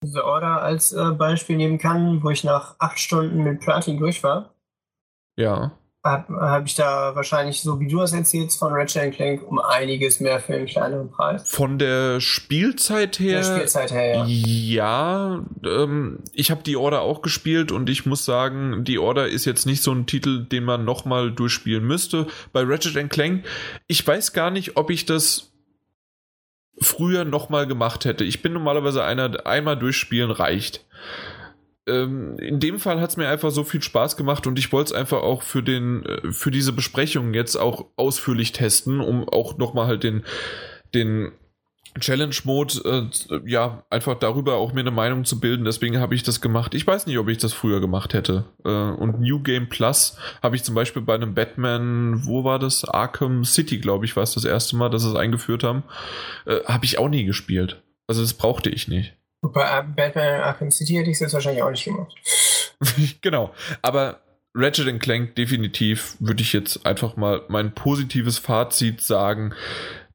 The 0.03 0.21
Order 0.21 0.63
als 0.63 0.93
äh, 0.93 1.11
Beispiel 1.13 1.57
nehmen 1.57 1.79
kann, 1.79 2.23
wo 2.23 2.31
ich 2.31 2.45
nach 2.45 2.77
acht 2.79 2.99
Stunden 2.99 3.43
mit 3.43 3.61
Platin 3.61 3.99
durch 3.99 4.23
war. 4.23 4.55
Ja. 5.37 5.73
Habe 6.07 6.41
hab 6.41 6.67
ich 6.67 6.75
da 6.75 7.15
wahrscheinlich, 7.15 7.61
so 7.61 7.81
wie 7.81 7.89
du 7.89 7.99
das 7.99 8.13
erzählst, 8.13 8.59
von 8.59 8.73
Ratchet 8.73 9.15
Clank 9.15 9.43
um 9.47 9.59
einiges 9.59 10.21
mehr 10.21 10.41
für 10.41 10.55
einen 10.55 10.67
kleineren 10.67 11.11
Preis. 11.11 11.51
Von 11.51 11.79
der 11.79 12.21
Spielzeit 12.21 13.19
her? 13.19 13.41
Der 13.41 13.57
Spielzeit 13.57 13.93
her, 13.93 14.25
ja. 14.25 14.27
Ja, 14.27 15.45
ähm, 15.65 16.21
ich 16.33 16.51
habe 16.51 16.63
die 16.63 16.77
Order 16.77 17.03
auch 17.03 17.23
gespielt 17.23 17.73
und 17.73 17.91
ich 17.91 18.07
muss 18.07 18.25
sagen, 18.25 18.85
die 18.85 18.99
Order 18.99 19.27
ist 19.27 19.45
jetzt 19.45 19.67
nicht 19.67 19.83
so 19.83 19.93
ein 19.93 20.07
Titel, 20.07 20.45
den 20.45 20.65
man 20.65 20.85
nochmal 20.85 21.33
durchspielen 21.33 21.85
müsste. 21.85 22.27
Bei 22.53 22.63
Ratchet 22.63 23.11
Clank, 23.11 23.45
ich 23.87 24.07
weiß 24.07 24.33
gar 24.33 24.51
nicht, 24.51 24.77
ob 24.77 24.91
ich 24.91 25.07
das 25.07 25.53
früher 26.79 27.25
nochmal 27.25 27.67
gemacht 27.67 28.05
hätte. 28.05 28.25
Ich 28.25 28.43
bin 28.43 28.53
normalerweise 28.53 29.03
einer, 29.05 29.47
einmal 29.47 29.79
durchspielen 29.79 30.31
reicht. 30.31 30.85
Ähm, 31.87 32.39
in 32.39 32.59
dem 32.61 32.78
Fall 32.80 33.01
hat 33.01 33.11
es 33.11 33.16
mir 33.16 33.28
einfach 33.28 33.51
so 33.51 33.62
viel 33.64 33.82
Spaß 33.82 34.16
gemacht 34.16 34.47
und 34.47 34.59
ich 34.59 34.72
wollte 34.72 34.93
es 34.93 34.99
einfach 34.99 35.22
auch 35.22 35.43
für 35.43 35.62
den, 35.62 36.05
äh, 36.05 36.32
für 36.32 36.51
diese 36.51 36.72
Besprechung 36.72 37.34
jetzt 37.34 37.57
auch 37.57 37.87
ausführlich 37.97 38.53
testen, 38.53 39.01
um 39.01 39.28
auch 39.28 39.57
nochmal 39.59 39.87
halt 39.87 40.03
den, 40.03 40.24
den 40.95 41.32
Challenge-Mode, 42.01 43.11
äh, 43.30 43.41
ja, 43.51 43.84
einfach 43.91 44.18
darüber 44.18 44.57
auch 44.57 44.72
mir 44.72 44.80
eine 44.80 44.91
Meinung 44.91 45.24
zu 45.24 45.41
bilden. 45.41 45.64
Deswegen 45.64 45.99
habe 45.99 46.14
ich 46.14 46.22
das 46.22 46.41
gemacht. 46.41 46.74
Ich 46.74 46.87
weiß 46.87 47.07
nicht, 47.07 47.18
ob 47.18 47.28
ich 47.28 47.39
das 47.39 47.53
früher 47.53 47.80
gemacht 47.80 48.14
hätte. 48.14 48.45
Äh, 48.64 48.68
und 48.68 49.20
New 49.20 49.41
Game 49.43 49.68
Plus 49.68 50.16
habe 50.43 50.57
ich 50.57 50.64
zum 50.64 50.74
Beispiel 50.74 51.03
bei 51.03 51.14
einem 51.14 51.34
Batman, 51.34 52.26
wo 52.26 52.45
war 52.45 52.59
das? 52.59 52.84
Arkham 52.84 53.45
City, 53.45 53.78
glaube 53.78 54.05
ich, 54.05 54.16
war 54.16 54.22
es 54.22 54.34
das 54.34 54.45
erste 54.45 54.76
Mal, 54.76 54.91
dass 54.91 55.03
sie 55.03 55.11
es 55.11 55.16
eingeführt 55.16 55.64
haben. 55.64 55.84
Äh, 56.45 56.61
habe 56.64 56.84
ich 56.84 56.99
auch 56.99 57.09
nie 57.09 57.24
gespielt. 57.24 57.82
Also 58.07 58.22
das 58.22 58.34
brauchte 58.34 58.70
ich 58.70 58.89
nicht. 58.89 59.16
Bei 59.43 59.82
Batman 59.82 60.41
Arkham 60.41 60.70
City 60.70 60.95
hätte 60.95 61.11
ich 61.11 61.16
es 61.16 61.20
jetzt 61.20 61.34
wahrscheinlich 61.34 61.62
auch 61.62 61.70
nicht 61.70 61.84
gemacht. 61.84 62.14
genau. 63.20 63.55
Aber 63.82 64.20
Ratchet 64.55 65.01
Clank 65.01 65.34
definitiv 65.34 66.16
würde 66.18 66.43
ich 66.43 66.53
jetzt 66.53 66.87
einfach 66.87 67.16
mal 67.16 67.43
mein 67.49 67.74
positives 67.74 68.39
Fazit 68.39 69.01
sagen 69.01 69.55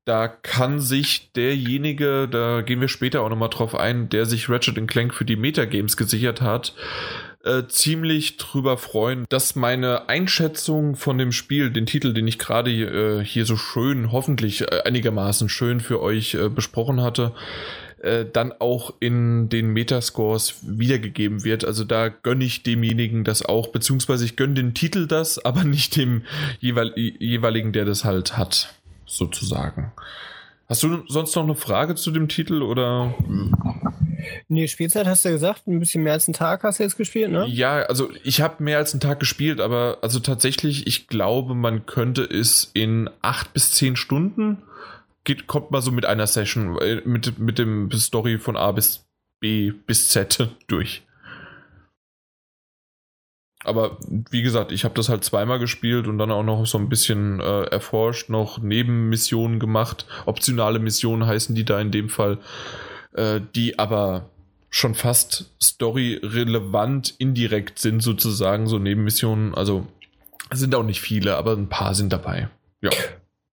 da 0.05 0.27
kann 0.27 0.79
sich 0.79 1.31
derjenige, 1.33 2.27
da 2.27 2.61
gehen 2.61 2.81
wir 2.81 2.87
später 2.87 3.21
auch 3.21 3.29
nochmal 3.29 3.49
drauf 3.49 3.75
ein, 3.75 4.09
der 4.09 4.25
sich 4.25 4.49
Ratchet 4.49 4.87
Clank 4.87 5.13
für 5.13 5.25
die 5.25 5.35
Metagames 5.35 5.95
gesichert 5.95 6.41
hat, 6.41 6.73
äh, 7.43 7.63
ziemlich 7.67 8.37
drüber 8.37 8.77
freuen, 8.77 9.25
dass 9.29 9.55
meine 9.55 10.09
Einschätzung 10.09 10.95
von 10.95 11.17
dem 11.17 11.31
Spiel, 11.31 11.69
den 11.69 11.85
Titel, 11.85 12.13
den 12.13 12.27
ich 12.27 12.39
gerade 12.39 12.71
äh, 12.71 13.23
hier 13.23 13.45
so 13.45 13.57
schön, 13.57 14.11
hoffentlich 14.11 14.61
äh, 14.61 14.81
einigermaßen 14.85 15.49
schön 15.49 15.79
für 15.79 16.01
euch 16.01 16.33
äh, 16.33 16.49
besprochen 16.49 17.01
hatte, 17.01 17.33
äh, 18.01 18.25
dann 18.31 18.51
auch 18.59 18.93
in 18.99 19.49
den 19.49 19.67
Metascores 19.73 20.55
wiedergegeben 20.63 21.43
wird. 21.43 21.65
Also 21.65 21.83
da 21.83 22.09
gönne 22.09 22.43
ich 22.43 22.63
demjenigen 22.63 23.23
das 23.23 23.45
auch, 23.45 23.67
beziehungsweise 23.67 24.25
ich 24.25 24.35
gönne 24.35 24.55
den 24.55 24.73
Titel 24.73 25.07
das, 25.07 25.37
aber 25.45 25.63
nicht 25.63 25.95
dem 25.95 26.23
jeweil 26.59 26.93
jeweiligen, 26.95 27.73
der 27.73 27.85
das 27.85 28.03
halt 28.03 28.37
hat 28.37 28.73
sozusagen. 29.05 29.91
Hast 30.67 30.83
du 30.83 31.03
sonst 31.09 31.35
noch 31.35 31.43
eine 31.43 31.55
Frage 31.55 31.95
zu 31.95 32.11
dem 32.11 32.29
Titel 32.29 32.61
oder? 32.61 33.13
Nee, 34.47 34.67
Spielzeit 34.67 35.05
hast 35.05 35.25
du 35.25 35.29
ja 35.29 35.33
gesagt, 35.33 35.67
ein 35.67 35.79
bisschen 35.79 36.03
mehr 36.03 36.13
als 36.13 36.27
einen 36.27 36.33
Tag 36.33 36.63
hast 36.63 36.79
du 36.79 36.83
jetzt 36.83 36.95
gespielt, 36.97 37.29
ne? 37.29 37.45
Ja, 37.47 37.81
also 37.83 38.09
ich 38.23 38.39
habe 38.39 38.63
mehr 38.63 38.77
als 38.77 38.93
einen 38.93 39.01
Tag 39.01 39.19
gespielt, 39.19 39.59
aber 39.59 39.97
also 40.01 40.19
tatsächlich, 40.19 40.87
ich 40.87 41.07
glaube, 41.07 41.55
man 41.55 41.85
könnte 41.85 42.23
es 42.23 42.71
in 42.73 43.09
acht 43.21 43.53
bis 43.53 43.71
zehn 43.71 43.95
Stunden 43.95 44.59
geht, 45.23 45.47
kommt 45.47 45.71
mal 45.71 45.81
so 45.81 45.91
mit 45.91 46.05
einer 46.05 46.27
Session, 46.27 46.77
äh, 46.79 47.01
mit, 47.05 47.39
mit 47.39 47.59
dem 47.59 47.91
Story 47.91 48.39
von 48.39 48.57
A 48.57 48.71
bis 48.71 49.07
B 49.39 49.71
bis 49.71 50.09
Z 50.09 50.49
durch. 50.67 51.03
aber 53.63 53.97
wie 54.31 54.41
gesagt, 54.41 54.71
ich 54.71 54.83
habe 54.83 54.95
das 54.95 55.09
halt 55.09 55.23
zweimal 55.23 55.59
gespielt 55.59 56.07
und 56.07 56.17
dann 56.17 56.31
auch 56.31 56.43
noch 56.43 56.65
so 56.65 56.77
ein 56.77 56.89
bisschen 56.89 57.39
äh, 57.39 57.63
erforscht, 57.63 58.29
noch 58.29 58.59
Nebenmissionen 58.59 59.59
gemacht. 59.59 60.05
Optionale 60.25 60.79
Missionen 60.79 61.27
heißen 61.27 61.53
die 61.53 61.65
da 61.65 61.79
in 61.79 61.91
dem 61.91 62.09
Fall, 62.09 62.39
äh, 63.13 63.39
die 63.55 63.77
aber 63.77 64.29
schon 64.69 64.95
fast 64.95 65.51
story-relevant 65.61 67.13
indirekt 67.19 67.77
sind, 67.77 68.01
sozusagen, 68.01 68.67
so 68.67 68.79
Nebenmissionen. 68.79 69.53
Also 69.53 69.85
sind 70.51 70.73
auch 70.73 70.83
nicht 70.83 71.01
viele, 71.01 71.35
aber 71.35 71.53
ein 71.53 71.69
paar 71.69 71.93
sind 71.93 72.11
dabei. 72.11 72.49
Ja. 72.81 72.89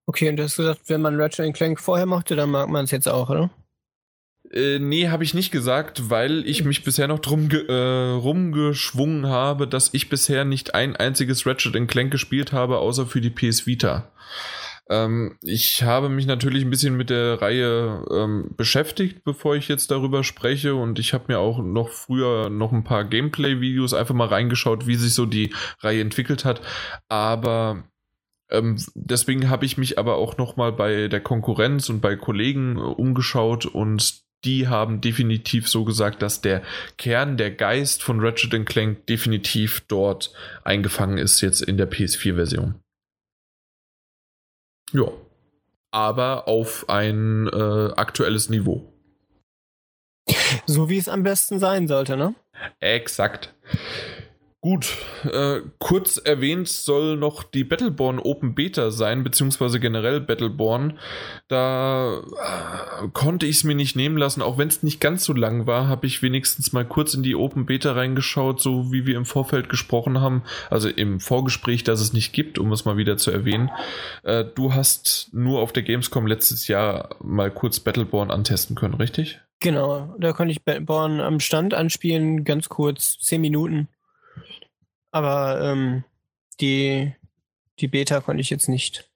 Okay, 0.09 0.31
und 0.31 0.37
du 0.37 0.45
hast 0.45 0.57
gesagt, 0.57 0.81
wenn 0.87 1.03
man 1.03 1.21
Ratchet 1.21 1.55
Clank 1.55 1.79
vorher 1.79 2.07
mochte, 2.07 2.35
dann 2.35 2.51
mag 2.51 2.71
man 2.71 2.87
es 2.87 2.91
jetzt 2.93 3.07
auch, 3.07 3.29
oder? 3.29 3.51
Äh, 4.51 4.79
nee, 4.79 5.11
habe 5.11 5.23
ich 5.23 5.35
nicht 5.35 5.51
gesagt, 5.51 6.09
weil 6.09 6.49
ich 6.49 6.65
mich 6.65 6.83
bisher 6.83 7.07
noch 7.09 7.19
drum 7.19 7.51
äh, 7.51 7.73
rumgeschwungen 7.73 9.27
habe, 9.27 9.69
dass 9.69 9.93
ich 9.93 10.09
bisher 10.09 10.47
nicht 10.47 10.75
ein 10.75 10.97
einziges 10.97 11.45
Ratchet 11.45 11.87
Clank 11.89 12.11
gespielt 12.11 12.55
habe, 12.55 12.79
außer 12.79 13.05
für 13.05 13.21
die 13.21 13.29
PS 13.29 13.67
Vita. 13.67 14.11
Ähm, 14.89 15.37
ich 15.43 15.83
habe 15.83 16.09
mich 16.09 16.25
natürlich 16.25 16.65
ein 16.65 16.71
bisschen 16.71 16.97
mit 16.97 17.11
der 17.11 17.43
Reihe 17.43 18.03
ähm, 18.11 18.55
beschäftigt, 18.57 19.25
bevor 19.25 19.57
ich 19.57 19.69
jetzt 19.69 19.91
darüber 19.91 20.25
spreche 20.25 20.75
und 20.75 20.99
ich 20.99 21.13
habe 21.13 21.25
mir 21.29 21.39
auch 21.39 21.59
noch 21.59 21.91
früher 21.91 22.49
noch 22.49 22.73
ein 22.73 22.85
paar 22.85 23.05
Gameplay-Videos 23.05 23.93
einfach 23.93 24.15
mal 24.15 24.29
reingeschaut, 24.29 24.87
wie 24.87 24.95
sich 24.95 25.13
so 25.13 25.27
die 25.27 25.53
Reihe 25.81 26.01
entwickelt 26.01 26.47
hat. 26.47 26.63
Aber 27.11 27.85
ähm, 28.51 28.77
deswegen 28.95 29.51
habe 29.51 29.67
ich 29.67 29.77
mich 29.77 29.99
aber 29.99 30.17
auch 30.17 30.37
noch 30.39 30.57
mal 30.57 30.73
bei 30.73 31.09
der 31.09 31.21
Konkurrenz 31.21 31.89
und 31.89 32.01
bei 32.01 32.17
Kollegen 32.17 32.77
äh, 32.77 32.81
umgeschaut 32.81 33.67
und 33.67 34.23
die 34.45 34.69
haben 34.69 35.01
definitiv 35.01 35.69
so 35.69 35.85
gesagt, 35.85 36.23
dass 36.23 36.41
der 36.41 36.63
Kern, 36.97 37.37
der 37.37 37.51
Geist 37.51 38.03
von 38.03 38.21
Ratchet 38.21 38.67
Clank 38.67 39.07
definitiv 39.07 39.83
dort 39.89 40.33
eingefangen 40.65 41.19
ist, 41.19 41.41
jetzt 41.41 41.61
in 41.61 41.77
der 41.77 41.91
PS4-Version. 41.91 42.77
Ja. 44.93 45.11
Aber 45.91 46.47
auf 46.47 46.89
ein 46.89 47.49
äh, 47.49 47.93
aktuelles 47.97 48.49
Niveau. 48.49 48.93
So 50.67 50.89
wie 50.89 50.99
es 50.99 51.09
am 51.09 51.23
besten 51.23 51.59
sein 51.59 51.89
sollte, 51.89 52.17
ne? 52.17 52.35
Exakt. 52.81 53.55
Gut, 54.69 54.99
äh, 55.25 55.63
kurz 55.79 56.19
erwähnt 56.19 56.69
soll 56.69 57.17
noch 57.17 57.43
die 57.43 57.65
Battleborn 57.65 58.19
Open 58.19 58.55
Beta 58.55 58.91
sein, 58.91 59.25
beziehungsweise 59.25 59.81
generell 59.81 60.21
Battleborn. 60.21 60.99
Da 61.49 62.19
äh, 62.19 63.09
konnte 63.15 63.47
ich 63.47 63.57
es 63.57 63.65
mir 63.65 63.75
nicht 63.75 63.97
nehmen 63.97 64.19
lassen, 64.19 64.43
auch 64.43 64.59
wenn 64.59 64.69
es 64.69 64.83
nicht 64.83 65.01
ganz 65.01 65.25
so 65.25 65.33
lang 65.33 65.67
war, 65.67 65.89
habe 65.89 66.07
ich 66.07 66.23
wenigstens 66.23 66.75
mal 66.75 66.85
kurz 66.85 67.15
in 67.15 67.23
die 67.23 67.35
Open 67.35 67.65
Beta 67.65 67.93
reingeschaut, 67.93 68.61
so 68.61 68.93
wie 68.93 69.07
wir 69.07 69.17
im 69.17 69.25
Vorfeld 69.25 69.71
gesprochen 69.71 70.21
haben, 70.21 70.43
also 70.69 70.91
im 70.91 71.19
Vorgespräch, 71.19 71.83
dass 71.83 72.03
es 72.03 72.13
nicht 72.13 72.35
gibt, 72.35 72.59
um 72.59 72.71
es 72.71 72.85
mal 72.85 72.99
wieder 72.99 73.17
zu 73.17 73.31
erwähnen. 73.31 73.71
Äh, 74.23 74.45
du 74.55 74.75
hast 74.75 75.31
nur 75.33 75.61
auf 75.61 75.73
der 75.73 75.83
Gamescom 75.83 76.27
letztes 76.27 76.69
Jahr 76.69 77.17
mal 77.25 77.51
kurz 77.51 77.81
Battleborn 77.81 78.31
antesten 78.31 78.77
können, 78.77 78.97
richtig? 78.97 79.41
Genau, 79.61 80.15
da 80.19 80.35
konnte 80.35 80.53
ich 80.53 80.63
Battleborn 80.63 81.23
am 81.23 81.41
Stand 81.41 81.73
anspielen, 81.73 82.45
ganz 82.45 82.69
kurz, 82.69 83.17
10 83.21 83.41
Minuten. 83.41 83.89
Aber 85.19 85.61
ähm, 85.61 86.05
die, 86.61 87.13
die 87.81 87.89
Beta 87.89 88.21
konnte 88.21 88.41
ich 88.41 88.51
jetzt 88.51 88.69
nicht. 88.69 89.11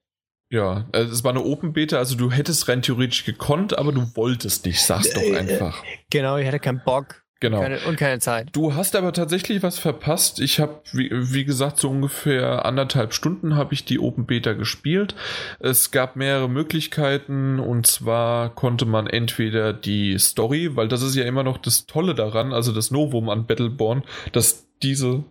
Ja, 0.49 0.85
also 0.91 1.13
es 1.13 1.23
war 1.23 1.31
eine 1.31 1.45
Open 1.45 1.71
Beta, 1.71 1.97
also 1.97 2.17
du 2.17 2.29
hättest 2.29 2.67
rein 2.67 2.81
theoretisch 2.81 3.23
gekonnt, 3.23 3.77
aber 3.77 3.93
du 3.93 4.01
wolltest 4.15 4.65
nicht, 4.65 4.81
sag's 4.81 5.13
doch 5.13 5.21
äh, 5.21 5.37
einfach. 5.37 5.81
Genau, 6.09 6.35
ich 6.35 6.45
hatte 6.45 6.59
keinen 6.59 6.81
Bock. 6.83 7.23
Genau. 7.39 7.61
Keine, 7.61 7.79
und 7.87 7.97
keine 7.97 8.19
Zeit. 8.19 8.49
Du 8.51 8.75
hast 8.75 8.97
aber 8.97 9.13
tatsächlich 9.13 9.63
was 9.63 9.79
verpasst. 9.79 10.41
Ich 10.41 10.59
habe, 10.59 10.81
wie, 10.91 11.09
wie, 11.11 11.45
gesagt, 11.45 11.77
so 11.77 11.89
ungefähr 11.89 12.65
anderthalb 12.65 13.13
Stunden 13.13 13.55
habe 13.55 13.73
ich 13.73 13.85
die 13.85 13.99
Open 13.99 14.25
Beta 14.25 14.53
gespielt. 14.53 15.15
Es 15.59 15.91
gab 15.91 16.17
mehrere 16.17 16.49
Möglichkeiten 16.49 17.59
und 17.59 17.87
zwar 17.87 18.53
konnte 18.53 18.85
man 18.85 19.07
entweder 19.07 19.71
die 19.73 20.17
Story, 20.19 20.75
weil 20.75 20.89
das 20.89 21.01
ist 21.01 21.15
ja 21.15 21.23
immer 21.23 21.43
noch 21.43 21.57
das 21.57 21.85
Tolle 21.85 22.13
daran, 22.13 22.53
also 22.53 22.73
das 22.73 22.91
Novum 22.91 23.29
an 23.29 23.45
Battleborn, 23.45 24.03
dass 24.33 24.67
diese 24.81 25.23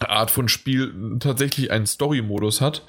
Art 0.00 0.30
von 0.30 0.48
Spiel 0.48 1.18
tatsächlich 1.20 1.70
einen 1.70 1.86
Story-Modus 1.86 2.60
hat. 2.60 2.86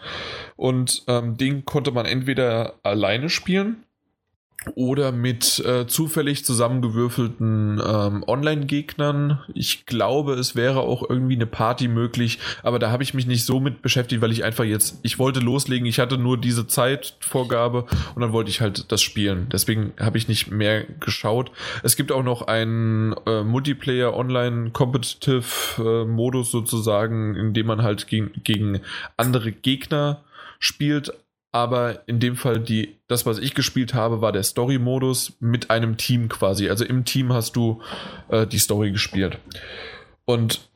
Und 0.55 1.03
ähm, 1.07 1.38
den 1.38 1.66
konnte 1.66 1.91
man 1.91 2.05
entweder 2.05 2.76
alleine 2.84 3.30
spielen 3.30 3.84
oder 4.76 5.12
mit 5.12 5.60
äh, 5.66 5.88
zufällig 5.88 6.43
zusammengewürfelten 6.43 7.82
ähm, 7.86 8.24
Online-Gegnern. 8.28 9.39
Ich 9.53 9.86
glaube, 9.86 10.34
es 10.34 10.55
wäre 10.55 10.82
auch 10.82 11.10
irgendwie 11.10 11.36
eine 11.36 11.45
Party 11.45 11.88
möglich, 11.88 12.39
aber 12.62 12.78
da 12.78 12.91
habe 12.91 13.03
ich 13.03 13.14
mich 13.14 13.26
nicht 13.26 13.45
so 13.45 13.60
mit 13.60 13.82
beschäftigt, 13.82 14.22
weil 14.22 14.32
ich 14.32 14.43
einfach 14.43 14.66
jetzt, 14.66 14.99
ich 15.01 15.18
wollte 15.18 15.39
loslegen, 15.39 15.88
ich 15.88 15.99
hatte 15.99 16.18
nur 16.18 16.38
diese 16.38 16.68
Zeitvorgabe 16.68 17.86
und 18.16 18.22
dann 18.22 18.34
wollte 18.34 18.49
ich 18.49 18.60
halt 18.60 18.91
das 18.91 19.01
spielen. 19.01 19.47
Deswegen 19.51 19.93
habe 19.99 20.18
ich 20.18 20.28
nicht 20.28 20.51
mehr 20.51 20.84
geschaut. 20.99 21.51
Es 21.84 21.95
gibt 21.95 22.12
auch 22.12 22.24
noch 22.24 22.43
einen 22.43 23.16
äh, 23.26 23.43
Multiplayer 23.43 24.14
Online 24.14 24.72
Competitive 24.72 25.45
äh, 25.78 26.05
Modus 26.05 26.51
sozusagen, 26.51 27.36
in 27.36 27.53
dem 27.53 27.68
man 27.68 27.82
halt 27.82 28.07
gegen, 28.07 28.32
gegen 28.43 28.82
andere 29.16 29.51
Gegner 29.51 30.24
spielt, 30.60 31.14
aber 31.52 32.08
in 32.08 32.20
dem 32.20 32.36
Fall 32.36 32.60
die, 32.60 33.00
das, 33.08 33.26
was 33.26 33.39
ich 33.39 33.56
gespielt 33.56 33.93
habe, 33.93 34.22
war 34.22 34.32
der 34.32 34.43
Story-Modus 34.43 35.38
mit 35.39 35.72
einem 35.72 35.97
Team 35.97 36.30
quasi. 36.30 36.70
Also 36.70 36.86
im 36.86 37.06
Team 37.06 37.34
hast 37.34 37.56
du 37.56 37.82
äh, 38.30 38.45
die 38.45 38.60
Story 38.60 38.91
gespielt. 38.91 39.39
Und 40.26 40.69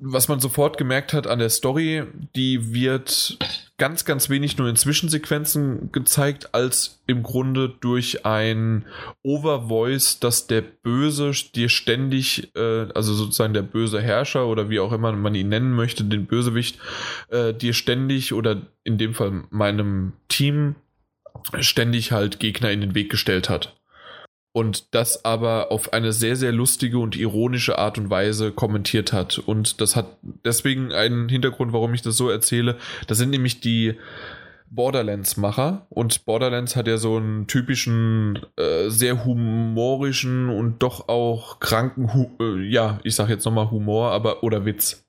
was 0.00 0.28
man 0.28 0.40
sofort 0.40 0.78
gemerkt 0.78 1.12
hat 1.12 1.26
an 1.26 1.38
der 1.38 1.50
Story, 1.50 2.04
die 2.36 2.72
wird 2.72 3.36
ganz, 3.78 4.04
ganz 4.04 4.28
wenig 4.28 4.58
nur 4.58 4.68
in 4.68 4.76
Zwischensequenzen 4.76 5.90
gezeigt, 5.92 6.54
als 6.54 7.00
im 7.06 7.22
Grunde 7.22 7.68
durch 7.80 8.26
ein 8.26 8.86
Overvoice, 9.22 10.20
dass 10.20 10.46
der 10.46 10.62
Böse 10.62 11.32
dir 11.54 11.68
ständig, 11.68 12.54
äh, 12.56 12.88
also 12.94 13.14
sozusagen 13.14 13.54
der 13.54 13.62
böse 13.62 14.00
Herrscher 14.00 14.46
oder 14.46 14.68
wie 14.68 14.80
auch 14.80 14.92
immer 14.92 15.12
man 15.12 15.34
ihn 15.34 15.48
nennen 15.48 15.72
möchte, 15.72 16.04
den 16.04 16.26
Bösewicht, 16.26 16.78
äh, 17.28 17.54
dir 17.54 17.72
ständig 17.72 18.32
oder 18.32 18.62
in 18.84 18.98
dem 18.98 19.14
Fall 19.14 19.44
meinem 19.50 20.12
Team 20.28 20.74
ständig 21.60 22.12
halt 22.12 22.40
Gegner 22.40 22.70
in 22.70 22.80
den 22.80 22.94
Weg 22.94 23.10
gestellt 23.10 23.48
hat 23.48 23.77
und 24.52 24.94
das 24.94 25.24
aber 25.24 25.70
auf 25.70 25.92
eine 25.92 26.12
sehr, 26.12 26.36
sehr 26.36 26.52
lustige 26.52 26.98
und 26.98 27.16
ironische 27.16 27.78
Art 27.78 27.98
und 27.98 28.10
Weise 28.10 28.50
kommentiert 28.52 29.12
hat. 29.12 29.38
Und 29.38 29.80
das 29.80 29.94
hat 29.94 30.06
deswegen 30.44 30.92
einen 30.92 31.28
Hintergrund, 31.28 31.72
warum 31.72 31.94
ich 31.94 32.02
das 32.02 32.16
so 32.16 32.28
erzähle. 32.28 32.76
Das 33.06 33.18
sind 33.18 33.30
nämlich 33.30 33.60
die 33.60 33.94
Borderlands-Macher 34.70 35.86
und 35.88 36.24
Borderlands 36.24 36.76
hat 36.76 36.88
ja 36.88 36.98
so 36.98 37.16
einen 37.16 37.46
typischen, 37.46 38.40
äh, 38.56 38.88
sehr 38.88 39.24
humorischen 39.24 40.50
und 40.50 40.82
doch 40.82 41.08
auch 41.08 41.58
kranken, 41.60 42.12
Hu 42.12 42.30
äh, 42.40 42.62
ja, 42.68 43.00
ich 43.02 43.14
sag 43.14 43.28
jetzt 43.28 43.44
nochmal 43.44 43.70
Humor, 43.70 44.10
aber 44.12 44.42
oder 44.42 44.64
Witz. 44.64 45.06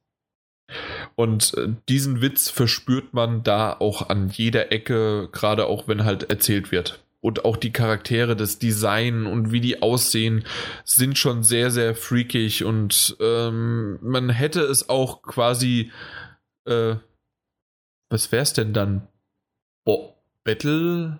Und 1.15 1.53
äh, 1.57 1.69
diesen 1.89 2.21
Witz 2.21 2.49
verspürt 2.49 3.13
man 3.13 3.43
da 3.43 3.73
auch 3.73 4.09
an 4.09 4.29
jeder 4.29 4.71
Ecke, 4.71 5.27
gerade 5.31 5.65
auch 5.65 5.87
wenn 5.87 6.05
halt 6.05 6.29
erzählt 6.29 6.71
wird 6.71 7.03
und 7.21 7.45
auch 7.45 7.57
die 7.57 7.71
Charaktere, 7.71 8.35
das 8.35 8.59
Design 8.59 9.25
und 9.25 9.51
wie 9.51 9.61
die 9.61 9.81
aussehen, 9.81 10.45
sind 10.85 11.17
schon 11.17 11.43
sehr, 11.43 11.71
sehr 11.71 11.95
freakig 11.95 12.63
und 12.63 13.17
ähm, 13.19 13.99
man 14.01 14.29
hätte 14.29 14.61
es 14.61 14.89
auch 14.89 15.21
quasi, 15.21 15.91
äh, 16.65 16.95
was 18.09 18.31
wär's 18.31 18.53
denn 18.53 18.73
dann? 18.73 19.07
Bo 19.85 20.15
Battle? 20.43 21.19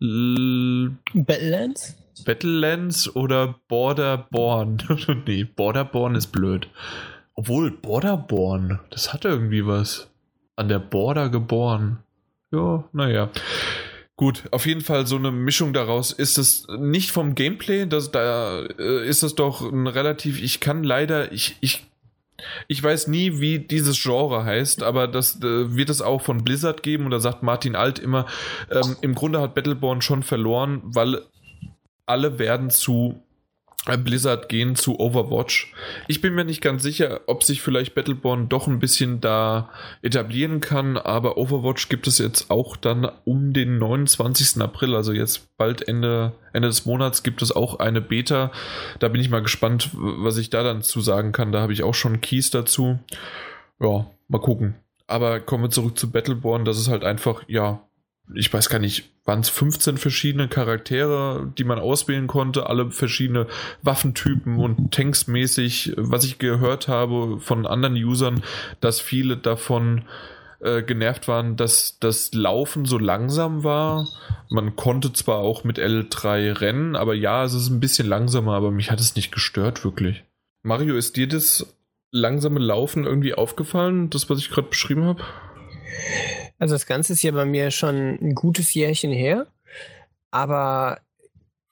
L 0.00 0.96
Battlelands? 1.14 1.96
Battlelands 2.24 3.14
oder 3.14 3.60
Borderborn? 3.68 4.78
nee, 5.26 5.44
Borderborn 5.44 6.14
ist 6.14 6.28
blöd. 6.28 6.68
Obwohl, 7.34 7.70
Borderborn, 7.70 8.80
das 8.90 9.12
hat 9.12 9.24
irgendwie 9.24 9.66
was. 9.66 10.08
An 10.56 10.68
der 10.68 10.78
Border 10.78 11.30
geboren. 11.30 12.00
Ja, 12.50 12.84
naja. 12.92 13.30
Gut, 14.16 14.44
auf 14.50 14.66
jeden 14.66 14.82
Fall 14.82 15.06
so 15.06 15.16
eine 15.16 15.30
Mischung 15.30 15.72
daraus. 15.72 16.12
Ist 16.12 16.38
es 16.38 16.66
nicht 16.78 17.10
vom 17.10 17.34
Gameplay, 17.34 17.86
das, 17.86 18.10
da 18.10 18.60
äh, 18.60 19.08
ist 19.08 19.22
es 19.22 19.34
doch 19.34 19.62
ein 19.62 19.86
relativ, 19.86 20.40
ich 20.42 20.60
kann 20.60 20.84
leider, 20.84 21.32
ich, 21.32 21.56
ich, 21.60 21.86
ich 22.68 22.82
weiß 22.82 23.08
nie, 23.08 23.40
wie 23.40 23.58
dieses 23.58 24.00
Genre 24.00 24.44
heißt, 24.44 24.82
aber 24.82 25.08
das 25.08 25.36
äh, 25.42 25.74
wird 25.74 25.88
es 25.88 26.02
auch 26.02 26.20
von 26.20 26.44
Blizzard 26.44 26.82
geben 26.82 27.06
und 27.06 27.10
da 27.10 27.20
sagt 27.20 27.42
Martin 27.42 27.74
Alt 27.74 27.98
immer, 27.98 28.26
ähm, 28.70 28.96
im 29.00 29.14
Grunde 29.14 29.40
hat 29.40 29.54
Battleborn 29.54 30.02
schon 30.02 30.22
verloren, 30.22 30.82
weil 30.84 31.22
alle 32.04 32.38
werden 32.38 32.70
zu 32.70 33.22
Blizzard 33.84 34.48
gehen 34.48 34.76
zu 34.76 35.00
Overwatch. 35.00 35.72
Ich 36.06 36.20
bin 36.20 36.34
mir 36.34 36.44
nicht 36.44 36.60
ganz 36.60 36.82
sicher, 36.82 37.22
ob 37.26 37.42
sich 37.42 37.62
vielleicht 37.62 37.94
Battleborn 37.94 38.48
doch 38.48 38.68
ein 38.68 38.78
bisschen 38.78 39.20
da 39.20 39.70
etablieren 40.02 40.60
kann, 40.60 40.96
aber 40.96 41.36
Overwatch 41.36 41.88
gibt 41.88 42.06
es 42.06 42.18
jetzt 42.18 42.50
auch 42.50 42.76
dann 42.76 43.10
um 43.24 43.52
den 43.52 43.78
29. 43.78 44.62
April, 44.62 44.94
also 44.94 45.12
jetzt 45.12 45.56
bald 45.56 45.86
Ende, 45.88 46.32
Ende 46.52 46.68
des 46.68 46.86
Monats, 46.86 47.24
gibt 47.24 47.42
es 47.42 47.50
auch 47.50 47.80
eine 47.80 48.00
Beta. 48.00 48.52
Da 49.00 49.08
bin 49.08 49.20
ich 49.20 49.30
mal 49.30 49.42
gespannt, 49.42 49.90
was 49.92 50.36
ich 50.36 50.50
da 50.50 50.62
dann 50.62 50.82
zu 50.82 51.00
sagen 51.00 51.32
kann. 51.32 51.50
Da 51.50 51.60
habe 51.60 51.72
ich 51.72 51.82
auch 51.82 51.94
schon 51.94 52.20
Keys 52.20 52.50
dazu. 52.50 53.00
Ja, 53.80 54.06
mal 54.28 54.40
gucken. 54.40 54.76
Aber 55.08 55.40
kommen 55.40 55.64
wir 55.64 55.70
zurück 55.70 55.98
zu 55.98 56.10
Battleborn. 56.10 56.64
Das 56.64 56.78
ist 56.78 56.88
halt 56.88 57.02
einfach, 57.02 57.42
ja, 57.48 57.82
ich 58.34 58.52
weiß 58.52 58.68
gar 58.68 58.78
nicht, 58.78 59.10
waren 59.24 59.40
es 59.40 59.48
15 59.48 59.98
verschiedene 59.98 60.48
Charaktere, 60.48 61.52
die 61.58 61.64
man 61.64 61.78
auswählen 61.78 62.26
konnte, 62.26 62.68
alle 62.68 62.90
verschiedene 62.90 63.46
Waffentypen 63.82 64.58
und 64.58 64.92
Tanks 64.92 65.26
mäßig, 65.26 65.94
was 65.96 66.24
ich 66.24 66.38
gehört 66.38 66.88
habe 66.88 67.38
von 67.40 67.66
anderen 67.66 67.94
Usern, 67.94 68.42
dass 68.80 69.00
viele 69.00 69.36
davon 69.36 70.04
äh, 70.60 70.82
genervt 70.82 71.28
waren, 71.28 71.56
dass 71.56 71.98
das 71.98 72.32
Laufen 72.32 72.84
so 72.84 72.98
langsam 72.98 73.64
war. 73.64 74.08
Man 74.48 74.76
konnte 74.76 75.12
zwar 75.12 75.38
auch 75.38 75.64
mit 75.64 75.78
L3 75.78 76.60
rennen, 76.60 76.96
aber 76.96 77.14
ja, 77.14 77.44
es 77.44 77.54
ist 77.54 77.68
ein 77.68 77.80
bisschen 77.80 78.06
langsamer, 78.06 78.54
aber 78.54 78.70
mich 78.70 78.90
hat 78.90 79.00
es 79.00 79.16
nicht 79.16 79.32
gestört, 79.32 79.84
wirklich. 79.84 80.24
Mario, 80.62 80.96
ist 80.96 81.16
dir 81.16 81.26
das 81.26 81.76
langsame 82.12 82.60
Laufen 82.60 83.04
irgendwie 83.04 83.34
aufgefallen, 83.34 84.10
das, 84.10 84.30
was 84.30 84.38
ich 84.38 84.50
gerade 84.50 84.68
beschrieben 84.68 85.04
habe? 85.04 85.22
Also 86.62 86.76
das 86.76 86.86
Ganze 86.86 87.14
ist 87.14 87.24
ja 87.24 87.32
bei 87.32 87.44
mir 87.44 87.72
schon 87.72 88.20
ein 88.22 88.36
gutes 88.36 88.72
Jährchen 88.72 89.10
her, 89.10 89.48
aber 90.30 91.00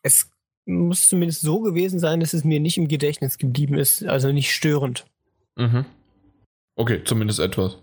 es 0.02 0.32
muss 0.66 1.08
zumindest 1.08 1.42
so 1.42 1.60
gewesen 1.60 2.00
sein, 2.00 2.18
dass 2.18 2.32
es 2.32 2.42
mir 2.42 2.58
nicht 2.58 2.76
im 2.76 2.88
Gedächtnis 2.88 3.38
geblieben 3.38 3.78
ist, 3.78 4.04
also 4.04 4.32
nicht 4.32 4.52
störend. 4.52 5.06
Mhm. 5.54 5.84
Okay, 6.74 7.02
zumindest 7.04 7.38
etwas. 7.38 7.78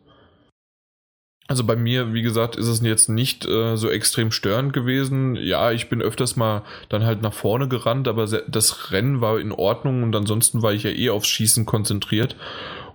Also 1.47 1.63
bei 1.63 1.77
mir, 1.77 2.13
wie 2.13 2.23
gesagt, 2.23 2.57
ist 2.57 2.67
es 2.67 2.81
jetzt 2.81 3.07
nicht 3.07 3.45
äh, 3.45 3.77
so 3.77 3.89
extrem 3.89 4.33
störend 4.33 4.73
gewesen. 4.73 5.37
Ja, 5.37 5.71
ich 5.71 5.87
bin 5.87 6.01
öfters 6.01 6.35
mal 6.35 6.63
dann 6.89 7.05
halt 7.05 7.21
nach 7.21 7.33
vorne 7.33 7.69
gerannt, 7.69 8.09
aber 8.09 8.25
das 8.25 8.91
Rennen 8.91 9.21
war 9.21 9.39
in 9.39 9.53
Ordnung 9.53 10.03
und 10.03 10.13
ansonsten 10.13 10.61
war 10.61 10.73
ich 10.73 10.83
ja 10.83 10.91
eh 10.91 11.09
aufs 11.09 11.29
Schießen 11.29 11.65
konzentriert. 11.65 12.35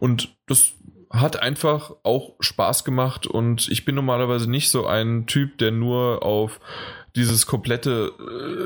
Und 0.01 0.35
das 0.47 0.75
hat 1.13 1.41
einfach 1.41 1.93
auch 2.03 2.33
Spaß 2.41 2.85
gemacht 2.85 3.27
und 3.27 3.69
ich 3.69 3.85
bin 3.85 3.95
normalerweise 3.95 4.51
nicht 4.51 4.71
so 4.71 4.87
ein 4.87 5.27
Typ, 5.27 5.59
der 5.59 5.71
nur 5.71 6.25
auf 6.25 6.59
dieses 7.15 7.45
komplette 7.45 8.13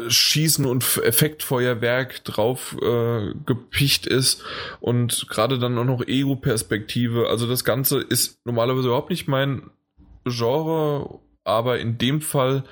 äh, 0.07 0.11
Schießen 0.11 0.65
und 0.65 0.85
Effektfeuerwerk 1.03 2.23
drauf 2.25 2.77
äh, 2.81 3.35
gepicht 3.45 4.07
ist 4.07 4.45
und 4.81 5.27
gerade 5.29 5.59
dann 5.59 5.77
auch 5.77 5.85
noch 5.85 6.07
Ego-Perspektive. 6.07 7.29
Also 7.29 7.49
das 7.49 7.65
Ganze 7.65 7.99
ist 7.99 8.39
normalerweise 8.45 8.87
überhaupt 8.89 9.11
nicht 9.11 9.27
mein 9.27 9.71
Genre, 10.25 11.19
aber 11.43 11.81
in 11.81 11.99
dem 11.99 12.21
Fall 12.21 12.63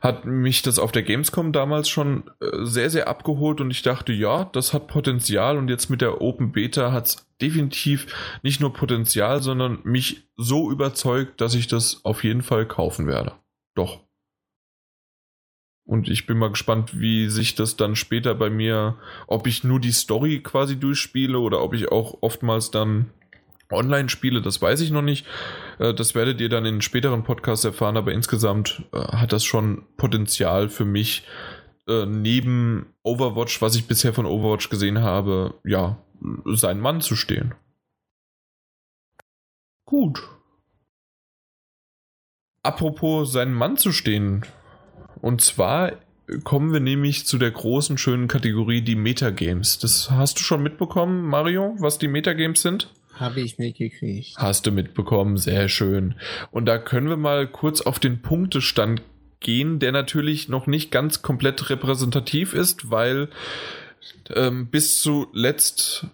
hat 0.00 0.24
mich 0.24 0.62
das 0.62 0.78
auf 0.78 0.92
der 0.92 1.02
Gamescom 1.02 1.52
damals 1.52 1.88
schon 1.88 2.30
äh, 2.40 2.64
sehr, 2.64 2.90
sehr 2.90 3.08
abgeholt 3.08 3.60
und 3.60 3.70
ich 3.70 3.82
dachte, 3.82 4.12
ja, 4.12 4.44
das 4.44 4.72
hat 4.72 4.88
Potenzial 4.88 5.58
und 5.58 5.68
jetzt 5.68 5.90
mit 5.90 6.00
der 6.00 6.20
Open 6.20 6.52
Beta 6.52 6.92
hat 6.92 7.06
es 7.06 7.26
definitiv 7.40 8.06
nicht 8.42 8.60
nur 8.60 8.72
Potenzial, 8.72 9.42
sondern 9.42 9.80
mich 9.84 10.28
so 10.36 10.70
überzeugt, 10.70 11.40
dass 11.40 11.54
ich 11.54 11.66
das 11.66 12.04
auf 12.04 12.24
jeden 12.24 12.42
Fall 12.42 12.66
kaufen 12.66 13.06
werde. 13.06 13.32
Doch. 13.74 14.00
Und 15.84 16.10
ich 16.10 16.26
bin 16.26 16.36
mal 16.36 16.50
gespannt, 16.50 17.00
wie 17.00 17.30
sich 17.30 17.54
das 17.54 17.76
dann 17.76 17.96
später 17.96 18.34
bei 18.34 18.50
mir, 18.50 18.98
ob 19.26 19.46
ich 19.46 19.64
nur 19.64 19.80
die 19.80 19.92
Story 19.92 20.40
quasi 20.42 20.78
durchspiele 20.78 21.38
oder 21.38 21.62
ob 21.62 21.72
ich 21.72 21.90
auch 21.90 22.18
oftmals 22.20 22.70
dann 22.70 23.10
online 23.70 24.08
spiele, 24.08 24.42
das 24.42 24.60
weiß 24.60 24.80
ich 24.80 24.90
noch 24.90 25.02
nicht. 25.02 25.26
Äh, 25.78 25.94
das 25.94 26.14
werdet 26.14 26.40
ihr 26.40 26.48
dann 26.48 26.64
in 26.64 26.80
späteren 26.80 27.22
Podcasts 27.24 27.64
erfahren, 27.64 27.96
aber 27.96 28.12
insgesamt 28.12 28.84
äh, 28.92 28.98
hat 28.98 29.32
das 29.32 29.44
schon 29.44 29.84
Potenzial 29.96 30.68
für 30.68 30.84
mich, 30.84 31.26
äh, 31.86 32.06
neben 32.06 32.86
Overwatch, 33.02 33.62
was 33.62 33.74
ich 33.74 33.86
bisher 33.86 34.12
von 34.12 34.26
Overwatch 34.26 34.68
gesehen 34.68 35.00
habe, 35.00 35.54
ja, 35.64 35.98
sein 36.44 36.80
Mann 36.80 37.00
zu 37.00 37.16
stehen. 37.16 37.54
Gut. 39.84 40.22
Apropos 42.62 43.32
seinen 43.32 43.54
Mann 43.54 43.76
zu 43.76 43.92
stehen. 43.92 44.44
Und 45.22 45.40
zwar 45.40 45.92
kommen 46.44 46.72
wir 46.72 46.80
nämlich 46.80 47.26
zu 47.26 47.38
der 47.38 47.50
großen, 47.50 47.96
schönen 47.96 48.28
Kategorie, 48.28 48.82
die 48.82 48.96
Metagames. 48.96 49.78
Das 49.78 50.10
hast 50.10 50.38
du 50.38 50.42
schon 50.42 50.62
mitbekommen, 50.62 51.24
Mario, 51.24 51.74
was 51.78 51.98
die 51.98 52.08
Metagames 52.08 52.60
sind? 52.60 52.92
Habe 53.18 53.40
ich 53.40 53.58
mitgekriegt. 53.58 54.36
Hast 54.36 54.66
du 54.66 54.72
mitbekommen, 54.72 55.36
sehr 55.36 55.68
schön. 55.68 56.14
Und 56.50 56.66
da 56.66 56.78
können 56.78 57.08
wir 57.08 57.16
mal 57.16 57.46
kurz 57.46 57.80
auf 57.80 57.98
den 57.98 58.22
Punktestand 58.22 59.02
gehen, 59.40 59.78
der 59.78 59.92
natürlich 59.92 60.48
noch 60.48 60.66
nicht 60.66 60.90
ganz 60.90 61.22
komplett 61.22 61.70
repräsentativ 61.70 62.54
ist, 62.54 62.90
weil 62.90 63.28
ähm, 64.34 64.68
bis 64.68 65.00
zuletzt 65.00 66.06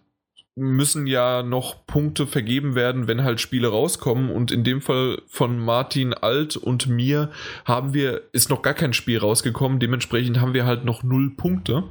müssen 0.56 1.08
ja 1.08 1.42
noch 1.42 1.84
Punkte 1.86 2.26
vergeben 2.26 2.76
werden, 2.76 3.08
wenn 3.08 3.24
halt 3.24 3.40
Spiele 3.40 3.68
rauskommen. 3.68 4.30
Und 4.30 4.52
in 4.52 4.62
dem 4.62 4.80
Fall 4.80 5.20
von 5.26 5.58
Martin 5.58 6.14
Alt 6.14 6.56
und 6.56 6.86
mir 6.86 7.30
haben 7.64 7.92
wir, 7.92 8.22
ist 8.32 8.50
noch 8.50 8.62
gar 8.62 8.74
kein 8.74 8.92
Spiel 8.92 9.18
rausgekommen. 9.18 9.80
Dementsprechend 9.80 10.40
haben 10.40 10.54
wir 10.54 10.64
halt 10.64 10.84
noch 10.84 11.02
null 11.02 11.30
Punkte. 11.36 11.84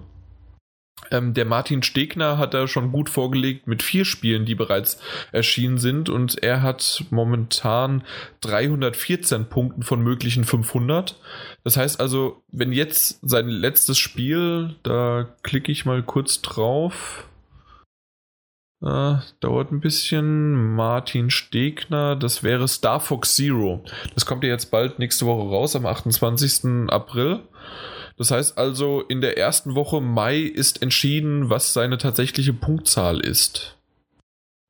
Ähm, 1.11 1.33
der 1.33 1.45
Martin 1.45 1.83
Stegner 1.83 2.37
hat 2.37 2.53
da 2.53 2.67
schon 2.67 2.91
gut 2.91 3.09
vorgelegt 3.09 3.67
mit 3.67 3.83
vier 3.83 4.05
Spielen, 4.05 4.45
die 4.45 4.55
bereits 4.55 4.99
erschienen 5.31 5.77
sind 5.77 6.09
und 6.09 6.41
er 6.41 6.61
hat 6.61 7.03
momentan 7.09 8.03
314 8.41 9.45
Punkten 9.45 9.83
von 9.83 10.01
möglichen 10.01 10.43
500. 10.43 11.19
Das 11.63 11.77
heißt 11.77 11.99
also, 11.99 12.43
wenn 12.51 12.71
jetzt 12.71 13.19
sein 13.21 13.47
letztes 13.47 13.97
Spiel, 13.97 14.75
da 14.83 15.27
klicke 15.43 15.71
ich 15.71 15.85
mal 15.85 16.03
kurz 16.03 16.41
drauf. 16.41 17.27
Uh, 18.81 19.19
dauert 19.39 19.71
ein 19.71 19.79
bisschen. 19.79 20.75
Martin 20.75 21.29
Stegner, 21.29 22.17
das 22.17 22.43
wäre 22.43 22.67
Star 22.67 22.99
Fox 22.99 23.35
Zero. 23.35 23.81
Das 24.13 24.25
kommt 24.25 24.43
ja 24.43 24.49
jetzt 24.49 24.71
bald 24.71 24.99
nächste 24.99 25.25
Woche 25.25 25.49
raus, 25.49 25.73
am 25.77 25.85
28. 25.85 26.89
April. 26.89 27.39
Das 28.17 28.31
heißt 28.31 28.57
also, 28.57 29.01
in 29.01 29.21
der 29.21 29.37
ersten 29.37 29.75
Woche 29.75 30.01
Mai 30.01 30.39
ist 30.39 30.81
entschieden, 30.81 31.49
was 31.49 31.73
seine 31.73 31.97
tatsächliche 31.97 32.53
Punktzahl 32.53 33.19
ist. 33.19 33.77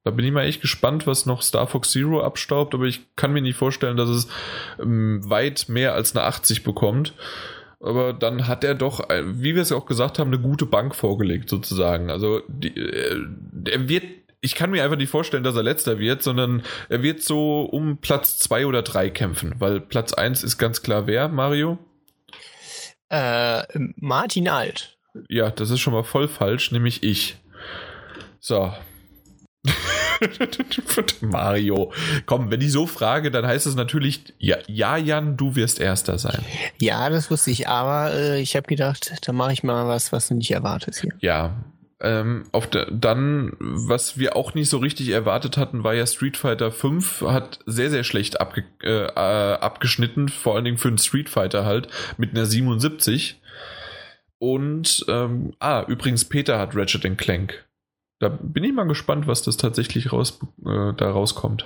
Da 0.05 0.11
bin 0.11 0.25
ich 0.25 0.31
mal 0.31 0.45
echt 0.45 0.61
gespannt, 0.61 1.07
was 1.07 1.25
noch 1.25 1.41
Star 1.41 1.67
Fox 1.67 1.91
Zero 1.91 2.21
abstaubt, 2.21 2.73
aber 2.73 2.85
ich 2.85 3.15
kann 3.15 3.31
mir 3.31 3.41
nicht 3.41 3.55
vorstellen, 3.55 3.95
dass 3.95 4.09
es 4.09 4.27
ähm, 4.79 5.21
weit 5.29 5.65
mehr 5.69 5.93
als 5.93 6.15
eine 6.15 6.25
80 6.25 6.63
bekommt. 6.63 7.13
Aber 7.79 8.13
dann 8.13 8.47
hat 8.47 8.63
er 8.63 8.75
doch, 8.75 9.09
äh, 9.09 9.23
wie 9.25 9.55
wir 9.55 9.61
es 9.61 9.71
auch 9.71 9.85
gesagt 9.85 10.19
haben, 10.19 10.27
eine 10.27 10.41
gute 10.41 10.65
Bank 10.65 10.95
vorgelegt, 10.95 11.49
sozusagen. 11.49 12.09
Also 12.09 12.39
äh, 12.61 13.17
er 13.65 13.89
wird 13.89 14.03
ich 14.43 14.55
kann 14.55 14.71
mir 14.71 14.83
einfach 14.83 14.97
nicht 14.97 15.09
vorstellen, 15.09 15.45
dass 15.45 15.55
er 15.55 15.63
letzter 15.63 15.99
wird, 15.99 16.21
sondern 16.21 16.63
er 16.89 17.01
wird 17.01 17.23
so 17.23 17.61
um 17.61 17.99
Platz 17.99 18.37
zwei 18.39 18.65
oder 18.65 18.81
drei 18.81 19.09
kämpfen, 19.09 19.55
weil 19.59 19.79
Platz 19.79 20.11
eins 20.11 20.43
ist 20.43 20.57
ganz 20.57 20.81
klar 20.81 21.07
wer, 21.07 21.29
Mario? 21.29 21.79
Äh, 23.13 23.63
Martin 23.97 24.49
Alt. 24.49 24.97
Ja, 25.29 25.51
das 25.51 25.69
ist 25.69 25.81
schon 25.81 25.93
mal 25.93 26.03
voll 26.03 26.27
falsch, 26.27 26.71
nämlich 26.71 27.03
ich. 27.03 27.37
So. 28.39 28.73
Mario. 31.21 31.93
Komm, 32.25 32.49
wenn 32.49 32.61
ich 32.61 32.71
so 32.71 32.87
frage, 32.87 33.29
dann 33.29 33.45
heißt 33.45 33.67
es 33.67 33.75
natürlich, 33.75 34.33
ja, 34.39 34.57
ja, 34.67 34.97
Jan, 34.97 35.37
du 35.37 35.55
wirst 35.55 35.79
Erster 35.79 36.17
sein. 36.17 36.43
Ja, 36.81 37.07
das 37.09 37.29
wusste 37.29 37.51
ich, 37.51 37.67
aber 37.67 38.13
äh, 38.13 38.41
ich 38.41 38.55
habe 38.55 38.65
gedacht, 38.65 39.11
da 39.21 39.31
mache 39.31 39.53
ich 39.53 39.61
mal 39.61 39.87
was, 39.87 40.11
was 40.11 40.29
du 40.29 40.33
nicht 40.33 40.49
erwartest 40.49 41.01
hier. 41.01 41.13
Ja. 41.19 41.63
Ähm, 42.03 42.43
auf 42.51 42.69
der, 42.69 42.91
dann, 42.91 43.53
was 43.59 44.17
wir 44.17 44.35
auch 44.35 44.53
nicht 44.53 44.69
so 44.69 44.77
richtig 44.77 45.09
erwartet 45.09 45.57
hatten, 45.57 45.85
war 45.85 45.93
ja 45.93 46.05
Street 46.05 46.35
Fighter 46.35 46.69
5, 46.69 47.21
hat 47.21 47.59
sehr, 47.65 47.89
sehr 47.89 48.03
schlecht 48.03 48.41
abge, 48.41 48.65
äh, 48.81 49.09
abgeschnitten, 49.15 50.27
vor 50.27 50.55
allen 50.55 50.65
Dingen 50.65 50.77
für 50.77 50.89
einen 50.89 50.97
Street 50.97 51.29
Fighter 51.29 51.63
halt, 51.63 51.87
mit 52.17 52.31
einer 52.31 52.45
77. 52.45 53.41
Und, 54.37 55.05
ähm, 55.07 55.53
ah, 55.59 55.85
übrigens, 55.87 56.25
Peter 56.25 56.59
hat 56.59 56.75
Ratchet 56.75 57.17
Clank. 57.17 57.65
Da 58.19 58.27
bin 58.27 58.65
ich 58.65 58.73
mal 58.73 58.83
gespannt, 58.83 59.25
was 59.25 59.41
das 59.41 59.55
tatsächlich 59.55 60.11
raus, 60.11 60.39
äh, 60.65 60.93
da 60.93 61.09
rauskommt. 61.09 61.65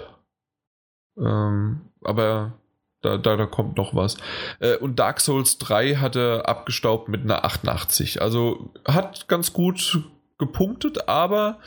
Ähm, 1.18 1.82
aber 2.04 2.54
da, 3.02 3.18
da, 3.18 3.38
da 3.38 3.46
kommt 3.48 3.78
noch 3.78 3.96
was. 3.96 4.18
Äh, 4.60 4.78
und 4.78 5.00
Dark 5.00 5.20
Souls 5.20 5.58
3 5.58 5.96
hatte 5.96 6.48
abgestaubt 6.48 7.10
mit 7.10 7.24
einer 7.24 7.44
88. 7.44 8.22
Also 8.22 8.72
hat 8.86 9.28
ganz 9.28 9.54
gut 9.54 10.04
gepunktet, 10.38 11.08
aber 11.08 11.60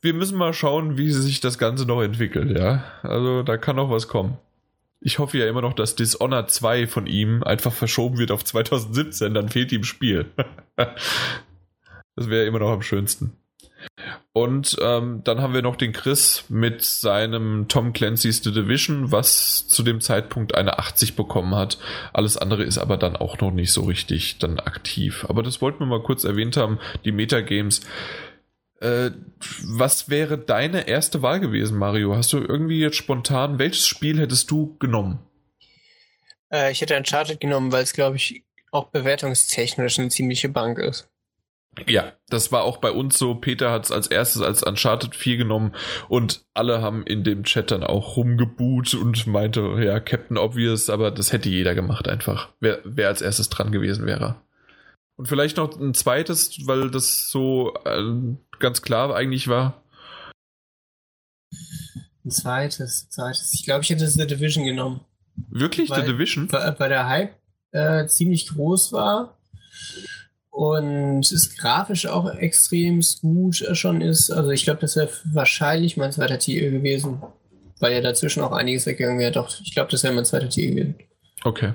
wir 0.00 0.14
müssen 0.14 0.38
mal 0.38 0.52
schauen, 0.52 0.96
wie 0.96 1.10
sich 1.10 1.40
das 1.40 1.58
Ganze 1.58 1.86
noch 1.86 2.02
entwickelt, 2.02 2.56
ja. 2.56 2.84
Also 3.02 3.42
da 3.42 3.56
kann 3.56 3.76
noch 3.76 3.90
was 3.90 4.08
kommen. 4.08 4.38
Ich 5.00 5.18
hoffe 5.18 5.38
ja 5.38 5.48
immer 5.48 5.62
noch, 5.62 5.72
dass 5.72 5.96
Dishonored 5.96 6.50
2 6.50 6.86
von 6.86 7.06
ihm 7.06 7.42
einfach 7.42 7.72
verschoben 7.72 8.18
wird 8.18 8.30
auf 8.30 8.44
2017, 8.44 9.32
dann 9.34 9.48
fehlt 9.48 9.72
ihm 9.72 9.84
Spiel. 9.84 10.26
Das 12.16 12.28
wäre 12.28 12.44
immer 12.44 12.58
noch 12.58 12.70
am 12.70 12.82
schönsten. 12.82 13.32
Und 14.32 14.76
ähm, 14.80 15.22
dann 15.24 15.40
haben 15.40 15.54
wir 15.54 15.62
noch 15.62 15.76
den 15.76 15.92
Chris 15.92 16.44
mit 16.48 16.82
seinem 16.84 17.66
Tom 17.68 17.92
Clancy's 17.92 18.42
The 18.42 18.52
Division, 18.52 19.10
was 19.10 19.66
zu 19.66 19.82
dem 19.82 20.00
Zeitpunkt 20.00 20.54
eine 20.54 20.78
80 20.78 21.16
bekommen 21.16 21.54
hat. 21.54 21.78
Alles 22.12 22.36
andere 22.36 22.64
ist 22.64 22.78
aber 22.78 22.96
dann 22.96 23.16
auch 23.16 23.38
noch 23.40 23.50
nicht 23.50 23.72
so 23.72 23.82
richtig 23.82 24.38
dann 24.38 24.60
aktiv. 24.60 25.26
Aber 25.28 25.42
das 25.42 25.60
wollten 25.60 25.80
wir 25.80 25.86
mal 25.86 26.02
kurz 26.02 26.24
erwähnt 26.24 26.56
haben, 26.56 26.78
die 27.04 27.12
Metagames. 27.12 27.80
Äh, 28.80 29.10
was 29.64 30.08
wäre 30.08 30.38
deine 30.38 30.88
erste 30.88 31.22
Wahl 31.22 31.40
gewesen, 31.40 31.76
Mario? 31.76 32.16
Hast 32.16 32.32
du 32.32 32.38
irgendwie 32.38 32.80
jetzt 32.80 32.96
spontan, 32.96 33.58
welches 33.58 33.86
Spiel 33.86 34.18
hättest 34.18 34.50
du 34.50 34.76
genommen? 34.78 35.18
Äh, 36.50 36.72
ich 36.72 36.80
hätte 36.80 36.96
Uncharted 36.96 37.40
genommen, 37.40 37.72
weil 37.72 37.82
es, 37.82 37.92
glaube 37.92 38.16
ich, 38.16 38.42
auch 38.70 38.88
bewertungstechnisch 38.88 39.98
eine 39.98 40.08
ziemliche 40.08 40.48
Bank 40.48 40.78
ist. 40.78 41.08
Ja, 41.86 42.12
das 42.28 42.50
war 42.50 42.64
auch 42.64 42.78
bei 42.78 42.90
uns 42.90 43.16
so. 43.18 43.34
Peter 43.34 43.70
hat 43.70 43.84
es 43.84 43.92
als 43.92 44.08
erstes 44.08 44.42
als 44.42 44.62
Uncharted 44.62 45.14
4 45.14 45.36
genommen 45.36 45.72
und 46.08 46.44
alle 46.52 46.82
haben 46.82 47.04
in 47.04 47.22
dem 47.22 47.44
Chat 47.44 47.70
dann 47.70 47.84
auch 47.84 48.16
rumgeboot 48.16 48.94
und 48.94 49.26
meinte, 49.26 49.60
ja, 49.82 50.00
Captain 50.00 50.36
Obvious, 50.36 50.90
aber 50.90 51.10
das 51.10 51.32
hätte 51.32 51.48
jeder 51.48 51.74
gemacht 51.74 52.08
einfach, 52.08 52.48
wer, 52.60 52.80
wer 52.84 53.08
als 53.08 53.22
erstes 53.22 53.48
dran 53.48 53.70
gewesen 53.70 54.04
wäre. 54.06 54.36
Und 55.16 55.26
vielleicht 55.26 55.58
noch 55.58 55.78
ein 55.78 55.94
zweites, 55.94 56.66
weil 56.66 56.90
das 56.90 57.30
so 57.30 57.74
äh, 57.84 58.02
ganz 58.58 58.82
klar 58.82 59.14
eigentlich 59.14 59.48
war. 59.48 59.82
Ein 62.24 62.30
zweites, 62.30 63.08
zweites. 63.10 63.54
Ich 63.54 63.64
glaube, 63.64 63.82
ich 63.82 63.90
hätte 63.90 64.06
The 64.08 64.26
Division 64.26 64.64
genommen. 64.64 65.02
Wirklich? 65.48 65.90
Weil, 65.90 66.04
The 66.04 66.12
Division? 66.12 66.50
Weil, 66.50 66.88
der 66.88 67.06
Hype 67.06 67.34
äh, 67.72 68.06
ziemlich 68.06 68.48
groß 68.48 68.92
war 68.92 69.38
und 70.60 71.22
es 71.22 71.56
grafisch 71.56 72.06
auch 72.06 72.34
extrem 72.34 73.00
gut 73.22 73.64
schon 73.72 74.02
ist. 74.02 74.30
Also 74.30 74.50
ich 74.50 74.64
glaube, 74.64 74.82
das 74.82 74.94
wäre 74.94 75.08
wahrscheinlich 75.32 75.96
mein 75.96 76.12
zweiter 76.12 76.38
Titel 76.38 76.70
gewesen, 76.70 77.22
weil 77.78 77.94
ja 77.94 78.02
dazwischen 78.02 78.42
auch 78.42 78.52
einiges 78.52 78.84
weggegangen 78.84 79.18
wäre. 79.18 79.32
Doch, 79.32 79.58
ich 79.58 79.72
glaube, 79.74 79.90
das 79.90 80.04
wäre 80.04 80.12
mein 80.12 80.26
zweiter 80.26 80.50
Titel 80.50 80.74
gewesen. 80.74 80.94
Okay. 81.44 81.72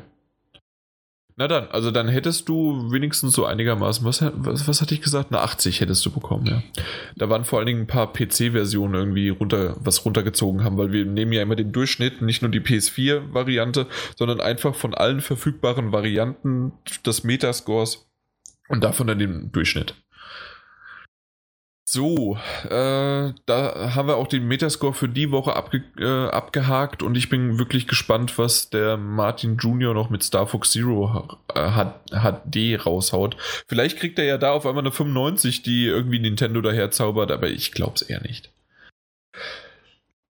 Na 1.36 1.48
dann, 1.48 1.68
also 1.70 1.90
dann 1.90 2.08
hättest 2.08 2.48
du 2.48 2.92
wenigstens 2.92 3.34
so 3.34 3.46
einigermaßen, 3.46 4.06
was, 4.06 4.22
was, 4.22 4.68
was 4.68 4.82
hatte 4.82 4.94
ich 4.94 5.02
gesagt? 5.02 5.32
Eine 5.32 5.42
80 5.42 5.82
hättest 5.82 6.06
du 6.06 6.12
bekommen, 6.12 6.46
ja. 6.46 6.62
Da 7.16 7.28
waren 7.28 7.44
vor 7.44 7.58
allen 7.58 7.66
Dingen 7.66 7.82
ein 7.82 7.88
paar 7.88 8.14
PC-Versionen 8.14 8.94
irgendwie 8.94 9.30
runter, 9.30 9.78
was 9.80 10.06
runtergezogen 10.06 10.64
haben, 10.64 10.78
weil 10.78 10.92
wir 10.92 11.06
nehmen 11.06 11.34
ja 11.34 11.42
immer 11.42 11.56
den 11.56 11.72
Durchschnitt, 11.72 12.22
nicht 12.22 12.44
nur 12.44 12.52
die 12.52 12.62
PS4-Variante, 12.62 13.88
sondern 14.16 14.42
einfach 14.42 14.76
von 14.76 14.94
allen 14.94 15.22
verfügbaren 15.22 15.92
Varianten 15.92 16.74
des 17.04 17.24
Metascores 17.24 18.06
und 18.68 18.84
davon 18.84 19.08
dann 19.08 19.20
den 19.20 19.52
Durchschnitt. 19.52 19.96
So, 21.88 22.36
äh, 22.66 23.32
da 23.46 23.94
haben 23.94 24.08
wir 24.08 24.18
auch 24.18 24.28
den 24.28 24.48
Metascore 24.48 24.94
für 24.94 25.08
die 25.08 25.30
Woche 25.30 25.56
abge 25.56 25.84
äh, 26.00 26.30
abgehakt 26.30 27.04
und 27.04 27.16
ich 27.16 27.30
bin 27.30 27.60
wirklich 27.60 27.88
gespannt, 27.88 28.40
was 28.40 28.72
der 28.72 28.98
Martin 28.98 29.58
Junior 29.58 29.94
noch 29.94 30.10
mit 30.10 30.24
Star 30.24 30.48
Fox 30.48 30.72
Zero 30.72 31.40
HD 31.48 32.86
raushaut. 32.86 33.38
Vielleicht 33.68 34.00
kriegt 34.00 34.18
er 34.18 34.26
ja 34.26 34.38
da 34.40 34.52
auf 34.52 34.66
einmal 34.66 34.84
eine 34.84 34.92
95, 34.92 35.62
die 35.62 35.86
irgendwie 35.86 36.20
Nintendo 36.20 36.60
daher 36.62 36.90
zaubert, 36.90 37.32
aber 37.32 37.50
ich 37.50 37.72
glaube 37.72 37.94
es 37.96 38.02
eher 38.02 38.22
nicht. 38.22 38.52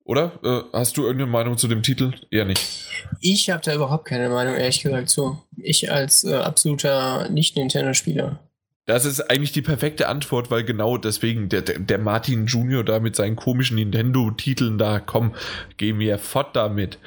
Oder? 0.06 0.34
Äh, 0.44 0.61
hast 0.72 0.98
du 0.98 1.02
irgendeine 1.02 1.32
Meinung 1.32 1.57
zu 1.57 1.68
dem 1.68 1.82
Titel? 1.82 2.14
Eher 2.30 2.45
nicht. 2.45 2.88
Ich 3.22 3.49
habe 3.49 3.61
da 3.64 3.73
überhaupt 3.73 4.06
keine 4.06 4.30
Meinung, 4.30 4.56
ehrlich 4.56 4.82
gesagt 4.82 5.10
so. 5.10 5.40
Ich 5.57 5.91
als 5.91 6.23
äh, 6.23 6.36
absoluter 6.36 7.27
Nicht-Nintendo-Spieler. 7.30 8.40
Das 8.86 9.06
ist 9.06 9.32
eigentlich 9.32 9.52
die 9.52 9.64
perfekte 9.64 10.07
Antwort, 10.07 10.52
weil 10.52 10.64
genau 10.64 10.98
deswegen 10.98 11.49
der, 11.49 11.64
der 11.64 11.98
Martin 11.98 12.45
Junior 12.45 12.84
da 12.84 12.99
mit 12.99 13.15
seinen 13.15 13.36
komischen 13.36 13.77
Nintendo-Titeln 13.77 14.77
da, 14.77 14.99
komm, 14.99 15.34
geh 15.77 15.91
mir 15.91 16.19
fort 16.19 16.56
damit. 16.56 16.99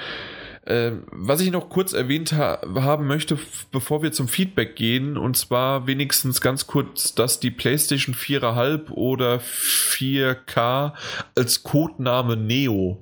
Ähm, 0.70 1.04
was 1.10 1.40
ich 1.40 1.50
noch 1.50 1.70
kurz 1.70 1.94
erwähnt 1.94 2.34
ha 2.34 2.60
haben 2.74 3.06
möchte, 3.06 3.38
bevor 3.72 4.02
wir 4.02 4.12
zum 4.12 4.28
Feedback 4.28 4.76
gehen, 4.76 5.16
und 5.16 5.34
zwar 5.34 5.86
wenigstens 5.86 6.42
ganz 6.42 6.66
kurz, 6.66 7.14
dass 7.14 7.40
die 7.40 7.50
PlayStation 7.50 8.14
4,5 8.14 8.90
oder 8.90 9.38
4K 9.38 10.92
als 11.34 11.62
Codename 11.62 12.36
Neo, 12.36 12.98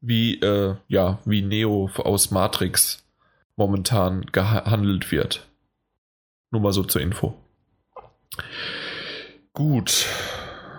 wie, 0.00 0.40
äh, 0.40 0.74
ja, 0.88 1.20
wie 1.24 1.42
Neo 1.42 1.88
aus 1.98 2.32
Matrix 2.32 3.06
momentan 3.54 4.26
gehandelt 4.32 5.12
wird. 5.12 5.46
Nur 6.50 6.62
mal 6.62 6.72
so 6.72 6.82
zur 6.82 7.00
Info. 7.00 7.36
Gut, 9.52 10.06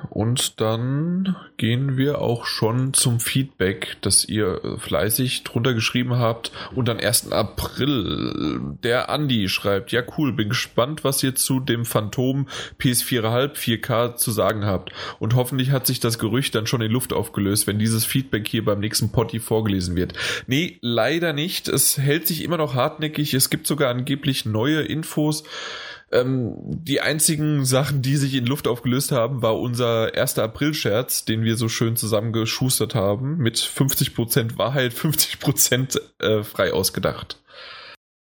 und 0.09 0.59
dann 0.61 1.35
gehen 1.57 1.97
wir 1.97 2.19
auch 2.19 2.45
schon 2.45 2.93
zum 2.93 3.19
Feedback, 3.19 3.97
das 4.01 4.25
ihr 4.25 4.61
fleißig 4.77 5.43
drunter 5.43 5.73
geschrieben 5.73 6.17
habt. 6.17 6.51
Und 6.73 6.87
dann 6.87 6.99
1. 6.99 7.31
April. 7.31 8.75
Der 8.83 9.09
Andi 9.09 9.49
schreibt, 9.49 9.91
ja 9.91 10.01
cool, 10.17 10.33
bin 10.33 10.49
gespannt, 10.49 11.03
was 11.03 11.23
ihr 11.23 11.35
zu 11.35 11.59
dem 11.59 11.85
Phantom 11.85 12.47
PS4,5 12.79 13.55
4K 13.55 14.15
zu 14.15 14.31
sagen 14.31 14.65
habt. 14.65 14.91
Und 15.19 15.35
hoffentlich 15.35 15.71
hat 15.71 15.87
sich 15.87 15.99
das 15.99 16.19
Gerücht 16.19 16.55
dann 16.55 16.67
schon 16.67 16.81
in 16.81 16.91
Luft 16.91 17.13
aufgelöst, 17.13 17.67
wenn 17.67 17.79
dieses 17.79 18.05
Feedback 18.05 18.47
hier 18.47 18.65
beim 18.65 18.79
nächsten 18.79 19.11
Potti 19.11 19.39
vorgelesen 19.39 19.95
wird. 19.95 20.13
Nee, 20.47 20.77
leider 20.81 21.33
nicht. 21.33 21.67
Es 21.67 21.97
hält 21.97 22.27
sich 22.27 22.43
immer 22.43 22.57
noch 22.57 22.75
hartnäckig. 22.75 23.33
Es 23.33 23.49
gibt 23.49 23.67
sogar 23.67 23.89
angeblich 23.89 24.45
neue 24.45 24.81
Infos. 24.81 25.43
Ähm, 26.11 26.55
die 26.65 27.01
einzigen 27.01 27.65
Sachen, 27.65 28.01
die 28.01 28.15
sich 28.15 28.35
in 28.35 28.45
Luft 28.45 28.67
aufgelöst 28.67 29.11
haben, 29.11 29.41
war 29.41 29.59
unser 29.59 30.13
1. 30.13 30.39
April-Scherz, 30.39 31.25
den 31.25 31.43
wir 31.43 31.57
so 31.57 31.67
schön 31.67 31.95
zusammengeschustert 31.95 32.93
haben, 32.95 33.37
mit 33.37 33.57
50% 33.57 34.57
Wahrheit, 34.57 34.93
50% 34.93 35.99
äh, 36.19 36.43
frei 36.43 36.73
ausgedacht. 36.73 37.41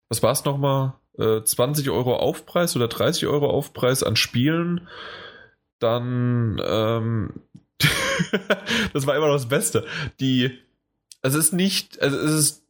Was 0.09 0.21
war 0.21 0.31
es 0.31 0.45
nochmal? 0.45 0.93
Äh, 1.17 1.41
20 1.41 1.89
Euro 1.89 2.15
Aufpreis 2.15 2.75
oder 2.75 2.87
30 2.87 3.27
Euro 3.27 3.49
Aufpreis 3.49 4.03
an 4.03 4.15
Spielen. 4.15 4.87
Dann, 5.79 6.61
ähm, 6.63 7.41
das 8.93 9.07
war 9.07 9.15
immer 9.15 9.27
noch 9.27 9.35
das 9.35 9.49
Beste. 9.49 9.85
Die, 10.19 10.59
es 11.21 11.33
ist 11.33 11.53
nicht, 11.53 12.01
also 12.01 12.17
es 12.17 12.31
ist 12.31 12.60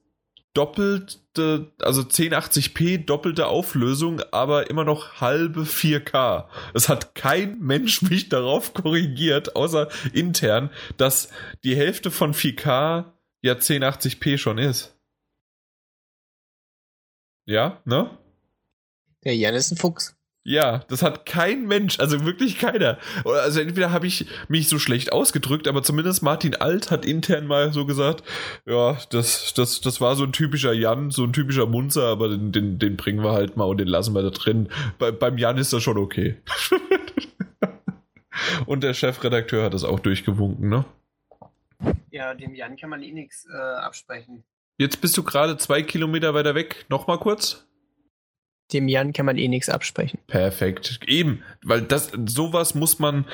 doppelte, 0.54 1.72
also 1.80 2.02
1080p 2.02 3.06
doppelte 3.06 3.48
Auflösung, 3.48 4.22
aber 4.32 4.70
immer 4.70 4.84
noch 4.84 5.22
halbe 5.22 5.62
4K. 5.62 6.48
Es 6.74 6.90
hat 6.90 7.16
kein 7.16 7.60
Mensch 7.60 8.02
mich 8.10 8.30
darauf 8.30 8.74
korrigiert, 8.74 9.56
außer 9.56 9.90
intern, 10.14 10.70
dass 10.98 11.30
die 11.64 11.76
Hälfte 11.76 12.12
von 12.12 12.34
4K 12.34 13.12
ja 13.42 13.54
1080p 13.54 14.38
schon 14.38 14.58
ist. 14.58 14.98
Ja, 17.46 17.82
ne? 17.86 18.18
Der 19.24 19.36
Jan 19.36 19.56
ist 19.56 19.72
ein 19.72 19.78
Fuchs. 19.78 20.16
Ja, 20.44 20.80
das 20.88 21.04
hat 21.04 21.28
kein 21.28 21.68
Mensch, 21.68 22.00
also 22.00 22.26
wirklich 22.26 22.58
keiner. 22.58 22.98
Also 23.26 23.60
entweder 23.60 23.92
habe 23.92 24.08
ich 24.08 24.26
mich 24.48 24.70
so 24.70 24.80
schlecht 24.80 25.14
ausgedrückt, 25.14 25.68
aber 25.68 25.84
zumindest 25.84 26.24
Martin 26.24 26.56
Alt 26.56 26.90
hat 26.90 27.06
intern 27.06 27.46
mal 27.46 27.72
so 27.74 27.86
gesagt, 27.86 28.24
ja, 28.66 28.98
das, 29.12 29.54
das, 29.54 29.82
das 29.82 30.02
war 30.02 30.16
so 30.16 30.24
ein 30.24 30.32
typischer 30.34 30.74
Jan, 30.74 31.12
so 31.12 31.24
ein 31.26 31.34
typischer 31.34 31.68
Munzer, 31.68 32.06
aber 32.06 32.30
den, 32.30 32.52
den, 32.52 32.80
den 32.80 32.98
bringen 32.98 33.24
wir 33.24 33.34
halt 33.34 33.56
mal 33.56 33.66
und 33.66 33.78
den 33.78 33.88
lassen 33.88 34.16
wir 34.16 34.24
da 34.24 34.32
drin. 34.32 34.70
Bei, 34.98 35.12
beim 35.12 35.38
Jan 35.38 35.58
ist 35.58 35.74
das 35.74 35.84
schon 35.84 36.00
okay. 36.00 36.38
und 38.66 38.82
der 38.84 38.96
Chefredakteur 38.96 39.64
hat 39.64 39.76
das 39.76 39.84
auch 39.84 40.00
durchgewunken, 40.00 40.70
ne? 40.70 40.86
Ja, 42.10 42.34
dem 42.34 42.56
Jan 42.56 42.78
kann 42.78 42.90
man 42.90 43.04
eh 43.04 43.12
nichts 43.12 43.48
äh, 43.48 43.58
absprechen. 43.58 44.44
Jetzt 44.80 45.02
bist 45.02 45.16
du 45.18 45.24
gerade 45.24 45.58
zwei 45.58 45.84
Kilometer 45.84 46.34
weiter 46.34 46.56
weg. 46.56 46.86
Nochmal 46.90 47.20
kurz 47.20 47.68
dem 48.74 48.88
Jan 48.88 49.14
kann 49.14 49.26
man 49.26 49.38
eh 49.38 49.48
nichts 49.48 49.70
absprechen. 49.70 50.20
Perfekt. 50.28 51.00
Eben, 51.08 51.44
weil 51.64 51.82
das 51.82 52.12
sowas 52.26 52.76
muss 52.76 53.00
man 53.00 53.26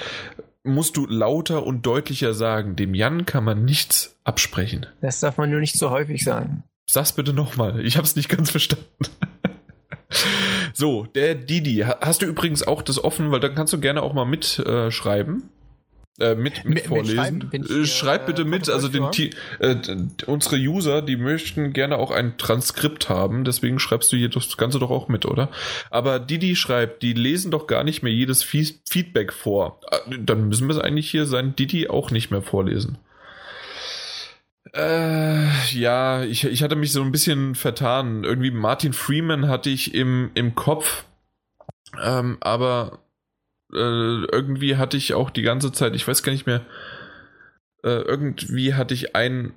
musst 0.68 0.97
du 0.97 1.07
lauter 1.07 1.65
und 1.65 1.85
deutlicher 1.85 2.34
sagen. 2.34 2.76
Dem 2.76 2.93
Jan 2.93 3.26
kann 3.26 3.43
man 3.43 3.65
nichts 3.65 4.18
absprechen. 4.23 4.85
Das 5.01 5.19
darf 5.19 5.38
man 5.38 5.49
nur 5.49 5.59
nicht 5.59 5.77
so 5.77 5.89
häufig 5.89 6.23
sagen. 6.23 6.64
Sag's 6.85 7.14
bitte 7.14 7.34
nochmal. 7.34 7.85
Ich 7.85 7.97
hab's 7.97 8.15
nicht 8.15 8.30
ganz 8.30 8.51
verstanden. 8.51 8.85
so, 10.73 11.05
der 11.05 11.35
Didi. 11.35 11.85
Hast 12.01 12.22
du 12.22 12.26
übrigens 12.26 12.64
auch 12.64 12.81
das 12.81 13.03
offen, 13.03 13.31
weil 13.31 13.39
dann 13.39 13.55
kannst 13.55 13.73
du 13.73 13.80
gerne 13.80 14.01
auch 14.03 14.14
mal 14.14 14.26
mitschreiben. 14.26 15.49
Äh, 16.19 16.34
mit, 16.34 16.65
mit, 16.65 16.88
vorlesen. 16.88 17.52
Äh, 17.52 17.85
Schreibt 17.85 18.26
bitte 18.26 18.41
äh, 18.41 18.45
mit, 18.45 18.69
also 18.69 18.88
den, 18.88 19.03
äh, 19.60 19.76
unsere 20.26 20.56
User, 20.56 21.03
die 21.03 21.15
möchten 21.15 21.73
gerne 21.73 21.98
auch 21.98 22.10
ein 22.10 22.39
Transkript 22.39 23.07
haben, 23.07 23.44
deswegen 23.44 23.77
schreibst 23.77 24.11
du 24.11 24.18
hier 24.18 24.30
das 24.30 24.57
Ganze 24.57 24.80
doch 24.80 24.89
auch 24.89 25.10
mit, 25.10 25.27
oder? 25.27 25.49
Aber 25.91 26.19
die, 26.19 26.39
die 26.39 26.56
schreibt, 26.56 27.03
die 27.03 27.14
lesen 27.14 27.52
doch 27.52 27.68
gar 27.68 27.84
nicht 27.84 28.02
mehr 28.02 28.11
jedes 28.11 28.41
Feedback 28.41 29.31
vor. 29.31 29.80
Dann 30.19 30.48
müssen 30.48 30.68
wir 30.68 30.76
es 30.76 30.81
eigentlich 30.81 31.11
hier 31.11 31.27
sein 31.27 31.56
Didi 31.56 31.88
auch 31.88 32.10
nicht 32.10 32.31
mehr 32.31 32.41
vorlesen. 32.41 32.98
Äh, 34.73 35.48
ja, 35.69 36.23
ich, 36.23 36.45
ich 36.45 36.64
hatte 36.64 36.76
mich 36.76 36.94
so 36.94 37.03
ein 37.03 37.11
bisschen 37.11 37.53
vertan. 37.53 38.23
Irgendwie 38.23 38.49
Martin 38.52 38.94
Freeman 38.94 39.48
hatte 39.48 39.69
ich 39.69 39.94
im, 39.94 40.31
im 40.34 40.56
Kopf, 40.56 41.06
ähm, 42.03 42.38
aber 42.39 43.03
äh, 43.73 44.26
irgendwie 44.31 44.77
hatte 44.77 44.98
ich 44.98 45.14
auch 45.14 45.30
die 45.30 45.41
ganze 45.41 45.72
Zeit, 45.72 45.95
ich 45.95 46.07
weiß 46.07 46.23
gar 46.23 46.31
nicht 46.31 46.45
mehr, 46.45 46.65
äh, 47.84 48.02
irgendwie 48.02 48.73
hatte 48.73 48.94
ich 48.94 49.15
einen, 49.15 49.53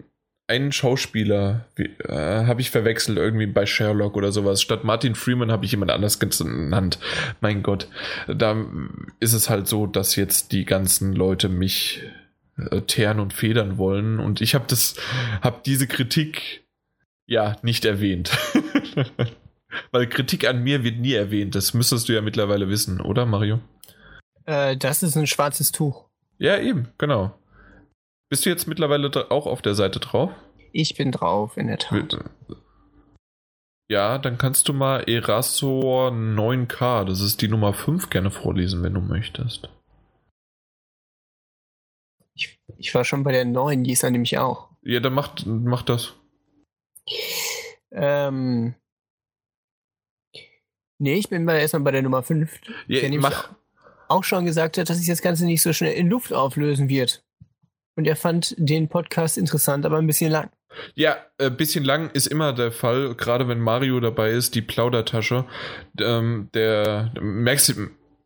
einen 0.47 0.73
Schauspieler, 0.73 1.67
äh, 1.77 2.45
habe 2.47 2.61
ich 2.61 2.71
verwechselt, 2.71 3.19
irgendwie 3.19 3.47
bei 3.47 3.67
Sherlock 3.67 4.17
oder 4.17 4.33
sowas. 4.33 4.61
Statt 4.61 4.85
Martin 4.85 5.15
Freeman 5.15 5.53
habe 5.53 5.65
ich 5.65 5.71
jemand 5.71 5.93
anders 5.93 6.19
genannt. 6.19 6.99
Mein 7.41 7.63
Gott, 7.63 7.89
da 8.27 8.57
ist 9.21 9.33
es 9.33 9.49
halt 9.49 9.69
so, 9.69 9.87
dass 9.87 10.17
jetzt 10.17 10.53
die 10.53 10.65
ganzen 10.65 11.13
Leute 11.13 11.49
mich 11.49 12.03
äh, 12.57 12.83
teeren 12.83 13.21
und 13.21 13.33
federn 13.33 13.79
wollen 13.79 14.19
und 14.19 14.41
ich 14.41 14.55
habe 14.55 14.65
das, 14.67 14.97
habe 15.41 15.61
diese 15.65 15.87
Kritik 15.87 16.65
ja 17.27 17.57
nicht 17.63 17.85
erwähnt. 17.85 18.37
Weil 19.93 20.09
Kritik 20.09 20.49
an 20.49 20.65
mir 20.65 20.83
wird 20.83 20.99
nie 20.99 21.13
erwähnt. 21.13 21.55
Das 21.55 21.75
müsstest 21.75 22.09
du 22.09 22.13
ja 22.13 22.23
mittlerweile 22.23 22.69
wissen, 22.69 23.01
oder 23.01 23.25
Mario? 23.25 23.61
Äh, 24.51 24.77
das 24.77 25.05
ist 25.05 25.17
ein 25.17 25.29
schwarzes 25.29 25.71
Tuch. 25.71 26.09
Ja, 26.39 26.59
eben, 26.59 26.89
genau. 26.99 27.39
Bist 28.29 28.45
du 28.45 28.51
jetzt 28.51 28.67
mittlerweile 28.67 29.31
auch 29.31 29.47
auf 29.47 29.63
der 29.63 29.77
Seite 29.77 30.01
drauf? 30.01 30.33
Ich 30.73 30.97
bin 30.97 31.13
drauf, 31.13 31.57
in 31.57 31.69
der 31.69 31.79
Tat. 31.79 32.19
Ja, 33.89 34.19
dann 34.19 34.39
kannst 34.39 34.69
du 34.69 34.73
mal 34.73 35.09
Erasor 35.09 36.11
9K, 36.11 37.05
das 37.05 37.21
ist 37.21 37.43
die 37.43 37.49
Nummer 37.49 37.75
5, 37.75 38.11
gerne 38.11 38.33
vorlesen, 38.33 38.83
wenn 38.83 38.95
du 38.95 39.01
möchtest. 39.01 39.69
Ich, 42.35 42.61
ich 42.77 42.95
war 42.95 43.05
schon 43.05 43.23
bei 43.23 43.31
der 43.31 43.45
9, 43.45 43.85
die 43.85 43.93
ist 43.93 44.03
dann 44.03 44.13
nämlich 44.13 44.39
auch. 44.39 44.71
Ja, 44.83 44.99
dann 44.99 45.13
mach, 45.13 45.35
mach 45.45 45.83
das. 45.83 46.15
Ähm, 47.93 48.75
Nee, 51.01 51.15
ich 51.15 51.31
bin 51.31 51.45
mal 51.45 51.57
erstmal 51.57 51.83
bei 51.83 51.93
der 51.93 52.03
Nummer 52.03 52.23
5. 52.23 52.61
Ja, 52.87 53.09
mach. 53.19 53.49
Auch 54.11 54.25
schon 54.25 54.45
gesagt 54.45 54.79
hat, 54.79 54.91
dass 54.91 54.99
sich 54.99 55.07
das 55.07 55.23
Ganze 55.23 55.45
nicht 55.45 55.63
so 55.63 55.73
schnell 55.73 55.95
in 55.95 56.09
Luft 56.09 56.33
auflösen 56.33 56.89
wird. 56.89 57.23
Und 57.97 58.07
er 58.07 58.17
fand 58.17 58.55
den 58.59 58.89
Podcast 58.89 59.39
interessant, 59.39 59.85
aber 59.85 59.99
ein 59.99 60.07
bisschen 60.07 60.31
lang. 60.31 60.51
Ja, 60.95 61.17
ein 61.39 61.49
äh, 61.49 61.51
bisschen 61.51 61.85
lang 61.85 62.11
ist 62.11 62.27
immer 62.27 62.53
der 62.53 62.73
Fall, 62.73 63.15
gerade 63.15 63.49
wenn 63.49 63.61
Mario 63.61 63.99
dabei 64.01 64.31
ist, 64.31 64.55
die 64.55 64.63
Plaudertasche. 64.63 65.45
Ähm, 66.01 66.49
der, 66.55 67.13
merkst 67.21 67.75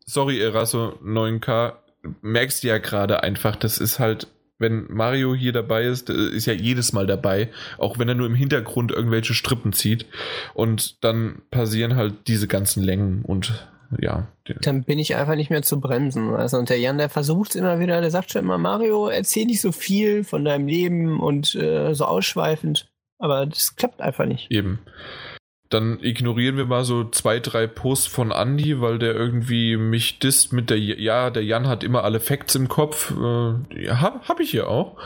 sorry, 0.05 0.39
Eraso 0.39 0.97
9K, 1.03 1.73
merkst 2.21 2.63
du 2.63 2.67
ja 2.67 2.77
gerade 2.77 3.23
einfach, 3.23 3.55
das 3.55 3.79
ist 3.79 3.99
halt 3.99 4.27
wenn 4.57 4.85
Mario 4.89 5.35
hier 5.35 5.51
dabei 5.51 5.83
ist, 5.83 6.09
ist 6.09 6.45
ja 6.45 6.53
jedes 6.53 6.93
Mal 6.93 7.07
dabei, 7.07 7.49
auch 7.77 7.99
wenn 7.99 8.07
er 8.07 8.15
nur 8.15 8.27
im 8.27 8.35
Hintergrund 8.35 8.91
irgendwelche 8.91 9.33
Strippen 9.33 9.73
zieht. 9.73 10.05
Und 10.53 11.03
dann 11.03 11.41
passieren 11.51 11.95
halt 11.95 12.27
diese 12.27 12.47
ganzen 12.47 12.81
Längen 12.81 13.23
und 13.23 13.67
ja. 13.99 14.27
Dann 14.61 14.83
bin 14.83 14.99
ich 14.99 15.15
einfach 15.15 15.35
nicht 15.35 15.49
mehr 15.49 15.61
zu 15.61 15.79
bremsen. 15.79 16.33
Also 16.35 16.57
und 16.57 16.69
der 16.69 16.79
Jan, 16.79 16.97
der 16.97 17.09
versucht 17.09 17.51
es 17.51 17.55
immer 17.55 17.79
wieder, 17.79 18.01
der 18.01 18.11
sagt 18.11 18.31
schon 18.31 18.43
immer, 18.43 18.57
Mario, 18.57 19.07
erzähl 19.07 19.45
nicht 19.45 19.61
so 19.61 19.71
viel 19.71 20.23
von 20.23 20.45
deinem 20.45 20.67
Leben 20.67 21.19
und 21.19 21.55
äh, 21.55 21.93
so 21.93 22.05
ausschweifend. 22.05 22.87
Aber 23.17 23.45
das 23.45 23.75
klappt 23.75 24.01
einfach 24.01 24.25
nicht. 24.25 24.51
Eben. 24.51 24.79
Dann 25.69 25.99
ignorieren 26.01 26.57
wir 26.57 26.65
mal 26.65 26.85
so 26.85 27.05
zwei, 27.05 27.39
drei 27.39 27.65
Posts 27.65 28.07
von 28.07 28.31
Andy, 28.31 28.81
weil 28.81 28.99
der 28.99 29.15
irgendwie 29.15 29.77
mich 29.77 30.19
disst 30.19 30.53
mit 30.53 30.69
der, 30.69 30.77
ja, 30.77 31.31
der 31.31 31.43
Jan 31.43 31.67
hat 31.67 31.83
immer 31.83 32.03
alle 32.03 32.19
Facts 32.19 32.55
im 32.55 32.67
Kopf. 32.67 33.11
Äh, 33.11 33.83
ja, 33.83 33.99
hab, 33.99 34.27
hab 34.29 34.39
ich 34.39 34.51
hier 34.51 34.69
auch. 34.69 34.97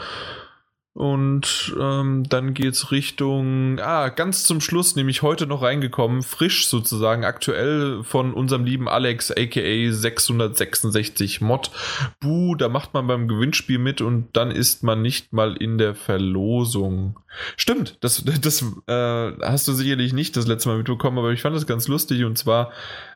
Und 0.93 1.75
ähm, 1.79 2.23
dann 2.27 2.53
geht's 2.53 2.91
Richtung, 2.91 3.79
ah, 3.79 4.09
ganz 4.09 4.43
zum 4.43 4.59
Schluss, 4.59 4.95
nämlich 4.95 5.21
heute 5.21 5.45
noch 5.45 5.61
reingekommen, 5.61 6.23
frisch 6.23 6.67
sozusagen, 6.67 7.23
aktuell 7.23 8.03
von 8.03 8.33
unserem 8.33 8.65
lieben 8.65 8.89
Alex, 8.89 9.31
aka 9.31 9.91
666 9.91 11.41
Mod. 11.41 11.71
Buh, 12.19 12.55
da 12.55 12.69
macht 12.69 12.93
man 12.93 13.07
beim 13.07 13.27
Gewinnspiel 13.27 13.77
mit 13.77 14.01
und 14.01 14.29
dann 14.33 14.49
ist 14.51 14.83
man 14.83 15.01
nicht 15.01 15.31
mal 15.31 15.55
in 15.55 15.77
der 15.77 15.93
Verlosung. 15.93 17.19
Stimmt, 17.55 17.97
das, 18.01 18.23
das 18.41 18.65
äh, 18.87 19.31
hast 19.41 19.67
du 19.67 19.73
sicherlich 19.73 20.11
nicht 20.11 20.35
das 20.35 20.47
letzte 20.47 20.69
Mal 20.69 20.79
mitbekommen, 20.79 21.19
aber 21.19 21.31
ich 21.31 21.41
fand 21.41 21.55
das 21.55 21.67
ganz 21.67 21.87
lustig 21.87 22.25
und 22.25 22.37
zwar 22.37 22.71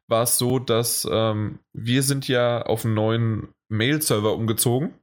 war 0.07 0.23
es 0.23 0.37
so, 0.37 0.59
dass 0.59 1.07
ähm, 1.11 1.59
wir 1.73 2.03
sind 2.03 2.27
ja 2.27 2.61
auf 2.61 2.85
einen 2.85 2.93
neuen 2.93 3.47
Mail-Server 3.69 4.33
umgezogen 4.33 4.93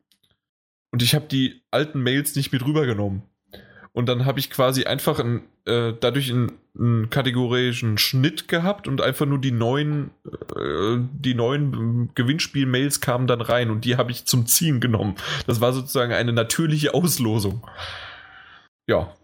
und 0.92 1.02
ich 1.02 1.14
habe 1.14 1.26
die 1.26 1.62
alten 1.70 2.02
Mails 2.02 2.34
nicht 2.36 2.52
mit 2.52 2.64
rübergenommen. 2.64 3.22
Und 3.92 4.08
dann 4.08 4.24
habe 4.24 4.38
ich 4.38 4.50
quasi 4.50 4.84
einfach 4.84 5.18
ein, 5.18 5.42
äh, 5.66 5.92
dadurch 5.98 6.30
einen, 6.30 6.52
einen, 6.78 7.10
kategorischen 7.10 7.98
Schnitt 7.98 8.46
gehabt 8.46 8.86
und 8.86 9.00
einfach 9.00 9.26
nur 9.26 9.40
die 9.40 9.50
neuen, 9.50 10.10
äh, 10.56 10.98
die 11.12 11.34
neuen 11.34 12.10
Gewinnspiel-Mails 12.14 13.00
kamen 13.00 13.26
dann 13.26 13.40
rein 13.40 13.70
und 13.70 13.84
die 13.84 13.96
habe 13.96 14.12
ich 14.12 14.26
zum 14.26 14.46
Ziehen 14.46 14.78
genommen. 14.80 15.16
Das 15.48 15.60
war 15.60 15.72
sozusagen 15.72 16.12
eine 16.12 16.32
natürliche 16.32 16.94
Auslosung. 16.94 17.66
Ja. 18.86 19.14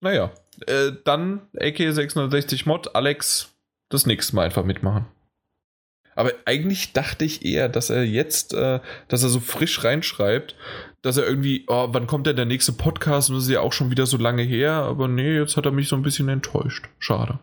Naja. 0.00 0.30
Äh, 0.66 0.92
dann 1.04 1.48
AK660 1.56 2.68
Mod, 2.68 2.94
Alex, 2.94 3.52
das 3.88 4.06
nächste 4.06 4.36
Mal 4.36 4.44
einfach 4.44 4.64
mitmachen. 4.64 5.06
Aber 6.18 6.32
eigentlich 6.46 6.92
dachte 6.92 7.24
ich 7.24 7.44
eher, 7.44 7.68
dass 7.68 7.90
er 7.90 8.04
jetzt, 8.04 8.52
äh, 8.52 8.80
dass 9.06 9.22
er 9.22 9.28
so 9.28 9.38
frisch 9.38 9.84
reinschreibt, 9.84 10.56
dass 11.02 11.16
er 11.16 11.26
irgendwie, 11.26 11.64
oh, 11.68 11.88
wann 11.90 12.06
kommt 12.06 12.26
denn 12.26 12.36
der 12.36 12.44
nächste 12.44 12.72
Podcast? 12.72 13.30
Und 13.30 13.36
das 13.36 13.44
ist 13.44 13.50
ja 13.50 13.60
auch 13.60 13.72
schon 13.72 13.90
wieder 13.90 14.06
so 14.06 14.16
lange 14.16 14.42
her. 14.42 14.72
Aber 14.72 15.08
nee, 15.08 15.36
jetzt 15.36 15.56
hat 15.56 15.66
er 15.66 15.72
mich 15.72 15.88
so 15.88 15.96
ein 15.96 16.02
bisschen 16.02 16.28
enttäuscht. 16.28 16.86
Schade. 16.98 17.38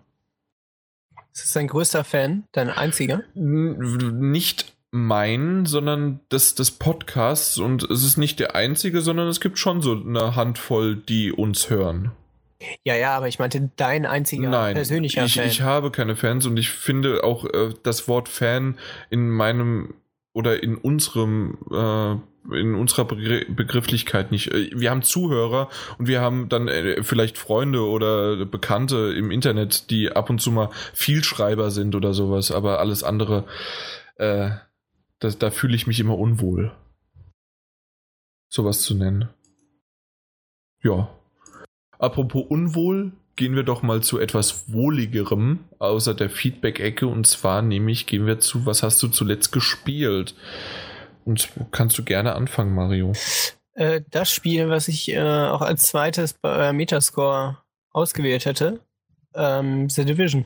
Ist 1.34 1.44
das 1.44 1.54
dein 1.54 1.68
größter 1.68 2.04
Fan? 2.04 2.44
Dein 2.52 2.70
einziger? 2.70 3.24
Nicht 3.34 4.74
mein, 4.92 5.66
sondern 5.66 6.22
des, 6.32 6.56
des 6.56 6.72
Podcasts. 6.72 7.58
Und 7.58 7.84
es 7.84 8.04
ist 8.04 8.18
nicht 8.18 8.40
der 8.40 8.56
einzige, 8.56 9.02
sondern 9.02 9.28
es 9.28 9.42
gibt 9.42 9.60
schon 9.60 9.82
so 9.82 9.94
eine 9.94 10.36
Handvoll, 10.36 10.96
die 10.96 11.32
uns 11.32 11.70
hören. 11.70 12.12
Ja, 12.84 12.96
ja, 12.96 13.16
aber 13.16 13.28
ich 13.28 13.38
meinte 13.38 13.70
dein 13.76 14.06
einziger 14.06 14.50
Nein, 14.50 14.76
persönlicher 14.76 15.26
ich, 15.26 15.36
Fan. 15.36 15.48
Ich 15.48 15.62
habe 15.62 15.92
keine 15.92 16.16
Fans 16.16 16.46
und 16.46 16.58
ich 16.58 16.70
finde 16.70 17.24
auch 17.24 17.46
äh, 17.46 17.74
das 17.84 18.08
Wort 18.08 18.30
Fan 18.30 18.78
in 19.10 19.30
meinem 19.30 19.94
oder 20.36 20.62
in 20.62 20.76
unserem 20.76 21.58
äh, 21.72 22.18
in 22.52 22.76
unserer 22.76 23.06
Begrifflichkeit 23.06 24.32
nicht. 24.32 24.52
Äh, 24.52 24.70
wir 24.74 24.92
haben 24.92 25.02
Zuhörer 25.02 25.70
und 25.98 26.08
wir 26.08 26.22
haben 26.22 26.50
dann 26.50 26.68
äh, 26.68 27.02
vielleicht 27.04 27.38
Freunde 27.38 27.82
oder 27.88 28.46
Bekannte 28.46 29.14
im 29.18 29.32
Internet, 29.32 29.90
die 29.90 30.12
ab 30.12 30.30
und 30.30 30.42
zu 30.42 30.52
mal 30.52 30.70
Vielschreiber 30.94 31.72
sind 31.72 31.96
oder 31.96 32.14
sowas, 32.14 32.52
aber 32.52 32.80
alles 32.80 33.04
andere, 33.04 33.46
äh, 34.18 34.52
das, 35.20 35.40
da 35.40 35.52
fühle 35.52 35.76
ich 35.76 35.88
mich 35.88 36.00
immer 36.02 36.18
unwohl. 36.18 36.72
Sowas 38.50 38.82
zu 38.82 38.94
nennen. 38.94 39.30
Ja. 40.84 41.10
Apropos 41.98 42.44
unwohl, 42.48 43.14
gehen 43.36 43.56
wir 43.56 43.64
doch 43.64 43.82
mal 43.82 44.02
zu 44.02 44.20
etwas 44.20 44.72
wohligerem 44.72 45.66
außer 45.80 46.14
der 46.14 46.30
Feedback-Ecke 46.30 47.08
und 47.08 47.28
zwar 47.28 47.62
nämlich 47.62 48.06
gehen 48.06 48.26
wir 48.26 48.40
zu, 48.40 48.66
was 48.66 48.84
hast 48.84 49.02
du 49.04 49.08
zuletzt 49.08 49.52
gespielt? 49.52 50.36
Und 51.26 51.50
kannst 51.72 51.98
du 51.98 52.04
gerne 52.04 52.36
anfangen, 52.36 52.76
Mario? 52.76 53.14
Äh, 53.74 54.02
das 54.10 54.32
Spiel, 54.32 54.70
was 54.70 54.88
ich 54.88 55.12
äh, 55.12 55.20
auch 55.20 55.62
als 55.62 55.84
zweites 55.84 56.34
bei 56.34 56.72
Metascore 56.72 57.58
ausgewählt 57.92 58.46
hätte, 58.46 58.80
ähm, 59.34 59.90
The 59.90 60.06
Division. 60.06 60.46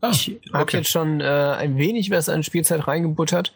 Ah, 0.00 0.10
ich 0.10 0.40
habe 0.52 0.64
okay. 0.64 0.78
jetzt 0.78 0.90
schon 0.90 1.20
äh, 1.20 1.24
ein 1.24 1.76
wenig 1.78 2.10
was 2.10 2.28
an 2.28 2.42
Spielzeit 2.42 2.86
reingebuttert. 2.86 3.54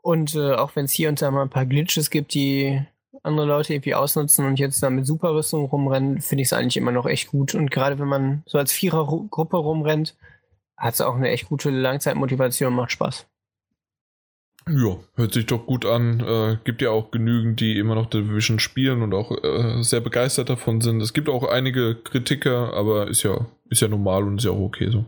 Und 0.00 0.36
äh, 0.36 0.52
auch 0.52 0.76
wenn 0.76 0.84
es 0.84 0.92
hier 0.92 1.08
und 1.08 1.20
da 1.20 1.30
mal 1.30 1.42
ein 1.42 1.50
paar 1.50 1.66
Glitches 1.66 2.10
gibt, 2.10 2.34
die 2.34 2.80
andere 3.26 3.46
Leute 3.46 3.74
irgendwie 3.74 3.94
ausnutzen 3.94 4.46
und 4.46 4.58
jetzt 4.58 4.82
da 4.82 4.90
mit 4.90 5.06
Superrüstung 5.06 5.66
rumrennen, 5.66 6.20
finde 6.20 6.42
ich 6.42 6.48
es 6.48 6.52
eigentlich 6.52 6.76
immer 6.76 6.92
noch 6.92 7.06
echt 7.06 7.28
gut. 7.28 7.54
Und 7.54 7.70
gerade 7.70 7.98
wenn 7.98 8.08
man 8.08 8.42
so 8.46 8.58
als 8.58 8.72
Vierergruppe 8.72 9.56
rumrennt, 9.56 10.16
hat 10.76 10.94
es 10.94 11.00
auch 11.00 11.16
eine 11.16 11.30
echt 11.30 11.48
gute 11.48 11.70
Langzeitmotivation, 11.70 12.74
macht 12.74 12.92
Spaß. 12.92 13.26
Ja, 14.68 14.96
hört 15.14 15.32
sich 15.32 15.46
doch 15.46 15.64
gut 15.64 15.86
an. 15.86 16.20
Äh, 16.20 16.58
gibt 16.64 16.82
ja 16.82 16.90
auch 16.90 17.12
genügend, 17.12 17.60
die 17.60 17.78
immer 17.78 17.94
noch 17.94 18.06
Division 18.06 18.58
spielen 18.58 19.02
und 19.02 19.14
auch 19.14 19.30
äh, 19.30 19.82
sehr 19.82 20.00
begeistert 20.00 20.48
davon 20.48 20.80
sind. 20.80 21.00
Es 21.00 21.12
gibt 21.12 21.28
auch 21.28 21.44
einige 21.44 21.94
Kritiker, 21.94 22.74
aber 22.74 23.06
ist 23.06 23.22
ja, 23.22 23.46
ist 23.70 23.80
ja 23.80 23.88
normal 23.88 24.24
und 24.24 24.38
ist 24.38 24.44
ja 24.44 24.50
auch 24.50 24.60
okay 24.60 24.90
so. 24.90 25.04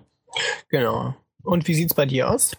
Genau. 0.69 1.17
Und 1.43 1.67
wie 1.67 1.75
sieht 1.75 1.91
es 1.91 1.97
bei 1.97 2.07
dir 2.07 2.31
aus? 2.31 2.57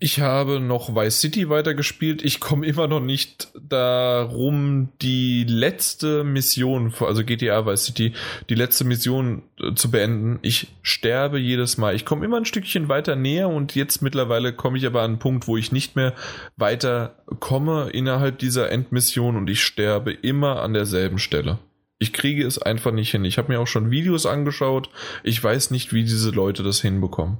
Ich 0.00 0.20
habe 0.20 0.60
noch 0.60 0.94
Vice 0.94 1.20
City 1.20 1.48
weitergespielt. 1.48 2.22
Ich 2.22 2.40
komme 2.40 2.66
immer 2.66 2.88
noch 2.88 3.00
nicht 3.00 3.48
darum, 3.54 4.88
die 5.00 5.44
letzte 5.44 6.24
Mission, 6.24 6.92
also 7.00 7.24
GTA 7.24 7.64
Vice 7.64 7.86
City, 7.86 8.12
die 8.48 8.54
letzte 8.54 8.84
Mission 8.84 9.42
äh, 9.60 9.74
zu 9.74 9.90
beenden. 9.90 10.40
Ich 10.42 10.68
sterbe 10.82 11.38
jedes 11.38 11.78
Mal. 11.78 11.94
Ich 11.94 12.04
komme 12.04 12.24
immer 12.24 12.38
ein 12.38 12.44
Stückchen 12.44 12.88
weiter 12.88 13.16
näher 13.16 13.48
und 13.48 13.74
jetzt 13.74 14.02
mittlerweile 14.02 14.52
komme 14.52 14.78
ich 14.78 14.86
aber 14.86 15.02
an 15.02 15.12
einen 15.12 15.18
Punkt, 15.18 15.46
wo 15.46 15.56
ich 15.56 15.72
nicht 15.72 15.96
mehr 15.96 16.14
weiter 16.56 17.14
komme 17.40 17.90
innerhalb 17.90 18.38
dieser 18.38 18.70
Endmission 18.70 19.36
und 19.36 19.48
ich 19.48 19.62
sterbe 19.62 20.12
immer 20.12 20.60
an 20.60 20.74
derselben 20.74 21.18
Stelle. 21.18 21.58
Ich 21.98 22.12
kriege 22.12 22.44
es 22.44 22.60
einfach 22.60 22.92
nicht 22.92 23.12
hin. 23.12 23.24
Ich 23.24 23.38
habe 23.38 23.52
mir 23.52 23.60
auch 23.60 23.66
schon 23.66 23.90
Videos 23.90 24.26
angeschaut. 24.26 24.90
Ich 25.22 25.42
weiß 25.42 25.70
nicht, 25.70 25.92
wie 25.92 26.02
diese 26.02 26.30
Leute 26.30 26.62
das 26.62 26.80
hinbekommen. 26.80 27.38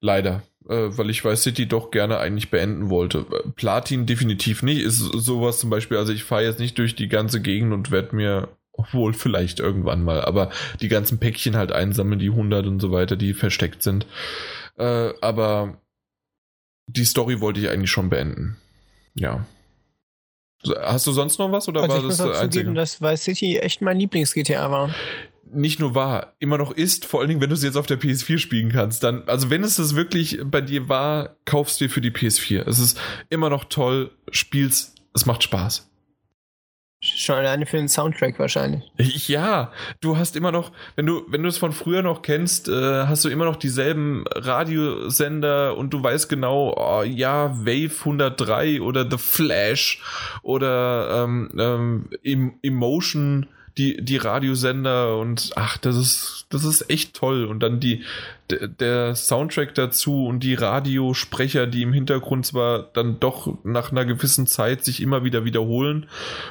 Leider. 0.00 0.42
Äh, 0.72 0.96
weil 0.96 1.10
ich 1.10 1.24
Vice 1.24 1.42
City 1.42 1.66
doch 1.66 1.90
gerne 1.90 2.18
eigentlich 2.18 2.50
beenden 2.50 2.88
wollte. 2.88 3.26
Platin 3.56 4.06
definitiv 4.06 4.62
nicht. 4.62 4.80
Ist 4.80 4.98
sowas 4.98 5.58
zum 5.58 5.70
Beispiel, 5.70 5.98
also 5.98 6.12
ich 6.12 6.24
fahre 6.24 6.44
jetzt 6.44 6.60
nicht 6.60 6.78
durch 6.78 6.94
die 6.94 7.08
ganze 7.08 7.42
Gegend 7.42 7.72
und 7.72 7.90
werde 7.90 8.16
mir 8.16 8.48
obwohl 8.74 9.12
vielleicht 9.12 9.60
irgendwann 9.60 10.02
mal, 10.02 10.22
aber 10.22 10.50
die 10.80 10.88
ganzen 10.88 11.18
Päckchen 11.18 11.56
halt 11.56 11.72
einsammeln, 11.72 12.18
die 12.18 12.30
100 12.30 12.66
und 12.66 12.80
so 12.80 12.90
weiter, 12.90 13.16
die 13.16 13.34
versteckt 13.34 13.82
sind. 13.82 14.06
Äh, 14.78 15.10
aber 15.20 15.76
die 16.86 17.04
Story 17.04 17.40
wollte 17.40 17.60
ich 17.60 17.68
eigentlich 17.68 17.90
schon 17.90 18.08
beenden. 18.08 18.56
Ja. 19.14 19.46
Hast 20.80 21.06
du 21.06 21.12
sonst 21.12 21.38
noch 21.38 21.52
was 21.52 21.68
oder 21.68 21.82
also 21.82 21.92
war 21.92 22.00
ich 22.00 22.08
das 22.08 22.18
muss 22.18 22.36
auch 22.36 22.42
zugeben, 22.42 22.74
dass 22.74 23.02
Vice 23.02 23.24
City 23.24 23.58
echt 23.58 23.82
mein 23.82 23.98
Lieblings-GTA 23.98 24.70
war. 24.70 24.94
Nicht 25.52 25.80
nur 25.80 25.94
war, 25.94 26.34
immer 26.38 26.58
noch 26.58 26.72
ist, 26.72 27.04
vor 27.04 27.20
allen 27.20 27.28
Dingen, 27.28 27.40
wenn 27.40 27.50
du 27.50 27.54
es 27.54 27.62
jetzt 27.62 27.76
auf 27.76 27.86
der 27.86 28.00
PS4 28.00 28.38
spielen 28.38 28.70
kannst, 28.70 29.02
dann, 29.02 29.24
also 29.26 29.50
wenn 29.50 29.62
es 29.64 29.76
das 29.76 29.94
wirklich 29.96 30.40
bei 30.44 30.60
dir 30.60 30.88
war, 30.88 31.36
kaufst 31.44 31.80
du 31.80 31.84
dir 31.84 31.90
für 31.90 32.00
die 32.00 32.10
PS4. 32.10 32.66
Es 32.66 32.78
ist 32.78 32.98
immer 33.28 33.50
noch 33.50 33.64
toll, 33.64 34.10
spielst, 34.30 34.96
es 35.14 35.26
macht 35.26 35.42
Spaß. 35.42 35.92
Schon 37.04 37.34
alleine 37.34 37.66
für 37.66 37.78
den 37.78 37.88
Soundtrack 37.88 38.38
wahrscheinlich. 38.38 38.84
Ja, 39.26 39.72
du 40.00 40.16
hast 40.16 40.36
immer 40.36 40.52
noch, 40.52 40.70
wenn 40.94 41.04
du, 41.04 41.24
wenn 41.26 41.42
du 41.42 41.48
es 41.48 41.58
von 41.58 41.72
früher 41.72 42.00
noch 42.00 42.22
kennst, 42.22 42.68
äh, 42.68 43.06
hast 43.06 43.24
du 43.24 43.28
immer 43.28 43.44
noch 43.44 43.56
dieselben 43.56 44.24
Radiosender 44.28 45.76
und 45.76 45.92
du 45.92 46.00
weißt 46.00 46.28
genau, 46.28 46.72
oh, 46.76 47.02
ja, 47.02 47.56
Wave 47.58 47.92
103 47.98 48.80
oder 48.80 49.10
The 49.10 49.18
Flash 49.18 50.00
oder 50.42 51.24
ähm, 51.24 52.08
ähm, 52.22 52.58
Emotion, 52.62 53.48
die, 53.78 54.02
die 54.02 54.16
Radiosender 54.16 55.16
und 55.18 55.52
ach, 55.56 55.78
das 55.78 55.96
ist, 55.96 56.46
das 56.50 56.64
ist 56.64 56.90
echt 56.90 57.14
toll. 57.14 57.44
Und 57.44 57.60
dann 57.60 57.80
die, 57.80 58.04
der 58.50 59.14
Soundtrack 59.14 59.74
dazu 59.74 60.26
und 60.26 60.40
die 60.40 60.54
Radiosprecher, 60.54 61.66
die 61.66 61.82
im 61.82 61.92
Hintergrund 61.92 62.46
zwar 62.46 62.82
dann 62.82 63.18
doch 63.20 63.58
nach 63.64 63.92
einer 63.92 64.04
gewissen 64.04 64.46
Zeit 64.46 64.84
sich 64.84 65.00
immer 65.00 65.24
wieder 65.24 65.44
wiederholen 65.44 66.06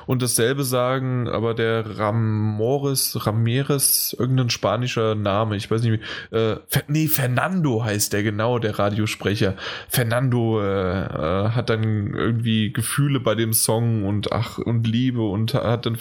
und 0.08 0.22
dasselbe 0.22 0.64
sagen, 0.64 1.28
aber 1.28 1.54
der 1.54 2.00
Ramores, 2.00 3.26
Ramirez, 3.26 4.16
irgendein 4.18 4.50
spanischer 4.50 5.16
Name, 5.16 5.56
ich 5.56 5.70
weiß 5.70 5.84
nicht, 5.84 6.04
äh, 6.32 6.56
nee, 6.88 7.08
Fernando 7.08 7.84
heißt 7.84 8.14
der 8.14 8.24
genau, 8.24 8.60
der 8.60 8.80
Radiosprecher. 8.80 9.56
Fernando 9.90 10.62
äh, 10.62 11.04
äh, 11.04 11.50
hat 11.50 11.70
dann 11.70 12.14
irgendwie 12.14 12.74
Gefühle 12.74 13.20
bei 13.20 13.36
dem 13.36 13.54
Song 13.54 14.06
und 14.06 14.32
ach 14.32 14.58
und 14.58 14.88
Liebe 14.88 15.22
und 15.22 15.54
hat 15.54 15.86
dann, 15.86 15.98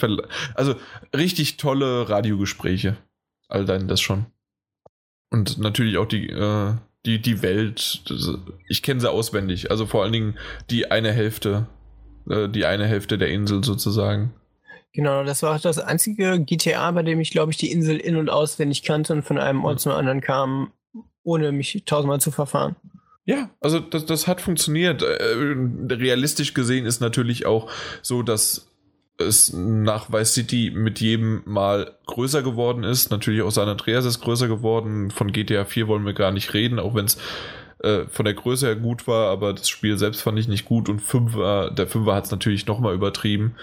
also 0.55 0.75
richtig 1.15 1.57
tolle 1.57 2.09
Radiogespräche. 2.09 2.97
All 3.47 3.65
dann 3.65 3.87
das 3.87 4.01
schon. 4.01 4.25
Und 5.31 5.57
natürlich 5.57 5.97
auch 5.97 6.05
die, 6.05 6.29
äh, 6.29 6.73
die, 7.05 7.19
die 7.21 7.41
Welt. 7.41 8.03
Ich 8.67 8.83
kenne 8.83 8.99
sie 8.99 9.09
auswendig. 9.09 9.71
Also 9.71 9.85
vor 9.85 10.03
allen 10.03 10.13
Dingen 10.13 10.37
die 10.69 10.91
eine 10.91 11.11
Hälfte, 11.11 11.67
äh, 12.29 12.47
die 12.47 12.65
eine 12.65 12.85
Hälfte 12.85 13.17
der 13.17 13.29
Insel 13.29 13.63
sozusagen. 13.63 14.33
Genau, 14.93 15.23
das 15.23 15.41
war 15.41 15.55
auch 15.55 15.61
das 15.61 15.79
einzige 15.79 16.39
GTA, 16.41 16.91
bei 16.91 17.01
dem 17.03 17.21
ich, 17.21 17.31
glaube 17.31 17.51
ich, 17.51 17.57
die 17.57 17.71
Insel 17.71 17.97
in- 17.97 18.17
und 18.17 18.29
auswendig 18.29 18.83
kannte 18.83 19.13
und 19.13 19.23
von 19.23 19.37
einem 19.37 19.63
Ort 19.63 19.79
zum 19.79 19.93
anderen 19.93 20.19
kam, 20.19 20.73
ohne 21.23 21.53
mich 21.53 21.83
tausendmal 21.85 22.19
zu 22.19 22.31
verfahren. 22.31 22.75
Ja, 23.23 23.49
also 23.61 23.79
das, 23.79 24.05
das 24.05 24.27
hat 24.27 24.41
funktioniert. 24.41 25.01
Äh, 25.01 25.93
realistisch 25.93 26.53
gesehen 26.53 26.85
ist 26.85 26.99
natürlich 26.99 27.45
auch 27.45 27.71
so, 28.01 28.21
dass 28.21 28.70
es 29.21 29.53
nach 29.53 30.11
Vice 30.11 30.33
City 30.33 30.71
mit 30.73 30.99
jedem 30.99 31.41
Mal 31.45 31.95
größer 32.05 32.43
geworden 32.43 32.83
ist. 32.83 33.11
Natürlich 33.11 33.41
auch 33.41 33.51
San 33.51 33.69
Andreas 33.69 34.05
ist 34.05 34.21
größer 34.21 34.47
geworden. 34.47 35.11
Von 35.11 35.31
GTA 35.31 35.65
4 35.65 35.87
wollen 35.87 36.05
wir 36.05 36.13
gar 36.13 36.31
nicht 36.31 36.53
reden, 36.53 36.79
auch 36.79 36.95
wenn 36.95 37.05
es 37.05 37.17
äh, 37.83 38.05
von 38.07 38.25
der 38.25 38.33
Größe 38.33 38.67
her 38.67 38.75
gut 38.75 39.07
war, 39.07 39.31
aber 39.31 39.53
das 39.53 39.69
Spiel 39.69 39.97
selbst 39.97 40.21
fand 40.21 40.37
ich 40.37 40.47
nicht 40.47 40.65
gut 40.65 40.87
und 40.87 40.99
Fünfer, 40.99 41.71
der 41.71 41.87
Fünfer 41.87 42.13
hat 42.13 42.25
es 42.25 42.31
natürlich 42.31 42.67
nochmal 42.67 42.93
übertrieben. 42.93 43.55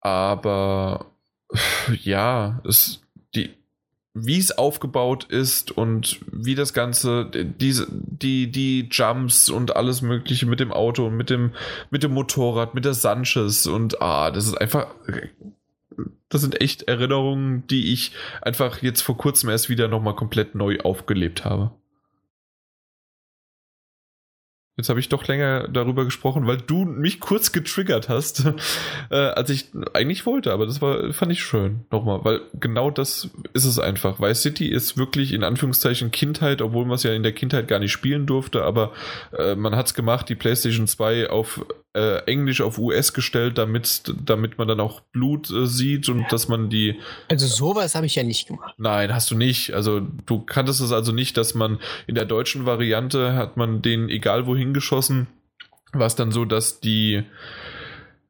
Aber 0.00 1.06
ja, 2.02 2.60
es, 2.64 3.02
die, 3.34 3.50
wie 4.18 4.38
es 4.38 4.56
aufgebaut 4.56 5.24
ist 5.24 5.70
und 5.70 6.20
wie 6.32 6.54
das 6.54 6.72
Ganze, 6.72 7.30
diese, 7.30 7.86
die, 7.90 8.50
die 8.50 8.88
Jumps 8.90 9.50
und 9.50 9.76
alles 9.76 10.00
Mögliche 10.00 10.46
mit 10.46 10.58
dem 10.58 10.72
Auto 10.72 11.06
und 11.06 11.16
mit 11.16 11.28
dem, 11.28 11.52
mit 11.90 12.02
dem 12.02 12.14
Motorrad, 12.14 12.74
mit 12.74 12.86
der 12.86 12.94
Sanchez 12.94 13.66
und 13.66 14.00
ah, 14.00 14.30
das 14.30 14.46
ist 14.46 14.54
einfach. 14.54 14.86
Das 16.28 16.40
sind 16.40 16.60
echt 16.60 16.82
Erinnerungen, 16.82 17.66
die 17.68 17.92
ich 17.92 18.12
einfach 18.42 18.82
jetzt 18.82 19.02
vor 19.02 19.16
kurzem 19.16 19.48
erst 19.48 19.68
wieder 19.68 19.86
nochmal 19.86 20.16
komplett 20.16 20.54
neu 20.54 20.80
aufgelebt 20.80 21.44
habe. 21.44 21.70
Jetzt 24.78 24.90
habe 24.90 25.00
ich 25.00 25.08
doch 25.08 25.26
länger 25.26 25.68
darüber 25.68 26.04
gesprochen, 26.04 26.46
weil 26.46 26.58
du 26.58 26.84
mich 26.84 27.18
kurz 27.18 27.52
getriggert 27.52 28.10
hast, 28.10 28.44
äh, 29.10 29.14
als 29.16 29.48
ich 29.48 29.70
eigentlich 29.94 30.26
wollte. 30.26 30.52
Aber 30.52 30.66
das 30.66 30.82
war, 30.82 31.14
fand 31.14 31.32
ich 31.32 31.42
schön. 31.42 31.86
Nochmal, 31.90 32.24
weil 32.24 32.42
genau 32.52 32.90
das 32.90 33.30
ist 33.54 33.64
es 33.64 33.78
einfach. 33.78 34.20
Vice 34.20 34.42
City 34.42 34.68
ist 34.68 34.98
wirklich 34.98 35.32
in 35.32 35.44
Anführungszeichen 35.44 36.10
Kindheit, 36.10 36.60
obwohl 36.60 36.84
man 36.84 36.96
es 36.96 37.04
ja 37.04 37.14
in 37.14 37.22
der 37.22 37.32
Kindheit 37.32 37.68
gar 37.68 37.78
nicht 37.78 37.92
spielen 37.92 38.26
durfte. 38.26 38.64
Aber 38.64 38.92
äh, 39.36 39.54
man 39.54 39.74
hat 39.74 39.86
es 39.86 39.94
gemacht, 39.94 40.28
die 40.28 40.34
PlayStation 40.34 40.86
2 40.86 41.30
auf 41.30 41.64
äh, 41.96 42.18
Englisch 42.26 42.60
auf 42.60 42.78
US 42.78 43.14
gestellt, 43.14 43.56
damit, 43.56 44.02
damit 44.24 44.58
man 44.58 44.68
dann 44.68 44.80
auch 44.80 45.00
Blut 45.00 45.50
äh, 45.50 45.66
sieht 45.66 46.08
und 46.08 46.26
dass 46.30 46.46
man 46.46 46.68
die. 46.68 47.00
Also 47.28 47.46
sowas 47.46 47.94
habe 47.94 48.06
ich 48.06 48.14
ja 48.14 48.22
nicht 48.22 48.48
gemacht. 48.48 48.74
Nein, 48.76 49.14
hast 49.14 49.30
du 49.30 49.36
nicht. 49.36 49.72
Also 49.72 50.00
du 50.00 50.40
kanntest 50.40 50.80
es 50.80 50.92
also 50.92 51.12
nicht, 51.12 51.36
dass 51.36 51.54
man 51.54 51.78
in 52.06 52.14
der 52.14 52.26
deutschen 52.26 52.66
Variante 52.66 53.34
hat 53.34 53.56
man 53.56 53.80
den 53.80 54.10
egal 54.10 54.46
wohin 54.46 54.74
geschossen. 54.74 55.26
War 55.92 56.06
es 56.06 56.16
dann 56.16 56.32
so, 56.32 56.44
dass 56.44 56.80
die 56.80 57.24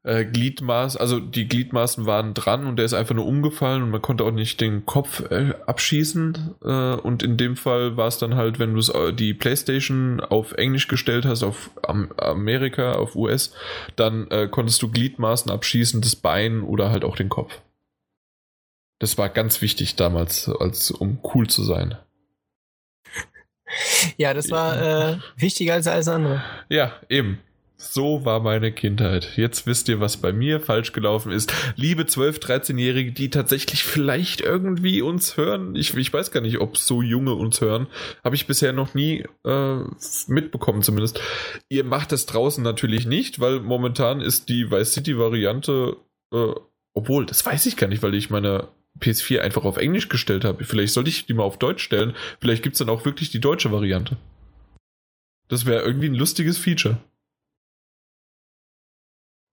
äh, 0.07 0.25
Gliedmaß, 0.25 0.95
also 0.95 1.19
die 1.19 1.47
Gliedmaßen 1.47 2.05
waren 2.05 2.33
dran 2.33 2.65
und 2.65 2.77
der 2.77 2.85
ist 2.85 2.93
einfach 2.93 3.13
nur 3.13 3.25
umgefallen 3.25 3.83
und 3.83 3.89
man 3.89 4.01
konnte 4.01 4.23
auch 4.23 4.31
nicht 4.31 4.61
den 4.61 4.85
Kopf 4.85 5.29
äh, 5.29 5.53
abschießen. 5.65 6.55
Äh, 6.63 6.67
und 6.67 7.23
in 7.23 7.35
dem 7.35 7.57
Fall 7.57 7.97
war 7.97 8.07
es 8.07 8.17
dann 8.17 8.35
halt, 8.35 8.57
wenn 8.57 8.73
du 8.73 8.79
äh, 8.93 9.13
die 9.13 9.33
PlayStation 9.33 10.21
auf 10.21 10.53
Englisch 10.53 10.87
gestellt 10.87 11.25
hast, 11.25 11.43
auf 11.43 11.71
Am 11.83 12.11
Amerika, 12.17 12.93
auf 12.93 13.15
US, 13.15 13.53
dann 13.97 14.31
äh, 14.31 14.47
konntest 14.47 14.81
du 14.81 14.89
Gliedmaßen 14.89 15.51
abschießen, 15.51 16.01
das 16.01 16.15
Bein 16.15 16.61
oder 16.61 16.89
halt 16.89 17.03
auch 17.03 17.17
den 17.17 17.29
Kopf. 17.29 17.59
Das 18.99 19.17
war 19.17 19.29
ganz 19.29 19.61
wichtig 19.61 19.95
damals, 19.95 20.49
als 20.49 20.89
um 20.89 21.19
cool 21.33 21.47
zu 21.47 21.63
sein. 21.63 21.97
Ja, 24.15 24.33
das 24.33 24.49
war 24.49 24.81
äh, 24.81 25.17
wichtiger 25.35 25.73
als 25.73 25.87
alles 25.87 26.07
andere. 26.07 26.41
Ja, 26.69 26.93
eben. 27.09 27.39
So 27.79 28.25
war 28.25 28.39
meine 28.39 28.71
Kindheit. 28.71 29.37
Jetzt 29.37 29.67
wisst 29.67 29.87
ihr, 29.87 29.99
was 29.99 30.17
bei 30.17 30.33
mir 30.33 30.59
falsch 30.59 30.93
gelaufen 30.93 31.31
ist. 31.31 31.53
Liebe 31.75 32.03
12-, 32.03 32.41
13-Jährige, 32.41 33.11
die 33.11 33.29
tatsächlich 33.29 33.83
vielleicht 33.83 34.41
irgendwie 34.41 35.03
uns 35.03 35.37
hören. 35.37 35.75
Ich, 35.75 35.95
ich 35.95 36.11
weiß 36.11 36.31
gar 36.31 36.41
nicht, 36.41 36.59
ob 36.59 36.75
so 36.75 37.03
junge 37.03 37.35
uns 37.35 37.61
hören. 37.61 37.85
Habe 38.23 38.35
ich 38.35 38.47
bisher 38.47 38.73
noch 38.73 38.95
nie 38.95 39.25
äh, 39.45 39.75
mitbekommen 40.25 40.81
zumindest. 40.81 41.21
Ihr 41.69 41.83
macht 41.83 42.13
es 42.13 42.25
draußen 42.25 42.63
natürlich 42.63 43.05
nicht, 43.05 43.39
weil 43.39 43.59
momentan 43.59 44.21
ist 44.21 44.49
die 44.49 44.71
Vice 44.71 44.93
City-Variante, 44.93 45.97
äh, 46.33 46.53
obwohl, 46.95 47.27
das 47.27 47.45
weiß 47.45 47.67
ich 47.67 47.77
gar 47.77 47.87
nicht, 47.87 48.01
weil 48.01 48.15
ich 48.15 48.31
meine 48.31 48.69
PS4 48.99 49.41
einfach 49.41 49.65
auf 49.65 49.77
Englisch 49.77 50.09
gestellt 50.09 50.45
habe. 50.45 50.63
Vielleicht 50.63 50.93
sollte 50.93 51.11
ich 51.11 51.27
die 51.27 51.35
mal 51.35 51.43
auf 51.43 51.59
Deutsch 51.59 51.83
stellen. 51.83 52.15
Vielleicht 52.41 52.63
gibt 52.63 52.73
es 52.73 52.79
dann 52.79 52.89
auch 52.89 53.05
wirklich 53.05 53.29
die 53.29 53.39
deutsche 53.39 53.71
Variante. 53.71 54.17
Das 55.47 55.67
wäre 55.67 55.83
irgendwie 55.83 56.09
ein 56.09 56.15
lustiges 56.15 56.57
Feature. 56.57 56.97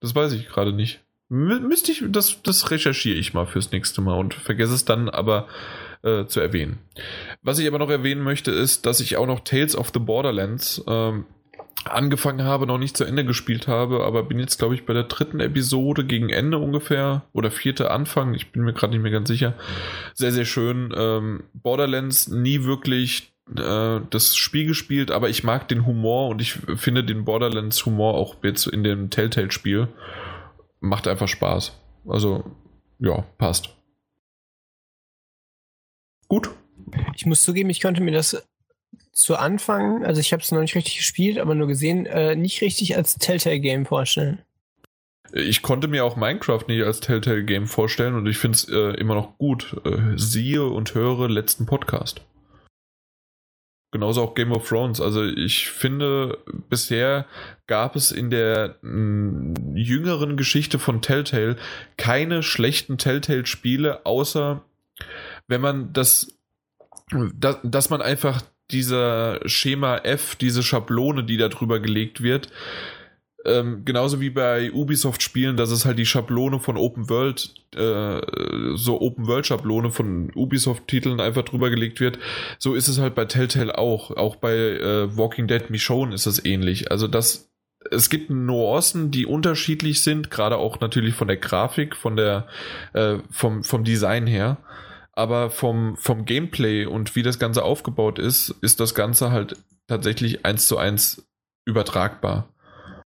Das 0.04 0.14
weiß 0.14 0.34
ich 0.34 0.48
gerade 0.48 0.74
nicht. 0.74 1.00
M 1.30 1.66
müsste 1.66 1.90
ich, 1.90 2.04
das, 2.08 2.42
das 2.42 2.70
recherchiere 2.70 3.16
ich 3.16 3.32
mal 3.32 3.46
fürs 3.46 3.72
nächste 3.72 4.02
Mal 4.02 4.18
und 4.18 4.34
vergesse 4.34 4.74
es 4.74 4.84
dann 4.84 5.08
aber 5.08 5.48
äh, 6.02 6.26
zu 6.26 6.40
erwähnen. 6.40 6.78
Was 7.40 7.58
ich 7.58 7.66
aber 7.66 7.78
noch 7.78 7.88
erwähnen 7.88 8.20
möchte, 8.20 8.50
ist, 8.50 8.84
dass 8.84 9.00
ich 9.00 9.16
auch 9.16 9.26
noch 9.26 9.40
Tales 9.40 9.74
of 9.74 9.92
the 9.94 10.00
Borderlands 10.00 10.84
ähm, 10.86 11.24
angefangen 11.86 12.44
habe, 12.44 12.66
noch 12.66 12.76
nicht 12.76 12.98
zu 12.98 13.04
Ende 13.04 13.24
gespielt 13.24 13.66
habe, 13.66 14.04
aber 14.04 14.24
bin 14.24 14.38
jetzt, 14.38 14.58
glaube 14.58 14.74
ich, 14.74 14.84
bei 14.84 14.92
der 14.92 15.04
dritten 15.04 15.40
Episode 15.40 16.04
gegen 16.04 16.28
Ende 16.28 16.58
ungefähr 16.58 17.24
oder 17.32 17.50
vierte 17.50 17.90
Anfang, 17.90 18.34
ich 18.34 18.52
bin 18.52 18.62
mir 18.62 18.74
gerade 18.74 18.92
nicht 18.92 19.02
mehr 19.02 19.10
ganz 19.10 19.28
sicher. 19.28 19.54
Sehr, 20.12 20.32
sehr 20.32 20.44
schön. 20.44 20.92
Ähm, 20.94 21.44
Borderlands 21.54 22.28
nie 22.28 22.64
wirklich 22.64 23.33
äh, 23.50 24.00
das 24.10 24.36
Spiel 24.36 24.66
gespielt, 24.66 25.10
aber 25.10 25.28
ich 25.28 25.44
mag 25.44 25.68
den 25.68 25.86
Humor 25.86 26.28
und 26.28 26.40
ich 26.40 26.52
finde 26.76 27.04
den 27.04 27.24
Borderlands 27.24 27.84
Humor 27.86 28.14
auch 28.14 28.36
jetzt 28.42 28.66
in 28.66 28.84
dem 28.84 29.10
Telltale-Spiel 29.10 29.88
macht 30.80 31.08
einfach 31.08 31.28
Spaß. 31.28 31.72
Also, 32.06 32.44
ja, 32.98 33.22
passt. 33.38 33.70
Gut. 36.28 36.50
Ich 37.16 37.26
muss 37.26 37.42
zugeben, 37.42 37.70
ich 37.70 37.80
konnte 37.80 38.02
mir 38.02 38.12
das 38.12 38.46
zu 39.12 39.36
Anfang, 39.36 40.04
also 40.04 40.20
ich 40.20 40.32
habe 40.32 40.42
es 40.42 40.52
noch 40.52 40.60
nicht 40.60 40.74
richtig 40.74 40.98
gespielt, 40.98 41.38
aber 41.38 41.54
nur 41.54 41.66
gesehen, 41.66 42.06
äh, 42.06 42.36
nicht 42.36 42.60
richtig 42.62 42.96
als 42.96 43.16
Telltale-Game 43.16 43.86
vorstellen. 43.86 44.42
Ich 45.32 45.62
konnte 45.62 45.88
mir 45.88 46.04
auch 46.04 46.16
Minecraft 46.16 46.64
nicht 46.68 46.82
als 46.82 47.00
Telltale-Game 47.00 47.66
vorstellen 47.66 48.14
und 48.14 48.26
ich 48.26 48.38
finde 48.38 48.56
es 48.56 48.68
äh, 48.68 49.00
immer 49.00 49.14
noch 49.14 49.38
gut. 49.38 49.76
Äh, 49.84 50.16
siehe 50.16 50.64
und 50.64 50.94
höre 50.94 51.28
letzten 51.28 51.66
Podcast. 51.66 52.20
Genauso 53.94 54.22
auch 54.22 54.34
Game 54.34 54.50
of 54.50 54.68
Thrones. 54.68 55.00
Also 55.00 55.24
ich 55.24 55.68
finde, 55.68 56.38
bisher 56.68 57.26
gab 57.68 57.94
es 57.94 58.10
in 58.10 58.28
der 58.28 58.74
mh, 58.82 59.76
jüngeren 59.76 60.36
Geschichte 60.36 60.80
von 60.80 61.00
Telltale 61.00 61.56
keine 61.96 62.42
schlechten 62.42 62.98
Telltale-Spiele, 62.98 64.04
außer 64.04 64.64
wenn 65.46 65.60
man 65.60 65.92
das, 65.92 66.36
dass, 67.34 67.58
dass 67.62 67.88
man 67.88 68.02
einfach 68.02 68.42
dieser 68.72 69.38
Schema 69.48 69.98
F, 69.98 70.34
diese 70.34 70.64
Schablone, 70.64 71.22
die 71.22 71.36
da 71.36 71.48
drüber 71.48 71.78
gelegt 71.78 72.20
wird, 72.20 72.48
ähm, 73.44 73.84
genauso 73.84 74.20
wie 74.20 74.30
bei 74.30 74.72
Ubisoft-Spielen, 74.72 75.56
dass 75.56 75.70
es 75.70 75.84
halt 75.84 75.98
die 75.98 76.06
Schablone 76.06 76.60
von 76.60 76.76
Open 76.76 77.10
World, 77.10 77.54
äh, 77.74 78.20
so 78.76 79.00
Open 79.00 79.26
World-Schablone 79.26 79.90
von 79.90 80.30
Ubisoft-Titeln 80.34 81.20
einfach 81.20 81.42
drüber 81.42 81.70
gelegt 81.70 82.00
wird. 82.00 82.18
So 82.58 82.74
ist 82.74 82.88
es 82.88 82.98
halt 82.98 83.14
bei 83.14 83.26
Telltale 83.26 83.76
auch. 83.76 84.10
Auch 84.10 84.36
bei 84.36 84.54
äh, 84.54 85.16
Walking 85.16 85.46
Dead 85.46 85.68
Michonne 85.70 86.14
ist 86.14 86.26
es 86.26 86.44
ähnlich. 86.44 86.90
Also 86.90 87.06
das, 87.06 87.50
es 87.90 88.08
gibt 88.08 88.30
Nuancen, 88.30 89.10
die 89.10 89.26
unterschiedlich 89.26 90.02
sind, 90.02 90.30
gerade 90.30 90.56
auch 90.56 90.80
natürlich 90.80 91.14
von 91.14 91.28
der 91.28 91.36
Grafik, 91.36 91.96
von 91.96 92.16
der, 92.16 92.48
äh, 92.94 93.18
vom, 93.30 93.62
vom 93.62 93.84
Design 93.84 94.26
her. 94.26 94.58
Aber 95.12 95.50
vom, 95.50 95.96
vom 95.96 96.24
Gameplay 96.24 96.86
und 96.86 97.14
wie 97.14 97.22
das 97.22 97.38
Ganze 97.38 97.62
aufgebaut 97.62 98.18
ist, 98.18 98.50
ist 98.62 98.80
das 98.80 98.94
Ganze 98.94 99.30
halt 99.30 99.56
tatsächlich 99.86 100.44
eins 100.44 100.66
zu 100.66 100.76
eins 100.76 101.24
übertragbar. 101.66 102.48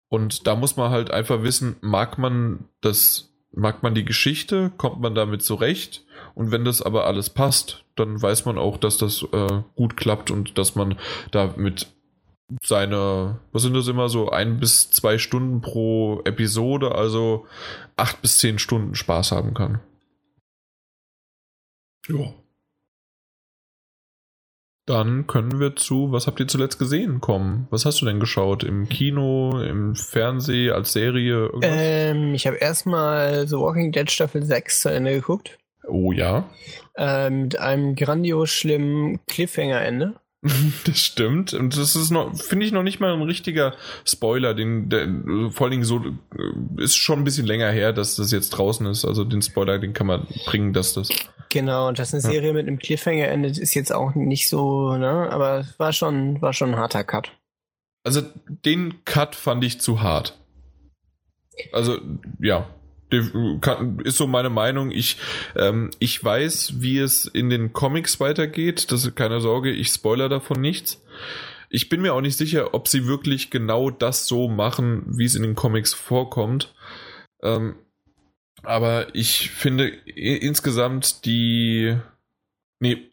Und 0.10 0.48
da 0.48 0.56
muss 0.56 0.76
man 0.76 0.92
halt 0.92 1.12
einfach 1.12 1.44
wissen, 1.44 1.76
mag 1.82 2.18
man 2.18 2.66
das, 2.82 3.32
mag 3.52 3.84
man 3.84 3.94
die 3.94 4.06
Geschichte, 4.06 4.72
kommt 4.78 5.00
man 5.00 5.16
damit 5.16 5.44
zurecht? 5.44 6.04
Und 6.36 6.52
wenn 6.52 6.66
das 6.66 6.82
aber 6.82 7.06
alles 7.06 7.30
passt, 7.30 7.86
dann 7.96 8.22
weiß 8.22 8.46
man 8.46 8.58
auch, 8.58 8.78
dass 8.78 8.98
das 8.98 9.24
äh, 9.32 9.62
gut 9.76 9.98
klappt 9.98 10.32
und 10.32 10.58
dass 10.58 10.76
man 10.76 10.98
damit 11.32 11.88
seine, 12.64 13.40
was 13.52 13.62
sind 13.62 13.76
das 13.76 13.88
immer 13.88 14.10
so, 14.10 14.30
ein 14.30 14.60
bis 14.60 14.90
zwei 14.90 15.20
Stunden 15.20 15.62
pro 15.62 16.22
Episode, 16.26 16.96
also 16.96 17.46
acht 17.96 18.22
bis 18.22 18.40
zehn 18.40 18.58
Stunden 18.58 18.96
Spaß 18.96 19.32
haben 19.32 19.54
kann. 19.54 19.80
Ja. 22.08 22.34
Dann 24.90 25.28
können 25.28 25.60
wir 25.60 25.76
zu, 25.76 26.12
was 26.12 26.26
habt 26.26 26.40
ihr 26.40 26.48
zuletzt 26.48 26.80
gesehen, 26.80 27.22
kommen. 27.22 27.68
Was 27.70 27.86
hast 27.86 28.02
du 28.02 28.08
denn 28.08 28.20
geschaut? 28.20 28.64
Im 28.64 28.90
Kino, 28.90 29.62
im 29.62 29.94
Fernsehen, 29.94 30.74
als 30.74 30.94
Serie? 30.94 31.52
Ähm, 31.62 32.34
ich 32.34 32.48
habe 32.48 32.58
erstmal 32.58 33.48
The 33.48 33.58
Walking 33.58 33.92
Dead 33.92 34.10
Staffel 34.10 34.44
6 34.44 34.82
zu 34.82 34.90
Ende 34.90 35.14
geguckt. 35.14 35.60
Oh 35.88 36.12
ja. 36.12 36.50
Ähm, 36.98 37.44
mit 37.44 37.60
einem 37.60 37.94
grandios 37.94 38.50
schlimmen 38.50 39.20
Cliffhanger-Ende. 39.28 40.16
Das 40.86 41.00
stimmt. 41.00 41.54
Und 41.54 41.78
das 41.78 41.96
ist 41.96 42.12
noch, 42.12 42.36
finde 42.36 42.66
ich, 42.66 42.72
noch 42.72 42.84
nicht 42.84 43.00
mal 43.00 43.14
ein 43.14 43.22
richtiger 43.22 43.76
Spoiler. 44.06 44.54
Den, 44.54 44.90
der, 44.90 45.08
vor 45.52 45.66
allen 45.66 45.72
Dingen 45.72 45.84
so, 45.84 46.00
äh, 46.00 46.84
ist 46.84 46.96
schon 46.96 47.20
ein 47.20 47.24
bisschen 47.24 47.46
länger 47.46 47.70
her, 47.72 47.94
dass 47.94 48.16
das 48.16 48.32
jetzt 48.32 48.52
draußen 48.52 48.86
ist. 48.88 49.06
Also 49.06 49.24
den 49.26 49.42
Spoiler, 49.42 49.80
den 49.80 49.94
kann 49.94 50.08
man 50.08 50.28
bringen, 50.46 50.74
dass 50.74 50.94
das. 50.94 51.10
Genau, 51.50 51.88
und 51.88 52.00
dass 52.00 52.14
eine 52.14 52.22
Serie 52.22 52.50
ja. 52.50 52.54
mit 52.54 52.68
einem 52.68 52.80
Cliffhanger 52.80 53.28
endet, 53.28 53.58
ist 53.58 53.74
jetzt 53.74 53.94
auch 53.94 54.16
nicht 54.16 54.50
so, 54.50 54.96
ne? 54.96 55.30
Aber 55.32 55.60
es 55.60 55.80
war 55.80 55.94
schon, 55.94 56.42
war 56.42 56.54
schon 56.54 56.74
ein 56.74 56.80
harter 56.80 57.04
Cut. 57.04 57.32
Also 58.04 58.22
den 58.48 59.04
Cut 59.04 59.36
fand 59.36 59.64
ich 59.64 59.82
zu 59.82 60.02
hart. 60.02 60.38
Also, 61.74 61.98
ja. 62.40 62.68
Ist 63.10 64.18
so 64.18 64.28
meine 64.28 64.50
Meinung. 64.50 64.92
Ich, 64.92 65.18
ähm, 65.56 65.90
ich 66.00 66.24
weiß, 66.24 66.82
wie 66.82 67.00
es 67.00 67.26
in 67.26 67.50
den 67.50 67.74
Comics 67.74 68.20
weitergeht. 68.20 68.92
Das 68.92 69.04
ist 69.04 69.16
keine 69.16 69.42
Sorge, 69.42 69.72
ich 69.72 69.90
spoiler 69.90 70.30
davon 70.30 70.62
nichts. 70.62 71.02
Ich 71.70 71.90
bin 71.90 72.02
mir 72.02 72.14
auch 72.14 72.22
nicht 72.22 72.38
sicher, 72.38 72.74
ob 72.74 72.88
sie 72.88 73.08
wirklich 73.08 73.50
genau 73.52 73.90
das 73.90 74.28
so 74.28 74.48
machen, 74.48 75.04
wie 75.08 75.26
es 75.26 75.36
in 75.36 75.44
den 75.44 75.56
Comics 75.56 75.94
vorkommt. 75.94 76.74
Ähm, 77.42 77.76
aber 78.64 79.14
ich 79.16 79.52
finde 79.52 79.88
insgesamt 79.88 81.26
die. 81.26 81.96
Nee, 82.80 83.10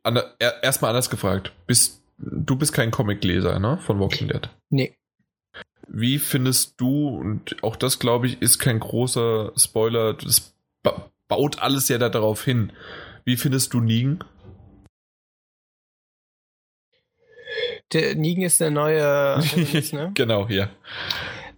erstmal 0.63 0.91
anders 0.91 1.11
gefragt. 1.11 1.53
Bist, 1.67 2.03
du 2.19 2.57
bist 2.57 2.73
kein 2.73 2.91
Comicleser, 2.91 3.59
ne? 3.59 3.79
Von 3.79 3.99
Walking 3.99 4.29
Dead. 4.29 4.49
Nee. 4.71 4.97
Wie 5.89 6.19
findest 6.19 6.81
du, 6.81 7.09
und 7.09 7.63
auch 7.63 7.77
das 7.77 7.99
glaube 7.99 8.27
ich, 8.27 8.43
ist 8.43 8.59
kein 8.59 8.81
großer 8.81 9.53
Spoiler, 9.57 10.15
das 10.15 10.55
ba 10.83 11.11
baut 11.29 11.59
alles 11.59 11.89
ja 11.89 11.99
da 11.99 12.09
darauf 12.09 12.45
hin. 12.45 12.73
Wie 13.25 13.37
findest 13.37 13.75
du 13.75 13.81
Nigen? 13.81 14.21
Der 17.93 18.15
Nigen 18.15 18.43
ist 18.43 18.61
der 18.61 18.71
neue. 18.71 19.43
ne? 19.93 20.11
genau, 20.15 20.47
ja. 20.49 20.69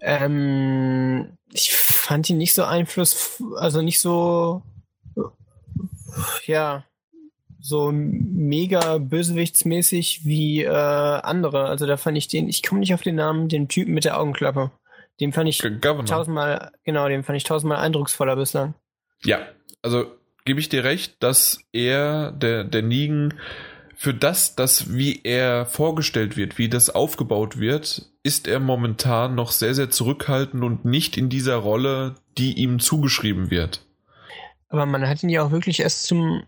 Ähm, 0.00 1.36
ich 1.52 1.72
fand 1.72 2.30
ihn 2.30 2.38
nicht 2.38 2.54
so 2.54 2.64
einfluss, 2.64 3.42
also 3.56 3.82
nicht 3.82 4.00
so, 4.00 4.62
ja, 6.46 6.84
so 7.60 7.90
mega 7.92 8.98
bösewichtsmäßig 8.98 10.24
wie 10.24 10.62
äh, 10.62 10.70
andere. 10.70 11.66
Also 11.66 11.86
da 11.86 11.96
fand 11.96 12.16
ich 12.16 12.28
den, 12.28 12.48
ich 12.48 12.62
komme 12.62 12.80
nicht 12.80 12.94
auf 12.94 13.02
den 13.02 13.16
Namen, 13.16 13.48
den 13.48 13.68
Typen 13.68 13.94
mit 13.94 14.04
der 14.04 14.18
Augenklappe. 14.18 14.70
Den 15.20 15.32
fand 15.32 15.48
ich 15.48 15.58
Governor. 15.58 16.04
tausendmal, 16.04 16.70
genau, 16.84 17.08
den 17.08 17.24
fand 17.24 17.36
ich 17.36 17.44
tausendmal 17.44 17.78
eindrucksvoller 17.78 18.36
bislang. 18.36 18.74
Ja, 19.24 19.40
also 19.82 20.06
gebe 20.44 20.60
ich 20.60 20.68
dir 20.68 20.84
recht, 20.84 21.22
dass 21.22 21.60
er, 21.72 22.32
der, 22.32 22.64
der 22.64 22.82
Nigen, 22.82 23.34
für 23.96 24.14
das, 24.14 24.54
dass 24.54 24.94
wie 24.94 25.20
er 25.24 25.66
vorgestellt 25.66 26.36
wird, 26.36 26.56
wie 26.56 26.68
das 26.68 26.88
aufgebaut 26.88 27.58
wird, 27.58 28.06
ist 28.22 28.46
er 28.46 28.60
momentan 28.60 29.34
noch 29.34 29.50
sehr, 29.50 29.74
sehr 29.74 29.90
zurückhaltend 29.90 30.62
und 30.62 30.84
nicht 30.84 31.16
in 31.16 31.28
dieser 31.28 31.56
Rolle, 31.56 32.14
die 32.38 32.52
ihm 32.52 32.78
zugeschrieben 32.78 33.50
wird. 33.50 33.84
Aber 34.68 34.86
man 34.86 35.08
hat 35.08 35.24
ihn 35.24 35.30
ja 35.30 35.42
auch 35.42 35.50
wirklich 35.50 35.80
erst 35.80 36.04
zum 36.04 36.44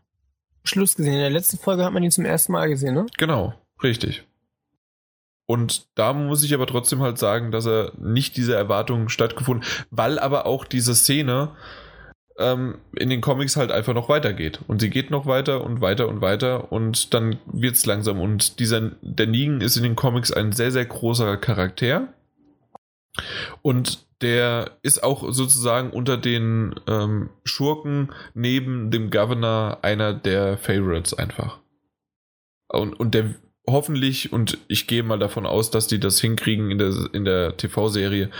Schluss 0.62 0.96
gesehen. 0.96 1.14
In 1.14 1.20
der 1.20 1.30
letzten 1.30 1.58
Folge 1.58 1.84
hat 1.84 1.92
man 1.92 2.02
ihn 2.02 2.10
zum 2.10 2.24
ersten 2.24 2.52
Mal 2.52 2.68
gesehen, 2.68 2.94
ne? 2.94 3.06
Genau, 3.16 3.54
richtig. 3.82 4.24
Und 5.46 5.86
da 5.96 6.12
muss 6.12 6.44
ich 6.44 6.54
aber 6.54 6.66
trotzdem 6.66 7.00
halt 7.00 7.18
sagen, 7.18 7.50
dass 7.50 7.66
er 7.66 7.92
nicht 7.98 8.36
diese 8.36 8.54
Erwartungen 8.54 9.08
stattgefunden, 9.08 9.66
weil 9.90 10.18
aber 10.20 10.46
auch 10.46 10.64
diese 10.64 10.94
Szene 10.94 11.50
ähm, 12.38 12.78
in 12.96 13.10
den 13.10 13.20
Comics 13.20 13.56
halt 13.56 13.72
einfach 13.72 13.94
noch 13.94 14.08
weitergeht. 14.08 14.60
Und 14.68 14.80
sie 14.80 14.90
geht 14.90 15.10
noch 15.10 15.26
weiter 15.26 15.64
und 15.64 15.80
weiter 15.80 16.08
und 16.08 16.20
weiter 16.20 16.70
und 16.72 17.14
dann 17.14 17.38
wird 17.46 17.74
es 17.74 17.84
langsam. 17.84 18.20
Und 18.20 18.60
dieser, 18.60 18.92
der 19.02 19.26
Negan 19.26 19.60
ist 19.60 19.76
in 19.76 19.82
den 19.82 19.96
Comics 19.96 20.32
ein 20.32 20.52
sehr, 20.52 20.70
sehr 20.70 20.86
großer 20.86 21.36
Charakter. 21.36 22.08
Und 23.62 24.06
der 24.22 24.78
ist 24.82 25.02
auch 25.02 25.32
sozusagen 25.32 25.90
unter 25.90 26.16
den 26.16 26.74
ähm, 26.86 27.30
Schurken 27.44 28.12
neben 28.34 28.90
dem 28.90 29.10
Governor 29.10 29.78
einer 29.82 30.12
der 30.12 30.58
Favorites 30.58 31.14
einfach. 31.14 31.58
Und, 32.68 32.98
und 32.98 33.14
der 33.14 33.34
hoffentlich, 33.66 34.32
und 34.32 34.58
ich 34.68 34.86
gehe 34.86 35.02
mal 35.02 35.18
davon 35.18 35.46
aus, 35.46 35.70
dass 35.70 35.86
die 35.86 36.00
das 36.00 36.20
hinkriegen 36.20 36.70
in 36.70 36.78
der, 36.78 36.92
in 37.12 37.24
der 37.24 37.56
TV-Serie, 37.56 38.30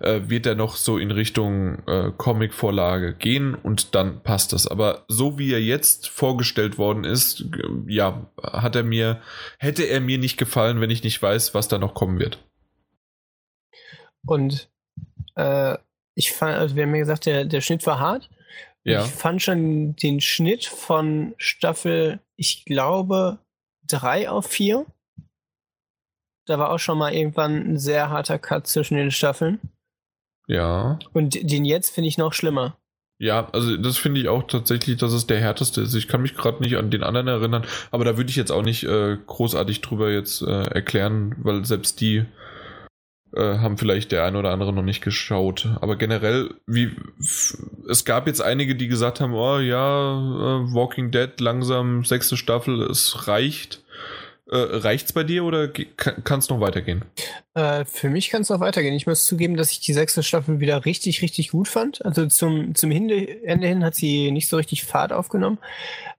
äh, 0.00 0.20
wird 0.26 0.46
er 0.46 0.54
noch 0.54 0.76
so 0.76 0.98
in 0.98 1.10
Richtung 1.10 1.86
äh, 1.86 2.12
Comic-Vorlage 2.16 3.14
gehen 3.14 3.54
und 3.54 3.94
dann 3.94 4.22
passt 4.22 4.52
das. 4.52 4.66
Aber 4.66 5.04
so 5.08 5.38
wie 5.38 5.52
er 5.52 5.62
jetzt 5.62 6.08
vorgestellt 6.08 6.78
worden 6.78 7.04
ist, 7.04 7.44
ja, 7.86 8.30
hat 8.42 8.76
er 8.76 8.84
mir, 8.84 9.20
hätte 9.58 9.84
er 9.84 10.00
mir 10.00 10.18
nicht 10.18 10.36
gefallen, 10.36 10.80
wenn 10.80 10.90
ich 10.90 11.04
nicht 11.04 11.20
weiß, 11.20 11.54
was 11.54 11.68
da 11.68 11.78
noch 11.78 11.94
kommen 11.94 12.18
wird. 12.18 12.44
Und 14.26 14.68
äh, 15.38 15.78
ich 16.14 16.32
fand, 16.32 16.56
also 16.56 16.74
wir 16.74 16.82
haben 16.82 16.94
ja 16.94 17.00
gesagt, 17.00 17.26
der, 17.26 17.44
der 17.44 17.60
Schnitt 17.60 17.86
war 17.86 18.00
hart. 18.00 18.28
Ja. 18.84 19.04
Ich 19.04 19.10
fand 19.10 19.42
schon 19.42 19.96
den 19.96 20.20
Schnitt 20.20 20.64
von 20.64 21.34
Staffel, 21.38 22.20
ich 22.36 22.64
glaube, 22.64 23.38
drei 23.86 24.28
auf 24.28 24.46
vier. 24.46 24.86
Da 26.46 26.58
war 26.58 26.70
auch 26.70 26.78
schon 26.78 26.98
mal 26.98 27.12
irgendwann 27.12 27.72
ein 27.72 27.78
sehr 27.78 28.10
harter 28.10 28.38
Cut 28.38 28.66
zwischen 28.66 28.96
den 28.96 29.10
Staffeln. 29.10 29.60
Ja. 30.46 30.98
Und 31.12 31.34
den 31.34 31.64
jetzt 31.64 31.90
finde 31.90 32.08
ich 32.08 32.18
noch 32.18 32.32
schlimmer. 32.32 32.78
Ja, 33.20 33.48
also 33.50 33.76
das 33.76 33.98
finde 33.98 34.20
ich 34.20 34.28
auch 34.28 34.44
tatsächlich, 34.44 34.96
dass 34.96 35.12
es 35.12 35.26
der 35.26 35.40
härteste 35.40 35.82
ist. 35.82 35.94
Ich 35.94 36.08
kann 36.08 36.22
mich 36.22 36.36
gerade 36.36 36.62
nicht 36.62 36.76
an 36.76 36.90
den 36.90 37.02
anderen 37.02 37.26
erinnern, 37.26 37.66
aber 37.90 38.04
da 38.04 38.16
würde 38.16 38.30
ich 38.30 38.36
jetzt 38.36 38.52
auch 38.52 38.62
nicht 38.62 38.84
äh, 38.84 39.18
großartig 39.26 39.80
drüber 39.80 40.10
jetzt 40.10 40.40
äh, 40.40 40.62
erklären, 40.62 41.34
weil 41.38 41.64
selbst 41.64 42.00
die 42.00 42.24
äh, 43.34 43.58
haben 43.58 43.78
vielleicht 43.78 44.12
der 44.12 44.24
eine 44.24 44.38
oder 44.38 44.50
andere 44.50 44.72
noch 44.72 44.82
nicht 44.82 45.02
geschaut. 45.02 45.68
Aber 45.80 45.96
generell, 45.96 46.54
wie 46.66 46.92
es 47.88 48.04
gab 48.04 48.26
jetzt 48.26 48.40
einige, 48.40 48.74
die 48.74 48.88
gesagt 48.88 49.20
haben, 49.20 49.34
oh 49.34 49.58
ja, 49.58 50.12
äh, 50.12 50.74
Walking 50.74 51.10
Dead 51.10 51.38
langsam 51.40 52.04
sechste 52.04 52.36
Staffel, 52.36 52.82
es 52.82 53.28
reicht. 53.28 53.82
Äh, 54.50 54.56
reicht's 54.56 55.12
bei 55.12 55.24
dir 55.24 55.44
oder 55.44 55.68
kann 55.68 56.38
es 56.38 56.48
noch 56.48 56.58
weitergehen? 56.60 57.04
Äh, 57.52 57.84
für 57.84 58.08
mich 58.08 58.30
kann 58.30 58.40
es 58.40 58.48
noch 58.48 58.60
weitergehen. 58.60 58.94
Ich 58.94 59.06
muss 59.06 59.26
zugeben, 59.26 59.58
dass 59.58 59.72
ich 59.72 59.80
die 59.80 59.92
sechste 59.92 60.22
Staffel 60.22 60.58
wieder 60.58 60.86
richtig, 60.86 61.20
richtig 61.20 61.50
gut 61.50 61.68
fand. 61.68 62.02
Also 62.06 62.24
zum, 62.26 62.74
zum 62.74 62.90
Ende 62.90 63.16
hin 63.16 63.84
hat 63.84 63.94
sie 63.94 64.30
nicht 64.30 64.48
so 64.48 64.56
richtig 64.56 64.84
Fahrt 64.84 65.12
aufgenommen. 65.12 65.58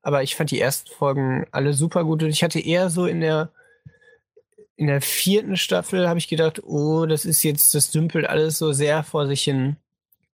Aber 0.03 0.21
ich 0.21 0.35
fand 0.35 0.51
die 0.51 0.61
ersten 0.61 0.91
Folgen 0.91 1.47
alle 1.51 1.73
super 1.73 2.03
gut 2.03 2.21
und 2.21 2.29
ich 2.29 2.43
hatte 2.43 2.59
eher 2.59 2.91
so 2.91 3.07
in 3.07 3.19
der 3.19 3.49
in 4.79 4.87
der 4.87 5.01
vierten 5.01 5.57
Staffel 5.57 6.07
habe 6.07 6.19
ich 6.19 6.29
gedacht, 6.29 6.63
oh, 6.63 7.05
das 7.05 7.25
ist 7.25 7.43
jetzt, 7.43 7.75
das 7.75 7.91
dümpelt 7.91 8.25
alles 8.25 8.57
so 8.57 8.71
sehr 8.71 9.03
vor 9.03 9.27
sich 9.27 9.43
hin. 9.43 9.75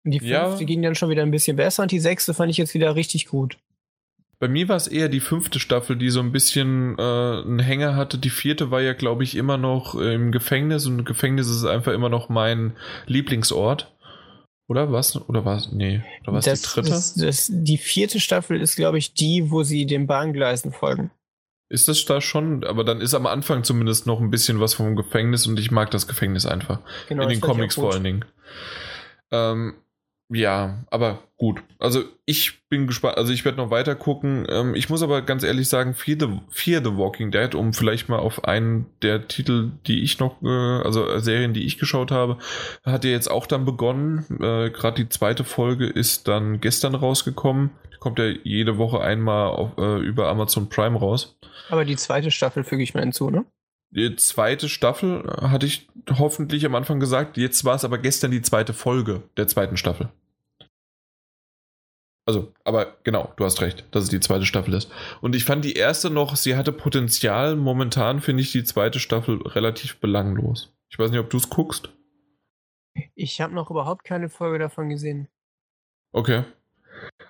Und 0.04 0.12
die 0.12 0.20
fünfte 0.20 0.60
ja. 0.60 0.66
ging 0.66 0.84
dann 0.84 0.94
schon 0.94 1.10
wieder 1.10 1.24
ein 1.24 1.32
bisschen 1.32 1.58
besser 1.58 1.82
und 1.82 1.92
die 1.92 2.00
sechste 2.00 2.36
fand 2.36 2.52
ich 2.52 2.58
jetzt 2.58 2.76
wieder 2.76 2.96
richtig 2.96 3.26
gut. 3.26 3.58
Bei 4.38 4.48
mir 4.48 4.70
war 4.70 4.76
es 4.76 4.86
eher 4.86 5.10
die 5.10 5.20
fünfte 5.20 5.60
Staffel, 5.60 5.96
die 5.96 6.12
so 6.12 6.20
ein 6.20 6.32
bisschen 6.32 6.96
äh, 7.00 7.02
einen 7.02 7.58
Hänger 7.58 7.96
hatte. 7.96 8.20
Die 8.20 8.30
vierte 8.30 8.70
war 8.70 8.82
ja, 8.82 8.94
glaube 8.94 9.24
ich, 9.24 9.36
immer 9.36 9.58
noch 9.58 9.96
im 9.96 10.32
Gefängnis 10.32 10.86
und 10.86 11.06
Gefängnis 11.06 11.50
ist 11.50 11.66
einfach 11.66 11.94
immer 11.94 12.10
noch 12.10 12.30
mein 12.30 12.74
Lieblingsort. 13.08 13.92
Oder 14.68 14.92
was? 14.92 15.18
Oder 15.28 15.44
was? 15.44 15.72
Nee. 15.72 16.04
Oder 16.22 16.34
was 16.34 16.46
die 16.46 16.52
dritte? 16.52 16.90
Das, 16.92 17.16
das, 17.16 17.50
die 17.52 17.80
vierte 17.80 18.20
Staffel 18.20 18.62
ist, 18.62 18.76
glaube 18.76 19.00
ich, 19.00 19.16
die, 19.16 19.50
wo 19.50 19.64
sie 19.64 19.88
den 19.88 20.06
Bahngleisen 20.06 20.72
folgen. 20.72 21.10
Ist 21.76 21.90
das 21.90 22.06
da 22.06 22.22
schon? 22.22 22.64
Aber 22.64 22.86
dann 22.86 23.02
ist 23.02 23.14
am 23.14 23.26
Anfang 23.26 23.66
zumindest 23.66 24.08
noch 24.08 24.22
ein 24.22 24.32
bisschen 24.32 24.62
was 24.62 24.76
vom 24.76 24.96
Gefängnis 24.96 25.46
und 25.46 25.60
ich 25.60 25.72
mag 25.72 25.92
das 25.92 26.08
Gefängnis 26.08 26.46
einfach. 26.46 26.80
Genau, 27.10 27.24
In 27.24 27.30
den 27.30 27.42
Comics 27.42 27.76
vor 27.76 27.92
allen 27.92 28.06
Dingen. 28.06 28.26
Ähm, 29.30 29.74
ja, 30.30 30.86
aber 30.90 31.24
gut. 31.36 31.62
Also 31.80 32.04
ich 32.24 32.68
bin 32.70 32.88
gespannt. 32.88 33.18
Also 33.18 33.34
ich 33.34 33.44
werde 33.44 33.58
noch 33.58 33.72
weiter 33.72 33.94
gucken. 33.94 34.48
Ähm, 34.50 34.74
ich 34.74 34.90
muss 34.90 35.04
aber 35.04 35.22
ganz 35.22 35.44
ehrlich 35.44 35.68
sagen, 35.68 35.96
Fear 35.96 36.18
the, 36.18 36.28
Fear 36.50 36.82
the 36.82 36.96
Walking 36.96 37.30
Dead, 37.30 37.54
um 37.56 37.74
vielleicht 37.74 38.08
mal 38.08 38.20
auf 38.20 38.46
einen 38.46 38.86
der 39.02 39.28
Titel, 39.28 39.74
die 39.86 40.02
ich 40.02 40.18
noch, 40.20 40.42
äh, 40.44 40.48
also 40.48 41.06
äh, 41.10 41.20
Serien, 41.20 41.54
die 41.54 41.66
ich 41.66 41.78
geschaut 41.78 42.10
habe, 42.10 42.38
hat 42.86 43.04
ja 43.04 43.12
jetzt 43.12 43.30
auch 43.30 43.48
dann 43.48 43.66
begonnen. 43.66 44.26
Äh, 44.40 44.70
Gerade 44.70 45.04
die 45.04 45.10
zweite 45.10 45.44
Folge 45.44 45.88
ist 45.88 46.30
dann 46.30 46.62
gestern 46.62 46.96
rausgekommen. 46.96 47.72
Kommt 48.06 48.20
ja 48.20 48.26
jede 48.44 48.78
Woche 48.78 49.02
einmal 49.02 49.48
auf, 49.48 49.80
äh, 49.80 49.98
über 49.98 50.28
Amazon 50.30 50.70
Prime 50.70 50.96
raus. 50.96 51.40
Aber 51.72 51.86
die 51.86 51.96
zweite 51.96 52.30
Staffel 52.30 52.64
füge 52.64 52.84
ich 52.84 52.94
mir 52.94 53.00
hinzu, 53.02 53.32
ne? 53.32 53.46
Die 53.90 54.16
zweite 54.16 54.70
Staffel 54.70 55.24
hatte 55.42 55.66
ich 55.66 55.88
hoffentlich 56.12 56.68
am 56.68 56.76
Anfang 56.76 57.00
gesagt. 57.00 57.36
Jetzt 57.36 57.66
war 57.66 57.74
es 57.74 57.84
aber 57.84 57.98
gestern 57.98 58.30
die 58.30 58.44
zweite 58.44 58.74
Folge 58.76 59.24
der 59.38 59.48
zweiten 59.48 59.76
Staffel. 59.76 60.10
Also, 62.28 62.54
aber 62.64 62.96
genau, 63.04 63.34
du 63.38 63.44
hast 63.44 63.60
recht, 63.62 63.86
dass 63.90 64.04
es 64.04 64.10
die 64.10 64.20
zweite 64.20 64.46
Staffel 64.46 64.76
ist. 64.76 64.92
Und 65.22 65.36
ich 65.36 65.44
fand 65.44 65.66
die 65.66 65.74
erste 65.74 66.12
noch, 66.12 66.36
sie 66.36 66.56
hatte 66.56 66.74
Potenzial. 66.74 67.56
Momentan 67.56 68.22
finde 68.22 68.44
ich 68.44 68.52
die 68.52 68.66
zweite 68.66 69.00
Staffel 69.00 69.42
relativ 69.42 70.00
belanglos. 70.00 70.78
Ich 70.92 71.00
weiß 71.00 71.10
nicht, 71.10 71.20
ob 71.20 71.32
du 71.32 71.38
es 71.38 71.50
guckst. 71.50 71.90
Ich 73.16 73.42
habe 73.42 73.56
noch 73.56 73.72
überhaupt 73.72 74.04
keine 74.04 74.30
Folge 74.30 74.60
davon 74.60 74.90
gesehen. 74.90 75.28
Okay. 76.12 76.44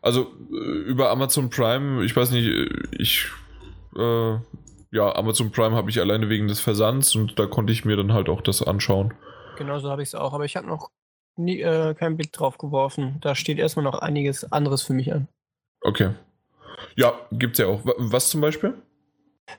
Also 0.05 0.31
äh, 0.51 0.55
über 0.55 1.09
Amazon 1.09 1.49
Prime, 1.49 2.05
ich 2.05 2.15
weiß 2.15 2.29
nicht, 2.29 2.47
ich 2.91 3.27
äh, 3.97 4.37
ja, 4.91 5.15
Amazon 5.15 5.51
Prime 5.51 5.75
habe 5.75 5.89
ich 5.89 5.99
alleine 5.99 6.29
wegen 6.29 6.47
des 6.47 6.59
Versands 6.59 7.15
und 7.15 7.39
da 7.39 7.47
konnte 7.47 7.73
ich 7.73 7.85
mir 7.85 7.97
dann 7.97 8.13
halt 8.13 8.29
auch 8.29 8.41
das 8.41 8.61
anschauen. 8.61 9.15
Genau 9.57 9.79
so 9.79 9.89
habe 9.89 10.03
ich 10.03 10.09
es 10.09 10.15
auch, 10.15 10.33
aber 10.33 10.45
ich 10.45 10.55
habe 10.57 10.67
noch 10.67 10.91
nie, 11.37 11.59
äh, 11.59 11.95
keinen 11.95 12.17
Blick 12.17 12.31
drauf 12.33 12.59
geworfen. 12.59 13.17
Da 13.21 13.33
steht 13.33 13.57
erstmal 13.57 13.83
noch 13.83 13.97
einiges 13.97 14.51
anderes 14.51 14.83
für 14.83 14.93
mich 14.93 15.11
an. 15.11 15.27
Okay. 15.81 16.11
Ja, 16.95 17.19
gibt's 17.31 17.57
ja 17.57 17.65
auch. 17.65 17.81
Was 17.83 18.29
zum 18.29 18.41
Beispiel? 18.41 18.75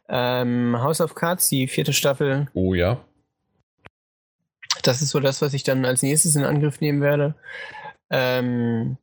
Ähm, 0.09 0.77
House 0.78 1.01
of 1.01 1.16
Cards, 1.16 1.48
die 1.48 1.66
vierte 1.66 1.93
Staffel. 1.93 2.47
Oh 2.55 2.73
ja. 2.73 3.05
Das 4.85 5.02
ist 5.02 5.10
so 5.10 5.18
das, 5.18 5.43
was 5.43 5.55
ich 5.55 5.64
dann 5.64 5.85
als 5.85 6.05
nächstes 6.05 6.36
in 6.36 6.44
Angriff 6.44 6.81
nehmen 6.81 7.01
werde. 7.01 7.35
Ähm, 8.10 8.97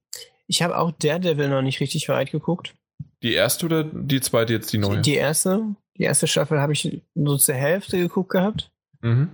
ich 0.54 0.62
habe 0.62 0.78
auch 0.78 0.92
Daredevil 0.92 1.50
noch 1.50 1.64
nicht 1.64 1.80
richtig 1.80 2.08
weit 2.10 2.32
geguckt. 2.32 2.76
Die 3.24 3.34
erste 3.34 3.66
oder 3.66 3.84
die 3.84 4.22
zweite 4.22 4.54
jetzt 4.54 4.72
die 4.72 4.78
neue? 4.78 5.02
Die, 5.02 5.16
erste. 5.16 5.76
Die 5.98 6.04
erste 6.04 6.28
Staffel 6.28 6.62
habe 6.62 6.74
ich 6.74 7.02
nur 7.16 7.40
zur 7.40 7.56
Hälfte 7.56 7.98
geguckt 7.98 8.30
gehabt. 8.30 8.72
Mhm. 9.02 9.30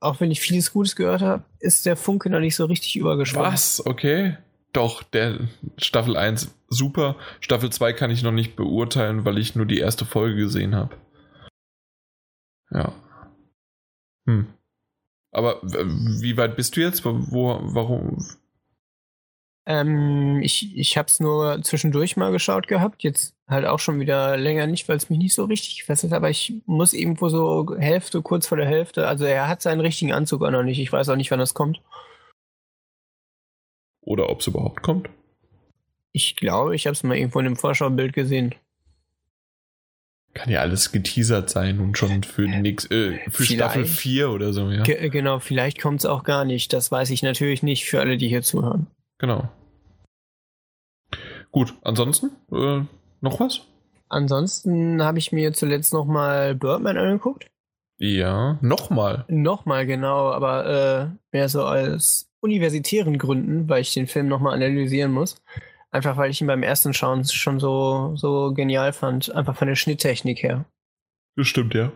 Auch 0.00 0.20
wenn 0.20 0.32
ich 0.32 0.40
vieles 0.40 0.72
Gutes 0.72 0.96
gehört 0.96 1.22
habe, 1.22 1.44
ist 1.60 1.86
der 1.86 1.96
Funke 1.96 2.30
noch 2.30 2.40
nicht 2.40 2.56
so 2.56 2.64
richtig 2.64 2.96
übergeschwommen. 2.96 3.52
Was? 3.52 3.86
Okay. 3.86 4.38
Doch, 4.72 5.04
der 5.04 5.38
Staffel 5.78 6.16
1 6.16 6.52
super. 6.68 7.14
Staffel 7.38 7.70
2 7.70 7.92
kann 7.92 8.10
ich 8.10 8.24
noch 8.24 8.32
nicht 8.32 8.56
beurteilen, 8.56 9.24
weil 9.24 9.38
ich 9.38 9.54
nur 9.54 9.66
die 9.66 9.78
erste 9.78 10.04
Folge 10.04 10.34
gesehen 10.34 10.74
habe. 10.74 10.96
Ja. 12.72 12.92
Hm. 14.26 14.48
Aber 15.30 15.60
wie 15.62 16.36
weit 16.36 16.56
bist 16.56 16.76
du 16.76 16.80
jetzt? 16.80 17.04
Wo, 17.04 17.60
warum? 17.62 18.26
Ähm, 19.66 20.40
ich 20.42 20.76
ich 20.76 20.96
habe 20.96 21.08
es 21.08 21.18
nur 21.18 21.60
zwischendurch 21.62 22.16
mal 22.16 22.30
geschaut 22.30 22.68
gehabt, 22.68 23.02
jetzt 23.02 23.34
halt 23.48 23.66
auch 23.66 23.80
schon 23.80 23.98
wieder 23.98 24.36
länger 24.36 24.66
nicht, 24.68 24.88
weil 24.88 24.96
es 24.96 25.10
mich 25.10 25.18
nicht 25.18 25.34
so 25.34 25.44
richtig 25.44 25.80
gefesselt 25.80 26.12
hat, 26.12 26.18
aber 26.18 26.30
ich 26.30 26.54
muss 26.66 26.92
irgendwo 26.92 27.28
so 27.28 27.76
Hälfte, 27.76 28.22
kurz 28.22 28.46
vor 28.46 28.56
der 28.56 28.68
Hälfte, 28.68 29.08
also 29.08 29.24
er 29.24 29.48
hat 29.48 29.62
seinen 29.62 29.80
richtigen 29.80 30.12
Anzug 30.12 30.44
auch 30.44 30.50
noch 30.50 30.62
nicht, 30.62 30.78
ich 30.78 30.92
weiß 30.92 31.08
auch 31.08 31.16
nicht, 31.16 31.30
wann 31.32 31.40
das 31.40 31.54
kommt. 31.54 31.80
Oder 34.02 34.30
ob 34.30 34.40
es 34.40 34.46
überhaupt 34.46 34.82
kommt? 34.82 35.10
Ich 36.12 36.36
glaube, 36.36 36.76
ich 36.76 36.86
habe 36.86 36.94
es 36.94 37.02
mal 37.02 37.16
irgendwo 37.16 37.40
in 37.40 37.46
einem 37.46 37.56
Vorschaubild 37.56 38.12
gesehen. 38.12 38.54
Kann 40.32 40.50
ja 40.50 40.60
alles 40.60 40.92
geteasert 40.92 41.50
sein 41.50 41.80
und 41.80 41.98
schon 41.98 42.22
für, 42.22 42.42
nix, 42.42 42.84
äh, 42.90 43.18
für 43.30 43.44
Staffel 43.44 43.84
4 43.84 44.30
oder 44.30 44.52
so, 44.52 44.70
ja. 44.70 44.84
genau, 44.84 45.40
vielleicht 45.40 45.80
kommt 45.80 46.00
es 46.00 46.06
auch 46.06 46.22
gar 46.24 46.44
nicht. 46.44 46.72
Das 46.72 46.92
weiß 46.92 47.10
ich 47.10 47.22
natürlich 47.22 47.62
nicht 47.62 47.86
für 47.86 48.00
alle, 48.00 48.16
die 48.16 48.28
hier 48.28 48.42
zuhören. 48.42 48.86
Genau. 49.18 49.48
Gut, 51.50 51.74
ansonsten 51.82 52.30
äh, 52.52 52.84
noch 53.20 53.40
was? 53.40 53.62
Ansonsten 54.08 55.02
habe 55.02 55.18
ich 55.18 55.32
mir 55.32 55.52
zuletzt 55.52 55.92
nochmal 55.92 56.54
Birdman 56.54 56.96
angeguckt. 56.98 57.50
Ja, 57.98 58.58
nochmal. 58.60 59.24
Nochmal, 59.28 59.86
genau, 59.86 60.30
aber 60.30 60.66
äh, 60.66 61.16
mehr 61.32 61.48
so 61.48 61.62
aus 61.64 62.30
universitären 62.40 63.18
Gründen, 63.18 63.68
weil 63.68 63.80
ich 63.80 63.94
den 63.94 64.06
Film 64.06 64.28
nochmal 64.28 64.54
analysieren 64.54 65.12
muss. 65.12 65.42
Einfach 65.90 66.16
weil 66.18 66.30
ich 66.30 66.40
ihn 66.40 66.46
beim 66.46 66.62
ersten 66.62 66.92
Schauen 66.92 67.24
schon 67.24 67.58
so, 67.58 68.14
so 68.16 68.52
genial 68.52 68.92
fand, 68.92 69.34
einfach 69.34 69.56
von 69.56 69.68
der 69.68 69.76
Schnitttechnik 69.76 70.42
her. 70.42 70.66
Das 71.36 71.46
stimmt, 71.46 71.74
ja. 71.74 71.90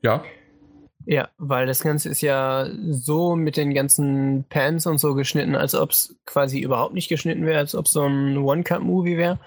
Ja. 0.00 0.24
Ja, 1.10 1.30
weil 1.38 1.66
das 1.66 1.82
Ganze 1.82 2.10
ist 2.10 2.20
ja 2.20 2.68
so 2.90 3.34
mit 3.34 3.56
den 3.56 3.72
ganzen 3.72 4.44
Pans 4.50 4.86
und 4.86 4.98
so 4.98 5.14
geschnitten, 5.14 5.54
als 5.54 5.74
ob 5.74 5.92
es 5.92 6.14
quasi 6.26 6.60
überhaupt 6.60 6.92
nicht 6.92 7.08
geschnitten 7.08 7.46
wäre, 7.46 7.60
als 7.60 7.74
ob 7.74 7.86
es 7.86 7.92
so 7.92 8.04
ein 8.04 8.36
One-Cut-Movie 8.36 9.16
wäre. 9.16 9.38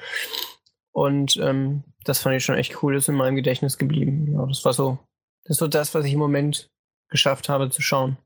Und 0.91 1.37
ähm, 1.37 1.83
das 2.03 2.17
fand 2.17 2.35
ich 2.35 2.43
schon 2.43 2.57
echt 2.57 2.81
cool, 2.81 2.95
das 2.95 3.03
ist 3.03 3.09
in 3.09 3.15
meinem 3.15 3.35
Gedächtnis 3.35 3.77
geblieben. 3.77 4.33
Ja, 4.33 4.43
das 4.47 4.65
war 4.65 4.73
so, 4.73 4.97
das 5.43 5.51
ist 5.51 5.59
so 5.59 5.67
das, 5.67 5.93
was 5.93 6.03
ich 6.03 6.13
im 6.13 6.19
Moment 6.19 6.71
geschafft 7.11 7.47
habe 7.47 7.69
zu 7.69 7.83
schauen. 7.83 8.17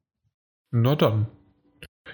Na 0.72 0.96
dann. 0.96 1.28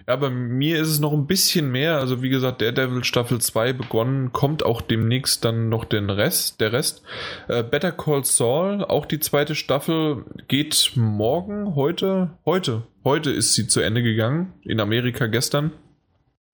Ja, 0.07 0.15
bei 0.15 0.29
mir 0.29 0.79
ist 0.79 0.87
es 0.87 0.99
noch 0.99 1.13
ein 1.13 1.27
bisschen 1.27 1.71
mehr. 1.71 1.97
Also 1.97 2.21
wie 2.21 2.29
gesagt, 2.29 2.61
Daredevil 2.61 3.03
Staffel 3.03 3.39
2 3.39 3.73
begonnen, 3.73 4.31
kommt 4.31 4.63
auch 4.63 4.81
demnächst 4.81 5.45
dann 5.45 5.69
noch 5.69 5.85
den 5.85 6.09
Rest, 6.09 6.61
der 6.61 6.73
Rest. 6.73 7.03
Äh, 7.47 7.63
Better 7.63 7.91
Call 7.91 8.23
Saul, 8.23 8.83
auch 8.83 9.05
die 9.05 9.19
zweite 9.19 9.53
Staffel, 9.53 10.25
geht 10.47 10.93
morgen, 10.95 11.75
heute, 11.75 12.31
heute, 12.45 12.83
heute 13.03 13.31
ist 13.31 13.53
sie 13.53 13.67
zu 13.67 13.81
Ende 13.81 14.01
gegangen, 14.01 14.53
in 14.63 14.79
Amerika 14.79 15.27
gestern. 15.27 15.71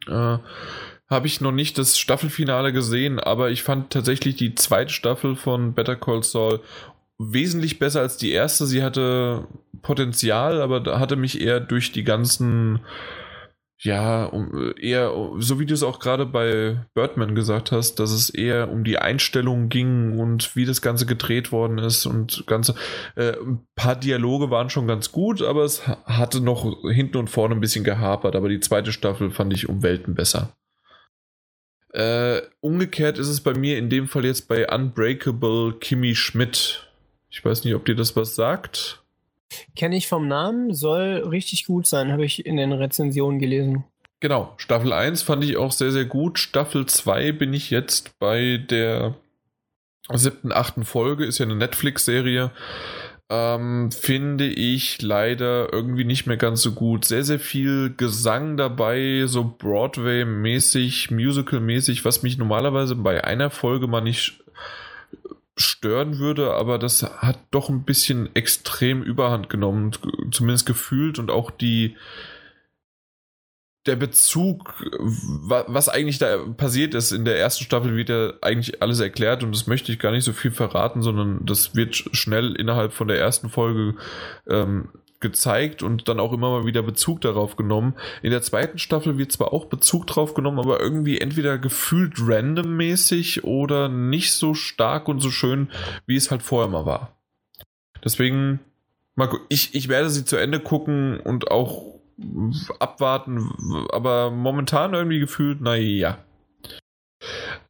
Äh, 0.08 0.40
Habe 1.10 1.28
ich 1.28 1.40
noch 1.40 1.52
nicht 1.54 1.78
das 1.78 1.98
Staffelfinale 1.98 2.74
gesehen, 2.74 3.20
aber 3.20 3.52
ich 3.52 3.64
fand 3.64 3.92
tatsächlich 3.92 4.36
die 4.36 4.56
zweite 4.56 4.92
Staffel 4.92 5.36
von 5.36 5.74
Better 5.74 5.96
Call 5.96 6.24
Saul 6.24 6.60
wesentlich 7.20 7.80
besser 7.80 8.02
als 8.02 8.18
die 8.18 8.32
erste. 8.32 8.66
Sie 8.66 8.84
hatte 8.84 9.48
Potenzial, 9.82 10.62
aber 10.62 11.00
hatte 11.00 11.16
mich 11.16 11.40
eher 11.40 11.60
durch 11.60 11.92
die 11.92 12.04
ganzen 12.04 12.80
ja, 13.80 14.26
um, 14.26 14.74
eher, 14.80 15.14
so 15.38 15.60
wie 15.60 15.68
du 15.68 15.74
es 15.74 15.84
auch 15.84 16.00
gerade 16.00 16.26
bei 16.26 16.84
Birdman 16.96 17.36
gesagt 17.36 17.72
hast, 17.72 18.00
dass 18.00 18.12
es 18.12 18.32
eher 18.32 18.72
um 18.72 18.84
die 18.84 18.98
Einstellung 18.98 19.70
ging 19.70 20.18
und 20.18 20.56
wie 20.56 20.66
das 20.66 20.82
Ganze 20.82 21.06
gedreht 21.06 21.52
worden 21.52 21.78
ist 21.78 22.08
und 22.08 22.46
ganze, 22.48 22.74
äh, 23.16 23.34
ein 23.34 23.68
paar 23.76 23.96
Dialoge 23.96 24.50
waren 24.50 24.72
schon 24.72 24.88
ganz 24.88 25.12
gut, 25.12 25.44
aber 25.44 25.64
es 25.64 25.88
hatte 25.88 26.42
noch 26.42 26.82
hinten 26.90 27.18
und 27.18 27.30
vorne 27.30 27.54
ein 27.54 27.62
bisschen 27.62 27.84
gehapert, 27.84 28.36
aber 28.36 28.50
die 28.50 28.60
zweite 28.60 28.92
Staffel 28.92 29.30
fand 29.30 29.54
ich 29.54 29.70
um 29.70 29.84
Welten 29.84 30.16
besser. 30.16 30.58
Äh, 31.94 32.42
umgekehrt 32.60 33.20
ist 33.20 33.28
es 33.28 33.42
bei 33.42 33.54
mir 33.54 33.78
in 33.78 33.90
dem 33.90 34.08
Fall 34.08 34.26
jetzt 34.26 34.48
bei 34.48 34.68
Unbreakable 34.68 35.74
Kimmy 35.80 36.16
Schmidt. 36.16 36.90
Ich 37.30 37.46
weiß 37.46 37.64
nicht, 37.64 37.76
ob 37.76 37.86
dir 37.86 37.96
das 37.96 38.16
was 38.16 38.34
sagt. 38.34 39.04
Kenne 39.76 39.98
ich 39.98 40.08
vom 40.08 40.28
Namen, 40.28 40.74
soll 40.74 41.24
richtig 41.30 41.66
gut 41.66 41.88
sein, 41.88 42.12
habe 42.12 42.26
ich 42.26 42.46
in 42.46 42.58
den 42.58 42.72
Rezensionen 42.72 43.40
gelesen. 43.40 43.86
Genau, 44.20 44.54
Staffel 44.58 44.94
1 44.94 45.22
fand 45.22 45.44
ich 45.44 45.58
auch 45.58 45.72
sehr, 45.72 45.92
sehr 45.92 46.06
gut. 46.06 46.40
Staffel 46.40 46.88
2 46.88 47.32
bin 47.34 47.54
ich 47.54 47.70
jetzt 47.70 48.18
bei 48.20 48.58
der 48.58 49.16
siebten, 50.12 50.52
achten 50.52 50.86
Folge, 50.86 51.26
ist 51.26 51.38
ja 51.38 51.46
eine 51.46 51.56
Netflix-Serie. 51.56 52.52
Ähm, 53.30 53.92
finde 53.92 54.48
ich 54.48 55.02
leider 55.02 55.72
irgendwie 55.74 56.06
nicht 56.06 56.28
mehr 56.28 56.38
ganz 56.38 56.62
so 56.62 56.72
gut. 56.72 57.04
Sehr, 57.04 57.24
sehr 57.24 57.40
viel 57.40 57.94
Gesang 57.96 58.56
dabei, 58.56 59.24
so 59.26 59.44
Broadway-mäßig, 59.44 61.12
Musical-mäßig, 61.12 62.06
was 62.06 62.24
mich 62.24 62.38
normalerweise 62.38 62.96
bei 62.96 63.24
einer 63.24 63.50
Folge 63.50 63.88
mal 63.88 64.02
nicht 64.02 64.44
stören 65.58 66.20
würde, 66.20 66.54
aber 66.54 66.78
das 66.80 67.04
hat 67.04 67.40
doch 67.52 67.70
ein 67.70 67.84
bisschen 67.84 68.34
extrem 68.36 69.04
Überhand 69.04 69.50
genommen, 69.50 69.92
zumindest 70.32 70.66
gefühlt 70.66 71.20
und 71.20 71.32
auch 71.32 71.52
die 71.52 71.96
der 73.88 73.96
Bezug, 73.96 74.74
was 75.00 75.90
eigentlich 75.90 76.20
da 76.20 76.38
passiert 76.58 76.94
ist. 76.94 77.12
In 77.12 77.26
der 77.26 77.40
ersten 77.40 77.64
Staffel, 77.64 77.96
wird 77.96 78.10
ja 78.10 78.34
eigentlich 78.42 78.82
alles 78.82 79.00
erklärt 79.00 79.44
und 79.44 79.56
das 79.56 79.66
möchte 79.66 79.92
ich 79.92 80.00
gar 80.00 80.12
nicht 80.12 80.26
so 80.26 80.34
viel 80.34 80.52
verraten, 80.52 81.02
sondern 81.02 81.46
das 81.46 81.74
wird 81.74 81.96
schnell 81.96 82.54
innerhalb 82.56 82.92
von 82.92 83.08
der 83.08 83.18
ersten 83.18 83.50
Folge 83.50 83.96
ähm, 84.48 84.90
gezeigt 85.20 85.84
und 85.84 86.08
dann 86.08 86.20
auch 86.20 86.34
immer 86.34 86.50
mal 86.50 86.66
wieder 86.66 86.84
Bezug 86.84 87.22
darauf 87.22 87.56
genommen. 87.56 87.96
In 88.22 88.32
der 88.32 88.42
zweiten 88.42 88.78
Staffel 88.78 89.18
wird 89.18 89.32
zwar 89.32 89.54
auch 89.54 89.66
Bezug 89.66 90.08
drauf 90.08 90.34
genommen, 90.34 90.60
aber 90.60 90.80
irgendwie 90.80 91.20
entweder 91.20 91.58
gefühlt 91.58 92.16
randommäßig 92.20 93.44
oder 93.44 93.90
nicht 93.90 94.34
so 94.34 94.54
stark 94.54 95.08
und 95.08 95.20
so 95.20 95.32
schön, 95.32 95.70
wie 96.06 96.16
es 96.16 96.32
halt 96.32 96.44
vorher 96.44 96.70
mal 96.70 96.86
war. 96.86 97.18
Deswegen, 98.04 98.60
Marco, 99.16 99.40
ich, 99.50 99.74
ich 99.74 99.88
werde 99.88 100.10
sie 100.10 100.26
zu 100.26 100.38
Ende 100.38 100.60
gucken 100.60 101.20
und 101.20 101.50
auch 101.50 101.98
abwarten, 102.80 103.52
aber 103.92 104.32
momentan 104.32 104.94
irgendwie 104.94 105.20
gefühlt, 105.20 105.62
naja. 105.62 106.20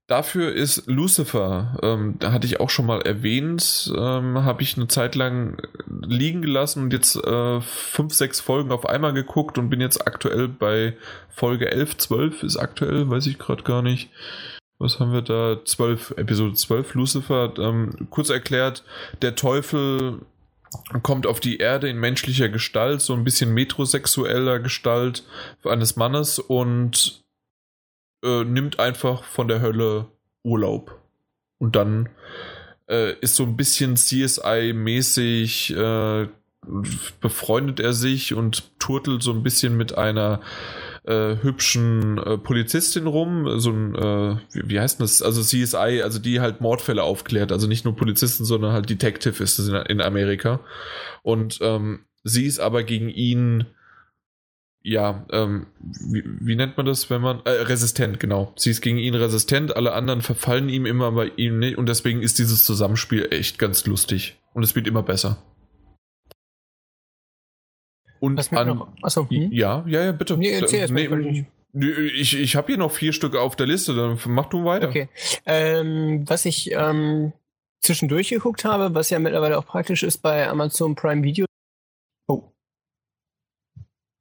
Dafür 0.07 0.53
ist 0.53 0.87
Lucifer, 0.87 1.77
ähm, 1.83 2.15
da 2.19 2.31
hatte 2.31 2.47
ich 2.47 2.61
auch 2.61 2.69
schon 2.69 2.85
mal 2.85 3.01
erwähnt, 3.01 3.91
ähm, 3.93 4.41
habe 4.45 4.63
ich 4.63 4.77
eine 4.77 4.87
Zeit 4.87 5.15
lang 5.15 5.61
liegen 5.85 6.41
gelassen 6.41 6.83
und 6.83 6.93
jetzt 6.93 7.17
äh, 7.17 7.59
fünf, 7.59 8.13
sechs 8.13 8.39
Folgen 8.39 8.71
auf 8.71 8.87
einmal 8.87 9.11
geguckt 9.11 9.57
und 9.57 9.69
bin 9.69 9.81
jetzt 9.81 10.07
aktuell 10.07 10.47
bei 10.47 10.95
Folge 11.29 11.69
11, 11.69 11.97
12 11.97 12.43
ist 12.43 12.55
aktuell, 12.55 13.09
weiß 13.09 13.27
ich 13.27 13.37
gerade 13.37 13.63
gar 13.63 13.81
nicht. 13.81 14.09
Was 14.79 15.01
haben 15.01 15.11
wir 15.11 15.23
da? 15.23 15.57
12, 15.65 16.13
Episode 16.17 16.53
12, 16.53 16.93
Lucifer. 16.93 17.53
Ähm, 17.57 18.07
kurz 18.09 18.29
erklärt, 18.29 18.85
der 19.21 19.35
Teufel 19.35 20.21
kommt 21.03 21.27
auf 21.27 21.41
die 21.41 21.57
Erde 21.57 21.89
in 21.89 21.97
menschlicher 21.97 22.47
Gestalt, 22.47 23.01
so 23.01 23.13
ein 23.13 23.25
bisschen 23.25 23.53
metrosexueller 23.53 24.59
Gestalt 24.59 25.23
eines 25.65 25.97
Mannes 25.97 26.39
und 26.39 27.26
äh, 28.23 28.43
nimmt 28.43 28.79
einfach 28.79 29.23
von 29.23 29.47
der 29.47 29.61
Hölle 29.61 30.07
Urlaub. 30.43 30.99
Und 31.57 31.75
dann 31.75 32.09
äh, 32.89 33.13
ist 33.19 33.35
so 33.35 33.43
ein 33.43 33.57
bisschen 33.57 33.95
CSI-mäßig, 33.95 35.75
äh, 35.75 36.27
befreundet 37.21 37.79
er 37.79 37.93
sich 37.93 38.33
und 38.33 38.79
turtelt 38.79 39.23
so 39.23 39.31
ein 39.31 39.43
bisschen 39.43 39.77
mit 39.77 39.97
einer 39.97 40.41
äh, 41.05 41.37
hübschen 41.41 42.17
äh, 42.17 42.37
Polizistin 42.37 43.07
rum, 43.07 43.59
so 43.59 43.71
ein, 43.71 43.95
äh, 43.95 44.37
wie, 44.51 44.69
wie, 44.69 44.79
heißt 44.79 44.99
das? 44.99 45.21
Also 45.21 45.41
CSI, 45.41 46.01
also 46.03 46.19
die 46.19 46.41
halt 46.41 46.59
Mordfälle 46.59 47.03
aufklärt, 47.03 47.51
also 47.51 47.67
nicht 47.67 47.85
nur 47.85 47.95
Polizisten, 47.95 48.43
sondern 48.43 48.73
halt 48.73 48.89
Detective 48.89 49.41
ist 49.41 49.59
es 49.59 49.69
in, 49.69 49.75
in 49.75 50.01
Amerika. 50.01 50.59
Und 51.23 51.59
ähm, 51.61 52.01
sie 52.23 52.45
ist 52.45 52.59
aber 52.59 52.83
gegen 52.83 53.09
ihn 53.09 53.65
ja, 54.87 55.25
ähm, 55.31 55.67
wie, 55.79 56.23
wie, 56.25 56.55
nennt 56.55 56.77
man 56.77 56.85
das, 56.85 57.09
wenn 57.09 57.21
man, 57.21 57.41
äh, 57.43 57.49
resistent, 57.49 58.21
genau. 58.21 58.53
Sie 58.55 58.71
ist 58.71 58.79
gegen 58.81 58.97
ihn 58.97 59.15
resistent, 59.15 59.75
alle 59.75 59.91
anderen 59.91 60.21
verfallen 60.21 60.69
ihm 60.69 60.85
immer, 60.85 61.07
aber 61.07 61.37
ihm 61.37 61.59
nicht 61.59 61.77
und 61.77 61.89
deswegen 61.89 62.21
ist 62.21 62.39
dieses 62.39 62.63
Zusammenspiel 62.63 63.27
echt 63.31 63.59
ganz 63.59 63.85
lustig 63.85 64.37
und 64.53 64.63
es 64.63 64.75
wird 64.75 64.87
immer 64.87 65.03
besser. 65.03 65.43
Und 68.21 68.37
Was 68.37 68.51
an, 68.53 68.67
noch? 68.67 68.87
Achso, 69.01 69.29
hm? 69.29 69.51
ja, 69.51 69.83
ja, 69.87 70.05
ja, 70.05 70.11
bitte. 70.13 70.37
Nee, 70.37 70.51
erzähl 70.51 70.79
erst 70.79 70.93
nee, 70.93 71.45
ich, 71.73 72.35
ich 72.35 72.55
habe 72.55 72.67
hier 72.67 72.77
noch 72.77 72.91
vier 72.91 73.11
Stücke 73.11 73.41
auf 73.41 73.57
der 73.57 73.67
Liste, 73.67 73.93
dann 73.93 74.17
mach 74.27 74.47
du 74.47 74.63
weiter. 74.63 74.87
Okay. 74.87 75.09
Ähm, 75.45 76.23
was 76.25 76.45
ich 76.45 76.71
ähm, 76.71 77.33
zwischendurch 77.81 78.29
geguckt 78.29 78.63
habe, 78.63 78.95
was 78.95 79.09
ja 79.09 79.19
mittlerweile 79.19 79.57
auch 79.57 79.65
praktisch 79.65 80.03
ist 80.03 80.19
bei 80.19 80.47
Amazon 80.47 80.95
Prime 80.95 81.23
Video, 81.23 81.45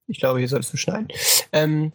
ich 0.07 0.21
glaube, 0.21 0.39
hier 0.39 0.49
sollst 0.49 0.73
du 0.73 0.77
schneiden. 0.77 1.09
Ähm, 1.53 1.93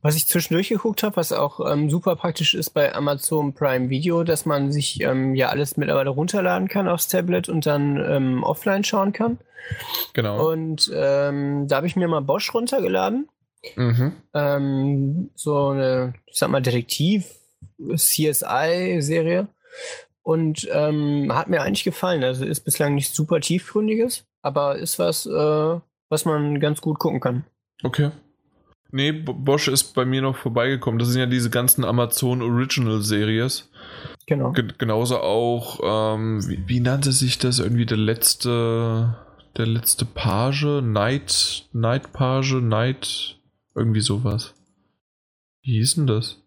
was 0.00 0.14
ich 0.14 0.28
zwischendurch 0.28 0.68
geguckt 0.68 1.02
habe, 1.02 1.16
was 1.16 1.32
auch 1.32 1.58
ähm, 1.70 1.90
super 1.90 2.14
praktisch 2.14 2.54
ist 2.54 2.70
bei 2.70 2.94
Amazon 2.94 3.52
Prime 3.52 3.90
Video, 3.90 4.22
dass 4.22 4.46
man 4.46 4.70
sich 4.70 5.00
ähm, 5.00 5.34
ja 5.34 5.48
alles 5.48 5.76
mittlerweile 5.76 6.10
runterladen 6.10 6.68
kann 6.68 6.86
aufs 6.86 7.08
Tablet 7.08 7.48
und 7.48 7.66
dann 7.66 7.96
ähm, 7.96 8.44
offline 8.44 8.84
schauen 8.84 9.12
kann. 9.12 9.38
Genau. 10.12 10.50
Und 10.50 10.88
ähm, 10.94 11.66
da 11.68 11.76
habe 11.76 11.88
ich 11.88 11.96
mir 11.96 12.06
mal 12.06 12.20
Bosch 12.20 12.54
runtergeladen. 12.54 13.28
Mhm. 13.76 14.12
Ähm, 14.34 15.30
so 15.34 15.68
eine, 15.68 16.14
ich 16.26 16.38
sag 16.38 16.50
mal, 16.50 16.60
Detektiv-CSI-Serie. 16.62 19.48
Und 20.22 20.68
ähm, 20.72 21.34
hat 21.34 21.48
mir 21.48 21.62
eigentlich 21.62 21.82
gefallen. 21.84 22.22
Also 22.22 22.44
ist 22.44 22.60
bislang 22.60 22.94
nichts 22.94 23.16
super 23.16 23.40
tiefgründiges, 23.40 24.26
aber 24.42 24.76
ist 24.76 24.98
was, 24.98 25.24
äh, 25.26 25.80
was 26.08 26.24
man 26.24 26.60
ganz 26.60 26.80
gut 26.80 26.98
gucken 26.98 27.20
kann. 27.20 27.44
Okay. 27.82 28.10
Nee, 28.90 29.12
Bosch 29.12 29.68
ist 29.68 29.94
bei 29.94 30.06
mir 30.06 30.22
noch 30.22 30.36
vorbeigekommen. 30.36 30.98
Das 30.98 31.08
sind 31.08 31.20
ja 31.20 31.26
diese 31.26 31.50
ganzen 31.50 31.84
Amazon 31.84 32.40
Original 32.40 33.02
Series. 33.02 33.70
Genau. 34.26 34.52
G 34.52 34.64
genauso 34.78 35.18
auch, 35.18 35.80
ähm, 36.16 36.46
wie, 36.48 36.62
wie, 36.66 36.80
nannte 36.80 37.12
sich 37.12 37.38
das 37.38 37.58
irgendwie 37.58 37.84
der 37.84 37.98
letzte, 37.98 39.14
der 39.58 39.66
letzte 39.66 40.06
Page? 40.06 40.82
Night, 40.82 41.66
Night 41.72 42.12
Page, 42.14 42.54
Night, 42.62 43.38
irgendwie 43.74 44.00
sowas. 44.00 44.54
Wie 45.62 45.72
hieß 45.72 45.96
denn 45.96 46.06
das? 46.06 46.38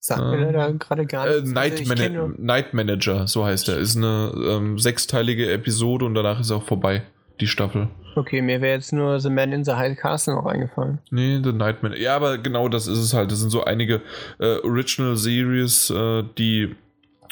Sagt 0.00 0.22
mir 0.22 0.40
leider 0.40 0.72
gerade 0.72 1.06
gar 1.06 1.28
nichts. 1.28 1.50
Äh, 1.50 1.52
Night, 1.52 1.78
also 1.78 1.94
Mana 1.94 2.34
Night 2.36 2.74
Manager, 2.74 3.28
so 3.28 3.44
heißt 3.44 3.68
er. 3.68 3.78
Ist 3.78 3.96
eine 3.96 4.32
ähm, 4.34 4.78
sechsteilige 4.78 5.52
Episode 5.52 6.04
und 6.04 6.14
danach 6.14 6.40
ist 6.40 6.50
er 6.50 6.56
auch 6.56 6.64
vorbei 6.64 7.04
die 7.40 7.46
Staffel. 7.46 7.88
Okay, 8.14 8.42
mir 8.42 8.60
wäre 8.60 8.74
jetzt 8.74 8.92
nur 8.92 9.20
The 9.20 9.30
Man 9.30 9.52
in 9.52 9.64
the 9.64 9.72
High 9.72 9.96
Castle 9.96 10.34
noch 10.34 10.46
eingefallen. 10.46 10.98
Nee, 11.10 11.40
The 11.42 11.52
Nightman. 11.52 11.94
Ja, 11.96 12.16
aber 12.16 12.38
genau 12.38 12.68
das 12.68 12.86
ist 12.86 12.98
es 12.98 13.14
halt. 13.14 13.30
Das 13.30 13.38
sind 13.38 13.50
so 13.50 13.64
einige 13.64 14.02
äh, 14.38 14.58
Original 14.64 15.16
Series, 15.16 15.90
äh, 15.90 16.24
die 16.36 16.74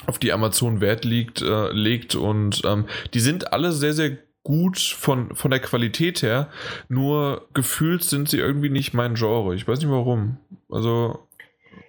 auf 0.06 0.18
die 0.18 0.32
Amazon 0.32 0.80
Wert 0.80 1.04
liegt, 1.04 1.42
äh, 1.42 1.72
legt 1.72 2.14
und 2.14 2.62
ähm, 2.64 2.86
die 3.14 3.20
sind 3.20 3.52
alle 3.52 3.72
sehr, 3.72 3.92
sehr 3.92 4.18
gut 4.46 4.78
von, 4.78 5.34
von 5.34 5.50
der 5.50 5.58
Qualität 5.58 6.22
her, 6.22 6.48
nur 6.88 7.48
gefühlt 7.52 8.04
sind 8.04 8.28
sie 8.28 8.38
irgendwie 8.38 8.70
nicht 8.70 8.94
mein 8.94 9.14
Genre. 9.14 9.56
Ich 9.56 9.66
weiß 9.66 9.80
nicht 9.80 9.90
warum. 9.90 10.36
Also. 10.70 11.26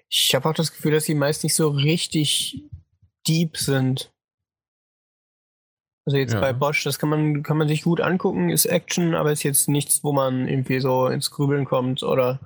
Ich 0.10 0.34
habe 0.34 0.50
auch 0.50 0.56
das 0.56 0.72
Gefühl, 0.72 0.94
dass 0.94 1.06
sie 1.06 1.14
meist 1.14 1.44
nicht 1.44 1.54
so 1.54 1.70
richtig 1.70 2.64
deep 3.28 3.58
sind. 3.58 4.12
Also 6.08 6.18
jetzt 6.18 6.34
ja. 6.36 6.40
bei 6.40 6.54
Bosch, 6.54 6.86
das 6.86 7.00
kann 7.00 7.10
man, 7.10 7.44
kann 7.44 7.58
man 7.58 7.68
sich 7.68 7.82
gut 7.82 8.00
angucken, 8.00 8.50
ist 8.50 8.66
Action, 8.66 9.14
aber 9.14 9.34
ist 9.34 9.44
jetzt 9.44 9.68
nichts, 9.68 10.06
wo 10.06 10.14
man 10.14 10.48
irgendwie 10.48 10.80
so 10.80 11.08
ins 11.08 11.32
Grübeln 11.32 11.66
kommt 11.66 12.02
oder 12.02 12.40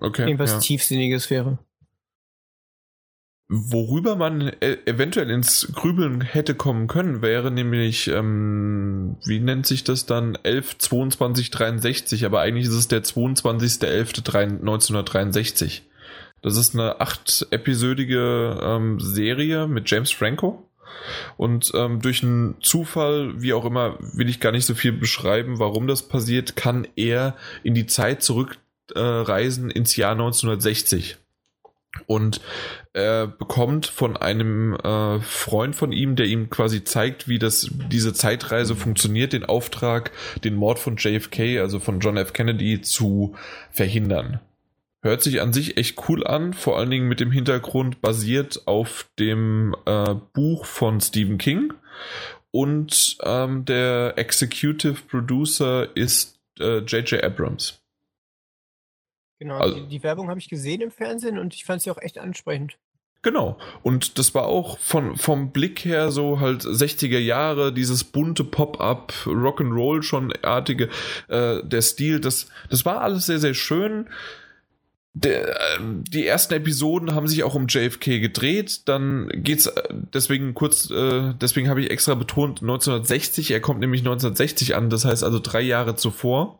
okay, 0.00 0.22
irgendwas 0.22 0.50
ja. 0.50 0.58
Tiefsinniges 0.58 1.30
wäre. 1.30 1.58
Worüber 3.46 4.16
man 4.16 4.52
e 4.60 4.78
eventuell 4.86 5.30
ins 5.30 5.70
Grübeln 5.72 6.22
hätte 6.22 6.56
kommen 6.56 6.88
können, 6.88 7.22
wäre 7.22 7.52
nämlich, 7.52 8.08
ähm, 8.08 9.14
wie 9.24 9.38
nennt 9.38 9.68
sich 9.68 9.84
das 9.84 10.06
dann, 10.06 10.36
11, 10.42 10.78
22, 10.78 11.52
63, 11.52 12.26
aber 12.26 12.40
eigentlich 12.40 12.66
ist 12.66 12.74
es 12.74 12.88
der 12.88 13.04
22.11.1963. 13.04 15.82
Das 16.42 16.56
ist 16.56 16.74
eine 16.74 17.00
acht-episodige 17.00 18.58
ähm, 18.60 18.98
Serie 18.98 19.68
mit 19.68 19.88
James 19.88 20.10
Franco. 20.10 20.68
Und 21.36 21.72
ähm, 21.74 22.00
durch 22.00 22.22
einen 22.22 22.56
Zufall, 22.60 23.40
wie 23.40 23.52
auch 23.52 23.64
immer, 23.64 23.96
will 24.00 24.28
ich 24.28 24.40
gar 24.40 24.52
nicht 24.52 24.66
so 24.66 24.74
viel 24.74 24.92
beschreiben, 24.92 25.58
warum 25.58 25.86
das 25.86 26.08
passiert, 26.08 26.56
kann 26.56 26.86
er 26.96 27.36
in 27.62 27.74
die 27.74 27.86
Zeit 27.86 28.22
zurückreisen 28.22 29.70
äh, 29.70 29.74
ins 29.74 29.96
Jahr 29.96 30.12
1960 30.12 31.18
und 32.06 32.40
er 32.92 33.26
bekommt 33.26 33.86
von 33.86 34.16
einem 34.16 34.74
äh, 34.74 35.20
Freund 35.20 35.74
von 35.74 35.92
ihm, 35.92 36.16
der 36.16 36.26
ihm 36.26 36.50
quasi 36.50 36.84
zeigt, 36.84 37.28
wie 37.28 37.38
das 37.38 37.70
diese 37.90 38.12
Zeitreise 38.12 38.76
funktioniert, 38.76 39.32
den 39.32 39.44
Auftrag, 39.44 40.12
den 40.42 40.54
Mord 40.54 40.78
von 40.78 40.96
JFK, 40.96 41.58
also 41.60 41.80
von 41.80 42.00
John 42.00 42.16
F. 42.16 42.32
Kennedy, 42.32 42.80
zu 42.82 43.34
verhindern. 43.70 44.40
Hört 45.04 45.22
sich 45.22 45.42
an 45.42 45.52
sich 45.52 45.76
echt 45.76 46.08
cool 46.08 46.26
an, 46.26 46.54
vor 46.54 46.78
allen 46.78 46.88
Dingen 46.88 47.08
mit 47.08 47.20
dem 47.20 47.30
Hintergrund 47.30 48.00
basiert 48.00 48.62
auf 48.64 49.06
dem 49.18 49.76
äh, 49.84 50.14
Buch 50.32 50.64
von 50.64 50.98
Stephen 50.98 51.36
King. 51.36 51.74
Und 52.50 53.18
ähm, 53.22 53.66
der 53.66 54.14
Executive 54.16 55.02
Producer 55.06 55.94
ist 55.94 56.40
J.J. 56.58 57.12
Äh, 57.12 57.22
Abrams. 57.22 57.82
Genau, 59.40 59.58
also, 59.58 59.74
die, 59.74 59.88
die 59.88 60.02
Werbung 60.02 60.30
habe 60.30 60.40
ich 60.40 60.48
gesehen 60.48 60.80
im 60.80 60.90
Fernsehen 60.90 61.38
und 61.38 61.52
ich 61.52 61.66
fand 61.66 61.82
sie 61.82 61.90
auch 61.90 62.00
echt 62.00 62.16
ansprechend. 62.16 62.78
Genau. 63.20 63.58
Und 63.82 64.18
das 64.18 64.34
war 64.34 64.46
auch 64.46 64.78
von, 64.78 65.18
vom 65.18 65.52
Blick 65.52 65.84
her 65.84 66.12
so 66.12 66.40
halt 66.40 66.62
60er 66.62 67.18
Jahre, 67.18 67.74
dieses 67.74 68.04
bunte 68.04 68.42
Pop-up, 68.42 69.12
Rock'n'Roll 69.26 70.02
schon 70.02 70.32
artige, 70.42 70.88
äh, 71.28 71.62
der 71.62 71.82
Stil, 71.82 72.20
das, 72.20 72.48
das 72.70 72.86
war 72.86 73.02
alles 73.02 73.26
sehr, 73.26 73.38
sehr 73.38 73.54
schön 73.54 74.06
der, 75.14 75.56
ähm, 75.78 76.02
die 76.08 76.26
ersten 76.26 76.54
Episoden 76.54 77.14
haben 77.14 77.28
sich 77.28 77.44
auch 77.44 77.54
um 77.54 77.68
JFK 77.68 78.18
gedreht. 78.20 78.88
Dann 78.88 79.28
geht's 79.32 79.66
äh, 79.66 79.82
deswegen 80.12 80.54
kurz, 80.54 80.90
äh, 80.90 81.32
deswegen 81.40 81.68
habe 81.68 81.82
ich 81.82 81.90
extra 81.90 82.14
betont 82.14 82.62
1960. 82.62 83.52
Er 83.52 83.60
kommt 83.60 83.80
nämlich 83.80 84.00
1960 84.00 84.74
an, 84.74 84.90
das 84.90 85.04
heißt 85.04 85.22
also 85.22 85.38
drei 85.38 85.60
Jahre 85.60 85.94
zuvor 85.94 86.58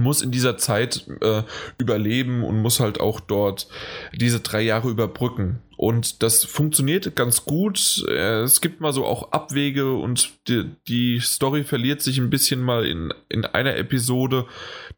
muss 0.00 0.22
in 0.22 0.30
dieser 0.30 0.56
Zeit 0.56 1.06
äh, 1.20 1.42
überleben 1.78 2.44
und 2.44 2.60
muss 2.60 2.80
halt 2.80 3.00
auch 3.00 3.20
dort 3.20 3.68
diese 4.14 4.40
drei 4.40 4.62
Jahre 4.62 4.88
überbrücken. 4.88 5.60
Und 5.76 6.22
das 6.22 6.44
funktioniert 6.44 7.16
ganz 7.16 7.44
gut. 7.44 8.04
Äh, 8.08 8.42
es 8.42 8.60
gibt 8.60 8.80
mal 8.80 8.92
so 8.92 9.04
auch 9.04 9.32
Abwege 9.32 9.94
und 9.94 10.30
die, 10.46 10.70
die 10.86 11.18
Story 11.18 11.64
verliert 11.64 12.02
sich 12.02 12.18
ein 12.18 12.30
bisschen 12.30 12.60
mal 12.60 12.86
in, 12.86 13.12
in 13.28 13.44
einer 13.44 13.76
Episode, 13.76 14.46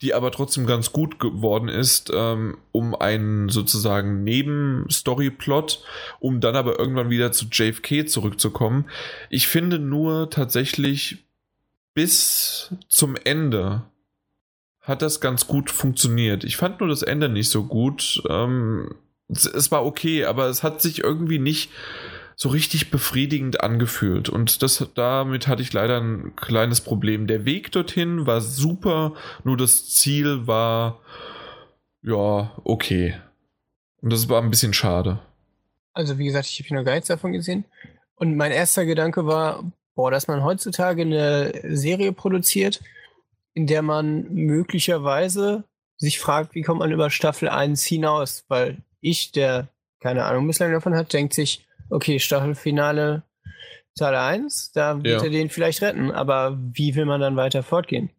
die 0.02 0.12
aber 0.12 0.30
trotzdem 0.30 0.66
ganz 0.66 0.92
gut 0.92 1.18
geworden 1.18 1.70
ist, 1.70 2.12
ähm, 2.14 2.58
um 2.72 2.94
einen 2.94 3.48
sozusagen 3.48 4.24
Nebenstory-Plot, 4.24 5.82
um 6.20 6.40
dann 6.40 6.54
aber 6.54 6.78
irgendwann 6.78 7.08
wieder 7.08 7.32
zu 7.32 7.46
JFK 7.50 8.06
zurückzukommen. 8.06 8.84
Ich 9.30 9.46
finde 9.46 9.78
nur 9.78 10.28
tatsächlich 10.28 11.24
bis 11.94 12.74
zum 12.88 13.16
Ende 13.24 13.84
hat 14.84 15.02
das 15.02 15.20
ganz 15.20 15.46
gut 15.46 15.70
funktioniert. 15.70 16.44
Ich 16.44 16.56
fand 16.56 16.80
nur 16.80 16.88
das 16.88 17.02
Ende 17.02 17.28
nicht 17.28 17.50
so 17.50 17.64
gut. 17.64 18.22
Ähm, 18.28 18.94
es 19.28 19.72
war 19.72 19.84
okay, 19.84 20.24
aber 20.26 20.46
es 20.46 20.62
hat 20.62 20.82
sich 20.82 21.02
irgendwie 21.02 21.38
nicht 21.38 21.70
so 22.36 22.48
richtig 22.50 22.90
befriedigend 22.90 23.62
angefühlt. 23.62 24.28
Und 24.28 24.62
das, 24.62 24.86
damit 24.94 25.48
hatte 25.48 25.62
ich 25.62 25.72
leider 25.72 26.00
ein 26.00 26.36
kleines 26.36 26.80
Problem. 26.80 27.26
Der 27.26 27.44
Weg 27.44 27.72
dorthin 27.72 28.26
war 28.26 28.40
super, 28.40 29.14
nur 29.44 29.56
das 29.56 29.90
Ziel 29.90 30.46
war, 30.46 31.00
ja, 32.02 32.52
okay. 32.64 33.14
Und 34.02 34.12
das 34.12 34.28
war 34.28 34.42
ein 34.42 34.50
bisschen 34.50 34.74
schade. 34.74 35.20
Also, 35.94 36.18
wie 36.18 36.26
gesagt, 36.26 36.46
ich 36.46 36.58
habe 36.58 36.68
hier 36.68 36.76
nur 36.76 36.84
Guides 36.84 37.08
davon 37.08 37.32
gesehen. 37.32 37.64
Und 38.16 38.36
mein 38.36 38.52
erster 38.52 38.84
Gedanke 38.84 39.26
war, 39.26 39.64
boah, 39.94 40.10
dass 40.10 40.28
man 40.28 40.44
heutzutage 40.44 41.02
eine 41.02 41.52
Serie 41.64 42.12
produziert, 42.12 42.80
in 43.54 43.66
der 43.66 43.82
man 43.82 44.32
möglicherweise 44.32 45.64
sich 45.96 46.18
fragt, 46.18 46.54
wie 46.54 46.62
kommt 46.62 46.80
man 46.80 46.92
über 46.92 47.10
Staffel 47.10 47.48
1 47.48 47.84
hinaus? 47.84 48.44
Weil 48.48 48.78
ich, 49.00 49.32
der 49.32 49.68
keine 50.00 50.24
Ahnung 50.24 50.46
bislang 50.46 50.72
davon 50.72 50.94
hat, 50.94 51.12
denkt 51.12 51.32
sich, 51.32 51.66
okay, 51.88 52.18
Staffelfinale 52.18 53.22
Teil 53.96 54.14
1, 54.16 54.72
da 54.72 54.96
wird 54.96 55.20
ja. 55.20 55.24
er 55.24 55.30
den 55.30 55.50
vielleicht 55.50 55.80
retten, 55.80 56.10
aber 56.10 56.58
wie 56.72 56.94
will 56.96 57.04
man 57.04 57.20
dann 57.20 57.36
weiter 57.36 57.62
fortgehen? 57.62 58.10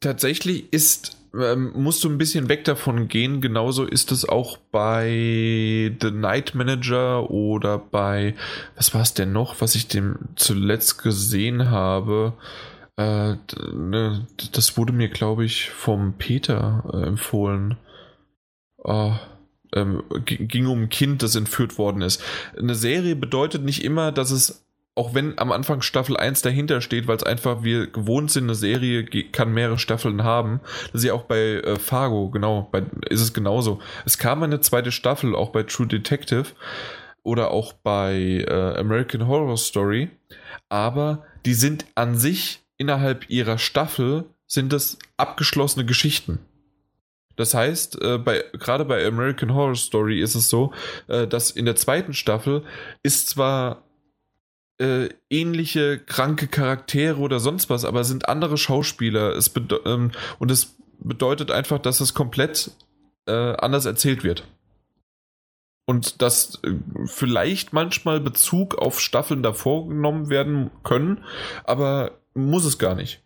Tatsächlich 0.00 0.72
ist, 0.72 1.16
ähm, 1.34 1.72
musst 1.74 2.04
du 2.04 2.08
ein 2.08 2.18
bisschen 2.18 2.48
weg 2.48 2.64
davon 2.64 3.08
gehen. 3.08 3.40
Genauso 3.40 3.84
ist 3.84 4.12
es 4.12 4.28
auch 4.28 4.58
bei 4.70 5.96
The 6.00 6.10
Night 6.10 6.54
Manager 6.54 7.30
oder 7.30 7.78
bei, 7.78 8.34
was 8.76 8.94
war 8.94 9.00
es 9.00 9.14
denn 9.14 9.32
noch, 9.32 9.60
was 9.60 9.74
ich 9.74 9.88
dem 9.88 10.16
zuletzt 10.36 11.02
gesehen 11.02 11.70
habe? 11.70 12.34
Äh, 12.98 13.36
ne, 13.72 14.26
das 14.52 14.76
wurde 14.76 14.92
mir, 14.92 15.08
glaube 15.08 15.44
ich, 15.44 15.70
vom 15.70 16.14
Peter 16.14 16.82
äh, 16.92 17.06
empfohlen. 17.06 17.76
Oh, 18.78 19.12
ähm, 19.72 20.02
ging 20.24 20.66
um 20.66 20.82
ein 20.82 20.88
Kind, 20.88 21.22
das 21.22 21.36
entführt 21.36 21.78
worden 21.78 22.02
ist. 22.02 22.20
Eine 22.58 22.74
Serie 22.74 23.14
bedeutet 23.14 23.62
nicht 23.62 23.84
immer, 23.84 24.10
dass 24.10 24.32
es, 24.32 24.66
auch 24.96 25.14
wenn 25.14 25.38
am 25.38 25.52
Anfang 25.52 25.80
Staffel 25.80 26.16
1 26.16 26.42
dahinter 26.42 26.80
steht, 26.80 27.06
weil 27.06 27.16
es 27.16 27.22
einfach 27.22 27.62
wir 27.62 27.86
gewohnt 27.86 28.32
sind, 28.32 28.44
eine 28.44 28.56
Serie 28.56 29.04
kann 29.04 29.54
mehrere 29.54 29.78
Staffeln 29.78 30.24
haben. 30.24 30.58
Das 30.92 31.02
ist 31.02 31.04
ja 31.04 31.12
auch 31.14 31.22
bei 31.22 31.38
äh, 31.38 31.76
Fargo, 31.76 32.30
genau, 32.30 32.68
bei, 32.72 32.82
ist 33.10 33.20
es 33.20 33.32
genauso. 33.32 33.78
Es 34.06 34.18
kam 34.18 34.42
eine 34.42 34.58
zweite 34.58 34.90
Staffel, 34.90 35.36
auch 35.36 35.50
bei 35.50 35.62
True 35.62 35.86
Detective 35.86 36.46
oder 37.22 37.52
auch 37.52 37.74
bei 37.74 38.44
äh, 38.48 38.76
American 38.76 39.28
Horror 39.28 39.56
Story, 39.56 40.10
aber 40.68 41.24
die 41.46 41.54
sind 41.54 41.84
an 41.94 42.16
sich 42.16 42.64
innerhalb 42.78 43.28
ihrer 43.28 43.58
Staffel 43.58 44.24
sind 44.46 44.72
das 44.72 44.98
abgeschlossene 45.16 45.84
Geschichten. 45.84 46.38
Das 47.36 47.54
heißt, 47.54 48.02
äh, 48.02 48.18
bei, 48.18 48.44
gerade 48.54 48.84
bei 48.84 49.06
American 49.06 49.54
Horror 49.54 49.76
Story 49.76 50.20
ist 50.20 50.34
es 50.34 50.48
so, 50.48 50.72
äh, 51.06 51.28
dass 51.28 51.52
in 51.52 51.66
der 51.66 51.76
zweiten 51.76 52.12
Staffel 52.12 52.64
ist 53.02 53.28
zwar 53.28 53.84
äh, 54.78 55.08
ähnliche 55.30 55.98
kranke 55.98 56.48
Charaktere 56.48 57.18
oder 57.18 57.38
sonst 57.38 57.70
was, 57.70 57.84
aber 57.84 58.00
es 58.00 58.08
sind 58.08 58.28
andere 58.28 58.56
Schauspieler. 58.56 59.36
Es 59.36 59.52
ähm, 59.84 60.10
und 60.38 60.50
es 60.50 60.76
bedeutet 60.98 61.50
einfach, 61.50 61.78
dass 61.78 62.00
es 62.00 62.14
komplett 62.14 62.72
äh, 63.26 63.32
anders 63.32 63.86
erzählt 63.86 64.24
wird. 64.24 64.44
Und 65.86 66.22
dass 66.22 66.60
äh, 66.64 66.74
vielleicht 67.06 67.72
manchmal 67.72 68.20
Bezug 68.20 68.76
auf 68.76 69.00
Staffeln 69.00 69.42
davor 69.42 69.88
genommen 69.88 70.28
werden 70.28 70.70
können, 70.82 71.24
aber 71.64 72.18
muss 72.34 72.64
es 72.64 72.78
gar 72.78 72.94
nicht. 72.94 73.20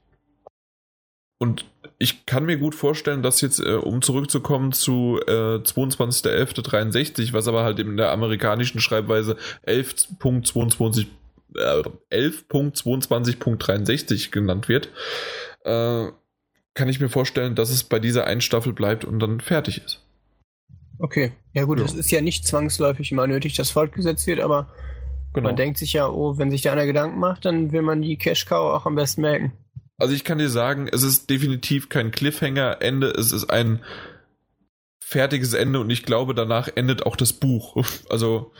Und 1.38 1.66
ich 1.98 2.26
kann 2.26 2.44
mir 2.44 2.56
gut 2.56 2.74
vorstellen, 2.74 3.22
dass 3.22 3.40
jetzt, 3.40 3.58
äh, 3.58 3.74
um 3.74 4.02
zurückzukommen 4.02 4.72
zu 4.72 5.20
äh, 5.26 5.58
22.11.63, 5.58 7.32
was 7.32 7.48
aber 7.48 7.64
halt 7.64 7.78
in 7.78 7.96
der 7.96 8.12
amerikanischen 8.12 8.80
Schreibweise 8.80 9.36
11.22 9.66 11.06
äh, 11.56 11.82
11.22.63 12.12 14.30
genannt 14.30 14.68
wird, 14.68 14.90
äh, 15.64 16.06
kann 16.74 16.88
ich 16.88 17.00
mir 17.00 17.08
vorstellen, 17.08 17.54
dass 17.54 17.70
es 17.70 17.84
bei 17.84 17.98
dieser 17.98 18.26
einen 18.26 18.40
Staffel 18.40 18.72
bleibt 18.72 19.04
und 19.04 19.18
dann 19.18 19.40
fertig 19.40 19.82
ist. 19.84 20.00
Okay, 20.98 21.32
ja 21.52 21.64
gut, 21.64 21.80
es 21.80 21.94
ist 21.94 22.12
ja 22.12 22.20
nicht 22.20 22.46
zwangsläufig 22.46 23.10
immer 23.10 23.26
nötig, 23.26 23.54
dass 23.54 23.70
fortgesetzt 23.70 24.26
wird, 24.26 24.40
aber 24.40 24.68
Genau. 25.32 25.48
Man 25.48 25.56
denkt 25.56 25.78
sich 25.78 25.94
ja, 25.94 26.08
oh, 26.08 26.36
wenn 26.38 26.50
sich 26.50 26.62
da 26.62 26.72
einer 26.72 26.86
Gedanken 26.86 27.18
macht, 27.18 27.44
dann 27.44 27.72
will 27.72 27.82
man 27.82 28.02
die 28.02 28.16
Cash 28.16 28.44
Cow 28.46 28.74
auch 28.74 28.86
am 28.86 28.94
besten 28.94 29.22
melken. 29.22 29.52
Also 29.96 30.14
ich 30.14 30.24
kann 30.24 30.38
dir 30.38 30.50
sagen, 30.50 30.88
es 30.90 31.02
ist 31.02 31.30
definitiv 31.30 31.88
kein 31.88 32.10
Cliffhanger-Ende, 32.10 33.08
es 33.10 33.32
ist 33.32 33.50
ein 33.50 33.82
fertiges 35.00 35.54
Ende 35.54 35.80
und 35.80 35.90
ich 35.90 36.02
glaube, 36.04 36.34
danach 36.34 36.68
endet 36.74 37.06
auch 37.06 37.16
das 37.16 37.32
Buch. 37.32 37.76
Also, 38.08 38.52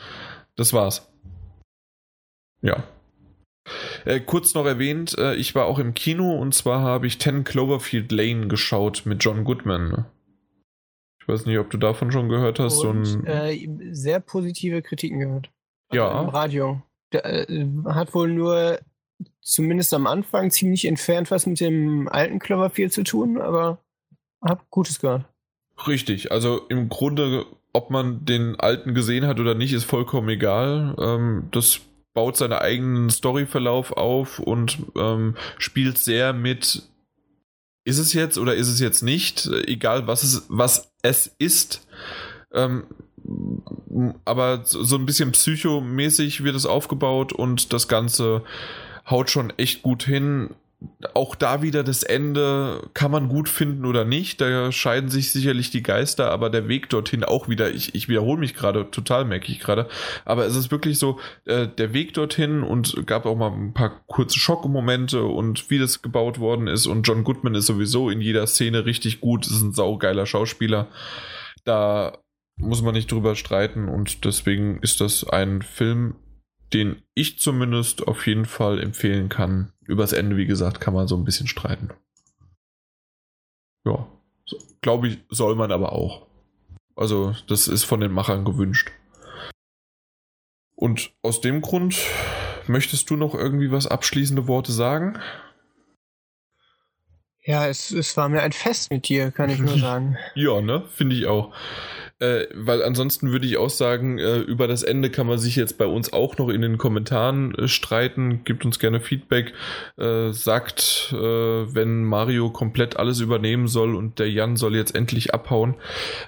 das 0.55 0.73
war's. 0.73 1.11
Ja. 2.61 2.83
Äh, 4.05 4.19
kurz 4.19 4.53
noch 4.53 4.65
erwähnt, 4.65 5.17
äh, 5.17 5.35
ich 5.35 5.55
war 5.55 5.65
auch 5.65 5.79
im 5.79 5.93
Kino 5.93 6.35
und 6.35 6.53
zwar 6.53 6.81
habe 6.81 7.07
ich 7.07 7.19
10 7.19 7.43
Cloverfield 7.43 8.11
Lane 8.11 8.47
geschaut 8.47 9.03
mit 9.05 9.23
John 9.23 9.43
Goodman. 9.43 10.05
Ich 11.19 11.27
weiß 11.27 11.45
nicht, 11.45 11.57
ob 11.57 11.69
du 11.69 11.77
davon 11.77 12.11
schon 12.11 12.29
gehört 12.29 12.59
hast. 12.59 12.83
Und, 12.83 13.05
so 13.05 13.19
ein 13.19 13.25
äh, 13.25 13.93
sehr 13.93 14.19
positive 14.19 14.81
Kritiken 14.81 15.19
gehört. 15.19 15.49
Ja. 15.93 16.21
Im 16.21 16.29
Radio. 16.29 16.81
Der 17.11 17.49
äh, 17.49 17.67
hat 17.85 18.13
wohl 18.13 18.29
nur 18.29 18.79
zumindest 19.41 19.93
am 19.93 20.07
Anfang 20.07 20.51
ziemlich 20.51 20.85
entfernt 20.85 21.29
was 21.31 21.45
mit 21.45 21.59
dem 21.59 22.07
alten 22.07 22.39
Cloverfield 22.39 22.93
zu 22.93 23.03
tun, 23.03 23.39
aber 23.39 23.79
hab 24.41 24.69
Gutes 24.69 24.99
gehört. 24.99 25.25
Richtig, 25.87 26.31
also 26.31 26.61
im 26.69 26.89
Grunde, 26.89 27.45
ob 27.73 27.89
man 27.89 28.25
den 28.25 28.59
alten 28.59 28.93
gesehen 28.93 29.27
hat 29.27 29.39
oder 29.39 29.55
nicht, 29.55 29.73
ist 29.73 29.85
vollkommen 29.85 30.29
egal. 30.29 30.95
Ähm, 30.99 31.47
das 31.51 31.81
baut 32.13 32.37
seinen 32.37 32.53
eigenen 32.53 33.09
Storyverlauf 33.09 33.91
auf 33.91 34.39
und 34.39 34.77
ähm, 34.95 35.35
spielt 35.57 35.97
sehr 35.97 36.31
mit, 36.31 36.83
ist 37.85 37.97
es 37.97 38.13
jetzt 38.13 38.37
oder 38.37 38.53
ist 38.55 38.69
es 38.69 38.79
jetzt 38.79 39.01
nicht, 39.01 39.47
egal 39.65 40.07
was 40.07 40.23
es, 40.23 40.45
was 40.47 40.93
es 41.01 41.27
ist. 41.39 41.87
Ähm, 42.53 42.85
aber 44.25 44.61
so 44.63 44.95
ein 44.95 45.05
bisschen 45.05 45.31
psychomäßig 45.31 46.43
wird 46.43 46.55
es 46.55 46.65
aufgebaut 46.65 47.33
und 47.33 47.73
das 47.73 47.87
Ganze 47.87 48.43
haut 49.09 49.29
schon 49.29 49.51
echt 49.57 49.81
gut 49.83 50.03
hin. 50.03 50.51
Auch 51.13 51.35
da 51.35 51.61
wieder 51.61 51.81
das 51.81 52.03
Ende 52.03 52.89
kann 52.93 53.09
man 53.09 53.29
gut 53.29 53.47
finden 53.47 53.85
oder 53.85 54.03
nicht. 54.03 54.41
Da 54.41 54.69
scheiden 54.69 55.09
sich 55.09 55.31
sicherlich 55.31 55.69
die 55.69 55.81
Geister, 55.81 56.29
aber 56.29 56.49
der 56.49 56.67
Weg 56.67 56.89
dorthin 56.89 57.23
auch 57.23 57.47
wieder. 57.47 57.71
Ich, 57.71 57.95
ich 57.95 58.09
wiederhole 58.09 58.39
mich 58.39 58.53
gerade, 58.53 58.91
total 58.91 59.23
merke 59.23 59.49
ich 59.49 59.61
gerade. 59.61 59.87
Aber 60.25 60.45
es 60.45 60.57
ist 60.57 60.71
wirklich 60.71 60.99
so, 60.99 61.19
äh, 61.45 61.69
der 61.69 61.93
Weg 61.93 62.13
dorthin 62.15 62.63
und 62.63 63.07
gab 63.07 63.25
auch 63.25 63.37
mal 63.37 63.51
ein 63.51 63.73
paar 63.73 63.91
kurze 64.07 64.39
Schockmomente 64.39 65.23
und 65.23 65.69
wie 65.69 65.79
das 65.79 66.01
gebaut 66.01 66.39
worden 66.39 66.67
ist. 66.67 66.85
Und 66.85 67.07
John 67.07 67.23
Goodman 67.23 67.55
ist 67.55 67.67
sowieso 67.67 68.09
in 68.09 68.19
jeder 68.19 68.45
Szene 68.45 68.85
richtig 68.85 69.21
gut, 69.21 69.47
ist 69.47 69.61
ein 69.61 69.73
saugeiler 69.73 70.25
Schauspieler. 70.25 70.87
Da 71.63 72.17
muss 72.55 72.81
man 72.81 72.93
nicht 72.93 73.11
drüber 73.11 73.35
streiten 73.35 73.89
und 73.89 74.25
deswegen 74.25 74.79
ist 74.79 75.01
das 75.01 75.23
ein 75.23 75.61
Film, 75.61 76.15
den 76.73 77.03
ich 77.13 77.39
zumindest 77.39 78.07
auf 78.07 78.25
jeden 78.25 78.45
Fall 78.45 78.79
empfehlen 78.79 79.29
kann. 79.29 79.73
Übers 79.85 80.13
Ende, 80.13 80.37
wie 80.37 80.45
gesagt, 80.45 80.81
kann 80.81 80.93
man 80.93 81.07
so 81.07 81.15
ein 81.15 81.23
bisschen 81.23 81.47
streiten. 81.47 81.91
Ja, 83.85 84.07
so, 84.45 84.57
glaube 84.81 85.07
ich, 85.07 85.19
soll 85.29 85.55
man 85.55 85.71
aber 85.71 85.91
auch. 85.93 86.27
Also, 86.95 87.35
das 87.47 87.67
ist 87.67 87.83
von 87.83 87.99
den 87.99 88.11
Machern 88.11 88.45
gewünscht. 88.45 88.91
Und 90.75 91.11
aus 91.21 91.41
dem 91.41 91.61
Grund 91.61 91.97
möchtest 92.67 93.09
du 93.09 93.15
noch 93.15 93.33
irgendwie 93.35 93.71
was 93.71 93.87
abschließende 93.87 94.47
Worte 94.47 94.71
sagen? 94.71 95.19
Ja, 97.45 97.67
es, 97.67 97.91
es 97.91 98.15
war 98.15 98.29
mir 98.29 98.41
ein 98.41 98.53
Fest 98.53 98.89
mit 98.91 99.09
dir, 99.09 99.31
kann 99.31 99.49
ich 99.49 99.59
nur 99.59 99.77
sagen. 99.79 100.17
ja, 100.35 100.61
ne? 100.61 100.83
Finde 100.89 101.15
ich 101.15 101.25
auch. 101.25 101.53
Äh, 102.19 102.45
weil 102.53 102.83
ansonsten 102.83 103.31
würde 103.31 103.45
ich 103.45 103.57
auch 103.57 103.69
sagen, 103.69 104.19
äh, 104.19 104.37
über 104.37 104.67
das 104.67 104.83
Ende 104.83 105.09
kann 105.09 105.27
man 105.27 105.39
sich 105.39 105.55
jetzt 105.55 105.77
bei 105.77 105.85
uns 105.85 106.13
auch 106.13 106.37
noch 106.37 106.49
in 106.49 106.61
den 106.61 106.77
Kommentaren 106.77 107.55
äh, 107.55 107.67
streiten. 107.67 108.43
Gibt 108.43 108.65
uns 108.65 108.79
gerne 108.79 108.99
Feedback. 108.99 109.53
Äh, 109.97 110.31
sagt, 110.31 111.13
äh, 111.13 111.15
wenn 111.17 112.03
Mario 112.03 112.49
komplett 112.49 112.97
alles 112.97 113.19
übernehmen 113.19 113.67
soll 113.67 113.95
und 113.95 114.19
der 114.19 114.31
Jan 114.31 114.55
soll 114.55 114.75
jetzt 114.75 114.95
endlich 114.95 115.33
abhauen. 115.33 115.75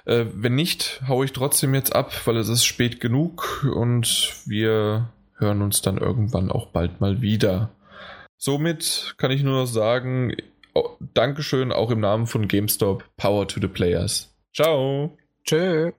Äh, 0.04 0.26
wenn 0.34 0.54
nicht, 0.54 1.02
haue 1.08 1.24
ich 1.24 1.32
trotzdem 1.32 1.74
jetzt 1.74 1.94
ab, 1.94 2.12
weil 2.26 2.36
es 2.36 2.48
ist 2.48 2.64
spät 2.64 3.00
genug 3.00 3.66
und 3.74 4.34
wir 4.46 5.10
hören 5.38 5.62
uns 5.62 5.82
dann 5.82 5.98
irgendwann 5.98 6.50
auch 6.50 6.66
bald 6.68 7.00
mal 7.00 7.20
wieder. 7.20 7.70
Somit 8.38 9.14
kann 9.16 9.30
ich 9.30 9.42
nur 9.42 9.60
noch 9.60 9.66
sagen, 9.66 10.34
Dankeschön 11.14 11.72
auch 11.72 11.90
im 11.90 12.00
Namen 12.00 12.26
von 12.26 12.48
GameStop. 12.48 13.04
Power 13.16 13.48
to 13.48 13.60
the 13.60 13.68
Players. 13.68 14.34
Ciao. 14.54 15.16
Tschö. 15.46 15.92